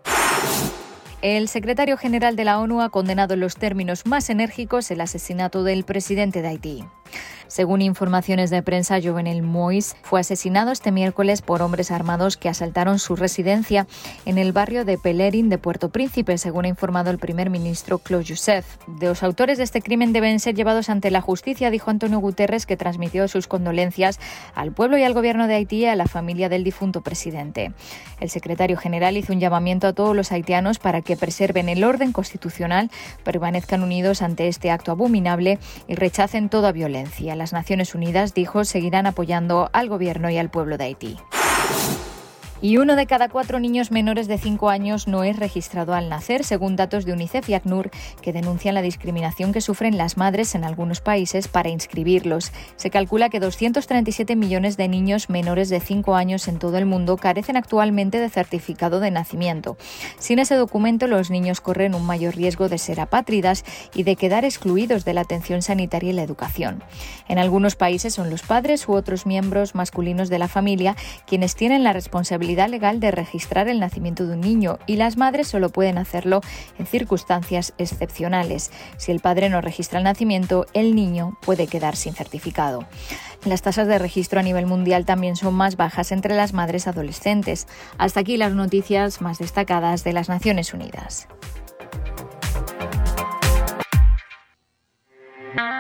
El 1.20 1.48
secretario 1.48 1.96
general 1.96 2.36
de 2.36 2.44
la 2.44 2.60
ONU 2.60 2.80
ha 2.80 2.90
condenado 2.90 3.34
en 3.34 3.40
los 3.40 3.56
términos 3.56 4.06
más 4.06 4.30
enérgicos 4.30 4.90
el 4.92 5.00
asesinato 5.00 5.64
del 5.64 5.82
presidente 5.82 6.42
de 6.42 6.48
Haití. 6.48 6.84
Según 7.48 7.80
informaciones 7.80 8.50
de 8.50 8.62
prensa, 8.62 9.00
Jovenel 9.02 9.42
Mois 9.42 9.96
fue 10.02 10.20
asesinado 10.20 10.70
este 10.70 10.92
miércoles 10.92 11.40
por 11.40 11.62
hombres 11.62 11.90
armados 11.90 12.36
que 12.36 12.50
asaltaron 12.50 12.98
su 12.98 13.16
residencia 13.16 13.86
en 14.26 14.36
el 14.36 14.52
barrio 14.52 14.84
de 14.84 14.98
Pelerin 14.98 15.48
de 15.48 15.56
Puerto 15.56 15.88
Príncipe, 15.88 16.36
según 16.36 16.66
ha 16.66 16.68
informado 16.68 17.10
el 17.10 17.18
primer 17.18 17.48
ministro 17.48 17.98
Claude 17.98 18.24
Youssef. 18.24 18.76
Los 19.00 19.22
autores 19.22 19.56
de 19.56 19.64
este 19.64 19.80
crimen 19.80 20.12
deben 20.12 20.40
ser 20.40 20.56
llevados 20.56 20.90
ante 20.90 21.10
la 21.10 21.22
justicia, 21.22 21.70
dijo 21.70 21.90
Antonio 21.90 22.18
Guterres, 22.18 22.66
que 22.66 22.76
transmitió 22.76 23.26
sus 23.28 23.46
condolencias 23.46 24.20
al 24.54 24.72
pueblo 24.72 24.98
y 24.98 25.04
al 25.04 25.14
gobierno 25.14 25.46
de 25.46 25.54
Haití 25.54 25.78
y 25.78 25.86
a 25.86 25.96
la 25.96 26.06
familia 26.06 26.50
del 26.50 26.64
difunto 26.64 27.00
presidente. 27.00 27.72
El 28.20 28.28
secretario 28.28 28.76
general 28.76 29.16
hizo 29.16 29.32
un 29.32 29.40
llamamiento 29.40 29.86
a 29.86 29.94
todos 29.94 30.14
los 30.14 30.32
haitianos 30.32 30.78
para 30.78 31.00
que 31.00 31.16
preserven 31.16 31.70
el 31.70 31.82
orden 31.82 32.12
constitucional, 32.12 32.90
permanezcan 33.24 33.82
unidos 33.82 34.20
ante 34.20 34.48
este 34.48 34.70
acto 34.70 34.92
abominable 34.92 35.58
y 35.86 35.94
rechacen 35.94 36.50
toda 36.50 36.72
violencia 36.72 36.97
las 37.36 37.52
Naciones 37.52 37.94
Unidas 37.94 38.34
dijo 38.34 38.64
seguirán 38.64 39.06
apoyando 39.06 39.70
al 39.72 39.88
gobierno 39.88 40.30
y 40.30 40.38
al 40.38 40.50
pueblo 40.50 40.78
de 40.78 40.84
Haití. 40.84 41.18
Y 42.60 42.78
uno 42.78 42.96
de 42.96 43.06
cada 43.06 43.28
cuatro 43.28 43.60
niños 43.60 43.92
menores 43.92 44.26
de 44.26 44.36
5 44.36 44.68
años 44.68 45.06
no 45.06 45.22
es 45.22 45.38
registrado 45.38 45.94
al 45.94 46.08
nacer, 46.08 46.42
según 46.42 46.74
datos 46.74 47.04
de 47.04 47.12
UNICEF 47.12 47.48
y 47.48 47.54
ACNUR, 47.54 47.92
que 48.20 48.32
denuncian 48.32 48.74
la 48.74 48.82
discriminación 48.82 49.52
que 49.52 49.60
sufren 49.60 49.96
las 49.96 50.16
madres 50.16 50.56
en 50.56 50.64
algunos 50.64 51.00
países 51.00 51.46
para 51.46 51.68
inscribirlos. 51.68 52.50
Se 52.74 52.90
calcula 52.90 53.28
que 53.28 53.38
237 53.38 54.34
millones 54.34 54.76
de 54.76 54.88
niños 54.88 55.30
menores 55.30 55.68
de 55.68 55.78
5 55.78 56.16
años 56.16 56.48
en 56.48 56.58
todo 56.58 56.78
el 56.78 56.86
mundo 56.86 57.16
carecen 57.16 57.56
actualmente 57.56 58.18
de 58.18 58.28
certificado 58.28 58.98
de 58.98 59.12
nacimiento. 59.12 59.76
Sin 60.18 60.40
ese 60.40 60.56
documento, 60.56 61.06
los 61.06 61.30
niños 61.30 61.60
corren 61.60 61.94
un 61.94 62.06
mayor 62.06 62.34
riesgo 62.34 62.68
de 62.68 62.78
ser 62.78 62.98
apátridas 62.98 63.64
y 63.94 64.02
de 64.02 64.16
quedar 64.16 64.44
excluidos 64.44 65.04
de 65.04 65.14
la 65.14 65.20
atención 65.20 65.62
sanitaria 65.62 66.10
y 66.10 66.14
la 66.14 66.24
educación. 66.24 66.82
En 67.28 67.38
algunos 67.38 67.76
países 67.76 68.14
son 68.14 68.30
los 68.30 68.42
padres 68.42 68.88
u 68.88 68.94
otros 68.94 69.26
miembros 69.26 69.76
masculinos 69.76 70.28
de 70.28 70.40
la 70.40 70.48
familia 70.48 70.96
quienes 71.24 71.54
tienen 71.54 71.84
la 71.84 71.92
responsabilidad 71.92 72.47
legal 72.56 73.00
de 73.00 73.10
registrar 73.10 73.68
el 73.68 73.80
nacimiento 73.80 74.26
de 74.26 74.34
un 74.34 74.40
niño 74.40 74.78
y 74.86 74.96
las 74.96 75.16
madres 75.16 75.48
solo 75.48 75.68
pueden 75.70 75.98
hacerlo 75.98 76.40
en 76.78 76.86
circunstancias 76.86 77.74
excepcionales. 77.78 78.70
Si 78.96 79.12
el 79.12 79.20
padre 79.20 79.48
no 79.48 79.60
registra 79.60 79.98
el 79.98 80.04
nacimiento, 80.04 80.66
el 80.72 80.94
niño 80.94 81.36
puede 81.42 81.66
quedar 81.66 81.96
sin 81.96 82.14
certificado. 82.14 82.86
Las 83.44 83.62
tasas 83.62 83.86
de 83.86 83.98
registro 83.98 84.40
a 84.40 84.42
nivel 84.42 84.66
mundial 84.66 85.04
también 85.04 85.36
son 85.36 85.54
más 85.54 85.76
bajas 85.76 86.12
entre 86.12 86.34
las 86.34 86.52
madres 86.52 86.86
adolescentes. 86.86 87.66
Hasta 87.98 88.20
aquí 88.20 88.36
las 88.36 88.52
noticias 88.52 89.20
más 89.20 89.38
destacadas 89.38 90.02
de 90.04 90.12
las 90.12 90.28
Naciones 90.28 90.74
Unidas. 90.74 91.28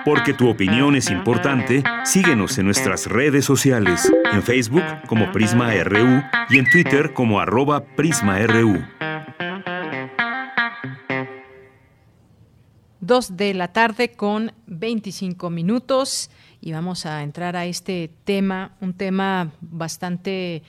Porque 0.04 0.32
tu 0.32 0.48
opinión 0.48 0.96
es 0.96 1.10
importante, 1.10 1.82
síguenos 2.04 2.58
en 2.58 2.66
nuestras 2.66 3.06
redes 3.06 3.44
sociales, 3.44 4.10
en 4.32 4.42
Facebook 4.42 4.84
como 5.06 5.30
Prisma 5.32 5.72
RU 5.84 6.22
y 6.50 6.58
en 6.58 6.70
Twitter 6.70 7.12
como 7.12 7.40
arroba 7.40 7.84
PrismaRU. 7.84 8.84
Dos 13.00 13.36
de 13.36 13.54
la 13.54 13.72
tarde 13.72 14.12
con 14.12 14.52
25 14.66 15.50
minutos 15.50 16.30
y 16.60 16.72
vamos 16.72 17.06
a 17.06 17.22
entrar 17.22 17.56
a 17.56 17.66
este 17.66 18.10
tema, 18.24 18.76
un 18.80 18.94
tema 18.94 19.52
bastante 19.60 20.62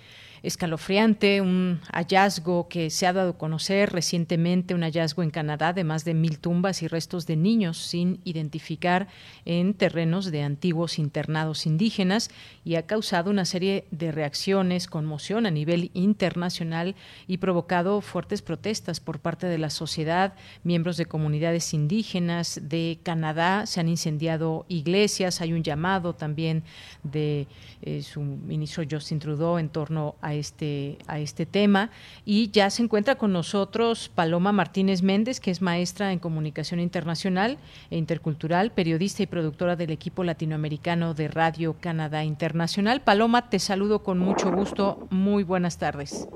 escalofriante, 0.43 1.41
un 1.41 1.81
hallazgo 1.91 2.67
que 2.67 2.89
se 2.89 3.07
ha 3.07 3.13
dado 3.13 3.31
a 3.31 3.37
conocer 3.37 3.91
recientemente, 3.91 4.73
un 4.73 4.83
hallazgo 4.83 5.23
en 5.23 5.31
Canadá 5.31 5.73
de 5.73 5.83
más 5.83 6.05
de 6.05 6.13
mil 6.13 6.39
tumbas 6.39 6.81
y 6.81 6.87
restos 6.87 7.25
de 7.25 7.35
niños 7.35 7.77
sin 7.77 8.19
identificar 8.23 9.07
en 9.45 9.73
terrenos 9.73 10.31
de 10.31 10.43
antiguos 10.43 10.99
internados 10.99 11.65
indígenas 11.65 12.29
y 12.63 12.75
ha 12.75 12.85
causado 12.85 13.29
una 13.29 13.45
serie 13.45 13.85
de 13.91 14.11
reacciones, 14.11 14.87
conmoción 14.87 15.45
a 15.45 15.51
nivel 15.51 15.91
internacional 15.93 16.95
y 17.27 17.37
provocado 17.37 18.01
fuertes 18.01 18.41
protestas 18.41 18.99
por 18.99 19.19
parte 19.19 19.47
de 19.47 19.57
la 19.57 19.69
sociedad, 19.69 20.33
miembros 20.63 20.97
de 20.97 21.05
comunidades 21.05 21.73
indígenas 21.73 22.59
de 22.63 22.99
Canadá, 23.03 23.65
se 23.65 23.79
han 23.79 23.89
incendiado 23.89 24.65
iglesias, 24.67 25.41
hay 25.41 25.53
un 25.53 25.63
llamado 25.63 26.13
también 26.13 26.63
de 27.03 27.47
eh, 27.81 28.01
su 28.01 28.21
ministro 28.21 28.83
Justin 28.89 29.19
Trudeau 29.19 29.57
en 29.57 29.69
torno 29.69 30.15
a 30.21 30.28
a 30.29 30.33
este, 30.33 30.97
a 31.07 31.19
este 31.19 31.45
tema. 31.45 31.89
Y 32.25 32.49
ya 32.51 32.69
se 32.69 32.83
encuentra 32.83 33.15
con 33.15 33.33
nosotros 33.33 34.09
Paloma 34.13 34.51
Martínez 34.51 35.03
Méndez, 35.03 35.39
que 35.39 35.51
es 35.51 35.61
maestra 35.61 36.11
en 36.11 36.19
comunicación 36.19 36.79
internacional 36.79 37.57
e 37.91 37.97
intercultural, 37.97 38.71
periodista 38.71 39.23
y 39.23 39.27
productora 39.27 39.75
del 39.75 39.91
equipo 39.91 40.23
latinoamericano 40.23 41.13
de 41.13 41.27
Radio 41.27 41.75
Canadá 41.79 42.23
Internacional. 42.23 43.01
Paloma, 43.01 43.49
te 43.49 43.59
saludo 43.59 44.03
con 44.03 44.19
mucho 44.19 44.51
gusto. 44.51 45.07
Muy 45.09 45.43
buenas 45.43 45.77
tardes. 45.77 46.27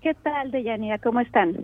¿Qué 0.00 0.14
tal, 0.14 0.50
Deyanira? 0.50 0.98
¿Cómo 0.98 1.20
están? 1.20 1.56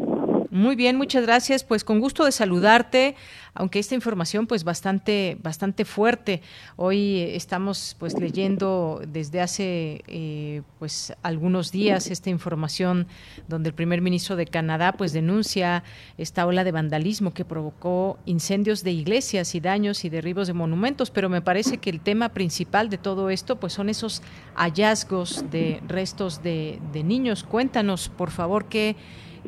Muy 0.56 0.74
bien, 0.74 0.96
muchas 0.96 1.26
gracias. 1.26 1.64
Pues 1.64 1.84
con 1.84 2.00
gusto 2.00 2.24
de 2.24 2.32
saludarte, 2.32 3.14
aunque 3.52 3.78
esta 3.78 3.94
información 3.94 4.46
pues 4.46 4.64
bastante 4.64 5.36
bastante 5.42 5.84
fuerte. 5.84 6.40
Hoy 6.76 7.20
estamos 7.20 7.94
pues 7.98 8.18
leyendo 8.18 9.02
desde 9.06 9.42
hace 9.42 10.02
eh, 10.06 10.62
pues 10.78 11.12
algunos 11.22 11.72
días 11.72 12.10
esta 12.10 12.30
información 12.30 13.06
donde 13.48 13.68
el 13.68 13.74
primer 13.74 14.00
ministro 14.00 14.34
de 14.34 14.46
Canadá 14.46 14.92
pues 14.92 15.12
denuncia 15.12 15.84
esta 16.16 16.46
ola 16.46 16.64
de 16.64 16.72
vandalismo 16.72 17.34
que 17.34 17.44
provocó 17.44 18.18
incendios 18.24 18.82
de 18.82 18.92
iglesias 18.92 19.54
y 19.54 19.60
daños 19.60 20.06
y 20.06 20.08
derribos 20.08 20.46
de 20.46 20.54
monumentos. 20.54 21.10
Pero 21.10 21.28
me 21.28 21.42
parece 21.42 21.76
que 21.76 21.90
el 21.90 22.00
tema 22.00 22.30
principal 22.30 22.88
de 22.88 22.96
todo 22.96 23.28
esto 23.28 23.56
pues 23.56 23.74
son 23.74 23.90
esos 23.90 24.22
hallazgos 24.54 25.44
de 25.50 25.82
restos 25.86 26.42
de, 26.42 26.80
de 26.94 27.04
niños. 27.04 27.42
Cuéntanos 27.44 28.08
por 28.08 28.30
favor 28.30 28.70
qué 28.70 28.96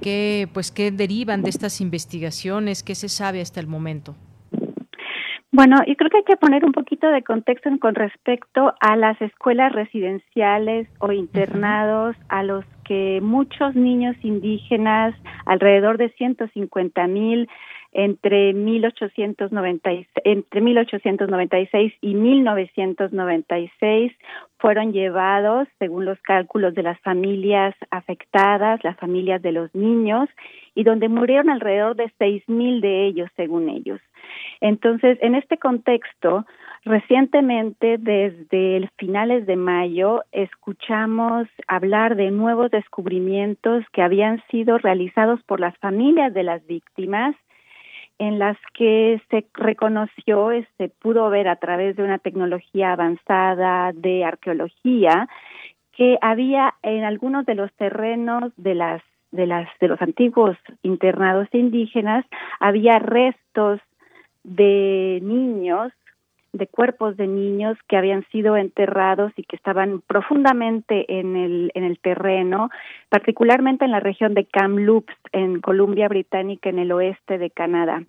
¿Qué, 0.03 0.49
pues, 0.53 0.71
qué 0.71 0.91
derivan 0.91 1.43
de 1.43 1.51
estas 1.51 1.81
investigaciones? 1.81 2.83
¿Qué 2.83 2.95
se 2.95 3.09
sabe 3.09 3.41
hasta 3.41 3.61
el 3.61 3.67
momento? 3.67 4.15
Bueno, 5.51 5.79
yo 5.87 5.97
creo 5.97 6.11
que 6.11 6.19
hay 6.19 6.25
que 6.25 6.37
poner 6.37 6.65
un 6.65 6.73
poquito 6.73 7.09
de 7.11 7.23
contexto 7.23 7.71
con 7.81 7.95
respecto 7.95 8.75
a 8.81 8.97
las 8.97 9.21
escuelas 9.21 9.73
residenciales 9.73 10.87
o 10.99 11.11
internados 11.11 12.17
a 12.29 12.43
los 12.43 12.65
que 12.85 13.21
muchos 13.23 13.75
niños 13.75 14.15
indígenas, 14.23 15.15
alrededor 15.47 15.97
de 15.97 16.11
150 16.11 17.07
mil, 17.07 17.49
entre 17.93 18.53
1890, 18.53 19.91
entre 20.25 20.61
1896 20.61 21.95
y 22.03 22.15
1996 22.15 24.13
fueron 24.59 24.93
llevados, 24.93 25.69
según 25.79 26.05
los 26.05 26.21
cálculos 26.23 26.75
de 26.75 26.83
las 26.83 27.01
familias 27.01 27.75
afectadas, 27.91 28.83
las 28.83 28.97
familias 28.97 29.41
de 29.43 29.53
los 29.53 29.75
niños, 29.75 30.29
y 30.75 30.85
donde 30.85 31.09
murieron 31.09 31.51
alrededor 31.51 31.97
de 31.97 32.13
seis 32.19 32.43
mil 32.49 32.81
de 32.81 33.07
ellos, 33.07 33.31
según 33.37 33.69
ellos. 33.69 34.01
Entonces, 34.61 35.19
en 35.23 35.35
este 35.35 35.59
contexto, 35.59 36.45
recientemente, 36.85 37.99
desde 37.99 38.89
finales 38.97 39.47
de 39.47 39.57
mayo, 39.57 40.23
escuchamos 40.33 41.49
hablar 41.67 42.17
de 42.17 42.31
nuevos 42.31 42.71
descubrimientos 42.71 43.85
que 43.93 44.03
habían 44.03 44.43
sido 44.51 44.79
realizados 44.79 45.43
por 45.45 45.61
las 45.61 45.77
familias 45.79 46.35
de 46.35 46.43
las 46.43 46.67
víctimas 46.67 47.35
en 48.19 48.39
las 48.39 48.57
que 48.75 49.21
se 49.31 49.47
reconoció, 49.55 50.51
se 50.51 50.59
este, 50.59 50.89
pudo 50.89 51.31
ver 51.31 51.49
a 51.49 51.57
través 51.57 51.97
de 51.97 52.03
una 52.03 52.19
tecnología 52.19 52.93
avanzada 52.93 53.93
de 53.93 54.25
arqueología, 54.25 55.29
que 55.93 56.19
había 56.21 56.75
en 56.83 57.05
algunos 57.05 57.47
de 57.47 57.55
los 57.55 57.73
terrenos 57.75 58.53
de 58.57 58.75
las 58.75 59.03
de 59.31 59.47
las 59.47 59.69
de 59.79 59.89
los 59.89 60.01
antiguos 60.01 60.57
internados 60.83 61.49
indígenas 61.53 62.25
había 62.61 62.99
restos 62.99 63.79
de 64.43 65.19
niños 65.23 65.93
de 66.59 66.67
cuerpos 66.67 67.17
de 67.17 67.27
niños 67.27 67.79
que 67.89 67.97
habían 67.97 68.25
sido 68.31 68.57
enterrados 68.57 69.33
y 69.37 69.45
que 69.45 69.57
estaban 69.57 70.03
profundamente 70.07 71.19
en 71.19 71.37
el, 71.37 71.71
en 71.75 71.85
el 71.85 71.99
terreno, 71.99 72.71
particularmente 73.09 73.85
en 73.85 73.93
la 73.93 74.01
región 74.01 74.35
de 74.35 74.45
Kamloops, 74.45 75.15
en 75.33 75.61
Columbia 75.61 76.09
Británica, 76.09 76.69
en 76.69 76.79
el 76.79 76.93
oeste 76.93 77.39
de 77.39 77.51
Canadá. 77.51 78.03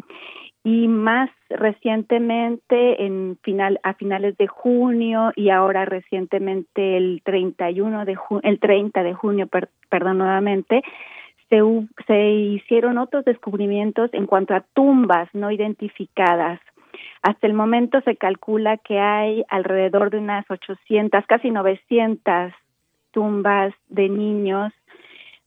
Y 0.64 0.90
más 0.90 1.30
recientemente, 1.50 3.06
en 3.06 3.38
final, 3.44 3.80
a 3.84 3.94
finales 3.94 4.38
de 4.38 4.48
junio 4.48 5.32
y 5.36 5.52
ahora 5.52 5.86
recientemente 5.86 6.98
el 6.98 7.22
31 7.24 8.04
de 8.04 8.18
el 8.44 8.60
30 8.60 9.04
de 9.04 9.14
junio, 9.14 9.48
perdón, 9.90 10.18
nuevamente, 10.18 10.84
se, 11.50 11.62
se 12.06 12.30
hicieron 12.32 12.98
otros 12.98 13.26
descubrimientos 13.26 14.14
en 14.14 14.26
cuanto 14.26 14.54
a 14.54 14.66
tumbas 14.74 15.30
no 15.34 15.50
identificadas 15.50 16.60
hasta 17.22 17.48
el 17.48 17.54
momento 17.54 18.02
se 18.02 18.16
calcula 18.16 18.78
que 18.78 19.00
hay 19.00 19.44
alrededor 19.50 20.10
de 20.10 20.20
unas 20.20 20.50
800, 20.50 21.26
casi 21.26 21.52
900 21.52 22.54
tumbas 23.12 23.74
de 23.90 24.10
niños. 24.10 24.74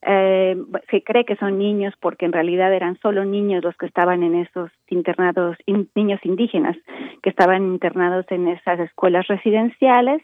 Eh, 0.03 0.57
se 0.91 1.03
cree 1.03 1.25
que 1.25 1.37
son 1.37 1.59
niños 1.59 1.95
porque 2.01 2.27
en 2.27 2.33
realidad 2.33 2.75
eran 2.75 2.99
solo 3.01 3.25
niños 3.25 3.63
los 3.63 3.77
que 3.77 3.87
estaban 3.87 4.23
en 4.23 4.35
esos 4.35 4.71
internados, 4.89 5.57
niños 5.95 6.21
indígenas 6.25 6.77
que 7.23 7.31
estaban 7.31 7.63
internados 7.63 8.27
en 8.31 8.49
esas 8.49 8.81
escuelas 8.81 9.27
residenciales. 9.29 10.23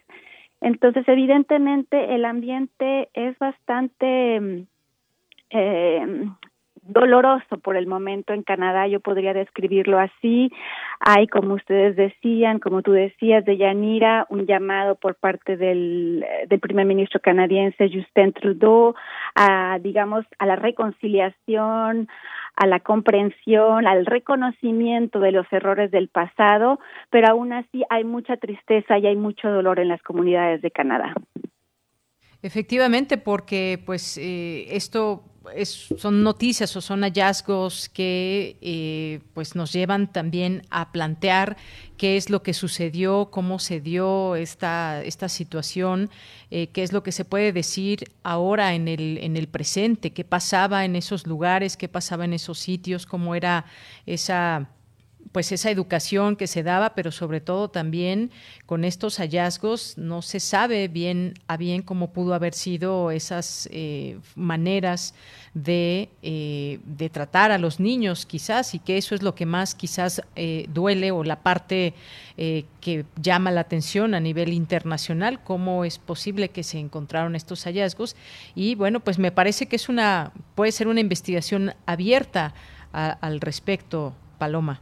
Entonces, 0.61 1.07
evidentemente, 1.07 2.13
el 2.13 2.25
ambiente 2.25 3.09
es 3.13 3.39
bastante 3.39 4.65
eh, 5.49 6.25
doloroso 6.89 7.57
por 7.59 7.77
el 7.77 7.87
momento 7.87 8.33
en 8.33 8.43
Canadá, 8.43 8.87
yo 8.87 8.99
podría 8.99 9.33
describirlo 9.33 9.99
así. 9.99 10.51
Hay, 10.99 11.27
como 11.27 11.53
ustedes 11.53 11.95
decían, 11.95 12.59
como 12.59 12.81
tú 12.81 12.91
decías, 12.91 13.45
de 13.45 13.57
Yanira, 13.57 14.25
un 14.29 14.45
llamado 14.45 14.95
por 14.95 15.15
parte 15.15 15.57
del, 15.57 16.25
del 16.47 16.59
primer 16.59 16.85
ministro 16.85 17.19
canadiense 17.19 17.89
Justin 17.89 18.33
Trudeau 18.33 18.95
a, 19.35 19.79
digamos, 19.79 20.25
a 20.39 20.45
la 20.45 20.55
reconciliación, 20.55 22.07
a 22.55 22.67
la 22.67 22.79
comprensión, 22.79 23.87
al 23.87 24.05
reconocimiento 24.05 25.19
de 25.19 25.31
los 25.31 25.45
errores 25.51 25.91
del 25.91 26.09
pasado, 26.09 26.79
pero 27.09 27.29
aún 27.29 27.53
así 27.53 27.83
hay 27.89 28.03
mucha 28.03 28.37
tristeza 28.37 28.97
y 28.97 29.07
hay 29.07 29.15
mucho 29.15 29.49
dolor 29.49 29.79
en 29.79 29.87
las 29.87 30.01
comunidades 30.01 30.61
de 30.61 30.71
Canadá. 30.71 31.13
Efectivamente, 32.41 33.17
porque 33.17 33.81
pues 33.85 34.17
eh, 34.17 34.67
esto 34.75 35.23
son 35.97 36.23
noticias 36.23 36.75
o 36.75 36.81
son 36.81 37.01
hallazgos 37.01 37.89
que 37.89 38.57
eh, 38.61 39.19
pues 39.33 39.55
nos 39.55 39.73
llevan 39.73 40.11
también 40.11 40.63
a 40.69 40.91
plantear 40.91 41.57
qué 41.97 42.17
es 42.17 42.29
lo 42.29 42.43
que 42.43 42.53
sucedió, 42.53 43.29
cómo 43.31 43.59
se 43.59 43.79
dio 43.79 44.35
esta, 44.35 45.03
esta 45.03 45.29
situación, 45.29 46.09
eh, 46.51 46.67
qué 46.67 46.83
es 46.83 46.93
lo 46.93 47.03
que 47.03 47.11
se 47.11 47.25
puede 47.25 47.51
decir 47.51 48.11
ahora 48.23 48.73
en 48.73 48.87
el, 48.87 49.17
en 49.21 49.37
el 49.37 49.47
presente, 49.47 50.11
qué 50.11 50.23
pasaba 50.23 50.85
en 50.85 50.95
esos 50.95 51.27
lugares, 51.27 51.77
qué 51.77 51.87
pasaba 51.87 52.25
en 52.25 52.33
esos 52.33 52.59
sitios, 52.59 53.05
cómo 53.05 53.35
era 53.35 53.65
esa 54.05 54.69
pues 55.31 55.51
esa 55.51 55.69
educación 55.69 56.35
que 56.35 56.47
se 56.47 56.63
daba, 56.63 56.95
pero 56.95 57.11
sobre 57.11 57.39
todo 57.39 57.69
también 57.69 58.31
con 58.65 58.83
estos 58.83 59.17
hallazgos 59.17 59.97
no 59.97 60.21
se 60.21 60.39
sabe 60.39 60.87
bien 60.87 61.35
a 61.47 61.57
bien 61.57 61.83
cómo 61.83 62.11
pudo 62.11 62.33
haber 62.33 62.53
sido 62.53 63.11
esas 63.11 63.69
eh, 63.71 64.17
maneras 64.35 65.13
de, 65.53 66.09
eh, 66.21 66.79
de, 66.83 67.09
tratar 67.09 67.51
a 67.51 67.57
los 67.57 67.79
niños 67.79 68.25
quizás 68.25 68.73
y 68.73 68.79
que 68.79 68.97
eso 68.97 69.13
es 69.13 69.21
lo 69.21 69.35
que 69.35 69.45
más 69.45 69.75
quizás 69.75 70.21
eh, 70.35 70.65
duele 70.69 71.11
o 71.11 71.23
la 71.23 71.41
parte 71.41 71.93
que 72.79 73.03
llama 73.21 73.51
la 73.51 73.59
atención 73.59 74.13
a 74.13 74.21
nivel 74.21 74.53
internacional, 74.53 75.43
cómo 75.43 75.83
es 75.83 75.99
posible 75.99 76.47
que 76.51 76.63
se 76.63 76.79
encontraron 76.79 77.35
estos 77.35 77.65
hallazgos 77.65 78.15
y 78.55 78.75
bueno, 78.75 79.01
pues 79.01 79.19
me 79.19 79.33
parece 79.33 79.65
que 79.65 79.75
es 79.75 79.89
una, 79.89 80.31
puede 80.55 80.71
ser 80.71 80.87
una 80.87 81.01
investigación 81.01 81.73
abierta 81.85 82.53
al 82.93 83.41
respecto, 83.41 84.15
Paloma. 84.37 84.81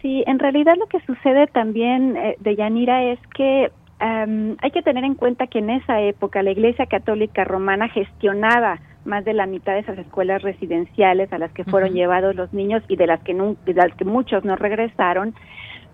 Sí, 0.00 0.24
en 0.26 0.38
realidad 0.38 0.74
lo 0.78 0.86
que 0.86 1.00
sucede 1.00 1.46
también 1.46 2.16
eh, 2.16 2.36
de 2.40 2.56
Yanira 2.56 3.04
es 3.04 3.18
que 3.34 3.70
em, 4.00 4.56
hay 4.60 4.70
que 4.70 4.82
tener 4.82 5.04
en 5.04 5.14
cuenta 5.14 5.46
que 5.46 5.60
en 5.60 5.70
esa 5.70 6.00
época 6.00 6.42
la 6.42 6.50
Iglesia 6.50 6.86
Católica 6.86 7.44
Romana 7.44 7.88
gestionaba 7.88 8.80
más 9.04 9.24
de 9.24 9.32
la 9.32 9.46
mitad 9.46 9.72
de 9.74 9.80
esas 9.80 9.98
escuelas 9.98 10.42
residenciales 10.42 11.32
a 11.32 11.38
las 11.38 11.52
que 11.52 11.64
fueron 11.64 11.92
llevados 11.92 12.34
los 12.34 12.52
niños 12.52 12.82
y 12.88 12.96
de 12.96 13.06
las 13.06 13.20
que 13.22 13.34
de 13.34 13.74
las 13.74 13.94
que 13.96 14.04
muchos 14.04 14.44
no 14.44 14.56
regresaron 14.56 15.34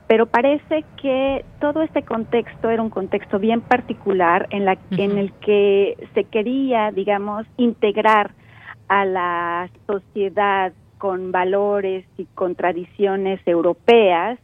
pero 0.06 0.26
parece 0.26 0.84
que 1.00 1.44
todo 1.60 1.82
este 1.82 2.02
contexto 2.02 2.70
era 2.70 2.82
un 2.82 2.90
contexto 2.90 3.38
bien 3.38 3.60
particular 3.60 4.46
en 4.50 4.64
la 4.64 4.78
en 4.90 5.16
el 5.18 5.32
que 5.34 5.96
se 6.14 6.24
quería 6.24 6.90
digamos 6.90 7.46
integrar 7.56 8.32
a 8.88 9.04
la 9.04 9.70
sociedad 9.86 10.72
con 10.98 11.32
valores 11.32 12.04
y 12.16 12.26
con 12.34 12.54
tradiciones 12.54 13.40
europeas 13.46 14.38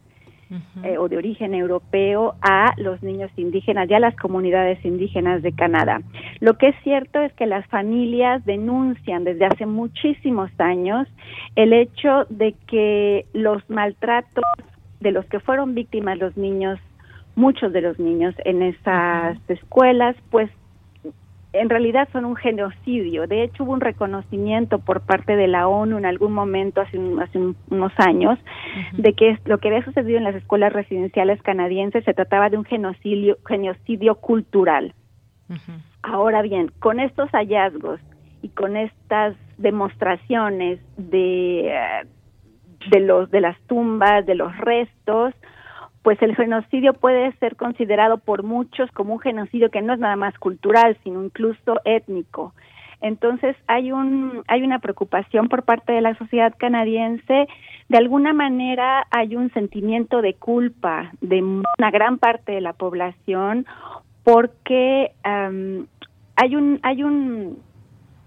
eh, 0.83 0.97
o 0.99 1.09
de 1.09 1.17
origen 1.17 1.55
europeo 1.55 2.35
a 2.41 2.73
los 2.77 3.01
niños 3.01 3.31
indígenas 3.35 3.89
y 3.89 3.93
a 3.95 3.99
las 3.99 4.15
comunidades 4.15 4.83
indígenas 4.85 5.41
de 5.41 5.51
Canadá. 5.51 6.01
Lo 6.39 6.57
que 6.57 6.67
es 6.67 6.75
cierto 6.83 7.19
es 7.19 7.33
que 7.33 7.47
las 7.47 7.65
familias 7.67 8.45
denuncian 8.45 9.23
desde 9.23 9.45
hace 9.45 9.65
muchísimos 9.65 10.51
años 10.59 11.07
el 11.55 11.73
hecho 11.73 12.25
de 12.29 12.53
que 12.67 13.25
los 13.33 13.67
maltratos 13.69 14.43
de 14.99 15.11
los 15.11 15.25
que 15.25 15.39
fueron 15.39 15.73
víctimas 15.73 16.19
los 16.19 16.37
niños, 16.37 16.79
muchos 17.35 17.73
de 17.73 17.81
los 17.81 17.97
niños 17.99 18.35
en 18.45 18.61
esas 18.61 19.37
escuelas, 19.49 20.15
pues 20.29 20.49
en 21.59 21.69
realidad 21.69 22.07
son 22.11 22.25
un 22.25 22.35
genocidio. 22.35 23.27
De 23.27 23.43
hecho, 23.43 23.63
hubo 23.63 23.73
un 23.73 23.81
reconocimiento 23.81 24.79
por 24.79 25.01
parte 25.01 25.35
de 25.35 25.47
la 25.47 25.67
ONU 25.67 25.97
en 25.97 26.05
algún 26.05 26.33
momento, 26.33 26.81
hace, 26.81 26.99
hace 27.21 27.39
unos 27.69 27.91
años, 27.97 28.37
de 28.93 29.13
que 29.13 29.37
lo 29.45 29.59
que 29.59 29.69
había 29.69 29.83
sucedido 29.83 30.17
en 30.17 30.23
las 30.23 30.35
escuelas 30.35 30.73
residenciales 30.73 31.41
canadienses 31.41 32.03
se 32.03 32.13
trataba 32.13 32.49
de 32.49 32.57
un 32.57 32.65
genocidio, 32.65 33.37
genocidio 33.45 34.15
cultural. 34.15 34.93
Ahora 36.01 36.41
bien, 36.41 36.71
con 36.79 36.99
estos 36.99 37.29
hallazgos 37.31 37.99
y 38.41 38.49
con 38.49 38.77
estas 38.77 39.35
demostraciones 39.57 40.79
de, 40.97 41.69
eh, 41.69 42.07
de, 42.91 42.99
los, 42.99 43.29
de 43.31 43.41
las 43.41 43.59
tumbas, 43.61 44.25
de 44.25 44.35
los 44.35 44.55
restos, 44.57 45.33
pues 46.05 46.21
el 46.21 46.35
genocidio 46.35 46.93
puede 46.93 47.31
ser 47.39 47.55
considerado 47.55 48.19
por 48.19 48.43
muchos 48.43 48.91
como 48.91 49.15
un 49.15 49.19
genocidio 49.19 49.71
que 49.71 49.81
no 49.81 49.91
es 49.91 49.99
nada 49.99 50.15
más 50.15 50.37
cultural, 50.37 50.95
sino 51.03 51.23
incluso 51.23 51.81
étnico. 51.83 52.53
Entonces 53.01 53.55
hay 53.65 53.91
un 53.91 54.43
hay 54.47 54.61
una 54.61 54.77
preocupación 54.77 55.49
por 55.49 55.63
parte 55.63 55.93
de 55.93 56.01
la 56.01 56.15
sociedad 56.15 56.53
canadiense, 56.59 57.47
de 57.89 57.97
alguna 57.97 58.33
manera 58.33 59.07
hay 59.09 59.35
un 59.35 59.51
sentimiento 59.53 60.21
de 60.21 60.35
culpa 60.35 61.11
de 61.21 61.41
una 61.41 61.89
gran 61.91 62.19
parte 62.19 62.51
de 62.51 62.61
la 62.61 62.73
población 62.73 63.65
porque 64.23 65.11
hay 65.23 66.55
un 66.55 66.79
hay 66.83 67.01
un 67.01 67.57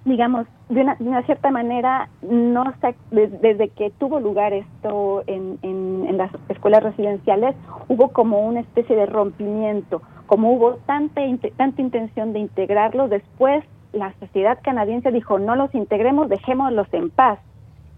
digamos, 0.05 0.49
de 0.69 0.83
una, 0.83 1.23
cierta 1.23 1.51
manera, 1.51 2.09
no 2.23 2.65
desde, 3.11 3.69
que 3.71 3.91
tuvo 3.99 4.21
lugar 4.21 4.53
esto 4.53 5.23
en, 5.27 5.59
en, 5.63 6.17
las 6.17 6.31
escuelas 6.49 6.83
residenciales, 6.83 7.57
hubo 7.89 8.09
como 8.09 8.41
una 8.41 8.61
especie 8.61 8.95
de 8.95 9.07
rompimiento, 9.07 10.03
como 10.27 10.53
hubo 10.53 10.75
tanta, 10.87 11.23
tanta 11.57 11.81
intención 11.81 12.33
de 12.33 12.41
integrarlos, 12.41 13.09
después 13.09 13.65
la 13.93 14.13
sociedad 14.21 14.59
canadiense 14.63 15.11
dijo, 15.11 15.39
no 15.39 15.57
los 15.57 15.75
integremos, 15.75 16.29
dejémoslos 16.29 16.93
en 16.93 17.11
paz. 17.11 17.39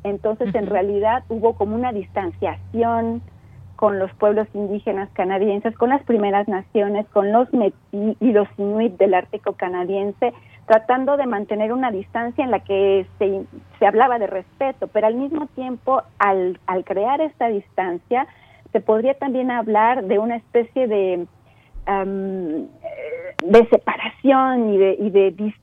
Entonces, 0.04 0.54
en 0.54 0.66
realidad, 0.66 1.24
hubo 1.28 1.54
como 1.54 1.74
una 1.74 1.92
distanciación 1.92 3.20
con 3.76 3.98
los 3.98 4.12
pueblos 4.14 4.46
indígenas 4.54 5.08
canadienses, 5.14 5.74
con 5.76 5.88
las 5.88 6.02
primeras 6.04 6.46
naciones, 6.48 7.06
con 7.08 7.32
los 7.32 7.52
Métis 7.52 7.78
y 7.92 8.32
los 8.32 8.46
Inuit 8.58 8.96
del 8.98 9.14
Ártico 9.14 9.54
canadiense, 9.54 10.32
tratando 10.70 11.16
de 11.16 11.26
mantener 11.26 11.72
una 11.72 11.90
distancia 11.90 12.44
en 12.44 12.52
la 12.52 12.60
que 12.60 13.04
se, 13.18 13.42
se 13.80 13.86
hablaba 13.86 14.20
de 14.20 14.28
respeto, 14.28 14.86
pero 14.86 15.08
al 15.08 15.16
mismo 15.16 15.46
tiempo, 15.48 16.04
al, 16.20 16.60
al 16.68 16.84
crear 16.84 17.20
esta 17.20 17.48
distancia, 17.48 18.28
se 18.70 18.80
podría 18.80 19.14
también 19.14 19.50
hablar 19.50 20.04
de 20.04 20.20
una 20.20 20.36
especie 20.36 20.86
de, 20.86 21.26
de 23.44 23.68
separación 23.68 24.72
y 24.72 24.78
de, 24.78 24.96
y, 25.00 25.10
de, 25.10 25.54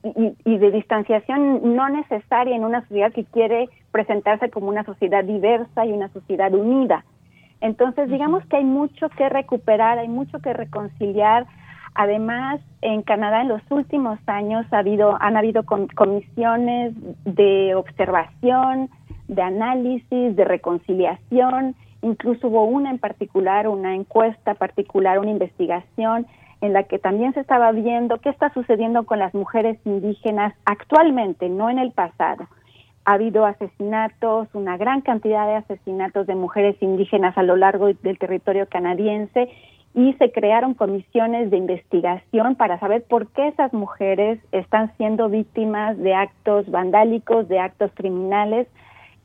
y, 0.44 0.58
de 0.58 0.72
distanciación 0.72 1.74
no 1.74 1.88
necesaria 1.88 2.58
en 2.58 2.66
una 2.66 2.82
sociedad 2.82 3.14
que 3.14 3.24
quiere 3.24 3.70
presentarse 3.92 4.50
como 4.50 4.68
una 4.68 4.84
sociedad 4.84 5.24
diversa 5.24 5.86
y 5.86 5.94
una 5.94 6.10
sociedad 6.10 6.54
unida. 6.54 7.06
Entonces, 7.62 8.10
digamos 8.10 8.46
que 8.48 8.58
hay 8.58 8.66
mucho 8.66 9.08
que 9.08 9.30
recuperar, 9.30 10.00
hay 10.00 10.10
mucho 10.10 10.40
que 10.40 10.52
reconciliar, 10.52 11.46
Además, 12.00 12.62
en 12.84 13.02
Canadá 13.02 13.42
en 13.42 13.48
los 13.48 13.64
últimos 13.72 14.20
años 14.28 14.68
ha 14.70 14.78
habido, 14.78 15.18
han 15.20 15.36
habido 15.36 15.64
comisiones 15.64 16.94
de 17.26 17.74
observación, 17.74 18.92
de 19.28 19.42
análisis, 19.42 20.36
de 20.36 20.46
reconciliación, 20.46 21.76
incluso 22.04 22.50
hubo 22.50 22.66
una 22.66 22.92
en 22.92 23.00
particular, 23.00 23.68
una 23.68 23.96
encuesta 23.96 24.54
particular, 24.54 25.18
una 25.18 25.32
investigación 25.32 26.28
en 26.62 26.74
la 26.74 26.84
que 26.84 27.00
también 27.00 27.34
se 27.34 27.40
estaba 27.40 27.72
viendo 27.72 28.20
qué 28.20 28.30
está 28.30 28.54
sucediendo 28.54 29.08
con 29.08 29.18
las 29.18 29.34
mujeres 29.34 29.80
indígenas 29.84 30.54
actualmente, 30.66 31.50
no 31.50 31.68
en 31.72 31.80
el 31.80 31.94
pasado. 31.94 32.48
Ha 33.06 33.14
habido 33.14 33.44
asesinatos, 33.44 34.50
una 34.54 34.78
gran 34.78 35.02
cantidad 35.02 35.48
de 35.48 35.56
asesinatos 35.56 36.28
de 36.28 36.36
mujeres 36.36 36.76
indígenas 36.80 37.36
a 37.40 37.42
lo 37.42 37.56
largo 37.56 37.88
del 37.88 38.20
territorio 38.20 38.68
canadiense 38.70 39.50
y 39.98 40.14
se 40.20 40.32
crearon 40.32 40.76
comisiones 40.76 41.50
de 41.50 41.58
investigación 41.58 42.56
para 42.56 42.80
saber 42.80 43.04
por 43.10 43.32
qué 43.32 43.48
esas 43.48 43.74
mujeres 43.74 44.40
están 44.52 44.96
siendo 44.96 45.28
víctimas 45.28 45.98
de 45.98 46.14
actos 46.14 46.70
vandálicos, 46.70 47.48
de 47.48 47.58
actos 47.58 47.90
criminales 47.96 48.68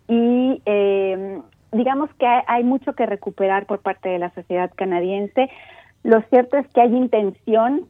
y 0.09 0.62
eh, 0.65 1.43
digamos 1.73 2.09
que 2.15 2.27
hay, 2.27 2.65
mucho 2.65 2.94
que 2.94 3.05
recuperar 3.05 3.66
por 3.66 3.81
parte 3.81 4.09
de 4.09 4.19
la 4.19 4.31
sociedad 4.31 4.70
canadiense. 4.74 5.51
Lo 6.05 6.23
cierto 6.31 6.57
es 6.57 6.66
que 6.69 6.81
hay 6.81 6.97
intención 6.97 7.82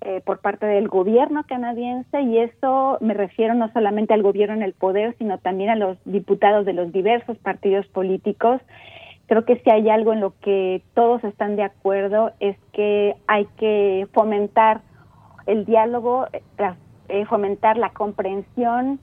eh, 0.00 0.20
por 0.26 0.40
parte 0.40 0.66
del 0.66 0.88
gobierno 0.88 1.44
canadiense 1.46 2.20
y 2.20 2.38
eso 2.38 2.98
me 3.00 3.14
refiero 3.14 3.54
no 3.54 3.72
solamente 3.72 4.12
al 4.12 4.24
gobierno 4.24 4.56
en 4.56 4.64
el 4.64 4.72
poder, 4.72 5.14
sino 5.18 5.38
también 5.38 5.70
a 5.70 5.76
los 5.76 5.98
diputados 6.04 6.66
de 6.66 6.72
los 6.72 6.90
diversos 6.90 7.38
partidos 7.38 7.86
políticos 7.86 8.60
creo 9.26 9.44
que 9.44 9.58
si 9.60 9.70
hay 9.70 9.88
algo 9.88 10.12
en 10.12 10.20
lo 10.20 10.34
que 10.40 10.82
todos 10.94 11.22
están 11.24 11.56
de 11.56 11.62
acuerdo 11.62 12.32
es 12.40 12.56
que 12.72 13.16
hay 13.26 13.46
que 13.56 14.06
fomentar 14.12 14.82
el 15.46 15.64
diálogo, 15.64 16.26
eh, 17.08 17.24
fomentar 17.26 17.76
la 17.76 17.90
comprensión, 17.90 18.98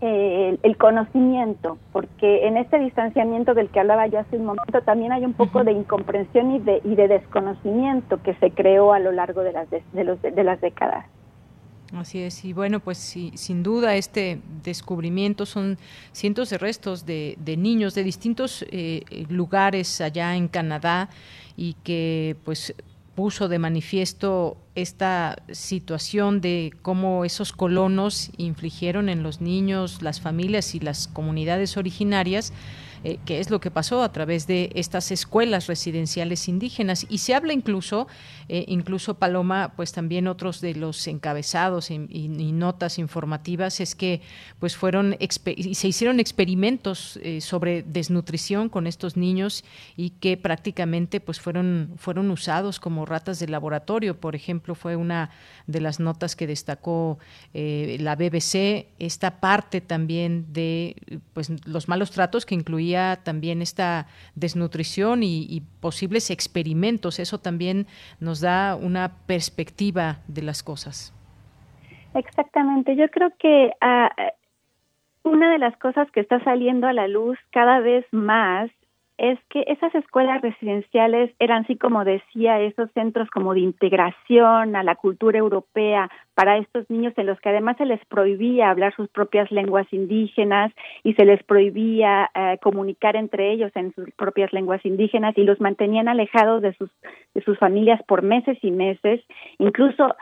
eh, 0.00 0.58
el, 0.62 0.76
conocimiento, 0.78 1.78
porque 1.92 2.48
en 2.48 2.56
este 2.56 2.78
distanciamiento 2.78 3.54
del 3.54 3.68
que 3.68 3.78
hablaba 3.78 4.08
yo 4.08 4.18
hace 4.18 4.36
un 4.36 4.46
momento 4.46 4.80
también 4.82 5.12
hay 5.12 5.24
un 5.24 5.32
poco 5.32 5.62
de 5.62 5.70
incomprensión 5.72 6.50
y 6.50 6.58
de, 6.58 6.80
y 6.82 6.96
de 6.96 7.06
desconocimiento 7.06 8.20
que 8.22 8.34
se 8.34 8.50
creó 8.50 8.92
a 8.92 8.98
lo 8.98 9.12
largo 9.12 9.42
de 9.42 9.52
las, 9.52 9.68
de, 9.70 10.04
los, 10.04 10.20
de 10.20 10.42
las 10.42 10.60
décadas. 10.60 11.06
Así 11.94 12.20
es, 12.20 12.42
y 12.46 12.54
bueno, 12.54 12.80
pues 12.80 12.96
sí, 12.96 13.32
sin 13.34 13.62
duda 13.62 13.96
este 13.96 14.40
descubrimiento 14.64 15.44
son 15.44 15.78
cientos 16.12 16.48
de 16.48 16.56
restos 16.56 17.04
de, 17.04 17.36
niños 17.58 17.94
de 17.94 18.02
distintos 18.02 18.64
eh, 18.70 19.26
lugares 19.28 20.00
allá 20.00 20.34
en 20.34 20.48
Canadá 20.48 21.10
y 21.54 21.74
que 21.84 22.34
pues 22.44 22.74
puso 23.14 23.48
de 23.48 23.58
manifiesto 23.58 24.56
esta 24.74 25.36
situación 25.50 26.40
de 26.40 26.72
cómo 26.80 27.26
esos 27.26 27.52
colonos 27.52 28.30
infligieron 28.38 29.10
en 29.10 29.22
los 29.22 29.42
niños, 29.42 30.00
las 30.00 30.18
familias 30.18 30.74
y 30.74 30.80
las 30.80 31.08
comunidades 31.08 31.76
originarias 31.76 32.54
eh, 33.04 33.18
qué 33.24 33.40
es 33.40 33.50
lo 33.50 33.60
que 33.60 33.72
pasó 33.72 34.02
a 34.02 34.12
través 34.12 34.46
de 34.46 34.70
estas 34.76 35.10
escuelas 35.10 35.66
residenciales 35.66 36.48
indígenas. 36.48 37.04
Y 37.08 37.18
se 37.18 37.34
habla 37.34 37.52
incluso, 37.52 38.06
eh, 38.54 38.66
incluso 38.68 39.14
Paloma, 39.14 39.72
pues 39.76 39.92
también 39.92 40.28
otros 40.28 40.60
de 40.60 40.74
los 40.74 41.06
encabezados 41.06 41.90
y, 41.90 41.98
notas 42.52 42.98
informativas 42.98 43.80
es 43.80 43.94
que 43.94 44.20
pues 44.58 44.76
fueron 44.76 45.16
y 45.18 45.74
se 45.74 45.88
hicieron 45.88 46.20
experimentos 46.20 47.18
eh, 47.22 47.40
sobre 47.40 47.82
desnutrición 47.82 48.68
con 48.68 48.86
estos 48.86 49.16
niños 49.16 49.64
y 49.96 50.10
que 50.10 50.36
prácticamente 50.36 51.18
pues 51.18 51.40
fueron 51.40 51.94
fueron 51.96 52.30
usados 52.30 52.78
como 52.78 53.06
ratas 53.06 53.38
de 53.38 53.48
laboratorio. 53.48 54.20
Por 54.20 54.36
ejemplo, 54.36 54.74
fue 54.74 54.96
una 54.96 55.30
de 55.66 55.80
las 55.80 55.98
notas 55.98 56.36
que 56.36 56.46
destacó 56.46 57.18
la 57.54 58.16
BBC 58.16 58.88
esta 58.98 59.40
parte 59.40 59.80
también 59.80 60.52
de 60.52 60.96
pues 61.32 61.50
los 61.64 61.88
malos 61.88 62.10
tratos 62.10 62.44
que 62.44 62.54
incluía 62.54 63.20
también 63.24 63.62
esta 63.62 64.08
desnutrición 64.34 65.22
y, 65.22 65.62
posibles 65.80 66.30
experimentos. 66.30 67.18
Eso 67.18 67.38
también 67.38 67.86
nos 68.20 68.41
da 68.42 68.76
una 68.76 69.12
perspectiva 69.26 70.18
de 70.28 70.42
las 70.42 70.62
cosas. 70.62 71.14
Exactamente. 72.14 72.94
Yo 72.94 73.08
creo 73.08 73.30
que 73.38 73.72
ah, 73.80 74.10
una 75.24 75.50
de 75.50 75.58
las 75.58 75.76
cosas 75.78 76.10
que 76.10 76.20
está 76.20 76.42
saliendo 76.44 76.86
a 76.86 76.92
la 76.92 77.08
luz 77.08 77.38
cada 77.50 77.80
vez 77.80 78.04
más 78.12 78.70
es 79.22 79.38
que 79.50 79.62
esas 79.68 79.94
escuelas 79.94 80.42
residenciales 80.42 81.30
eran, 81.38 81.62
así 81.62 81.76
como 81.76 82.04
decía, 82.04 82.58
esos 82.58 82.90
centros 82.90 83.30
como 83.30 83.54
de 83.54 83.60
integración 83.60 84.74
a 84.74 84.82
la 84.82 84.96
cultura 84.96 85.38
europea 85.38 86.10
para 86.34 86.58
estos 86.58 86.90
niños 86.90 87.14
en 87.16 87.26
los 87.26 87.38
que 87.38 87.50
además 87.50 87.76
se 87.76 87.86
les 87.86 88.04
prohibía 88.06 88.68
hablar 88.68 88.92
sus 88.96 89.08
propias 89.10 89.48
lenguas 89.52 89.86
indígenas 89.92 90.72
y 91.04 91.14
se 91.14 91.24
les 91.24 91.40
prohibía 91.44 92.32
eh, 92.34 92.58
comunicar 92.60 93.14
entre 93.14 93.52
ellos 93.52 93.70
en 93.76 93.94
sus 93.94 94.10
propias 94.16 94.52
lenguas 94.52 94.84
indígenas 94.84 95.38
y 95.38 95.44
los 95.44 95.60
mantenían 95.60 96.08
alejados 96.08 96.60
de 96.60 96.74
sus 96.74 96.90
de 97.34 97.42
sus 97.42 97.56
familias 97.58 98.02
por 98.08 98.22
meses 98.22 98.58
y 98.60 98.72
meses, 98.72 99.20
incluso 99.58 100.16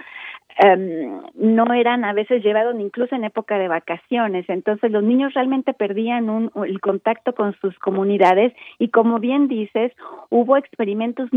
Em, 0.62 1.23
no 1.37 1.73
eran 1.73 2.05
a 2.05 2.12
veces 2.12 2.45
llevados 2.45 2.78
incluso 2.78 3.15
en 3.15 3.24
época 3.24 3.59
de 3.59 3.66
vacaciones. 3.66 4.47
Entonces 4.51 4.91
los 4.91 5.03
niños 5.03 5.32
realmente 5.32 5.73
perdían 5.73 6.28
un, 6.28 6.53
el 6.66 6.82
contacto 6.82 7.35
con 7.35 7.55
sus 7.61 7.78
comunidades 7.78 8.53
y 8.78 8.91
como 8.91 9.19
bien 9.20 9.49
dices, 9.49 9.91
hubo 10.28 10.59
experimentos 10.59 11.31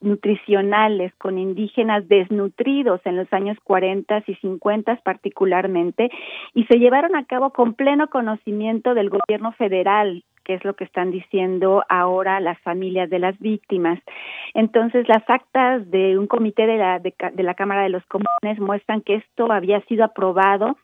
nutricionales 0.00 1.12
con 1.16 1.36
indígenas 1.36 2.08
desnutridos 2.08 3.02
en 3.04 3.16
los 3.16 3.30
años 3.34 3.58
40 3.62 4.24
y 4.26 4.34
50 4.36 4.96
particularmente 5.04 6.10
y 6.54 6.64
se 6.64 6.78
llevaron 6.78 7.14
a 7.14 7.26
cabo 7.26 7.50
con 7.50 7.74
pleno 7.74 8.08
conocimiento 8.08 8.94
del 8.94 9.10
gobierno 9.10 9.52
federal 9.52 10.24
que 10.44 10.54
es 10.54 10.64
lo 10.64 10.74
que 10.74 10.84
están 10.84 11.10
diciendo 11.10 11.84
ahora 11.88 12.40
las 12.40 12.58
familias 12.60 13.10
de 13.10 13.18
las 13.18 13.38
víctimas. 13.38 13.98
Entonces, 14.54 15.08
las 15.08 15.22
actas 15.28 15.90
de 15.90 16.18
un 16.18 16.26
comité 16.26 16.66
de 16.66 16.76
la, 16.76 16.98
de, 16.98 17.14
la 17.42 17.54
Cámara 17.54 17.82
de 17.82 17.90
los 17.90 18.04
Comunes 18.06 18.58
muestran 18.58 19.02
que 19.02 19.16
esto 19.16 19.50
había 19.52 19.80
sido 19.82 20.04
aprobado 20.04 20.76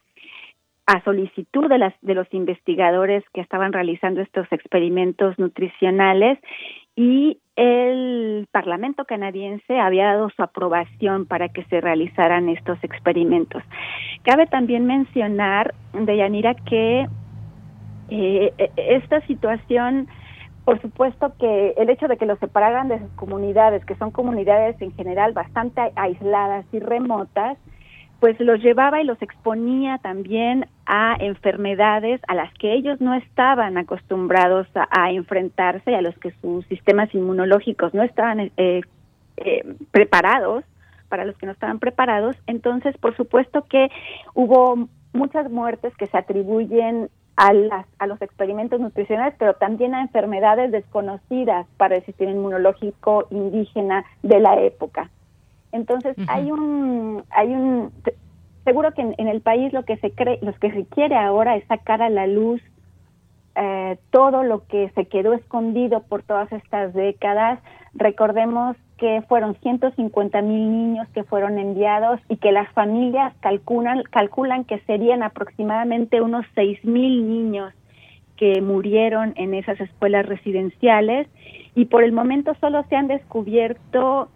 a 0.87 1.03
solicitud 1.05 1.69
de, 1.69 1.79
las, 1.79 1.95
de 2.01 2.15
los 2.15 2.27
investigadores 2.33 3.23
que 3.35 3.43
estaban 3.43 3.73
realizando 3.73 4.23
estos 4.23 4.51
experimentos 4.51 5.39
nutricionales 5.39 6.39
y 6.97 7.39
el 7.57 8.49
Parlamento 8.51 9.05
canadiense 9.05 9.79
había 9.79 10.07
dado 10.07 10.31
su 10.31 10.43
aprobación 10.43 11.27
para 11.27 11.49
que 11.49 11.65
se 11.65 11.81
realizaran 11.81 12.49
estos 12.49 12.83
experimentos. 12.83 13.63
Cabe 14.23 14.47
también 14.47 14.87
mencionar, 14.87 15.75
Deyanira, 15.93 16.55
que 16.55 17.07
eh, 18.11 18.53
e, 18.59 18.71
esta 18.77 19.21
situación, 19.23 20.09
por 20.65 20.81
supuesto 20.81 21.33
que 21.39 21.75
el 21.77 21.91
hecho 21.91 22.09
de 22.09 22.17
que 22.17 22.27
los 22.27 22.39
separaran 22.39 22.89
de 22.89 22.99
sus 22.99 23.11
comunidades, 23.13 23.85
que 23.85 23.97
son 23.97 24.11
comunidades 24.11 24.81
en 24.81 24.93
general 24.95 25.33
bastante 25.33 25.93
aisladas 25.97 26.67
y 26.73 26.79
remotas, 26.79 27.59
pues 28.21 28.39
los 28.41 28.61
llevaba 28.61 29.01
y 29.01 29.05
los 29.05 29.21
exponía 29.23 29.99
también 29.99 30.67
a 30.87 31.17
enfermedades 31.21 32.21
a 32.27 32.35
las 32.35 32.53
que 32.55 32.75
ellos 32.75 33.01
no 33.01 33.15
estaban 33.15 33.79
acostumbrados 33.79 34.67
a, 34.75 35.13
enfrentarse 35.13 35.93
y 35.93 35.95
a 35.95 36.03
los 36.03 36.19
que 36.19 36.33
sus 36.41 36.67
sistemas 36.67 37.15
inmunológicos 37.15 37.95
no 37.95 38.03
estaban 38.03 38.51
eh, 38.57 38.81
eh, 39.37 39.75
preparados, 39.93 40.65
para 41.09 41.25
los 41.25 41.37
que 41.37 41.47
no 41.47 41.53
estaban 41.53 41.79
preparados. 41.79 42.37
Entonces, 42.47 42.97
por 42.99 43.17
supuesto 43.17 43.65
que 43.69 43.89
hubo 44.35 44.89
muchas 45.13 45.51
muertes 45.51 45.95
que 45.97 46.07
se 46.07 46.19
atribuyen 46.19 47.09
a, 47.39 47.53
las, 47.53 47.87
a 48.01 48.09
los 48.09 48.21
experimentos 48.21 48.81
nutricionales, 48.81 49.33
pero 49.39 49.55
también 49.55 49.95
a 49.95 50.03
enfermedades 50.03 50.73
desconocidas 50.73 51.69
para 51.77 51.95
el 51.95 52.05
sistema 52.05 52.33
inmunológico 52.33 53.29
indígena 53.31 54.05
de 54.25 54.41
la 54.41 54.61
época. 54.61 55.09
Entonces 55.71 56.17
hay 56.27 56.51
un 56.51 57.23
hay 57.31 57.55
un 57.55 57.93
seguro 58.65 58.93
que 58.93 59.03
en, 59.03 59.29
el 59.29 59.41
país 59.41 59.73
lo 59.73 59.85
que 59.85 59.99
se 59.99 60.11
cree 60.11 60.41
lo 60.43 60.53
que 60.55 60.73
se 60.73 60.85
quiere 60.87 61.15
ahora 61.15 61.55
es 61.55 61.65
sacar 61.69 62.03
a 62.03 62.11
la 62.11 62.27
luz 62.27 62.61
eh, 63.55 63.99
todo 64.11 64.43
lo 64.43 64.67
que 64.67 64.91
se 64.97 65.05
quedó 65.05 65.33
escondido 65.33 66.01
por 66.03 66.25
todas 66.25 66.51
estas 66.51 66.93
décadas. 66.93 67.61
Recordemos 67.99 68.77
que 68.97 69.23
fueron 69.29 69.57
150 69.57 70.41
mil 70.43 70.71
niños 70.71 71.09
que 71.09 71.25
fueron 71.25 71.59
enviados 71.59 72.21
y 72.29 72.37
que 72.37 72.53
las 72.53 72.71
familias 72.73 73.35
calculan, 73.41 74.05
calculan 74.05 74.65
que 74.65 74.79
serían 74.81 75.25
aproximadamente 75.25 76.21
unos 76.21 76.47
6 76.55 76.85
mil 76.85 77.29
niños 77.29 77.75
que 78.37 78.61
murieron 78.61 79.33
en 79.37 79.53
esas 79.53 79.81
escuelas 79.81 80.27
residenciales. 80.27 81.27
Y 81.75 81.87
por 81.87 82.05
el 82.05 82.13
momento 82.13 82.55
solo 82.61 82.85
se 82.89 82.95
han 82.95 83.09
descubierto 83.09 84.29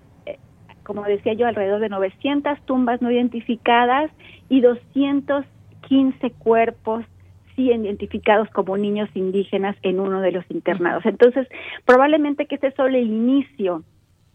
como 0.83 1.05
decía 1.05 1.33
yo, 1.35 1.47
alrededor 1.47 1.79
de 1.79 1.89
900 1.89 2.61
tumbas 2.63 3.01
no 3.01 3.13
identificadas 3.13 4.11
y 4.49 4.61
215 4.61 6.33
cuerpos 6.33 7.05
identificados 7.71 8.49
como 8.51 8.77
niños 8.77 9.09
indígenas 9.15 9.77
en 9.83 10.01
uno 10.01 10.21
de 10.21 10.33
los 10.33 10.45
internados. 10.51 11.05
Entonces, 11.07 11.47
probablemente 11.85 12.47
que 12.47 12.57
este 12.57 12.69
es 12.69 12.75
solo 12.75 12.97
el 12.97 13.07
inicio 13.07 13.85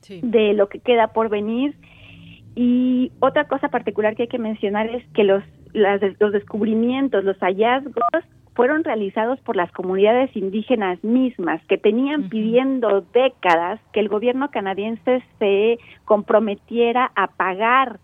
de 0.08 0.54
lo 0.54 0.70
que 0.70 0.80
queda 0.80 1.08
por 1.08 1.30
venir. 1.30 1.76
Y 2.56 3.12
otra 3.20 3.48
cosa 3.48 3.70
particular 3.70 4.16
que 4.16 4.24
hay 4.24 4.28
que 4.30 4.40
mencionar 4.40 4.90
es 4.90 5.06
que 5.14 5.24
los, 5.24 5.44
los 5.74 6.32
descubrimientos, 6.32 7.24
los 7.24 7.38
hallazgos 7.40 8.24
fueron 8.56 8.84
realizados 8.84 9.40
por 9.42 9.56
las 9.56 9.72
comunidades 9.72 10.36
indígenas 10.36 11.04
mismas 11.04 11.62
que 11.68 11.78
tenían 11.78 12.30
pidiendo 12.30 13.02
décadas 13.14 13.80
que 13.94 14.00
el 14.00 14.10
gobierno 14.10 14.50
canadiense 14.50 15.22
se 15.38 15.78
comprometiera 16.06 17.12
a 17.16 17.28
pagar 17.28 18.00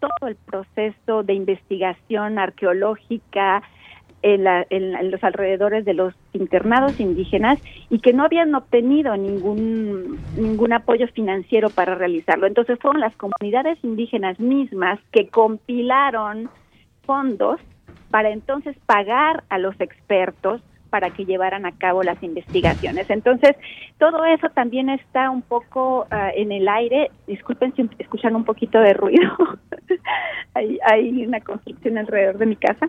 todo 0.00 0.28
el 0.28 0.36
proceso 0.36 1.24
de 1.24 1.34
investigación 1.34 2.38
arqueológica 2.38 3.62
en, 4.22 4.46
en, 4.70 5.10
los 5.10 5.22
alrededores 5.22 5.84
de 5.84 5.94
los 5.94 6.14
internados 6.32 6.98
indígenas 6.98 7.58
y 7.90 8.00
que 8.00 8.12
no 8.12 8.24
habían 8.24 8.54
obtenido 8.54 9.16
ningún 9.16 10.18
ningún 10.36 10.72
apoyo 10.72 11.06
financiero 11.08 11.70
para 11.70 11.94
realizarlo. 11.94 12.46
Entonces 12.46 12.78
fueron 12.80 13.00
las 13.00 13.14
comunidades 13.16 13.78
indígenas 13.82 14.38
mismas 14.40 14.98
que 15.12 15.28
compilaron 15.28 16.50
fondos 17.04 17.60
para 18.10 18.30
entonces 18.30 18.76
pagar 18.86 19.44
a 19.48 19.58
los 19.58 19.78
expertos 19.80 20.62
para 20.88 21.10
que 21.10 21.24
llevaran 21.24 21.66
a 21.66 21.72
cabo 21.72 22.02
las 22.02 22.22
investigaciones. 22.22 23.08
Entonces, 23.10 23.56
todo 23.98 24.24
eso 24.24 24.48
también 24.50 24.88
está 24.88 25.30
un 25.30 25.42
poco 25.42 26.06
ah, 26.10 26.30
en 26.34 26.52
el 26.52 26.68
aire. 26.68 27.10
Disculpen 27.26 27.74
si 27.74 27.88
escuchan 27.98 28.34
un 28.34 28.44
poquito 28.44 28.80
de 28.80 28.94
ruido. 28.94 29.30
hay, 30.54 30.78
hay, 30.84 31.26
una 31.26 31.40
construcción 31.40 31.98
alrededor 31.98 32.38
de 32.38 32.46
mi 32.46 32.56
casa. 32.56 32.88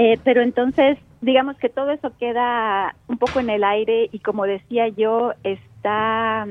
Eh, 0.00 0.16
pero 0.22 0.42
entonces, 0.42 0.96
digamos 1.20 1.56
que 1.56 1.68
todo 1.68 1.90
eso 1.90 2.12
queda 2.20 2.94
un 3.08 3.18
poco 3.18 3.40
en 3.40 3.50
el 3.50 3.64
aire 3.64 4.08
y 4.12 4.20
como 4.20 4.44
decía 4.44 4.86
yo, 4.86 5.32
está 5.42 6.46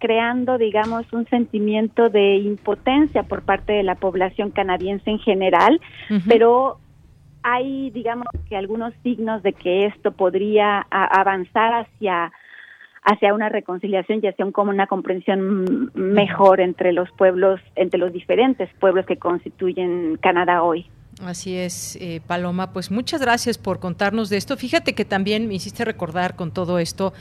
creando, 0.00 0.58
digamos, 0.58 1.06
un 1.12 1.24
sentimiento 1.28 2.08
de 2.08 2.38
impotencia 2.38 3.22
por 3.22 3.42
parte 3.42 3.74
de 3.74 3.84
la 3.84 3.94
población 3.94 4.50
canadiense 4.50 5.08
en 5.08 5.20
general, 5.20 5.80
pero 6.26 6.78
hay, 7.44 7.90
digamos, 7.90 8.26
que 8.48 8.56
algunos 8.56 8.92
signos 9.04 9.44
de 9.44 9.52
que 9.52 9.86
esto 9.86 10.10
podría 10.10 10.84
avanzar 10.90 11.86
hacia 11.86 12.32
hacia 13.02 13.32
una 13.32 13.48
reconciliación 13.48 14.20
y 14.22 14.26
hacia 14.26 14.44
un, 14.44 14.52
como 14.52 14.70
una 14.70 14.86
comprensión 14.86 15.90
mejor 15.94 16.60
entre 16.60 16.92
los 16.92 17.10
pueblos, 17.12 17.60
entre 17.76 17.98
los 17.98 18.12
diferentes 18.12 18.68
pueblos 18.80 19.06
que 19.06 19.16
constituyen 19.16 20.18
Canadá 20.20 20.62
hoy. 20.62 20.86
Así 21.24 21.54
es, 21.54 21.96
eh, 22.00 22.22
Paloma. 22.26 22.72
Pues 22.72 22.90
muchas 22.90 23.20
gracias 23.20 23.58
por 23.58 23.78
contarnos 23.78 24.30
de 24.30 24.38
esto. 24.38 24.56
Fíjate 24.56 24.94
que 24.94 25.04
también 25.04 25.48
me 25.48 25.54
hiciste 25.54 25.84
recordar 25.84 26.34
con 26.34 26.50
todo 26.50 26.78
esto, 26.78 27.12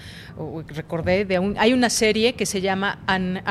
recordé 0.68 1.26
de 1.26 1.40
un, 1.40 1.58
hay 1.58 1.74
una 1.74 1.90
serie 1.90 2.34
que 2.34 2.46
se 2.46 2.62
llama 2.62 3.00
An, 3.08 3.42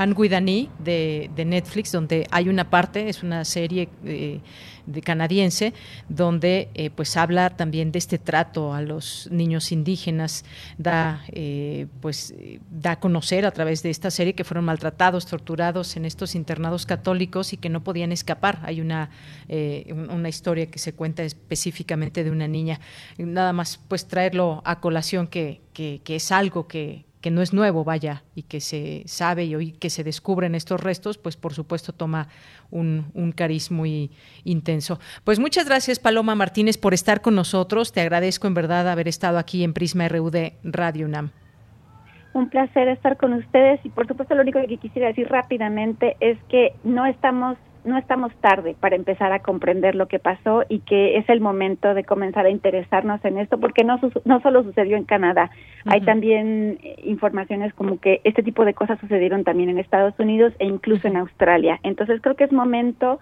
de, 0.78 1.30
de, 1.36 1.44
Netflix, 1.44 1.92
donde 1.92 2.26
hay 2.30 2.48
una 2.48 2.70
parte, 2.70 3.10
es 3.10 3.22
una 3.22 3.44
serie 3.44 3.90
eh, 4.06 4.40
de 4.88 5.02
canadiense, 5.02 5.74
donde 6.08 6.70
eh, 6.74 6.90
pues 6.90 7.16
habla 7.16 7.50
también 7.50 7.92
de 7.92 7.98
este 7.98 8.18
trato 8.18 8.72
a 8.72 8.80
los 8.80 9.28
niños 9.30 9.70
indígenas, 9.70 10.44
da 10.78 11.22
eh, 11.28 11.86
pues 12.00 12.34
da 12.70 12.92
a 12.92 13.00
conocer 13.00 13.44
a 13.44 13.50
través 13.50 13.82
de 13.82 13.90
esta 13.90 14.10
serie 14.10 14.34
que 14.34 14.44
fueron 14.44 14.64
maltratados, 14.64 15.26
torturados 15.26 15.96
en 15.96 16.04
estos 16.04 16.34
internados 16.34 16.86
católicos 16.86 17.52
y 17.52 17.58
que 17.58 17.68
no 17.68 17.84
podían 17.84 18.12
escapar. 18.12 18.60
Hay 18.62 18.80
una, 18.80 19.10
eh, 19.48 19.92
una 19.92 20.28
historia 20.28 20.70
que 20.70 20.78
se 20.78 20.94
cuenta 20.94 21.22
específicamente 21.22 22.24
de 22.24 22.30
una 22.30 22.48
niña. 22.48 22.80
Nada 23.18 23.52
más 23.52 23.78
pues 23.88 24.06
traerlo 24.06 24.62
a 24.64 24.80
colación 24.80 25.26
que, 25.26 25.60
que 25.72 26.02
es 26.06 26.32
algo 26.32 26.66
que, 26.66 27.07
que 27.20 27.30
no 27.30 27.42
es 27.42 27.52
nuevo, 27.52 27.84
vaya, 27.84 28.22
y 28.34 28.42
que 28.42 28.60
se 28.60 29.02
sabe 29.06 29.44
y 29.44 29.54
hoy 29.54 29.72
que 29.72 29.90
se 29.90 30.04
descubren 30.04 30.54
estos 30.54 30.80
restos, 30.82 31.18
pues 31.18 31.36
por 31.36 31.52
supuesto 31.52 31.92
toma 31.92 32.28
un, 32.70 33.06
un 33.14 33.32
cariz 33.32 33.70
muy 33.70 34.10
intenso. 34.44 34.98
Pues 35.24 35.38
muchas 35.38 35.66
gracias, 35.66 35.98
Paloma 35.98 36.34
Martínez, 36.34 36.78
por 36.78 36.94
estar 36.94 37.20
con 37.20 37.34
nosotros. 37.34 37.92
Te 37.92 38.00
agradezco 38.00 38.46
en 38.46 38.54
verdad 38.54 38.88
haber 38.88 39.08
estado 39.08 39.38
aquí 39.38 39.64
en 39.64 39.72
Prisma 39.72 40.08
RU 40.08 40.30
de 40.30 40.54
Radio 40.62 41.06
UNAM. 41.06 41.30
Un 42.34 42.50
placer 42.50 42.88
estar 42.88 43.16
con 43.16 43.32
ustedes 43.32 43.80
y 43.84 43.88
por 43.88 44.06
supuesto 44.06 44.34
lo 44.34 44.42
único 44.42 44.60
que 44.60 44.76
quisiera 44.76 45.08
decir 45.08 45.28
rápidamente 45.28 46.16
es 46.20 46.38
que 46.48 46.74
no 46.84 47.06
estamos 47.06 47.56
no 47.88 47.98
estamos 47.98 48.32
tarde 48.36 48.76
para 48.78 48.96
empezar 48.96 49.32
a 49.32 49.40
comprender 49.40 49.94
lo 49.94 50.06
que 50.06 50.18
pasó 50.18 50.62
y 50.68 50.80
que 50.80 51.16
es 51.16 51.28
el 51.28 51.40
momento 51.40 51.94
de 51.94 52.04
comenzar 52.04 52.46
a 52.46 52.50
interesarnos 52.50 53.24
en 53.24 53.38
esto 53.38 53.58
porque 53.58 53.84
no 53.84 53.98
no 54.24 54.40
solo 54.40 54.62
sucedió 54.62 54.96
en 54.96 55.04
Canadá, 55.04 55.50
hay 55.86 56.02
también 56.02 56.78
eh, 56.82 56.96
informaciones 57.04 57.74
como 57.74 57.98
que 57.98 58.20
este 58.24 58.42
tipo 58.42 58.64
de 58.64 58.74
cosas 58.74 59.00
sucedieron 59.00 59.44
también 59.44 59.70
en 59.70 59.78
Estados 59.78 60.14
Unidos 60.18 60.52
e 60.58 60.66
incluso 60.66 61.08
en 61.08 61.16
Australia. 61.16 61.80
Entonces 61.82 62.20
creo 62.20 62.36
que 62.36 62.44
es 62.44 62.52
momento 62.52 63.18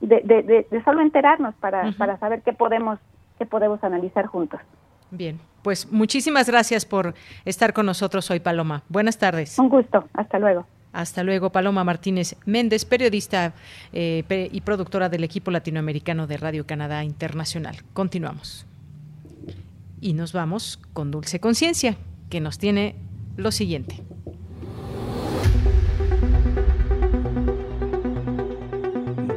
de, 0.00 0.20
de, 0.20 0.82
solo 0.84 1.00
enterarnos 1.00 1.54
para, 1.56 1.92
para 1.98 2.18
saber 2.18 2.42
qué 2.42 2.52
podemos 2.52 2.98
qué 3.38 3.46
podemos 3.46 3.82
analizar 3.84 4.26
juntos. 4.26 4.60
Bien, 5.10 5.38
pues 5.62 5.90
muchísimas 5.90 6.48
gracias 6.48 6.84
por 6.84 7.14
estar 7.44 7.72
con 7.72 7.86
nosotros 7.86 8.30
hoy, 8.30 8.40
Paloma. 8.40 8.82
Buenas 8.88 9.18
tardes. 9.18 9.58
Un 9.58 9.68
gusto, 9.68 10.04
hasta 10.12 10.38
luego. 10.38 10.66
Hasta 10.92 11.22
luego, 11.22 11.50
Paloma 11.50 11.84
Martínez 11.84 12.36
Méndez, 12.46 12.84
periodista 12.84 13.54
eh, 13.92 14.48
y 14.52 14.60
productora 14.62 15.08
del 15.08 15.24
equipo 15.24 15.50
latinoamericano 15.50 16.26
de 16.26 16.36
Radio 16.36 16.66
Canadá 16.66 17.04
Internacional. 17.04 17.76
Continuamos. 17.92 18.66
Y 20.00 20.14
nos 20.14 20.32
vamos 20.32 20.80
con 20.92 21.10
Dulce 21.10 21.40
Conciencia, 21.40 21.96
que 22.30 22.40
nos 22.40 22.58
tiene 22.58 22.94
lo 23.36 23.52
siguiente. 23.52 24.02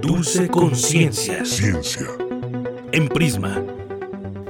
Dulce 0.02 0.48
Conciencia. 0.49 1.45
Ciencia. 1.45 2.07
En 2.91 3.07
Prisma 3.07 3.64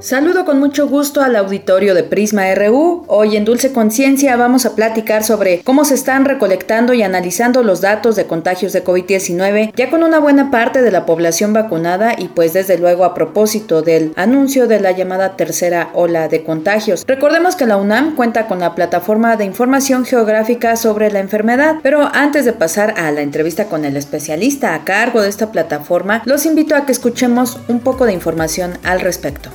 Saludo 0.02 0.46
con 0.46 0.60
mucho 0.60 0.88
gusto 0.88 1.22
al 1.22 1.36
auditorio 1.36 1.94
de 1.94 2.04
Prisma 2.04 2.52
RU. 2.56 3.06
Hoy 3.06 3.38
en 3.38 3.46
Dulce 3.46 3.72
Conciencia 3.72 4.36
vamos 4.36 4.66
a 4.66 4.74
platicar 4.74 5.24
sobre 5.24 5.62
cómo 5.62 5.86
se 5.86 5.94
están 5.94 6.26
recolectando 6.26 6.96
y 6.96 7.04
analizando 7.04 7.62
los 7.62 7.82
datos 7.82 8.16
de 8.16 8.26
contagios 8.26 8.74
de 8.74 8.84
COVID-19, 8.84 9.74
ya 9.76 9.92
con 9.92 10.02
una 10.02 10.18
buena 10.18 10.50
parte 10.50 10.82
de 10.82 10.90
la 10.90 11.06
población 11.06 11.54
vacunada 11.54 12.16
y 12.18 12.30
pues 12.30 12.52
desde 12.54 12.80
luego 12.80 13.06
a 13.06 13.14
propósito 13.14 13.84
del 13.84 14.12
anuncio 14.16 14.68
de 14.68 14.80
la 14.80 14.90
llamada 14.90 15.38
tercera 15.38 15.92
ola 15.94 16.28
de 16.30 16.44
contagios. 16.44 17.04
Recordemos 17.06 17.56
que 17.56 17.68
la 17.68 17.78
UNAM 17.78 18.16
cuenta 18.16 18.48
con 18.48 18.58
la 18.58 18.74
plataforma 18.74 19.38
de 19.38 19.46
información 19.46 20.04
geográfica 20.06 20.78
sobre 20.78 21.12
la 21.12 21.20
enfermedad, 21.20 21.76
pero 21.84 22.10
antes 22.12 22.46
de 22.46 22.54
pasar 22.54 22.96
a 22.98 23.12
la 23.12 23.22
entrevista 23.22 23.66
con 23.66 23.86
el 23.86 23.96
especialista 23.96 24.74
a 24.74 24.84
cargo 24.84 25.22
de 25.22 25.30
esta 25.30 25.52
plataforma, 25.52 26.24
los 26.26 26.48
invito 26.48 26.76
a 26.76 26.88
que 26.88 26.92
escuchemos 26.92 27.60
un 27.68 27.82
poco 27.82 28.06
de 28.06 28.14
información 28.14 28.80
al 28.82 29.00
respecto. 29.00 29.52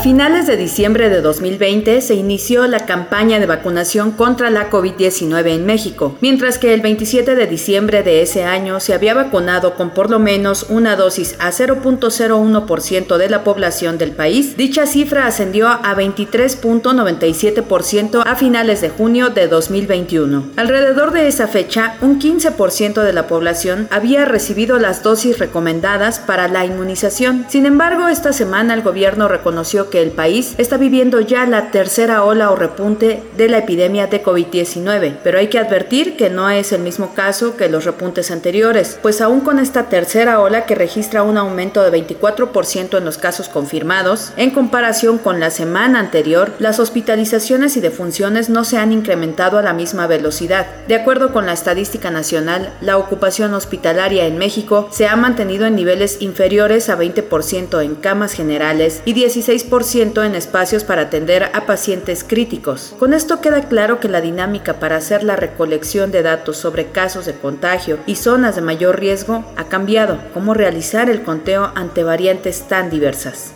Finales 0.00 0.46
de 0.46 0.56
diciembre 0.56 1.10
de 1.10 1.20
2020 1.20 2.00
se 2.00 2.14
inició 2.14 2.66
la 2.66 2.86
campaña 2.86 3.38
de 3.38 3.44
vacunación 3.44 4.12
contra 4.12 4.48
la 4.48 4.70
COVID-19 4.70 5.48
en 5.48 5.66
México, 5.66 6.16
mientras 6.22 6.56
que 6.56 6.72
el 6.72 6.80
27 6.80 7.34
de 7.34 7.46
diciembre 7.46 8.02
de 8.02 8.22
ese 8.22 8.44
año 8.44 8.80
se 8.80 8.94
había 8.94 9.12
vacunado 9.12 9.74
con 9.74 9.90
por 9.90 10.08
lo 10.08 10.18
menos 10.18 10.64
una 10.70 10.96
dosis 10.96 11.36
a 11.38 11.50
0.01% 11.50 13.18
de 13.18 13.28
la 13.28 13.44
población 13.44 13.98
del 13.98 14.12
país. 14.12 14.56
Dicha 14.56 14.86
cifra 14.86 15.26
ascendió 15.26 15.68
a 15.68 15.94
23.97% 15.94 18.22
a 18.24 18.36
finales 18.36 18.80
de 18.80 18.88
junio 18.88 19.28
de 19.28 19.48
2021. 19.48 20.52
Alrededor 20.56 21.12
de 21.12 21.28
esa 21.28 21.46
fecha, 21.46 21.96
un 22.00 22.18
15% 22.18 23.02
de 23.02 23.12
la 23.12 23.26
población 23.26 23.86
había 23.90 24.24
recibido 24.24 24.78
las 24.78 25.02
dosis 25.02 25.38
recomendadas 25.38 26.20
para 26.20 26.48
la 26.48 26.64
inmunización. 26.64 27.44
Sin 27.50 27.66
embargo, 27.66 28.08
esta 28.08 28.32
semana 28.32 28.72
el 28.72 28.80
gobierno 28.80 29.28
reconoció 29.28 29.89
que 29.90 30.02
el 30.02 30.12
país 30.12 30.54
está 30.58 30.76
viviendo 30.76 31.20
ya 31.20 31.44
la 31.46 31.70
tercera 31.70 32.24
ola 32.24 32.50
o 32.50 32.56
repunte 32.56 33.22
de 33.36 33.48
la 33.48 33.58
epidemia 33.58 34.06
de 34.06 34.22
COVID-19, 34.22 35.16
pero 35.22 35.38
hay 35.38 35.48
que 35.48 35.58
advertir 35.58 36.16
que 36.16 36.30
no 36.30 36.48
es 36.48 36.72
el 36.72 36.80
mismo 36.80 37.14
caso 37.14 37.56
que 37.56 37.68
los 37.68 37.84
repuntes 37.84 38.30
anteriores, 38.30 38.98
pues 39.02 39.20
aún 39.20 39.40
con 39.40 39.58
esta 39.58 39.88
tercera 39.88 40.40
ola 40.40 40.66
que 40.66 40.74
registra 40.74 41.22
un 41.22 41.36
aumento 41.36 41.82
de 41.82 42.06
24% 42.06 42.96
en 42.96 43.04
los 43.04 43.18
casos 43.18 43.48
confirmados, 43.48 44.32
en 44.36 44.50
comparación 44.50 45.18
con 45.18 45.40
la 45.40 45.50
semana 45.50 45.98
anterior, 45.98 46.52
las 46.58 46.78
hospitalizaciones 46.78 47.76
y 47.76 47.80
defunciones 47.80 48.48
no 48.48 48.64
se 48.64 48.78
han 48.78 48.92
incrementado 48.92 49.58
a 49.58 49.62
la 49.62 49.72
misma 49.72 50.06
velocidad. 50.06 50.66
De 50.86 50.94
acuerdo 50.94 51.32
con 51.32 51.46
la 51.46 51.52
estadística 51.52 52.10
nacional, 52.10 52.72
la 52.80 52.98
ocupación 52.98 53.54
hospitalaria 53.54 54.26
en 54.26 54.38
México 54.38 54.88
se 54.90 55.08
ha 55.08 55.16
mantenido 55.16 55.66
en 55.66 55.74
niveles 55.74 56.18
inferiores 56.20 56.88
a 56.88 56.98
20% 56.98 57.82
en 57.82 57.94
camas 57.96 58.32
generales 58.32 59.02
y 59.04 59.14
16% 59.14 59.79
en 59.80 60.34
espacios 60.34 60.84
para 60.84 61.02
atender 61.02 61.44
a 61.54 61.64
pacientes 61.64 62.22
críticos. 62.22 62.94
Con 62.98 63.14
esto 63.14 63.40
queda 63.40 63.62
claro 63.62 63.98
que 63.98 64.10
la 64.10 64.20
dinámica 64.20 64.74
para 64.74 64.96
hacer 64.96 65.24
la 65.24 65.36
recolección 65.36 66.10
de 66.10 66.22
datos 66.22 66.58
sobre 66.58 66.86
casos 66.92 67.24
de 67.24 67.32
contagio 67.32 67.98
y 68.04 68.16
zonas 68.16 68.56
de 68.56 68.62
mayor 68.62 69.00
riesgo 69.00 69.42
ha 69.56 69.64
cambiado. 69.64 70.18
¿Cómo 70.34 70.52
realizar 70.52 71.08
el 71.08 71.22
conteo 71.22 71.72
ante 71.74 72.04
variantes 72.04 72.68
tan 72.68 72.90
diversas? 72.90 73.54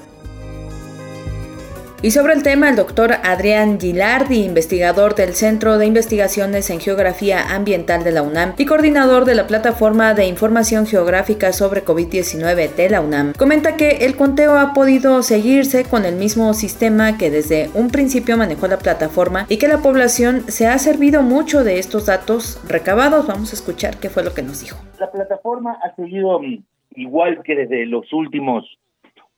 Y 2.04 2.10
sobre 2.10 2.34
el 2.34 2.42
tema, 2.42 2.68
el 2.68 2.76
doctor 2.76 3.12
Adrián 3.22 3.80
Gilardi, 3.80 4.44
investigador 4.44 5.14
del 5.14 5.32
Centro 5.32 5.78
de 5.78 5.86
Investigaciones 5.86 6.68
en 6.68 6.78
Geografía 6.78 7.54
Ambiental 7.56 8.04
de 8.04 8.12
la 8.12 8.20
UNAM 8.20 8.52
y 8.58 8.66
coordinador 8.66 9.24
de 9.24 9.34
la 9.34 9.46
Plataforma 9.46 10.12
de 10.12 10.26
Información 10.26 10.84
Geográfica 10.84 11.54
sobre 11.54 11.82
COVID-19 11.82 12.74
de 12.74 12.90
la 12.90 13.00
UNAM, 13.00 13.32
comenta 13.32 13.78
que 13.78 14.04
el 14.04 14.16
conteo 14.16 14.58
ha 14.58 14.74
podido 14.74 15.22
seguirse 15.22 15.84
con 15.84 16.04
el 16.04 16.16
mismo 16.16 16.52
sistema 16.52 17.16
que 17.16 17.30
desde 17.30 17.70
un 17.72 17.88
principio 17.88 18.36
manejó 18.36 18.66
la 18.68 18.76
plataforma 18.80 19.46
y 19.48 19.56
que 19.56 19.68
la 19.68 19.78
población 19.78 20.42
se 20.48 20.66
ha 20.66 20.76
servido 20.76 21.22
mucho 21.22 21.64
de 21.64 21.78
estos 21.78 22.04
datos 22.04 22.60
recabados. 22.68 23.26
Vamos 23.26 23.52
a 23.52 23.56
escuchar 23.56 23.96
qué 23.96 24.10
fue 24.10 24.22
lo 24.22 24.34
que 24.34 24.42
nos 24.42 24.60
dijo. 24.60 24.76
La 25.00 25.10
plataforma 25.10 25.78
ha 25.82 25.96
seguido 25.96 26.38
mm, 26.38 26.64
igual 26.96 27.42
que 27.42 27.56
desde 27.56 27.86
los 27.86 28.12
últimos 28.12 28.66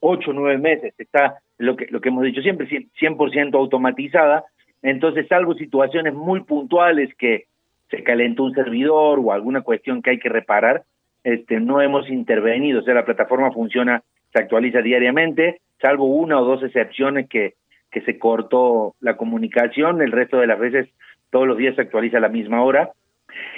ocho 0.01 0.31
o 0.31 0.35
nueve 0.35 0.59
meses. 0.59 0.95
Está 0.99 1.39
lo 1.59 1.77
que, 1.77 1.87
lo 1.91 2.01
que 2.01 2.09
hemos 2.09 2.25
dicho 2.25 2.43
siempre, 2.43 2.69
100% 2.69 3.55
automatizada. 3.55 4.45
Entonces, 4.83 5.27
salvo 5.29 5.55
situaciones 5.55 6.15
muy 6.15 6.43
puntuales 6.43 7.15
que 7.17 7.45
se 7.91 8.03
calentó 8.03 8.45
un 8.45 8.55
servidor 8.55 9.21
o 9.23 9.33
alguna 9.33 9.63
cuestión 9.63 10.03
que 10.03 10.11
hay 10.11 10.19
que 10.19 10.29
reparar, 10.29 10.83
este, 11.25 11.61
no 11.61 11.81
hemos 11.81 12.09
intervenido. 12.09 12.81
O 12.81 12.83
sea, 12.83 12.95
la 12.95 13.05
plataforma 13.05 13.53
funciona, 13.53 14.03
se 14.33 14.41
actualiza 14.41 14.83
diariamente, 14.83 15.61
salvo 15.81 16.07
una 16.07 16.41
o 16.41 16.45
dos 16.45 16.63
excepciones 16.63 17.29
que, 17.29 17.55
que 17.91 18.01
se 18.03 18.19
cortó 18.19 18.95
la 19.01 19.17
comunicación, 19.17 20.03
el 20.03 20.13
resto 20.13 20.39
de 20.39 20.47
las 20.47 20.59
veces 20.59 20.89
todos 21.31 21.47
los 21.47 21.57
días 21.57 21.75
se 21.75 21.83
actualiza 21.83 22.19
a 22.19 22.21
la 22.21 22.29
misma 22.29 22.63
hora. 22.63 22.91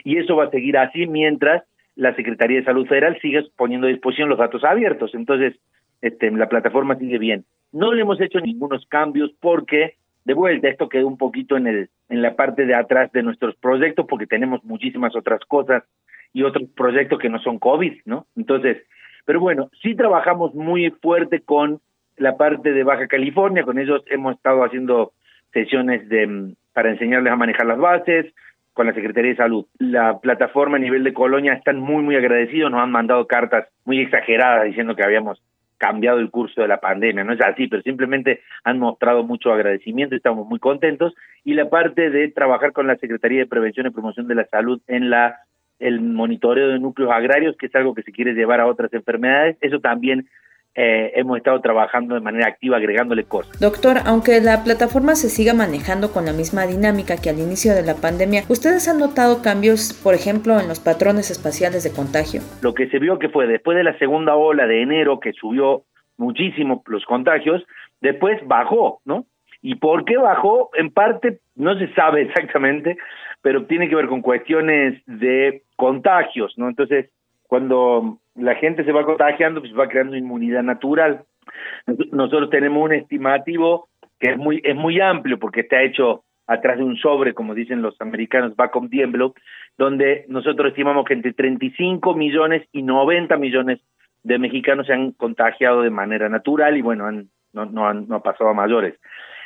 Y 0.04 0.16
eso 0.16 0.36
va 0.36 0.44
a 0.44 0.50
seguir 0.50 0.76
así 0.78 1.06
mientras 1.06 1.62
la 1.94 2.14
Secretaría 2.14 2.58
de 2.58 2.64
Salud 2.64 2.86
Federal 2.86 3.18
siga 3.20 3.42
poniendo 3.56 3.86
a 3.86 3.90
disposición 3.90 4.28
los 4.28 4.38
datos 4.38 4.64
abiertos. 4.64 5.14
Entonces, 5.14 5.58
este, 6.00 6.30
la 6.30 6.48
plataforma 6.48 6.96
sigue 6.96 7.18
bien. 7.18 7.44
No 7.72 7.92
le 7.92 8.02
hemos 8.02 8.20
hecho 8.20 8.40
ningunos 8.40 8.86
cambios 8.86 9.30
porque, 9.40 9.96
de 10.24 10.34
vuelta, 10.34 10.68
esto 10.68 10.88
quedó 10.88 11.06
un 11.06 11.18
poquito 11.18 11.56
en, 11.56 11.66
el, 11.66 11.90
en 12.08 12.22
la 12.22 12.34
parte 12.34 12.66
de 12.66 12.74
atrás 12.74 13.12
de 13.12 13.22
nuestros 13.22 13.56
proyectos 13.56 14.06
porque 14.08 14.26
tenemos 14.26 14.64
muchísimas 14.64 15.14
otras 15.16 15.40
cosas 15.46 15.84
y 16.32 16.42
otros 16.42 16.68
proyectos 16.76 17.18
que 17.18 17.28
no 17.28 17.38
son 17.40 17.58
COVID, 17.58 18.00
¿no? 18.04 18.26
Entonces, 18.36 18.78
pero 19.24 19.40
bueno, 19.40 19.70
sí 19.82 19.94
trabajamos 19.94 20.54
muy 20.54 20.90
fuerte 20.90 21.40
con 21.40 21.80
la 22.16 22.36
parte 22.36 22.72
de 22.72 22.84
Baja 22.84 23.06
California, 23.06 23.64
con 23.64 23.78
ellos 23.78 24.02
hemos 24.06 24.36
estado 24.36 24.64
haciendo 24.64 25.12
sesiones 25.52 26.08
de 26.08 26.26
mm, 26.26 26.54
para 26.72 26.90
enseñarles 26.90 27.32
a 27.32 27.36
manejar 27.36 27.66
las 27.66 27.78
bases, 27.78 28.32
con 28.78 28.86
la 28.86 28.94
Secretaría 28.94 29.32
de 29.32 29.36
Salud. 29.36 29.66
La 29.78 30.20
plataforma 30.20 30.76
a 30.76 30.80
nivel 30.80 31.02
de 31.02 31.12
Colonia 31.12 31.52
están 31.52 31.80
muy, 31.80 32.00
muy 32.04 32.14
agradecidos, 32.14 32.70
nos 32.70 32.80
han 32.80 32.92
mandado 32.92 33.26
cartas 33.26 33.66
muy 33.84 34.00
exageradas 34.00 34.66
diciendo 34.66 34.94
que 34.94 35.02
habíamos 35.02 35.42
cambiado 35.78 36.18
el 36.18 36.30
curso 36.30 36.60
de 36.60 36.68
la 36.68 36.80
pandemia, 36.80 37.24
no 37.24 37.32
es 37.32 37.40
así, 37.40 37.68
pero 37.68 37.82
simplemente 37.82 38.42
han 38.64 38.78
mostrado 38.78 39.22
mucho 39.22 39.52
agradecimiento, 39.52 40.14
estamos 40.14 40.46
muy 40.46 40.58
contentos, 40.58 41.14
y 41.44 41.54
la 41.54 41.70
parte 41.70 42.10
de 42.10 42.28
trabajar 42.28 42.72
con 42.72 42.86
la 42.86 42.96
Secretaría 42.96 43.40
de 43.40 43.46
Prevención 43.46 43.86
y 43.86 43.90
Promoción 43.90 44.26
de 44.28 44.34
la 44.34 44.44
Salud 44.46 44.80
en 44.86 45.10
la 45.10 45.38
el 45.78 46.00
monitoreo 46.00 46.68
de 46.68 46.80
núcleos 46.80 47.12
agrarios, 47.12 47.56
que 47.56 47.66
es 47.66 47.74
algo 47.76 47.94
que 47.94 48.02
se 48.02 48.10
quiere 48.10 48.34
llevar 48.34 48.60
a 48.60 48.66
otras 48.66 48.92
enfermedades, 48.92 49.56
eso 49.60 49.78
también 49.78 50.28
eh, 50.74 51.12
hemos 51.16 51.38
estado 51.38 51.60
trabajando 51.60 52.14
de 52.14 52.20
manera 52.20 52.48
activa 52.48 52.76
agregándole 52.76 53.24
cosas. 53.24 53.58
Doctor, 53.60 53.98
aunque 54.06 54.40
la 54.40 54.62
plataforma 54.62 55.14
se 55.16 55.28
siga 55.28 55.54
manejando 55.54 56.12
con 56.12 56.24
la 56.24 56.32
misma 56.32 56.66
dinámica 56.66 57.16
que 57.20 57.30
al 57.30 57.38
inicio 57.38 57.74
de 57.74 57.82
la 57.82 57.94
pandemia, 57.94 58.42
¿ustedes 58.48 58.86
han 58.88 58.98
notado 58.98 59.42
cambios, 59.42 59.98
por 60.04 60.14
ejemplo, 60.14 60.60
en 60.60 60.68
los 60.68 60.80
patrones 60.80 61.30
espaciales 61.30 61.82
de 61.82 61.90
contagio? 61.90 62.42
Lo 62.62 62.74
que 62.74 62.88
se 62.88 62.98
vio 62.98 63.18
que 63.18 63.28
fue 63.28 63.46
después 63.46 63.76
de 63.76 63.84
la 63.84 63.98
segunda 63.98 64.36
ola 64.36 64.66
de 64.66 64.82
enero 64.82 65.18
que 65.18 65.32
subió 65.32 65.82
muchísimo 66.16 66.82
los 66.86 67.04
contagios, 67.04 67.64
después 68.00 68.38
bajó, 68.46 69.00
¿no? 69.04 69.24
¿Y 69.62 69.76
por 69.76 70.04
qué 70.04 70.16
bajó? 70.16 70.70
En 70.74 70.90
parte 70.90 71.40
no 71.56 71.76
se 71.78 71.92
sabe 71.94 72.22
exactamente, 72.28 72.96
pero 73.42 73.66
tiene 73.66 73.88
que 73.88 73.96
ver 73.96 74.08
con 74.08 74.22
cuestiones 74.22 75.00
de 75.06 75.62
contagios, 75.76 76.54
¿no? 76.56 76.68
Entonces, 76.68 77.10
cuando 77.46 78.18
la 78.38 78.54
gente 78.54 78.84
se 78.84 78.92
va 78.92 79.04
contagiando, 79.04 79.60
pues 79.60 79.76
va 79.76 79.88
creando 79.88 80.16
inmunidad 80.16 80.62
natural. 80.62 81.24
Nosotros 82.12 82.50
tenemos 82.50 82.82
un 82.84 82.92
estimativo 82.92 83.88
que 84.20 84.32
es 84.32 84.36
muy 84.36 84.60
es 84.64 84.76
muy 84.76 85.00
amplio 85.00 85.38
porque 85.38 85.60
está 85.60 85.82
hecho 85.82 86.24
atrás 86.46 86.78
de 86.78 86.84
un 86.84 86.96
sobre, 86.96 87.34
como 87.34 87.54
dicen 87.54 87.82
los 87.82 88.00
americanos, 88.00 88.56
back 88.56 88.74
of 88.74 88.88
the 88.90 89.02
envelope, 89.02 89.40
donde 89.76 90.24
nosotros 90.28 90.68
estimamos 90.68 91.04
que 91.04 91.12
entre 91.12 91.34
35 91.34 92.14
millones 92.14 92.66
y 92.72 92.82
90 92.82 93.36
millones 93.36 93.80
de 94.22 94.38
mexicanos 94.38 94.86
se 94.86 94.94
han 94.94 95.12
contagiado 95.12 95.82
de 95.82 95.90
manera 95.90 96.28
natural 96.28 96.76
y 96.76 96.82
bueno, 96.82 97.06
han, 97.06 97.28
no, 97.52 97.66
no, 97.66 97.86
han, 97.86 98.08
no 98.08 98.22
pasado 98.22 98.50
a 98.50 98.54
mayores. 98.54 98.94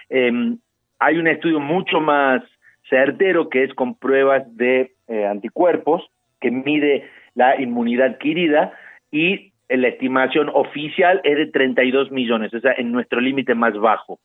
Em, 0.08 0.58
hay 1.00 1.18
un 1.18 1.26
estudio 1.26 1.58
mucho 1.58 2.00
más 2.00 2.42
certero 2.88 3.48
que 3.48 3.64
es 3.64 3.74
con 3.74 3.96
pruebas 3.96 4.44
de 4.56 4.92
eh, 5.08 5.26
anticuerpos 5.26 6.08
que 6.40 6.50
mide 6.50 7.08
la 7.34 7.60
inmunidad 7.60 8.12
adquirida 8.12 8.72
y 9.12 9.52
la 9.68 9.88
estimación 9.88 10.50
oficial 10.52 11.20
es 11.22 11.36
de 11.36 11.46
32 11.46 12.10
millones, 12.10 12.52
o 12.52 12.60
sea, 12.60 12.74
en 12.76 12.90
nuestro 12.90 13.20
límite 13.20 13.54
más 13.54 13.78
bajo. 13.78 14.18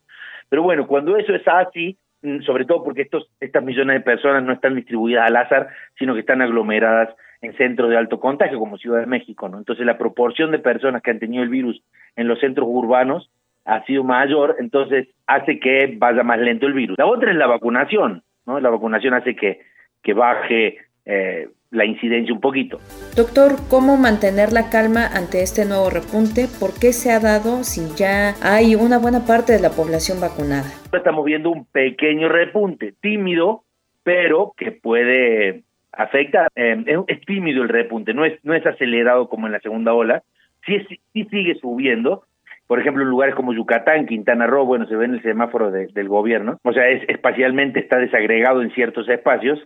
Pero 0.49 0.63
bueno, 0.63 0.87
cuando 0.87 1.17
eso 1.17 1.35
es 1.35 1.47
así, 1.47 1.97
mm, 2.23 2.41
sobre 2.41 2.65
todo 2.65 2.83
porque 2.83 3.03
estos, 3.03 3.29
estas 3.39 3.63
millones 3.63 3.97
de 3.97 4.01
personas 4.01 4.43
no 4.43 4.53
están 4.53 4.75
distribuidas 4.75 5.27
al 5.27 5.35
azar, 5.35 5.67
sino 5.99 6.13
que 6.13 6.21
están 6.21 6.41
aglomeradas 6.41 7.09
en 7.41 7.55
centros 7.55 7.89
de 7.89 7.97
alto 7.97 8.19
contagio, 8.19 8.57
como 8.59 8.77
Ciudad 8.77 9.01
de 9.01 9.05
México, 9.05 9.47
¿no? 9.47 9.59
Entonces 9.59 9.85
la 9.85 9.97
proporción 9.97 10.51
de 10.51 10.59
personas 10.59 11.01
que 11.03 11.11
han 11.11 11.19
tenido 11.19 11.43
el 11.43 11.49
virus 11.49 11.81
en 12.15 12.27
los 12.27 12.39
centros 12.39 12.67
urbanos 12.69 13.29
ha 13.65 13.83
sido 13.85 14.03
mayor, 14.03 14.55
entonces 14.59 15.09
hace 15.27 15.59
que 15.59 15.93
vaya 15.97 16.23
más 16.23 16.39
lento 16.39 16.65
el 16.65 16.73
virus. 16.73 16.97
La 16.97 17.05
otra 17.05 17.31
es 17.31 17.37
la 17.37 17.47
vacunación, 17.47 18.23
¿no? 18.45 18.59
La 18.59 18.69
vacunación 18.69 19.13
hace 19.13 19.35
que, 19.35 19.59
que 20.01 20.13
baje 20.13 20.77
eh, 21.07 21.47
la 21.71 21.85
incidencia 21.85 22.33
un 22.33 22.41
poquito. 22.41 22.79
Doctor, 23.15 23.55
¿cómo 23.69 23.97
mantener 23.97 24.53
la 24.53 24.69
calma 24.69 25.07
ante 25.07 25.41
este 25.41 25.65
nuevo 25.65 25.89
repunte? 25.89 26.47
¿Por 26.59 26.77
qué 26.79 26.93
se 26.93 27.11
ha 27.11 27.19
dado 27.19 27.63
si 27.63 27.81
ya 27.95 28.35
hay 28.41 28.75
una 28.75 28.99
buena 28.99 29.25
parte 29.25 29.53
de 29.53 29.59
la 29.59 29.69
población 29.69 30.19
vacunada? 30.21 30.67
Estamos 30.91 31.25
viendo 31.25 31.49
un 31.49 31.65
pequeño 31.65 32.29
repunte, 32.29 32.93
tímido, 33.01 33.63
pero 34.03 34.53
que 34.55 34.71
puede 34.71 35.63
afectar. 35.91 36.49
Eh, 36.55 36.83
es, 37.07 37.21
tímido 37.25 37.63
el 37.63 37.69
repunte, 37.69 38.13
no 38.13 38.23
es, 38.23 38.39
no 38.43 38.53
es 38.53 38.65
acelerado 38.65 39.29
como 39.29 39.47
en 39.47 39.53
la 39.53 39.59
segunda 39.59 39.93
ola, 39.93 40.23
sí, 40.65 40.77
sí 41.13 41.25
sigue 41.25 41.55
subiendo, 41.55 42.23
por 42.67 42.79
ejemplo, 42.79 43.03
en 43.03 43.09
lugares 43.09 43.35
como 43.35 43.53
Yucatán, 43.53 44.05
Quintana 44.05 44.45
Roo, 44.45 44.65
bueno, 44.65 44.85
se 44.87 44.95
ve 44.95 45.05
en 45.05 45.15
el 45.15 45.21
semáforo 45.21 45.71
del 45.71 46.07
gobierno, 46.07 46.59
o 46.63 46.73
sea, 46.73 46.87
es, 46.89 47.07
espacialmente 47.09 47.79
está 47.79 47.97
desagregado 47.97 48.61
en 48.61 48.71
ciertos 48.71 49.07
espacios, 49.09 49.59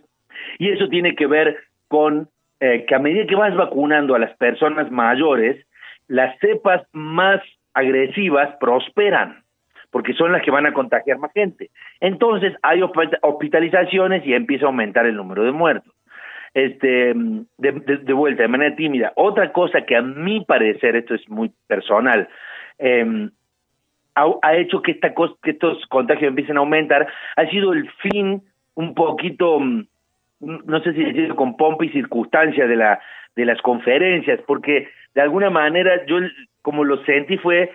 y 0.58 0.70
eso 0.70 0.88
tiene 0.88 1.14
que 1.14 1.26
ver 1.26 1.56
con 1.88 2.28
eh, 2.60 2.84
que 2.86 2.94
a 2.94 2.98
medida 2.98 3.26
que 3.26 3.34
vas 3.34 3.54
vacunando 3.54 4.14
a 4.14 4.18
las 4.18 4.36
personas 4.36 4.90
mayores, 4.90 5.66
las 6.08 6.38
cepas 6.38 6.82
más 6.92 7.40
agresivas 7.74 8.54
prosperan, 8.60 9.42
porque 9.90 10.14
son 10.14 10.32
las 10.32 10.42
que 10.42 10.50
van 10.50 10.66
a 10.66 10.72
contagiar 10.72 11.18
más 11.18 11.32
gente. 11.32 11.70
Entonces 12.00 12.54
hay 12.62 12.82
hospitalizaciones 12.82 14.26
y 14.26 14.34
empieza 14.34 14.66
a 14.66 14.68
aumentar 14.68 15.06
el 15.06 15.16
número 15.16 15.44
de 15.44 15.52
muertos. 15.52 15.92
Este, 16.54 17.14
de, 17.56 18.12
vuelta, 18.12 18.42
de 18.42 18.48
manera 18.48 18.76
tímida. 18.76 19.14
Otra 19.16 19.52
cosa 19.52 19.86
que 19.86 19.96
a 19.96 20.02
mi 20.02 20.44
parecer, 20.44 20.96
esto 20.96 21.14
es 21.14 21.26
muy 21.30 21.50
personal, 21.66 22.28
eh, 22.78 23.30
ha, 24.14 24.56
hecho 24.56 24.82
que, 24.82 24.92
esta 24.92 25.14
que 25.14 25.50
estos 25.50 25.84
contagios 25.86 26.28
empiecen 26.28 26.56
a 26.56 26.60
aumentar, 26.60 27.06
ha 27.36 27.46
sido 27.46 27.72
el 27.72 27.90
fin 28.02 28.42
un 28.74 28.94
poquito, 28.94 29.60
mm, 29.60 29.86
no 30.42 30.80
sé 30.82 30.92
si 30.92 31.04
decirlo 31.04 31.36
con 31.36 31.56
pompa 31.56 31.84
y 31.84 31.90
circunstancia 31.90 32.66
de, 32.66 32.76
la, 32.76 33.00
de 33.36 33.44
las 33.46 33.60
conferencias, 33.62 34.40
porque 34.46 34.88
de 35.14 35.20
alguna 35.20 35.50
manera 35.50 36.04
yo 36.06 36.18
como 36.62 36.84
lo 36.84 37.04
sentí 37.04 37.38
fue, 37.38 37.70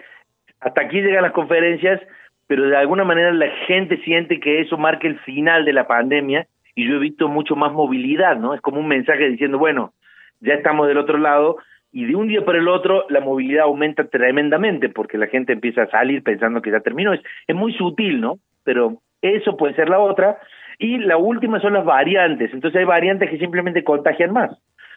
hasta 0.60 0.82
aquí 0.82 1.02
llegan 1.02 1.24
las 1.24 1.32
conferencias, 1.32 2.02
pero 2.48 2.68
de 2.68 2.78
alguna 2.78 3.04
manera 3.04 3.32
la 3.34 3.50
gente 3.68 3.98
siente 4.04 4.40
que 4.40 4.62
eso 4.62 4.78
marca 4.78 5.08
el 5.08 5.20
final 5.20 5.66
de 5.66 5.74
la 5.74 5.88
pandemia 5.88 6.48
y 6.76 6.88
yo 6.88 6.96
he 6.96 7.00
visto 7.00 7.28
mucho 7.28 7.56
más 7.56 7.74
movilidad, 7.74 8.38
¿no? 8.38 8.54
Es 8.54 8.62
como 8.62 8.80
un 8.80 8.88
mensaje 8.88 9.30
diciendo, 9.30 9.58
bueno, 9.58 9.94
ya 10.40 10.54
estamos 10.54 10.88
del 10.88 10.98
otro 10.98 11.18
lado, 11.18 11.58
y 11.92 12.06
de 12.06 12.16
un 12.16 12.28
día 12.28 12.46
para 12.46 12.60
el 12.60 12.68
otro 12.68 13.06
la 13.10 13.22
movilidad 13.22 13.64
aumenta 13.64 14.08
tremendamente 14.08 14.90
porque 14.90 15.18
la 15.18 15.28
gente 15.28 15.54
empieza 15.54 15.84
a 15.84 15.90
salir 15.90 16.22
pensando 16.22 16.62
que 16.62 16.72
ya 16.72 16.82
terminó. 16.82 17.14
Es, 17.14 17.22
es 17.48 17.56
muy 17.56 17.74
sutil, 17.74 18.22
¿no? 18.22 18.40
Pero 18.64 19.02
eso 19.22 19.58
puede 19.58 19.74
ser 19.74 19.90
la 19.90 20.00
otra. 20.00 20.38
Y 20.80 21.00
la 21.00 21.18
última 21.18 21.60
son 21.60 21.74
las 21.74 21.86
variantes. 21.86 22.54
Entonces 22.54 22.80
hay 22.80 22.86
variantes 22.86 23.30
que 23.30 23.40
simplemente 23.40 23.84
contagian 23.84 24.32
más. 24.32 24.52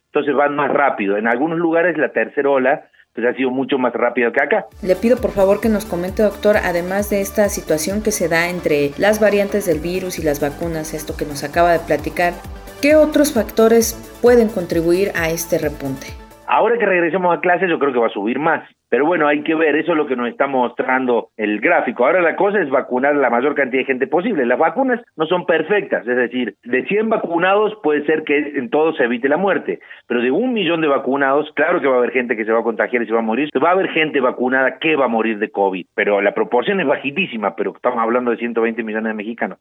Entonces 0.06 0.34
van 0.34 0.54
más 0.56 0.70
rápido. 0.70 1.16
En 1.16 1.26
algunos 1.26 1.58
lugares 1.58 1.96
la 1.96 2.10
tercera 2.10 2.50
ola 2.50 2.84
pues 3.14 3.26
ha 3.26 3.34
sido 3.34 3.50
mucho 3.50 3.78
más 3.78 3.92
rápido 3.92 4.32
que 4.32 4.42
acá. 4.42 4.66
Le 4.82 4.94
pido 4.94 5.16
por 5.16 5.30
favor 5.30 5.60
que 5.60 5.68
nos 5.68 5.84
comente, 5.84 6.22
doctor, 6.22 6.56
además 6.56 7.10
de 7.10 7.20
esta 7.20 7.48
situación 7.48 8.02
que 8.02 8.12
se 8.12 8.28
da 8.28 8.48
entre 8.48 8.90
las 8.98 9.20
variantes 9.20 9.66
del 9.66 9.80
virus 9.80 10.18
y 10.18 10.22
las 10.22 10.40
vacunas, 10.40 10.94
esto 10.94 11.16
que 11.16 11.24
nos 11.24 11.42
acaba 11.42 11.72
de 11.72 11.80
platicar, 11.80 12.34
¿qué 12.80 12.94
otros 12.94 13.34
factores 13.34 13.94
pueden 14.22 14.48
contribuir 14.48 15.10
a 15.16 15.30
este 15.30 15.58
repunte? 15.58 16.06
Ahora 16.46 16.78
que 16.78 16.86
regresemos 16.86 17.36
a 17.36 17.40
clases 17.40 17.68
yo 17.68 17.78
creo 17.78 17.92
que 17.92 17.98
va 17.98 18.06
a 18.06 18.10
subir 18.10 18.38
más. 18.38 18.68
Pero 18.90 19.06
bueno, 19.06 19.28
hay 19.28 19.42
que 19.42 19.54
ver, 19.54 19.76
eso 19.76 19.92
es 19.92 19.96
lo 19.96 20.06
que 20.06 20.16
nos 20.16 20.28
está 20.28 20.48
mostrando 20.48 21.28
el 21.36 21.60
gráfico. 21.60 22.04
Ahora 22.04 22.20
la 22.20 22.34
cosa 22.34 22.60
es 22.60 22.68
vacunar 22.68 23.14
la 23.14 23.30
mayor 23.30 23.54
cantidad 23.54 23.82
de 23.82 23.86
gente 23.86 24.08
posible. 24.08 24.44
Las 24.44 24.58
vacunas 24.58 25.00
no 25.16 25.26
son 25.26 25.46
perfectas, 25.46 26.06
es 26.06 26.16
decir, 26.16 26.56
de 26.64 26.84
100 26.84 27.08
vacunados 27.08 27.78
puede 27.84 28.04
ser 28.04 28.24
que 28.24 28.36
en 28.36 28.68
todos 28.68 28.96
se 28.96 29.04
evite 29.04 29.28
la 29.28 29.36
muerte, 29.36 29.78
pero 30.08 30.20
de 30.20 30.32
un 30.32 30.52
millón 30.52 30.80
de 30.80 30.88
vacunados, 30.88 31.50
claro 31.54 31.80
que 31.80 31.86
va 31.86 31.94
a 31.94 31.98
haber 31.98 32.10
gente 32.10 32.36
que 32.36 32.44
se 32.44 32.50
va 32.50 32.60
a 32.60 32.64
contagiar 32.64 33.02
y 33.02 33.06
se 33.06 33.12
va 33.12 33.20
a 33.20 33.22
morir. 33.22 33.48
Va 33.62 33.68
a 33.68 33.72
haber 33.72 33.90
gente 33.90 34.20
vacunada 34.20 34.78
que 34.78 34.96
va 34.96 35.04
a 35.04 35.08
morir 35.08 35.38
de 35.38 35.50
COVID, 35.50 35.86
pero 35.94 36.20
la 36.20 36.34
proporción 36.34 36.80
es 36.80 36.86
bajitísima, 36.86 37.54
pero 37.54 37.72
estamos 37.76 38.00
hablando 38.00 38.32
de 38.32 38.38
120 38.38 38.82
millones 38.82 39.10
de 39.10 39.14
mexicanos. 39.14 39.58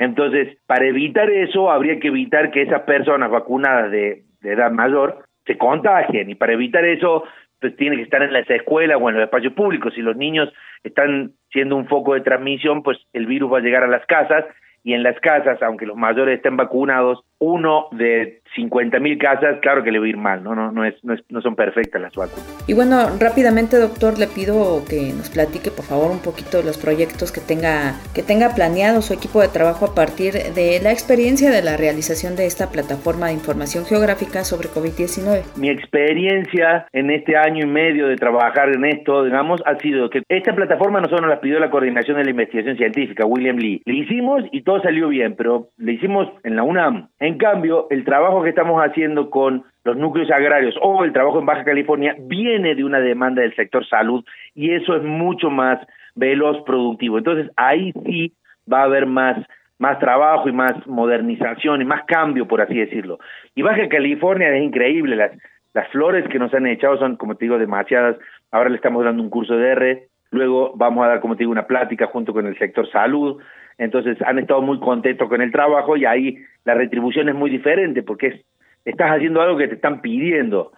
Entonces, 0.00 0.58
para 0.66 0.86
evitar 0.86 1.30
eso, 1.30 1.70
habría 1.70 2.00
que 2.00 2.08
evitar 2.08 2.50
que 2.50 2.62
esas 2.62 2.82
personas 2.82 3.30
vacunadas 3.30 3.92
de, 3.92 4.22
de 4.40 4.52
edad 4.52 4.72
mayor 4.72 5.24
se 5.46 5.58
contagien 5.58 6.30
y 6.30 6.34
para 6.34 6.52
evitar 6.52 6.84
eso 6.84 7.24
tiene 7.70 7.96
que 7.96 8.02
estar 8.02 8.22
en 8.22 8.32
las 8.32 8.48
escuelas 8.50 8.98
o 9.00 9.08
en 9.08 9.16
los 9.16 9.24
espacios 9.24 9.52
públicos. 9.52 9.94
Si 9.94 10.02
los 10.02 10.16
niños 10.16 10.52
están 10.82 11.32
siendo 11.50 11.76
un 11.76 11.86
foco 11.86 12.14
de 12.14 12.20
transmisión, 12.20 12.82
pues 12.82 12.98
el 13.12 13.26
virus 13.26 13.52
va 13.52 13.58
a 13.58 13.62
llegar 13.62 13.82
a 13.82 13.88
las 13.88 14.04
casas 14.06 14.44
y 14.84 14.94
en 14.94 15.02
las 15.02 15.18
casas, 15.20 15.62
aunque 15.62 15.86
los 15.86 15.96
mayores 15.96 16.36
estén 16.36 16.56
vacunados, 16.56 17.24
uno 17.42 17.88
de 17.90 18.40
50 18.54 18.98
mil 19.00 19.18
casas, 19.18 19.58
claro 19.62 19.82
que 19.82 19.90
le 19.90 19.98
va 19.98 20.06
a 20.06 20.08
ir 20.08 20.16
mal, 20.16 20.44
¿no? 20.44 20.54
No, 20.54 20.70
no, 20.70 20.84
es, 20.84 20.94
no, 21.02 21.14
es, 21.14 21.24
no 21.28 21.40
son 21.40 21.56
perfectas 21.56 22.00
las 22.00 22.14
vacunas. 22.14 22.64
Y 22.68 22.74
bueno, 22.74 23.08
rápidamente, 23.18 23.78
doctor, 23.78 24.18
le 24.18 24.26
pido 24.26 24.84
que 24.88 25.12
nos 25.12 25.30
platique, 25.30 25.70
por 25.70 25.84
favor, 25.84 26.10
un 26.10 26.20
poquito 26.20 26.58
de 26.58 26.64
los 26.64 26.78
proyectos 26.78 27.32
que 27.32 27.40
tenga, 27.40 27.94
que 28.14 28.22
tenga 28.22 28.54
planeado 28.54 29.02
su 29.02 29.14
equipo 29.14 29.40
de 29.40 29.48
trabajo 29.48 29.86
a 29.86 29.94
partir 29.94 30.34
de 30.34 30.80
la 30.82 30.92
experiencia 30.92 31.50
de 31.50 31.62
la 31.62 31.76
realización 31.76 32.36
de 32.36 32.46
esta 32.46 32.70
plataforma 32.70 33.28
de 33.28 33.34
información 33.34 33.84
geográfica 33.84 34.44
sobre 34.44 34.68
COVID-19. 34.68 35.56
Mi 35.56 35.70
experiencia 35.70 36.86
en 36.92 37.10
este 37.10 37.36
año 37.36 37.64
y 37.64 37.68
medio 37.68 38.06
de 38.06 38.16
trabajar 38.16 38.68
en 38.68 38.84
esto, 38.84 39.24
digamos, 39.24 39.62
ha 39.66 39.76
sido 39.78 40.10
que 40.10 40.22
esta 40.28 40.54
plataforma 40.54 41.00
nosotros 41.00 41.22
nos 41.22 41.30
la 41.30 41.40
pidió 41.40 41.58
la 41.58 41.70
coordinación 41.70 42.18
de 42.18 42.24
la 42.24 42.30
investigación 42.30 42.76
científica, 42.76 43.24
William 43.24 43.56
Lee. 43.56 43.82
Le 43.84 43.94
hicimos 43.94 44.42
y 44.52 44.62
todo 44.62 44.80
salió 44.82 45.08
bien, 45.08 45.34
pero 45.36 45.70
le 45.78 45.92
hicimos 45.92 46.28
en 46.44 46.56
la 46.56 46.62
UNAM. 46.62 47.08
En 47.18 47.31
cambio, 47.38 47.86
el 47.90 48.04
trabajo 48.04 48.42
que 48.42 48.50
estamos 48.50 48.80
haciendo 48.80 49.30
con 49.30 49.64
los 49.84 49.96
núcleos 49.96 50.30
agrarios 50.30 50.74
o 50.80 51.04
el 51.04 51.12
trabajo 51.12 51.38
en 51.38 51.46
Baja 51.46 51.64
California 51.64 52.16
viene 52.18 52.74
de 52.74 52.84
una 52.84 53.00
demanda 53.00 53.42
del 53.42 53.54
sector 53.54 53.86
salud 53.86 54.24
y 54.54 54.72
eso 54.72 54.96
es 54.96 55.02
mucho 55.02 55.50
más 55.50 55.78
veloz, 56.14 56.62
productivo. 56.64 57.18
Entonces, 57.18 57.50
ahí 57.56 57.92
sí 58.04 58.32
va 58.70 58.80
a 58.80 58.84
haber 58.84 59.06
más 59.06 59.38
más 59.78 59.98
trabajo 59.98 60.48
y 60.48 60.52
más 60.52 60.86
modernización 60.86 61.82
y 61.82 61.84
más 61.84 62.04
cambio, 62.04 62.46
por 62.46 62.60
así 62.60 62.74
decirlo. 62.74 63.18
Y 63.56 63.62
Baja 63.62 63.88
California 63.88 64.54
es 64.54 64.62
increíble, 64.62 65.16
las, 65.16 65.32
las 65.74 65.88
flores 65.88 66.24
que 66.28 66.38
nos 66.38 66.54
han 66.54 66.68
echado 66.68 66.98
son, 66.98 67.16
como 67.16 67.34
te 67.34 67.46
digo, 67.46 67.58
demasiadas. 67.58 68.16
Ahora 68.52 68.70
le 68.70 68.76
estamos 68.76 69.04
dando 69.04 69.20
un 69.20 69.28
curso 69.28 69.56
de 69.56 69.70
R, 69.70 70.08
luego 70.30 70.72
vamos 70.76 71.04
a 71.04 71.08
dar, 71.08 71.20
como 71.20 71.34
te 71.34 71.40
digo, 71.40 71.50
una 71.50 71.66
plática 71.66 72.06
junto 72.06 72.32
con 72.32 72.46
el 72.46 72.56
sector 72.58 72.88
salud, 72.92 73.42
entonces 73.78 74.16
han 74.22 74.38
estado 74.38 74.62
muy 74.62 74.78
contentos 74.80 75.28
con 75.28 75.42
el 75.42 75.52
trabajo 75.52 75.96
y 75.96 76.04
ahí 76.04 76.38
la 76.64 76.74
retribución 76.74 77.28
es 77.28 77.34
muy 77.34 77.50
diferente 77.50 78.02
porque 78.02 78.26
es, 78.28 78.44
estás 78.84 79.10
haciendo 79.10 79.40
algo 79.40 79.58
que 79.58 79.68
te 79.68 79.74
están 79.74 80.00
pidiendo. 80.00 80.72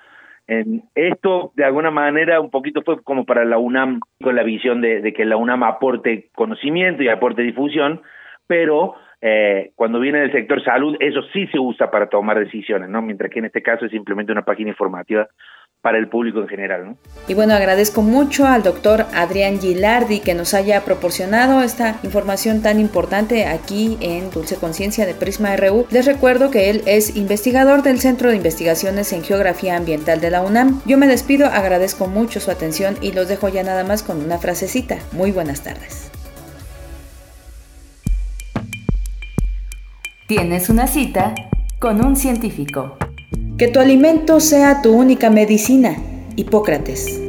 En 0.47 0.83
esto, 0.95 1.53
de 1.57 1.65
alguna 1.65 1.91
manera, 1.91 2.41
un 2.41 2.51
poquito 2.51 2.83
fue 2.83 3.03
como 3.03 3.25
para 3.25 3.45
la 3.45 3.57
UNAM, 3.57 4.01
con 4.23 4.37
la 4.37 4.43
visión 4.43 4.83
de, 4.83 5.13
que 5.15 5.25
la 5.25 5.37
UNAM 5.37 5.63
aporte 5.63 6.29
conocimiento 6.35 7.03
y 7.03 7.09
aporte 7.09 7.43
difusión, 7.43 8.03
pero 8.47 8.95
eh, 9.23 9.71
cuando 9.75 10.01
viene 10.01 10.21
del 10.21 10.33
sector 10.33 10.63
salud, 10.63 10.97
eso 11.01 11.23
sí 11.33 11.47
se 11.47 11.59
usa 11.59 11.91
para 11.91 12.11
tomar 12.11 12.39
decisiones, 12.39 12.91
¿no? 12.91 13.01
Mientras 13.01 13.31
que 13.31 13.39
en 13.39 13.47
este 13.47 13.63
caso 13.63 13.87
es 13.87 13.91
simplemente 13.91 14.33
una 14.33 14.45
página 14.45 14.69
informativa 14.69 15.29
para 15.85 15.99
el 15.99 16.09
público 16.09 16.41
en 16.41 16.49
general. 16.49 16.87
¿no? 16.87 16.97
Y 17.29 17.35
bueno, 17.35 17.53
agradezco 17.53 18.01
mucho 18.01 18.47
al 18.47 18.63
doctor 18.63 19.05
Adrián 19.13 19.61
Gilardi 19.61 20.21
que 20.21 20.33
nos 20.33 20.55
haya 20.55 20.83
proporcionado 20.83 21.61
esta 21.61 22.01
información 22.03 22.63
tan 22.63 22.81
importante 22.81 23.45
aquí 23.45 23.99
en 24.01 24.31
Dulce 24.31 24.57
Conciencia 24.57 25.05
de 25.05 25.13
Prisma 25.13 25.55
RU. 25.57 25.87
Les 25.91 26.07
recuerdo 26.07 26.51
que 26.51 26.71
él 26.71 26.81
es 26.87 27.15
investigador 27.17 27.83
del 27.83 28.01
Centro 28.01 28.31
de 28.31 28.37
Investigaciones 28.37 29.13
en 29.13 29.23
Geografía 29.23 29.77
Ambiental 29.77 30.23
de 30.23 30.31
la 30.31 30.41
UNAM. 30.41 30.81
Yo 30.87 30.97
me 30.97 31.07
despido, 31.07 31.49
agradezco 31.49 32.07
mucho 32.07 32.41
su 32.41 32.51
atención 32.51 32.97
y 33.03 33.13
los 33.13 33.29
dejo 33.29 33.51
ya 33.51 33.63
nada 33.63 33.85
más 33.85 34.03
con 34.03 34.25
una 34.25 34.39
frasecita. 34.39 34.97
Muy 35.13 35.33
buenas 35.33 35.63
tardes. 35.63 36.11
Tienes 40.27 40.71
una 40.71 40.87
cita 40.87 41.35
con 41.79 42.03
un 42.03 42.17
científico. 42.17 42.97
Que 43.57 43.69
tu 43.69 43.79
alimento 43.79 44.41
sea 44.41 44.83
tu 44.83 44.93
única 44.93 45.31
medicina. 45.31 45.97
Hipócrates. 46.35 47.24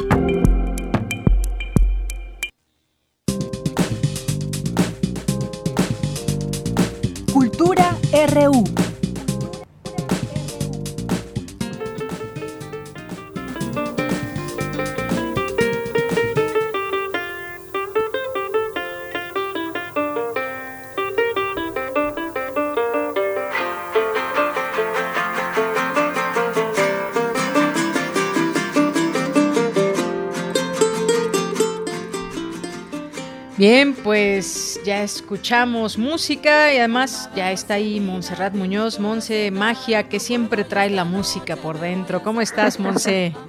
Ya 34.86 35.02
escuchamos 35.02 35.98
música 35.98 36.72
y 36.72 36.78
además 36.78 37.30
ya 37.36 37.52
está 37.52 37.74
ahí 37.74 38.00
Montserrat 38.00 38.54
Muñoz, 38.54 39.00
Monse 39.00 39.50
Magia, 39.50 40.08
que 40.08 40.20
siempre 40.20 40.64
trae 40.64 40.92
la 40.92 41.04
música 41.04 41.56
por 41.56 41.80
dentro. 41.80 42.22
¿Cómo 42.22 42.40
estás, 42.40 42.80
Monse? 42.80 43.34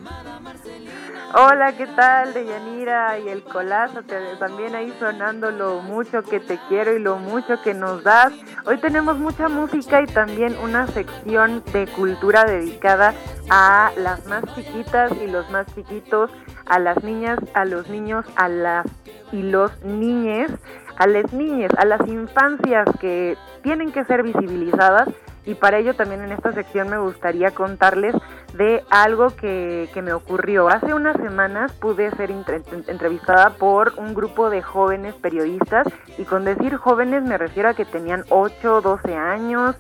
Hola, 1.35 1.77
¿qué 1.77 1.87
tal? 1.89 2.33
De 2.33 2.47
Yanira 2.47 3.19
y 3.19 3.29
el 3.29 3.43
colazo, 3.43 4.01
también 4.39 4.75
ahí 4.75 4.91
sonando 4.99 5.51
lo 5.51 5.83
mucho 5.83 6.23
que 6.23 6.41
te 6.41 6.59
quiero 6.69 6.97
y 6.97 6.99
lo 6.99 7.19
mucho 7.19 7.61
que 7.63 7.75
nos 7.75 8.03
das. 8.03 8.33
Hoy 8.65 8.79
tenemos 8.79 9.19
mucha 9.19 9.51
música 9.51 10.01
y 10.01 10.07
también 10.07 10.57
una 10.63 10.87
sección 10.87 11.63
de 11.75 11.87
cultura 11.89 12.45
dedicada 12.45 13.13
a 13.51 13.93
las 13.99 14.25
más 14.27 14.45
chiquitas 14.55 15.13
y 15.23 15.27
los 15.27 15.51
más 15.51 15.67
chiquitos, 15.75 16.31
a 16.65 16.79
las 16.79 17.05
niñas, 17.05 17.39
a 17.53 17.67
los 17.67 17.87
niños, 17.91 18.25
a 18.37 18.49
las 18.49 18.87
y 19.33 19.43
los 19.43 19.71
niñes, 19.83 20.51
a 20.97 21.07
las 21.07 21.33
niñas, 21.33 21.71
a 21.77 21.85
las 21.85 22.07
infancias 22.09 22.89
que 23.01 23.37
tienen 23.63 23.93
que 23.93 24.05
ser 24.05 24.23
visibilizadas. 24.23 25.09
Y 25.45 25.55
para 25.55 25.79
ello 25.79 25.95
también 25.95 26.23
en 26.23 26.33
esta 26.33 26.53
sección 26.53 26.89
me 26.89 26.99
gustaría 26.99 27.53
contarles 27.53 28.15
de 28.57 28.83
algo 28.91 29.29
que, 29.31 29.89
que 29.93 30.03
me 30.03 30.13
ocurrió. 30.13 30.69
Hace 30.69 30.95
unas 30.95 31.17
semanas 31.17 31.73
pude 31.73 32.11
ser 32.17 32.31
entrevistada 32.31 33.51
por 33.51 33.93
un 33.97 34.15
grupo 34.15 34.51
de 34.51 34.63
jóvenes 34.63 35.15
periodistas 35.15 35.87
y 36.19 36.25
con 36.25 36.45
decir 36.45 36.77
jóvenes 36.77 37.23
me 37.25 37.39
refiero 37.39 37.69
a 37.69 37.75
que 37.75 37.85
tenían 37.85 38.25
8, 38.31 38.81
12 38.81 39.15
años, 39.15 39.77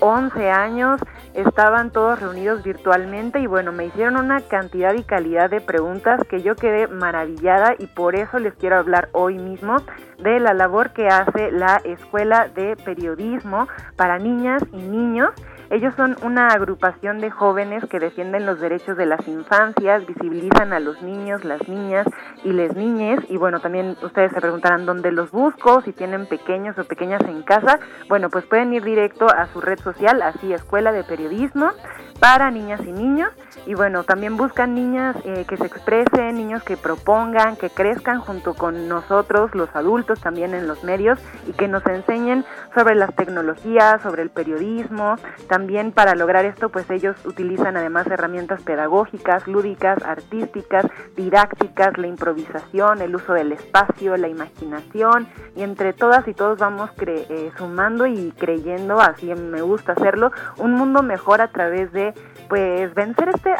11 0.00 0.40
eh, 0.42 0.50
años, 0.50 1.00
estaban 1.34 1.90
todos 1.90 2.20
reunidos 2.20 2.62
virtualmente 2.62 3.40
y 3.40 3.46
bueno, 3.46 3.72
me 3.72 3.86
hicieron 3.86 4.16
una 4.16 4.40
cantidad 4.40 4.94
y 4.94 5.04
calidad 5.04 5.50
de 5.50 5.60
preguntas 5.60 6.20
que 6.28 6.42
yo 6.42 6.56
quedé 6.56 6.88
maravillada 6.88 7.74
y 7.78 7.86
por 7.86 8.16
eso 8.16 8.38
les 8.38 8.54
quiero 8.54 8.76
hablar 8.76 9.08
hoy 9.12 9.38
mismo 9.38 9.76
de 10.18 10.40
la 10.40 10.54
labor 10.54 10.90
que 10.90 11.08
hace 11.08 11.52
la 11.52 11.80
Escuela 11.84 12.48
de 12.48 12.76
Periodismo 12.76 13.68
para 13.96 14.18
Niñas 14.18 14.62
y 14.72 14.78
Niños 14.78 15.30
ellos 15.70 15.94
son 15.96 16.16
una 16.22 16.48
agrupación 16.48 17.18
de 17.18 17.30
jóvenes 17.30 17.84
que 17.90 17.98
defienden 17.98 18.46
los 18.46 18.60
derechos 18.60 18.96
de 18.96 19.06
las 19.06 19.26
infancias, 19.26 20.06
visibilizan 20.06 20.72
a 20.72 20.80
los 20.80 21.02
niños, 21.02 21.44
las 21.44 21.68
niñas 21.68 22.06
y 22.44 22.52
les 22.52 22.74
niñes. 22.76 23.20
Y 23.28 23.36
bueno, 23.36 23.60
también 23.60 23.96
ustedes 24.02 24.32
se 24.32 24.40
preguntarán 24.40 24.86
dónde 24.86 25.10
los 25.10 25.30
busco, 25.30 25.80
si 25.82 25.92
tienen 25.92 26.26
pequeños 26.26 26.78
o 26.78 26.84
pequeñas 26.84 27.22
en 27.22 27.42
casa. 27.42 27.80
Bueno, 28.08 28.30
pues 28.30 28.44
pueden 28.46 28.72
ir 28.74 28.84
directo 28.84 29.26
a 29.28 29.46
su 29.46 29.60
red 29.60 29.78
social, 29.80 30.22
así 30.22 30.52
Escuela 30.52 30.92
de 30.92 31.04
Periodismo 31.04 31.72
para 32.20 32.50
niñas 32.50 32.80
y 32.86 32.92
niños. 32.92 33.30
Y 33.66 33.74
bueno, 33.74 34.04
también 34.04 34.36
buscan 34.36 34.74
niñas 34.74 35.16
eh, 35.24 35.44
que 35.48 35.56
se 35.56 35.66
expresen, 35.66 36.36
niños 36.36 36.62
que 36.62 36.76
propongan, 36.76 37.56
que 37.56 37.70
crezcan 37.70 38.20
junto 38.20 38.54
con 38.54 38.88
nosotros, 38.88 39.54
los 39.54 39.74
adultos 39.74 40.20
también 40.20 40.54
en 40.54 40.68
los 40.68 40.84
medios, 40.84 41.18
y 41.46 41.52
que 41.52 41.68
nos 41.68 41.84
enseñen 41.86 42.44
sobre 42.76 42.94
las 42.94 43.16
tecnologías, 43.16 44.02
sobre 44.02 44.22
el 44.22 44.28
periodismo. 44.28 45.16
También 45.48 45.92
para 45.92 46.14
lograr 46.14 46.44
esto, 46.44 46.68
pues 46.68 46.88
ellos 46.90 47.16
utilizan 47.24 47.74
además 47.74 48.06
herramientas 48.06 48.60
pedagógicas, 48.60 49.48
lúdicas, 49.48 50.02
artísticas, 50.04 50.84
didácticas, 51.16 51.96
la 51.96 52.06
improvisación, 52.06 53.00
el 53.00 53.16
uso 53.16 53.32
del 53.32 53.52
espacio, 53.52 54.18
la 54.18 54.28
imaginación, 54.28 55.26
y 55.56 55.62
entre 55.62 55.94
todas 55.94 56.28
y 56.28 56.34
todos 56.34 56.58
vamos 56.58 56.90
eh, 56.98 57.50
sumando 57.56 58.06
y 58.06 58.30
creyendo, 58.36 59.00
así 59.00 59.34
me 59.34 59.62
gusta 59.62 59.92
hacerlo, 59.92 60.30
un 60.58 60.72
mundo 60.72 61.02
mejor 61.02 61.40
a 61.40 61.48
través 61.48 61.90
de 61.92 62.12
pues 62.48 62.94
vencer 62.94 63.28
este 63.28 63.54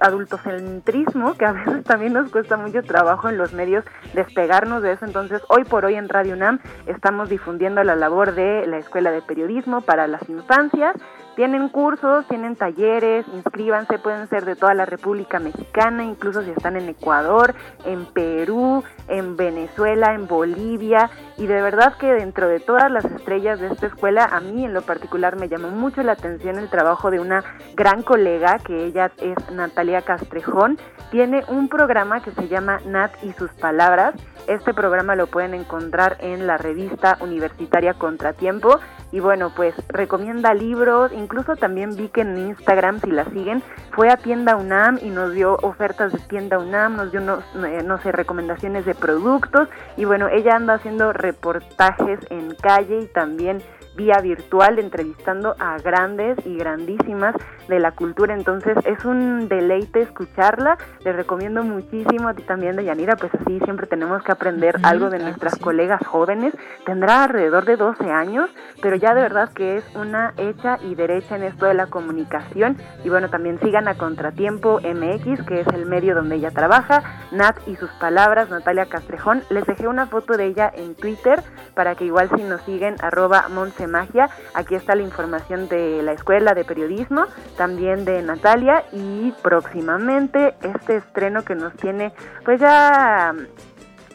adultocentrismo 0.00 1.34
que 1.34 1.44
a 1.44 1.52
veces 1.64 1.84
también 1.84 2.12
nos 2.12 2.30
cuesta 2.30 2.56
mucho 2.56 2.82
trabajo 2.82 3.28
en 3.28 3.38
los 3.38 3.52
medios 3.52 3.84
despegarnos 4.14 4.82
de 4.82 4.92
eso. 4.92 5.04
Entonces, 5.04 5.42
hoy 5.48 5.64
por 5.64 5.84
hoy 5.84 5.94
en 5.94 6.08
Radio 6.08 6.34
UNAM 6.34 6.60
estamos 6.86 7.28
difundiendo 7.28 7.82
la 7.84 7.96
labor 7.96 8.34
de 8.34 8.66
la 8.66 8.78
Escuela 8.78 9.10
de 9.10 9.22
Periodismo 9.22 9.80
para 9.80 10.06
las 10.06 10.28
Infancias 10.28 10.96
tienen 11.36 11.68
cursos, 11.68 12.26
tienen 12.26 12.56
talleres, 12.56 13.26
inscríbanse, 13.32 13.98
pueden 13.98 14.26
ser 14.28 14.46
de 14.46 14.56
toda 14.56 14.72
la 14.72 14.86
República 14.86 15.38
Mexicana, 15.38 16.02
incluso 16.02 16.42
si 16.42 16.50
están 16.50 16.76
en 16.76 16.88
Ecuador, 16.88 17.54
en 17.84 18.06
Perú, 18.06 18.82
en 19.06 19.36
Venezuela, 19.36 20.14
en 20.14 20.26
Bolivia, 20.26 21.10
y 21.36 21.46
de 21.46 21.60
verdad 21.60 21.96
que 21.98 22.12
dentro 22.12 22.48
de 22.48 22.58
todas 22.58 22.90
las 22.90 23.04
estrellas 23.04 23.60
de 23.60 23.68
esta 23.68 23.86
escuela, 23.86 24.24
a 24.24 24.40
mí 24.40 24.64
en 24.64 24.72
lo 24.72 24.80
particular 24.80 25.36
me 25.36 25.48
llamó 25.48 25.68
mucho 25.68 26.02
la 26.02 26.12
atención 26.12 26.58
el 26.58 26.70
trabajo 26.70 27.10
de 27.10 27.20
una 27.20 27.44
gran 27.74 28.02
colega, 28.02 28.58
que 28.58 28.84
ella 28.84 29.12
es 29.18 29.36
Natalia 29.52 30.02
Castrejón, 30.02 30.78
tiene 31.10 31.44
un 31.48 31.68
programa 31.68 32.22
que 32.22 32.32
se 32.32 32.48
llama 32.48 32.80
Nat 32.86 33.12
y 33.22 33.32
sus 33.34 33.52
palabras, 33.52 34.14
este 34.46 34.72
programa 34.72 35.16
lo 35.16 35.26
pueden 35.26 35.54
encontrar 35.54 36.16
en 36.20 36.46
la 36.46 36.56
revista 36.56 37.18
universitaria 37.20 37.94
Contratiempo 37.94 38.80
y 39.12 39.20
bueno, 39.20 39.52
pues 39.54 39.74
recomienda 39.88 40.52
libros, 40.52 41.12
incluso 41.12 41.56
también 41.56 41.96
vi 41.96 42.08
que 42.08 42.22
en 42.22 42.36
Instagram, 42.36 43.00
si 43.00 43.10
la 43.10 43.24
siguen, 43.26 43.62
fue 43.92 44.10
a 44.10 44.16
Tienda 44.16 44.56
UNAM 44.56 44.98
y 45.00 45.10
nos 45.10 45.32
dio 45.32 45.56
ofertas 45.62 46.12
de 46.12 46.18
Tienda 46.18 46.58
UNAM, 46.58 46.96
nos 46.96 47.12
dio, 47.12 47.20
eh, 47.20 47.82
no 47.84 47.98
sé, 47.98 48.10
recomendaciones 48.12 48.84
de 48.84 48.94
productos. 48.94 49.68
Y 49.96 50.04
bueno, 50.04 50.28
ella 50.28 50.56
anda 50.56 50.74
haciendo 50.74 51.12
reportajes 51.12 52.18
en 52.30 52.54
calle 52.56 53.00
y 53.02 53.06
también 53.06 53.62
vía 53.96 54.20
virtual 54.20 54.78
entrevistando 54.78 55.56
a 55.58 55.78
grandes 55.78 56.38
y 56.44 56.56
grandísimas 56.56 57.34
de 57.68 57.78
la 57.78 57.92
cultura. 57.92 58.34
Entonces 58.34 58.76
es 58.84 59.04
un 59.04 59.48
deleite 59.48 60.02
escucharla. 60.02 60.78
Les 61.04 61.16
recomiendo 61.16 61.62
muchísimo 61.62 62.28
a 62.28 62.34
ti 62.34 62.42
también, 62.42 62.76
Deyanira, 62.76 63.16
pues 63.16 63.32
así 63.34 63.58
siempre 63.60 63.86
tenemos 63.86 64.22
que 64.22 64.32
aprender 64.32 64.76
algo 64.82 65.10
de 65.10 65.18
nuestras 65.18 65.56
colegas 65.58 66.06
jóvenes. 66.06 66.54
Tendrá 66.84 67.24
alrededor 67.24 67.64
de 67.64 67.76
12 67.76 68.10
años, 68.10 68.50
pero 68.82 68.96
ya 68.96 69.14
de 69.14 69.22
verdad 69.22 69.52
que 69.52 69.78
es 69.78 69.84
una 69.96 70.34
hecha 70.36 70.78
y 70.82 70.94
derecha 70.94 71.36
en 71.36 71.44
esto 71.44 71.66
de 71.66 71.74
la 71.74 71.86
comunicación. 71.86 72.76
Y 73.04 73.08
bueno, 73.08 73.30
también 73.30 73.58
sigan 73.60 73.88
a 73.88 73.96
Contratiempo 73.96 74.80
MX, 74.80 75.42
que 75.46 75.60
es 75.60 75.66
el 75.68 75.86
medio 75.86 76.14
donde 76.14 76.36
ella 76.36 76.50
trabaja. 76.50 77.02
Nat 77.32 77.56
y 77.66 77.76
sus 77.76 77.90
palabras, 77.92 78.50
Natalia 78.50 78.86
Castrejón. 78.86 79.42
Les 79.50 79.64
dejé 79.64 79.88
una 79.88 80.06
foto 80.06 80.36
de 80.36 80.46
ella 80.46 80.70
en 80.74 80.94
Twitter 80.94 81.42
para 81.74 81.94
que 81.94 82.04
igual 82.04 82.30
si 82.34 82.42
nos 82.42 82.60
siguen, 82.62 82.96
arroba 83.00 83.48
Magia. 83.86 84.28
Aquí 84.54 84.74
está 84.74 84.94
la 84.94 85.02
información 85.02 85.68
de 85.68 86.02
la 86.02 86.12
escuela 86.12 86.54
de 86.54 86.64
periodismo, 86.64 87.26
también 87.56 88.04
de 88.04 88.22
Natalia 88.22 88.84
y 88.92 89.32
próximamente 89.42 90.54
este 90.62 90.96
estreno 90.96 91.44
que 91.44 91.54
nos 91.54 91.74
tiene 91.74 92.12
pues 92.44 92.60
ya 92.60 93.34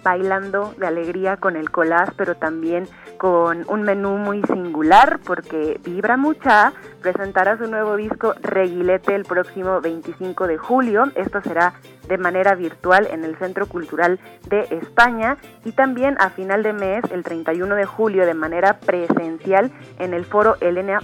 bailando 0.03 0.73
de 0.77 0.87
alegría 0.87 1.37
con 1.37 1.55
el 1.55 1.69
collage, 1.71 2.13
pero 2.17 2.35
también 2.35 2.87
con 3.21 3.65
un 3.67 3.83
menú 3.83 4.17
muy 4.17 4.41
singular 4.47 5.19
porque 5.23 5.79
Vibra 5.83 6.17
Mucha 6.17 6.73
presentará 7.03 7.55
su 7.55 7.67
nuevo 7.67 7.95
disco 7.95 8.33
Reguilete 8.41 9.13
el 9.13 9.25
próximo 9.25 9.79
25 9.79 10.47
de 10.47 10.57
julio. 10.57 11.03
Esto 11.13 11.39
será 11.43 11.75
de 12.07 12.17
manera 12.17 12.55
virtual 12.55 13.07
en 13.11 13.23
el 13.23 13.37
Centro 13.37 13.67
Cultural 13.67 14.19
de 14.49 14.61
España 14.71 15.37
y 15.63 15.71
también 15.73 16.17
a 16.19 16.31
final 16.31 16.63
de 16.63 16.73
mes, 16.73 17.03
el 17.11 17.23
31 17.23 17.75
de 17.75 17.85
julio, 17.85 18.25
de 18.25 18.33
manera 18.33 18.79
presencial 18.79 19.71
en 19.99 20.15
el 20.15 20.25
foro 20.25 20.55
Elena, 20.59 20.97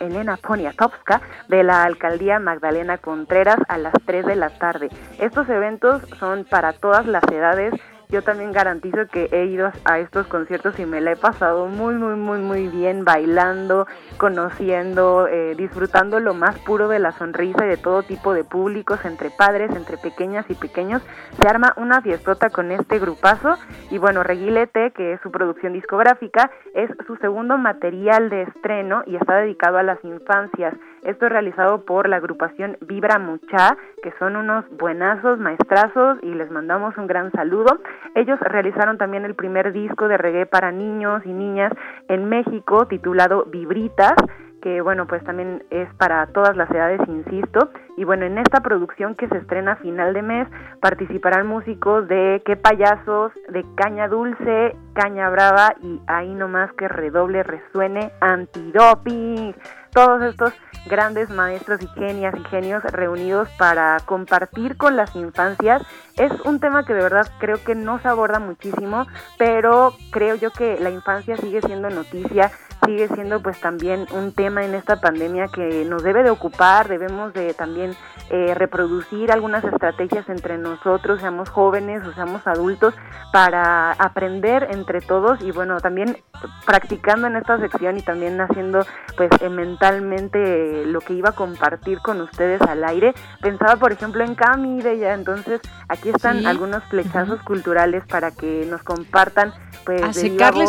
Elena 0.00 0.38
Poniatowska 0.38 1.22
de 1.48 1.62
la 1.62 1.84
Alcaldía 1.84 2.40
Magdalena 2.40 2.98
Contreras 2.98 3.58
a 3.68 3.78
las 3.78 3.94
3 4.06 4.26
de 4.26 4.34
la 4.34 4.50
tarde. 4.50 4.88
Estos 5.20 5.48
eventos 5.48 6.02
son 6.18 6.44
para 6.44 6.72
todas 6.72 7.06
las 7.06 7.22
edades 7.30 7.72
yo 8.10 8.22
también 8.22 8.52
garantizo 8.52 9.06
que 9.06 9.28
he 9.32 9.46
ido 9.46 9.70
a 9.84 9.98
estos 9.98 10.26
conciertos 10.26 10.78
y 10.78 10.86
me 10.86 11.00
la 11.00 11.12
he 11.12 11.16
pasado 11.16 11.66
muy, 11.66 11.94
muy, 11.94 12.14
muy, 12.14 12.38
muy 12.38 12.68
bien 12.68 13.04
bailando, 13.04 13.86
conociendo, 14.16 15.28
eh, 15.28 15.54
disfrutando 15.56 16.20
lo 16.20 16.34
más 16.34 16.58
puro 16.60 16.88
de 16.88 16.98
la 16.98 17.12
sonrisa 17.12 17.64
y 17.64 17.68
de 17.68 17.76
todo 17.76 18.02
tipo 18.02 18.34
de 18.34 18.44
públicos, 18.44 19.04
entre 19.04 19.30
padres, 19.30 19.70
entre 19.74 19.96
pequeñas 19.96 20.44
y 20.48 20.54
pequeños. 20.54 21.02
Se 21.40 21.46
arma 21.46 21.74
una 21.76 22.02
fiestota 22.02 22.50
con 22.50 22.72
este 22.72 22.98
grupazo 22.98 23.56
y 23.90 23.98
bueno, 23.98 24.22
Reguilete, 24.22 24.90
que 24.92 25.12
es 25.14 25.20
su 25.20 25.30
producción 25.30 25.72
discográfica, 25.72 26.50
es 26.74 26.90
su 27.06 27.16
segundo 27.16 27.58
material 27.58 28.30
de 28.30 28.42
estreno 28.42 29.02
y 29.06 29.16
está 29.16 29.36
dedicado 29.36 29.78
a 29.78 29.82
las 29.82 30.02
infancias. 30.04 30.74
Esto 31.02 31.26
es 31.26 31.32
realizado 31.32 31.84
por 31.84 32.08
la 32.08 32.16
agrupación 32.16 32.76
Vibra 32.82 33.18
Mucha, 33.18 33.76
que 34.02 34.12
son 34.18 34.36
unos 34.36 34.64
buenazos, 34.78 35.38
maestrazos 35.38 36.18
y 36.22 36.34
les 36.34 36.50
mandamos 36.50 36.96
un 36.98 37.06
gran 37.06 37.32
saludo. 37.32 37.78
Ellos 38.14 38.38
realizaron 38.40 38.98
también 38.98 39.24
el 39.24 39.34
primer 39.34 39.72
disco 39.72 40.08
de 40.08 40.18
reggae 40.18 40.46
para 40.46 40.72
niños 40.72 41.22
y 41.24 41.32
niñas 41.32 41.72
en 42.08 42.28
México 42.28 42.86
titulado 42.86 43.46
Vibritas 43.46 44.14
que 44.60 44.80
bueno, 44.80 45.06
pues 45.06 45.24
también 45.24 45.64
es 45.70 45.92
para 45.94 46.26
todas 46.26 46.56
las 46.56 46.70
edades, 46.70 47.00
insisto. 47.08 47.70
Y 47.96 48.04
bueno, 48.04 48.26
en 48.26 48.38
esta 48.38 48.60
producción 48.60 49.14
que 49.14 49.28
se 49.28 49.38
estrena 49.38 49.72
a 49.72 49.76
final 49.76 50.12
de 50.14 50.22
mes 50.22 50.48
participarán 50.80 51.46
músicos 51.46 52.06
de 52.08 52.42
Qué 52.44 52.56
Payasos, 52.56 53.32
de 53.48 53.64
Caña 53.74 54.08
Dulce, 54.08 54.76
Caña 54.94 55.30
Brava 55.30 55.74
y 55.82 56.00
ahí 56.06 56.34
nomás 56.34 56.72
que 56.74 56.88
redoble, 56.88 57.42
resuene, 57.42 58.12
antidoping. 58.20 59.54
Todos 59.92 60.22
estos 60.22 60.52
grandes 60.86 61.30
maestros 61.30 61.82
y 61.82 61.86
genias 61.88 62.34
y 62.38 62.44
genios 62.48 62.82
reunidos 62.84 63.48
para 63.58 63.98
compartir 64.06 64.76
con 64.76 64.96
las 64.96 65.14
infancias. 65.16 65.82
Es 66.16 66.32
un 66.44 66.60
tema 66.60 66.84
que 66.84 66.94
de 66.94 67.02
verdad 67.02 67.30
creo 67.38 67.62
que 67.62 67.74
no 67.74 67.98
se 68.00 68.08
aborda 68.08 68.38
muchísimo, 68.38 69.06
pero 69.38 69.94
creo 70.10 70.36
yo 70.36 70.50
que 70.50 70.78
la 70.80 70.90
infancia 70.90 71.36
sigue 71.36 71.60
siendo 71.60 71.90
noticia 71.90 72.50
sigue 72.84 73.08
siendo 73.08 73.40
pues 73.42 73.60
también 73.60 74.06
un 74.12 74.32
tema 74.32 74.64
en 74.64 74.74
esta 74.74 75.00
pandemia 75.00 75.48
que 75.48 75.84
nos 75.84 76.02
debe 76.02 76.22
de 76.22 76.30
ocupar, 76.30 76.88
debemos 76.88 77.32
de 77.32 77.54
también 77.54 77.94
eh, 78.30 78.54
reproducir 78.54 79.32
algunas 79.32 79.64
estrategias 79.64 80.28
entre 80.28 80.58
nosotros, 80.58 81.20
seamos 81.20 81.48
jóvenes 81.48 82.04
o 82.06 82.12
seamos 82.12 82.46
adultos, 82.46 82.94
para 83.32 83.92
aprender 83.92 84.68
entre 84.70 85.00
todos 85.00 85.40
y 85.42 85.50
bueno, 85.50 85.80
también 85.80 86.16
practicando 86.64 87.26
en 87.26 87.36
esta 87.36 87.58
sección 87.58 87.98
y 87.98 88.02
también 88.02 88.40
haciendo 88.40 88.86
pues 89.16 89.30
eh, 89.40 89.48
mentalmente 89.48 90.84
lo 90.86 91.00
que 91.00 91.14
iba 91.14 91.30
a 91.30 91.32
compartir 91.32 91.98
con 92.00 92.20
ustedes 92.20 92.60
al 92.62 92.84
aire. 92.84 93.14
Pensaba 93.40 93.76
por 93.76 93.92
ejemplo 93.92 94.24
en 94.24 94.34
Cami 94.34 94.78
y 94.78 94.98
ya, 94.98 95.14
entonces 95.14 95.60
aquí 95.88 96.08
están 96.08 96.46
algunos 96.46 96.82
flechazos 96.84 97.42
culturales 97.42 98.04
para 98.06 98.30
que 98.30 98.66
nos 98.68 98.82
compartan 98.82 99.52
pues... 99.84 100.02
A 100.02 100.12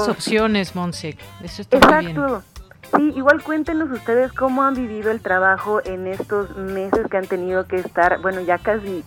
opciones, 0.07 0.75
Monse. 0.75 1.17
Eso 1.43 1.61
está 1.61 1.77
Exacto. 2.09 2.43
Sí, 2.97 3.13
igual 3.15 3.41
cuéntenos 3.41 3.89
ustedes 3.89 4.33
cómo 4.33 4.63
han 4.63 4.73
vivido 4.73 5.11
el 5.11 5.21
trabajo 5.21 5.79
en 5.85 6.07
estos 6.07 6.57
meses 6.57 7.07
que 7.09 7.17
han 7.17 7.27
tenido 7.27 7.65
que 7.65 7.77
estar, 7.77 8.19
bueno, 8.21 8.41
ya 8.41 8.57
casi 8.57 9.05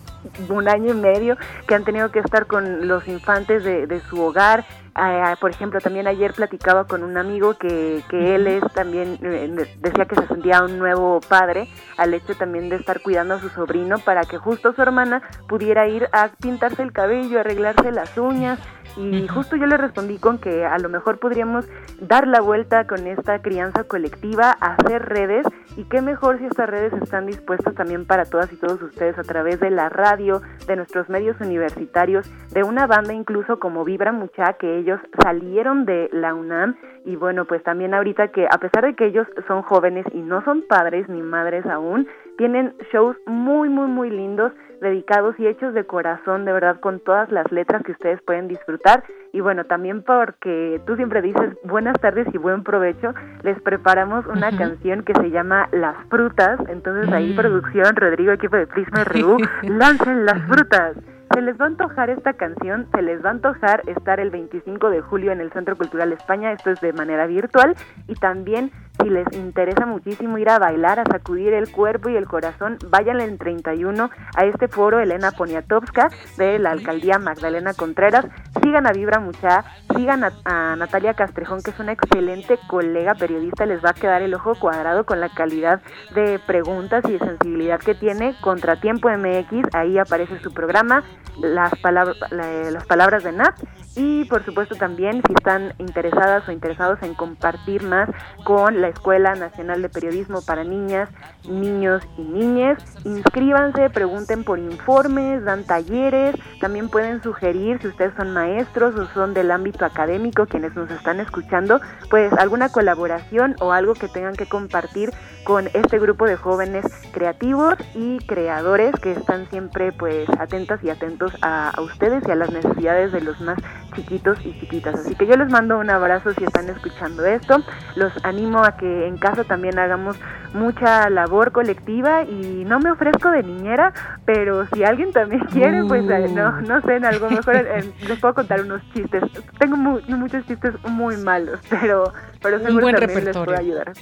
un 0.49 0.67
año 0.67 0.91
y 0.91 0.97
medio, 0.97 1.37
que 1.67 1.75
han 1.75 1.83
tenido 1.83 2.09
que 2.09 2.19
estar 2.19 2.47
con 2.47 2.87
los 2.87 3.07
infantes 3.07 3.63
de, 3.63 4.01
su 4.09 4.19
hogar. 4.21 4.65
Ah, 4.95 5.35
por 5.39 5.51
ejemplo, 5.51 5.79
también 5.81 6.07
ayer 6.07 6.33
platicaba 6.33 6.85
con 6.85 7.03
un 7.03 7.17
amigo 7.17 7.55
que, 7.55 8.01
que 8.09 8.35
él 8.35 8.47
es 8.47 8.63
también, 8.73 9.19
eh, 9.21 9.53
decía 9.79 10.05
que 10.05 10.15
se 10.15 10.27
sentía 10.27 10.63
un 10.63 10.79
nuevo 10.79 11.19
padre 11.19 11.67
al 11.97 12.13
hecho 12.13 12.33
también 12.35 12.69
de 12.69 12.77
estar 12.77 13.01
cuidando 13.01 13.35
a 13.35 13.39
su 13.39 13.49
sobrino 13.49 13.99
para 13.99 14.23
que 14.23 14.37
justo 14.37 14.73
su 14.73 14.81
hermana 14.81 15.21
pudiera 15.47 15.87
ir 15.87 16.07
a 16.11 16.29
pintarse 16.29 16.81
el 16.81 16.93
cabello, 16.93 17.39
arreglarse 17.39 17.91
las 17.91 18.17
uñas 18.17 18.57
y 18.97 19.27
justo 19.27 19.55
yo 19.55 19.65
le 19.65 19.77
respondí 19.77 20.17
con 20.17 20.37
que 20.37 20.65
a 20.65 20.77
lo 20.77 20.89
mejor 20.89 21.19
podríamos 21.19 21.67
dar 21.99 22.27
la 22.27 22.41
vuelta 22.41 22.87
con 22.87 23.07
esta 23.07 23.39
crianza 23.41 23.83
colectiva, 23.83 24.51
hacer 24.51 25.03
redes 25.03 25.45
y 25.75 25.83
qué 25.83 26.01
mejor 26.01 26.39
si 26.39 26.45
estas 26.45 26.69
redes 26.69 26.93
están 26.93 27.25
dispuestas 27.25 27.75
también 27.75 28.05
para 28.05 28.25
todas 28.25 28.51
y 28.53 28.55
todos 28.57 28.81
ustedes 28.81 29.17
a 29.17 29.23
través 29.23 29.59
de 29.59 29.69
la 29.69 29.89
radio, 29.89 30.41
de 30.67 30.75
nuestros 30.75 31.09
medios 31.09 31.39
universitarios, 31.41 32.29
de 32.51 32.63
una 32.63 32.87
banda 32.87 33.13
incluso 33.13 33.59
como 33.59 33.83
Vibra 33.83 34.11
Mucha, 34.11 34.53
que 34.53 34.77
ellos 34.77 34.99
salieron 35.21 35.85
de 35.85 36.09
la 36.11 36.33
UNAM 36.33 36.75
y 37.05 37.15
bueno, 37.15 37.45
pues 37.45 37.61
también 37.63 37.93
ahorita 37.93 38.29
que 38.29 38.47
a 38.49 38.57
pesar 38.57 38.83
de 38.83 38.95
que 38.95 39.05
ellos 39.05 39.27
son 39.47 39.61
jóvenes 39.61 40.05
y 40.11 40.21
no 40.21 40.43
son 40.43 40.63
padres 40.67 41.07
ni 41.07 41.21
madres 41.21 41.65
aún, 41.67 42.07
tienen 42.37 42.73
shows 42.91 43.15
muy, 43.27 43.69
muy, 43.69 43.87
muy 43.87 44.09
lindos 44.09 44.51
dedicados 44.81 45.35
y 45.39 45.47
hechos 45.47 45.73
de 45.73 45.85
corazón, 45.85 46.45
de 46.45 46.51
verdad, 46.51 46.79
con 46.79 46.99
todas 46.99 47.31
las 47.31 47.49
letras 47.51 47.83
que 47.83 47.93
ustedes 47.93 48.21
pueden 48.23 48.47
disfrutar. 48.47 49.03
Y 49.31 49.39
bueno, 49.39 49.65
también 49.65 50.01
porque 50.03 50.81
tú 50.85 50.95
siempre 50.95 51.21
dices 51.21 51.53
buenas 51.63 51.99
tardes 51.99 52.27
y 52.33 52.37
buen 52.37 52.63
provecho, 52.63 53.13
les 53.43 53.59
preparamos 53.61 54.25
una 54.25 54.55
canción 54.57 55.03
que 55.03 55.13
se 55.13 55.29
llama 55.29 55.69
Las 55.71 55.95
Frutas. 56.09 56.59
Entonces 56.67 57.11
ahí 57.13 57.33
mm. 57.33 57.35
producción, 57.35 57.95
Rodrigo, 57.95 58.31
equipo 58.31 58.57
de 58.57 58.67
Prisma 58.67 59.03
RU, 59.03 59.37
lancen 59.63 60.25
las 60.25 60.41
frutas 60.47 60.97
se 61.35 61.41
les 61.41 61.59
va 61.59 61.65
a 61.65 61.67
antojar 61.67 62.09
esta 62.09 62.31
canción, 62.31 62.87
se 62.95 63.01
les 63.01 63.23
va 63.23 63.27
a 63.27 63.33
antojar 63.33 63.81
estar 63.89 64.21
el 64.21 64.29
25 64.29 64.89
de 64.89 65.01
julio 65.01 65.33
en 65.33 65.41
el 65.41 65.51
Centro 65.51 65.75
Cultural 65.75 66.13
España, 66.13 66.53
esto 66.53 66.71
es 66.71 66.79
de 66.79 66.93
manera 66.93 67.27
virtual, 67.27 67.75
y 68.07 68.15
también 68.15 68.71
si 69.01 69.09
les 69.09 69.27
interesa 69.33 69.85
muchísimo 69.85 70.37
ir 70.37 70.49
a 70.49 70.59
bailar, 70.59 70.99
a 70.99 71.03
sacudir 71.03 71.53
el 71.53 71.69
cuerpo 71.71 72.09
y 72.09 72.15
el 72.15 72.27
corazón, 72.27 72.77
vayan 72.89 73.19
el 73.19 73.37
31 73.37 74.09
a 74.35 74.45
este 74.45 74.67
foro 74.67 74.99
Elena 74.99 75.31
Poniatowska 75.31 76.09
de 76.37 76.59
la 76.59 76.71
alcaldía 76.71 77.19
Magdalena 77.19 77.73
Contreras. 77.73 78.25
Sigan 78.63 78.87
a 78.87 78.93
Vibra 78.93 79.19
Mucha, 79.19 79.65
sigan 79.95 80.23
a, 80.23 80.75
Natalia 80.77 81.13
Castrejón, 81.13 81.61
que 81.61 81.71
es 81.71 81.79
una 81.79 81.91
excelente 81.91 82.57
colega 82.67 83.15
periodista, 83.15 83.65
les 83.65 83.83
va 83.83 83.89
a 83.89 83.93
quedar 83.93 84.21
el 84.21 84.33
ojo 84.33 84.55
cuadrado 84.55 85.05
con 85.05 85.19
la 85.19 85.29
calidad 85.29 85.81
de 86.13 86.39
preguntas 86.39 87.03
y 87.07 87.13
de 87.13 87.19
sensibilidad 87.19 87.79
que 87.79 87.95
tiene. 87.95 88.35
Contratiempo 88.41 89.09
MX, 89.09 89.75
ahí 89.75 89.97
aparece 89.97 90.39
su 90.39 90.53
programa, 90.53 91.03
las, 91.39 91.73
palabras 91.79 92.17
las 92.31 92.85
palabras 92.85 93.23
de 93.23 93.31
Nat 93.31 93.59
y 93.95 94.25
por 94.25 94.43
supuesto 94.43 94.75
también 94.75 95.21
si 95.25 95.33
están 95.33 95.73
interesadas 95.77 96.47
o 96.47 96.51
interesados 96.51 97.01
en 97.01 97.13
compartir 97.13 97.83
más 97.83 98.09
con 98.43 98.81
la 98.81 98.89
Escuela 98.89 99.35
Nacional 99.35 99.81
de 99.81 99.89
Periodismo 99.89 100.41
para 100.41 100.63
Niñas, 100.63 101.09
Niños 101.47 102.03
y 102.17 102.23
Niñas, 102.23 102.83
inscríbanse, 103.05 103.89
pregunten 103.89 104.43
por 104.43 104.59
informes, 104.59 105.43
dan 105.43 105.63
talleres, 105.63 106.35
también 106.59 106.89
pueden 106.89 107.21
sugerir 107.23 107.79
si 107.81 107.87
ustedes 107.87 108.13
son 108.15 108.33
maestros 108.33 108.95
o 108.95 109.07
son 109.13 109.33
del 109.33 109.51
ámbito 109.51 109.85
académico 109.85 110.45
quienes 110.45 110.75
nos 110.75 110.89
están 110.91 111.19
escuchando, 111.19 111.79
pues 112.09 112.33
alguna 112.33 112.69
colaboración 112.69 113.55
o 113.59 113.71
algo 113.71 113.93
que 113.93 114.07
tengan 114.07 114.35
que 114.35 114.45
compartir 114.45 115.11
con 115.45 115.67
este 115.73 115.99
grupo 115.99 116.25
de 116.25 116.35
jóvenes 116.35 116.85
creativos 117.11 117.75
y 117.93 118.17
creadores 118.25 118.95
que 118.99 119.11
están 119.11 119.47
siempre 119.51 119.91
pues 119.91 120.27
atentas 120.39 120.83
y 120.83 120.89
atentos 120.89 121.31
a, 121.41 121.69
a 121.69 121.81
ustedes 121.81 122.23
y 122.27 122.31
a 122.31 122.35
las 122.35 122.51
necesidades 122.51 123.11
de 123.11 123.21
los 123.21 123.39
más 123.41 123.59
chiquitos 123.95 124.37
y 124.45 124.59
chiquitas. 124.59 124.95
Así 124.95 125.15
que 125.15 125.25
yo 125.25 125.35
les 125.35 125.49
mando 125.49 125.77
un 125.79 125.89
abrazo 125.89 126.33
si 126.33 126.43
están 126.43 126.69
escuchando 126.69 127.25
esto. 127.25 127.63
Los 127.95 128.13
animo 128.23 128.63
a 128.63 128.77
que 128.77 129.07
en 129.07 129.17
casa 129.17 129.43
también 129.43 129.79
hagamos 129.79 130.17
mucha 130.53 131.09
labor 131.09 131.51
colectiva 131.51 132.23
y 132.23 132.63
no 132.65 132.79
me 132.79 132.91
ofrezco 132.91 133.29
de 133.29 133.43
niñera, 133.43 133.93
pero 134.25 134.65
si 134.67 134.83
alguien 134.83 135.11
también 135.11 135.41
quiere, 135.51 135.83
pues 135.85 136.09
eh, 136.09 136.27
no, 136.33 136.49
uh. 136.49 136.61
no 136.61 136.81
sé, 136.81 136.95
en 136.95 137.05
algo 137.05 137.29
mejor 137.29 137.65
les 138.07 138.19
puedo 138.19 138.33
contar 138.33 138.61
unos 138.61 138.81
chistes. 138.93 139.23
Tengo 139.59 139.77
muchos 139.77 140.45
chistes 140.45 140.73
muy 140.89 141.17
malos, 141.17 141.59
pero, 141.69 142.13
pero 142.41 142.59
seguro 142.59 142.91
también 142.91 143.25
les 143.25 143.37
puedo 143.37 143.57
ayudar. 143.57 143.93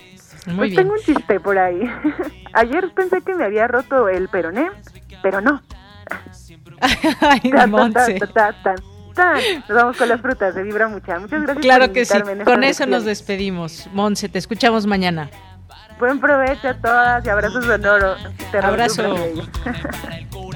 pues 0.56 0.76
tengo 0.76 0.94
un 0.94 1.00
chiste 1.00 1.40
por 1.40 1.58
ahí. 1.58 1.82
Ayer 2.54 2.92
pensé 2.94 3.22
que 3.22 3.36
me 3.36 3.46
había 3.46 3.68
roto 3.68 4.10
el 4.10 4.30
peroné, 4.30 4.70
pero 5.22 5.42
no. 5.42 5.62
Ay, 7.22 7.52
nos 9.16 9.78
vamos 9.78 9.98
con 9.98 10.10
las 10.10 10.22
frutas 10.22 10.56
de 10.56 10.64
Vibra 10.64 10.88
Mucha. 10.88 11.20
Muchas 11.20 11.42
gracias. 11.42 11.64
Claro 11.64 11.92
que 11.94 12.06
sí. 12.06 12.18
Con 12.46 12.64
eso 12.64 12.86
nos 12.86 13.06
despedimos. 13.06 13.88
Monse, 13.94 14.30
te 14.30 14.40
escuchamos 14.40 14.86
mañana. 14.86 15.30
Buen 16.00 16.20
provecho 16.20 16.70
a 16.70 16.74
todas 16.74 17.26
y 17.26 17.30
abrazos 17.30 17.66
sonoro. 17.66 18.16
Abrazo. 18.62 19.16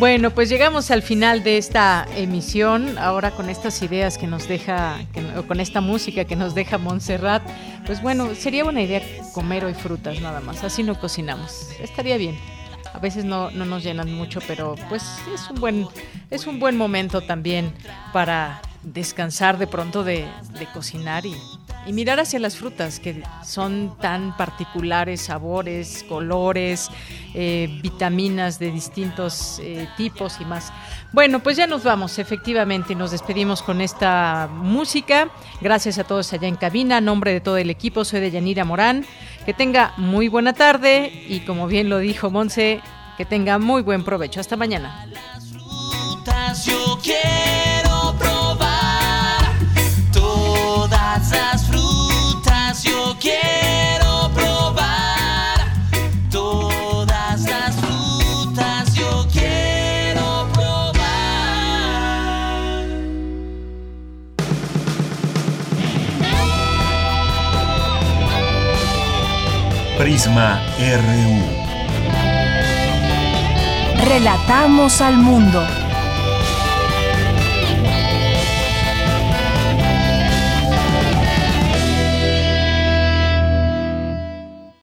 Bueno, 0.00 0.30
pues 0.30 0.48
llegamos 0.48 0.90
al 0.90 1.02
final 1.02 1.44
de 1.44 1.58
esta 1.58 2.06
emisión, 2.16 2.96
ahora 2.96 3.32
con 3.32 3.50
estas 3.50 3.82
ideas 3.82 4.16
que 4.16 4.26
nos 4.26 4.48
deja, 4.48 4.96
con 5.46 5.60
esta 5.60 5.82
música 5.82 6.24
que 6.24 6.36
nos 6.36 6.54
deja 6.54 6.78
Montserrat, 6.78 7.42
pues 7.84 8.00
bueno, 8.00 8.34
sería 8.34 8.64
buena 8.64 8.80
idea 8.80 9.02
comer 9.34 9.62
hoy 9.66 9.74
frutas 9.74 10.18
nada 10.22 10.40
más, 10.40 10.64
así 10.64 10.82
no 10.82 10.98
cocinamos, 10.98 11.68
estaría 11.82 12.16
bien. 12.16 12.34
A 12.94 12.98
veces 12.98 13.26
no, 13.26 13.50
no 13.50 13.66
nos 13.66 13.84
llenan 13.84 14.10
mucho, 14.10 14.40
pero 14.48 14.74
pues 14.88 15.04
es 15.34 15.50
un 15.50 15.60
buen, 15.60 15.86
es 16.30 16.46
un 16.46 16.58
buen 16.60 16.78
momento 16.78 17.20
también 17.20 17.70
para 18.14 18.62
descansar 18.82 19.58
de 19.58 19.66
pronto 19.66 20.02
de, 20.02 20.26
de 20.58 20.66
cocinar 20.72 21.26
y, 21.26 21.36
y 21.86 21.92
mirar 21.92 22.20
hacia 22.20 22.38
las 22.38 22.56
frutas 22.56 23.00
que 23.00 23.22
son 23.44 23.96
tan 23.98 24.36
particulares, 24.36 25.22
sabores, 25.22 26.04
colores, 26.08 26.90
eh, 27.34 27.68
vitaminas 27.82 28.58
de 28.58 28.70
distintos 28.70 29.60
eh, 29.62 29.88
tipos 29.96 30.40
y 30.40 30.44
más. 30.44 30.72
Bueno, 31.12 31.40
pues 31.40 31.56
ya 31.56 31.66
nos 31.66 31.82
vamos, 31.82 32.18
efectivamente, 32.18 32.94
nos 32.94 33.10
despedimos 33.10 33.62
con 33.62 33.80
esta 33.80 34.48
música. 34.52 35.28
Gracias 35.60 35.98
a 35.98 36.04
todos 36.04 36.32
allá 36.32 36.48
en 36.48 36.56
cabina, 36.56 36.98
a 36.98 37.00
nombre 37.00 37.32
de 37.32 37.40
todo 37.40 37.56
el 37.56 37.70
equipo, 37.70 38.04
soy 38.04 38.20
de 38.20 38.30
Yanira 38.30 38.64
Morán. 38.64 39.04
Que 39.46 39.54
tenga 39.54 39.94
muy 39.96 40.28
buena 40.28 40.52
tarde 40.52 41.10
y 41.28 41.40
como 41.40 41.66
bien 41.66 41.88
lo 41.88 41.98
dijo 41.98 42.30
Monse, 42.30 42.80
que 43.16 43.24
tenga 43.24 43.58
muy 43.58 43.82
buen 43.82 44.04
provecho. 44.04 44.38
Hasta 44.38 44.56
mañana. 44.56 45.06
RU. 70.32 71.42
Relatamos 74.04 75.00
al 75.00 75.16
mundo. 75.16 75.66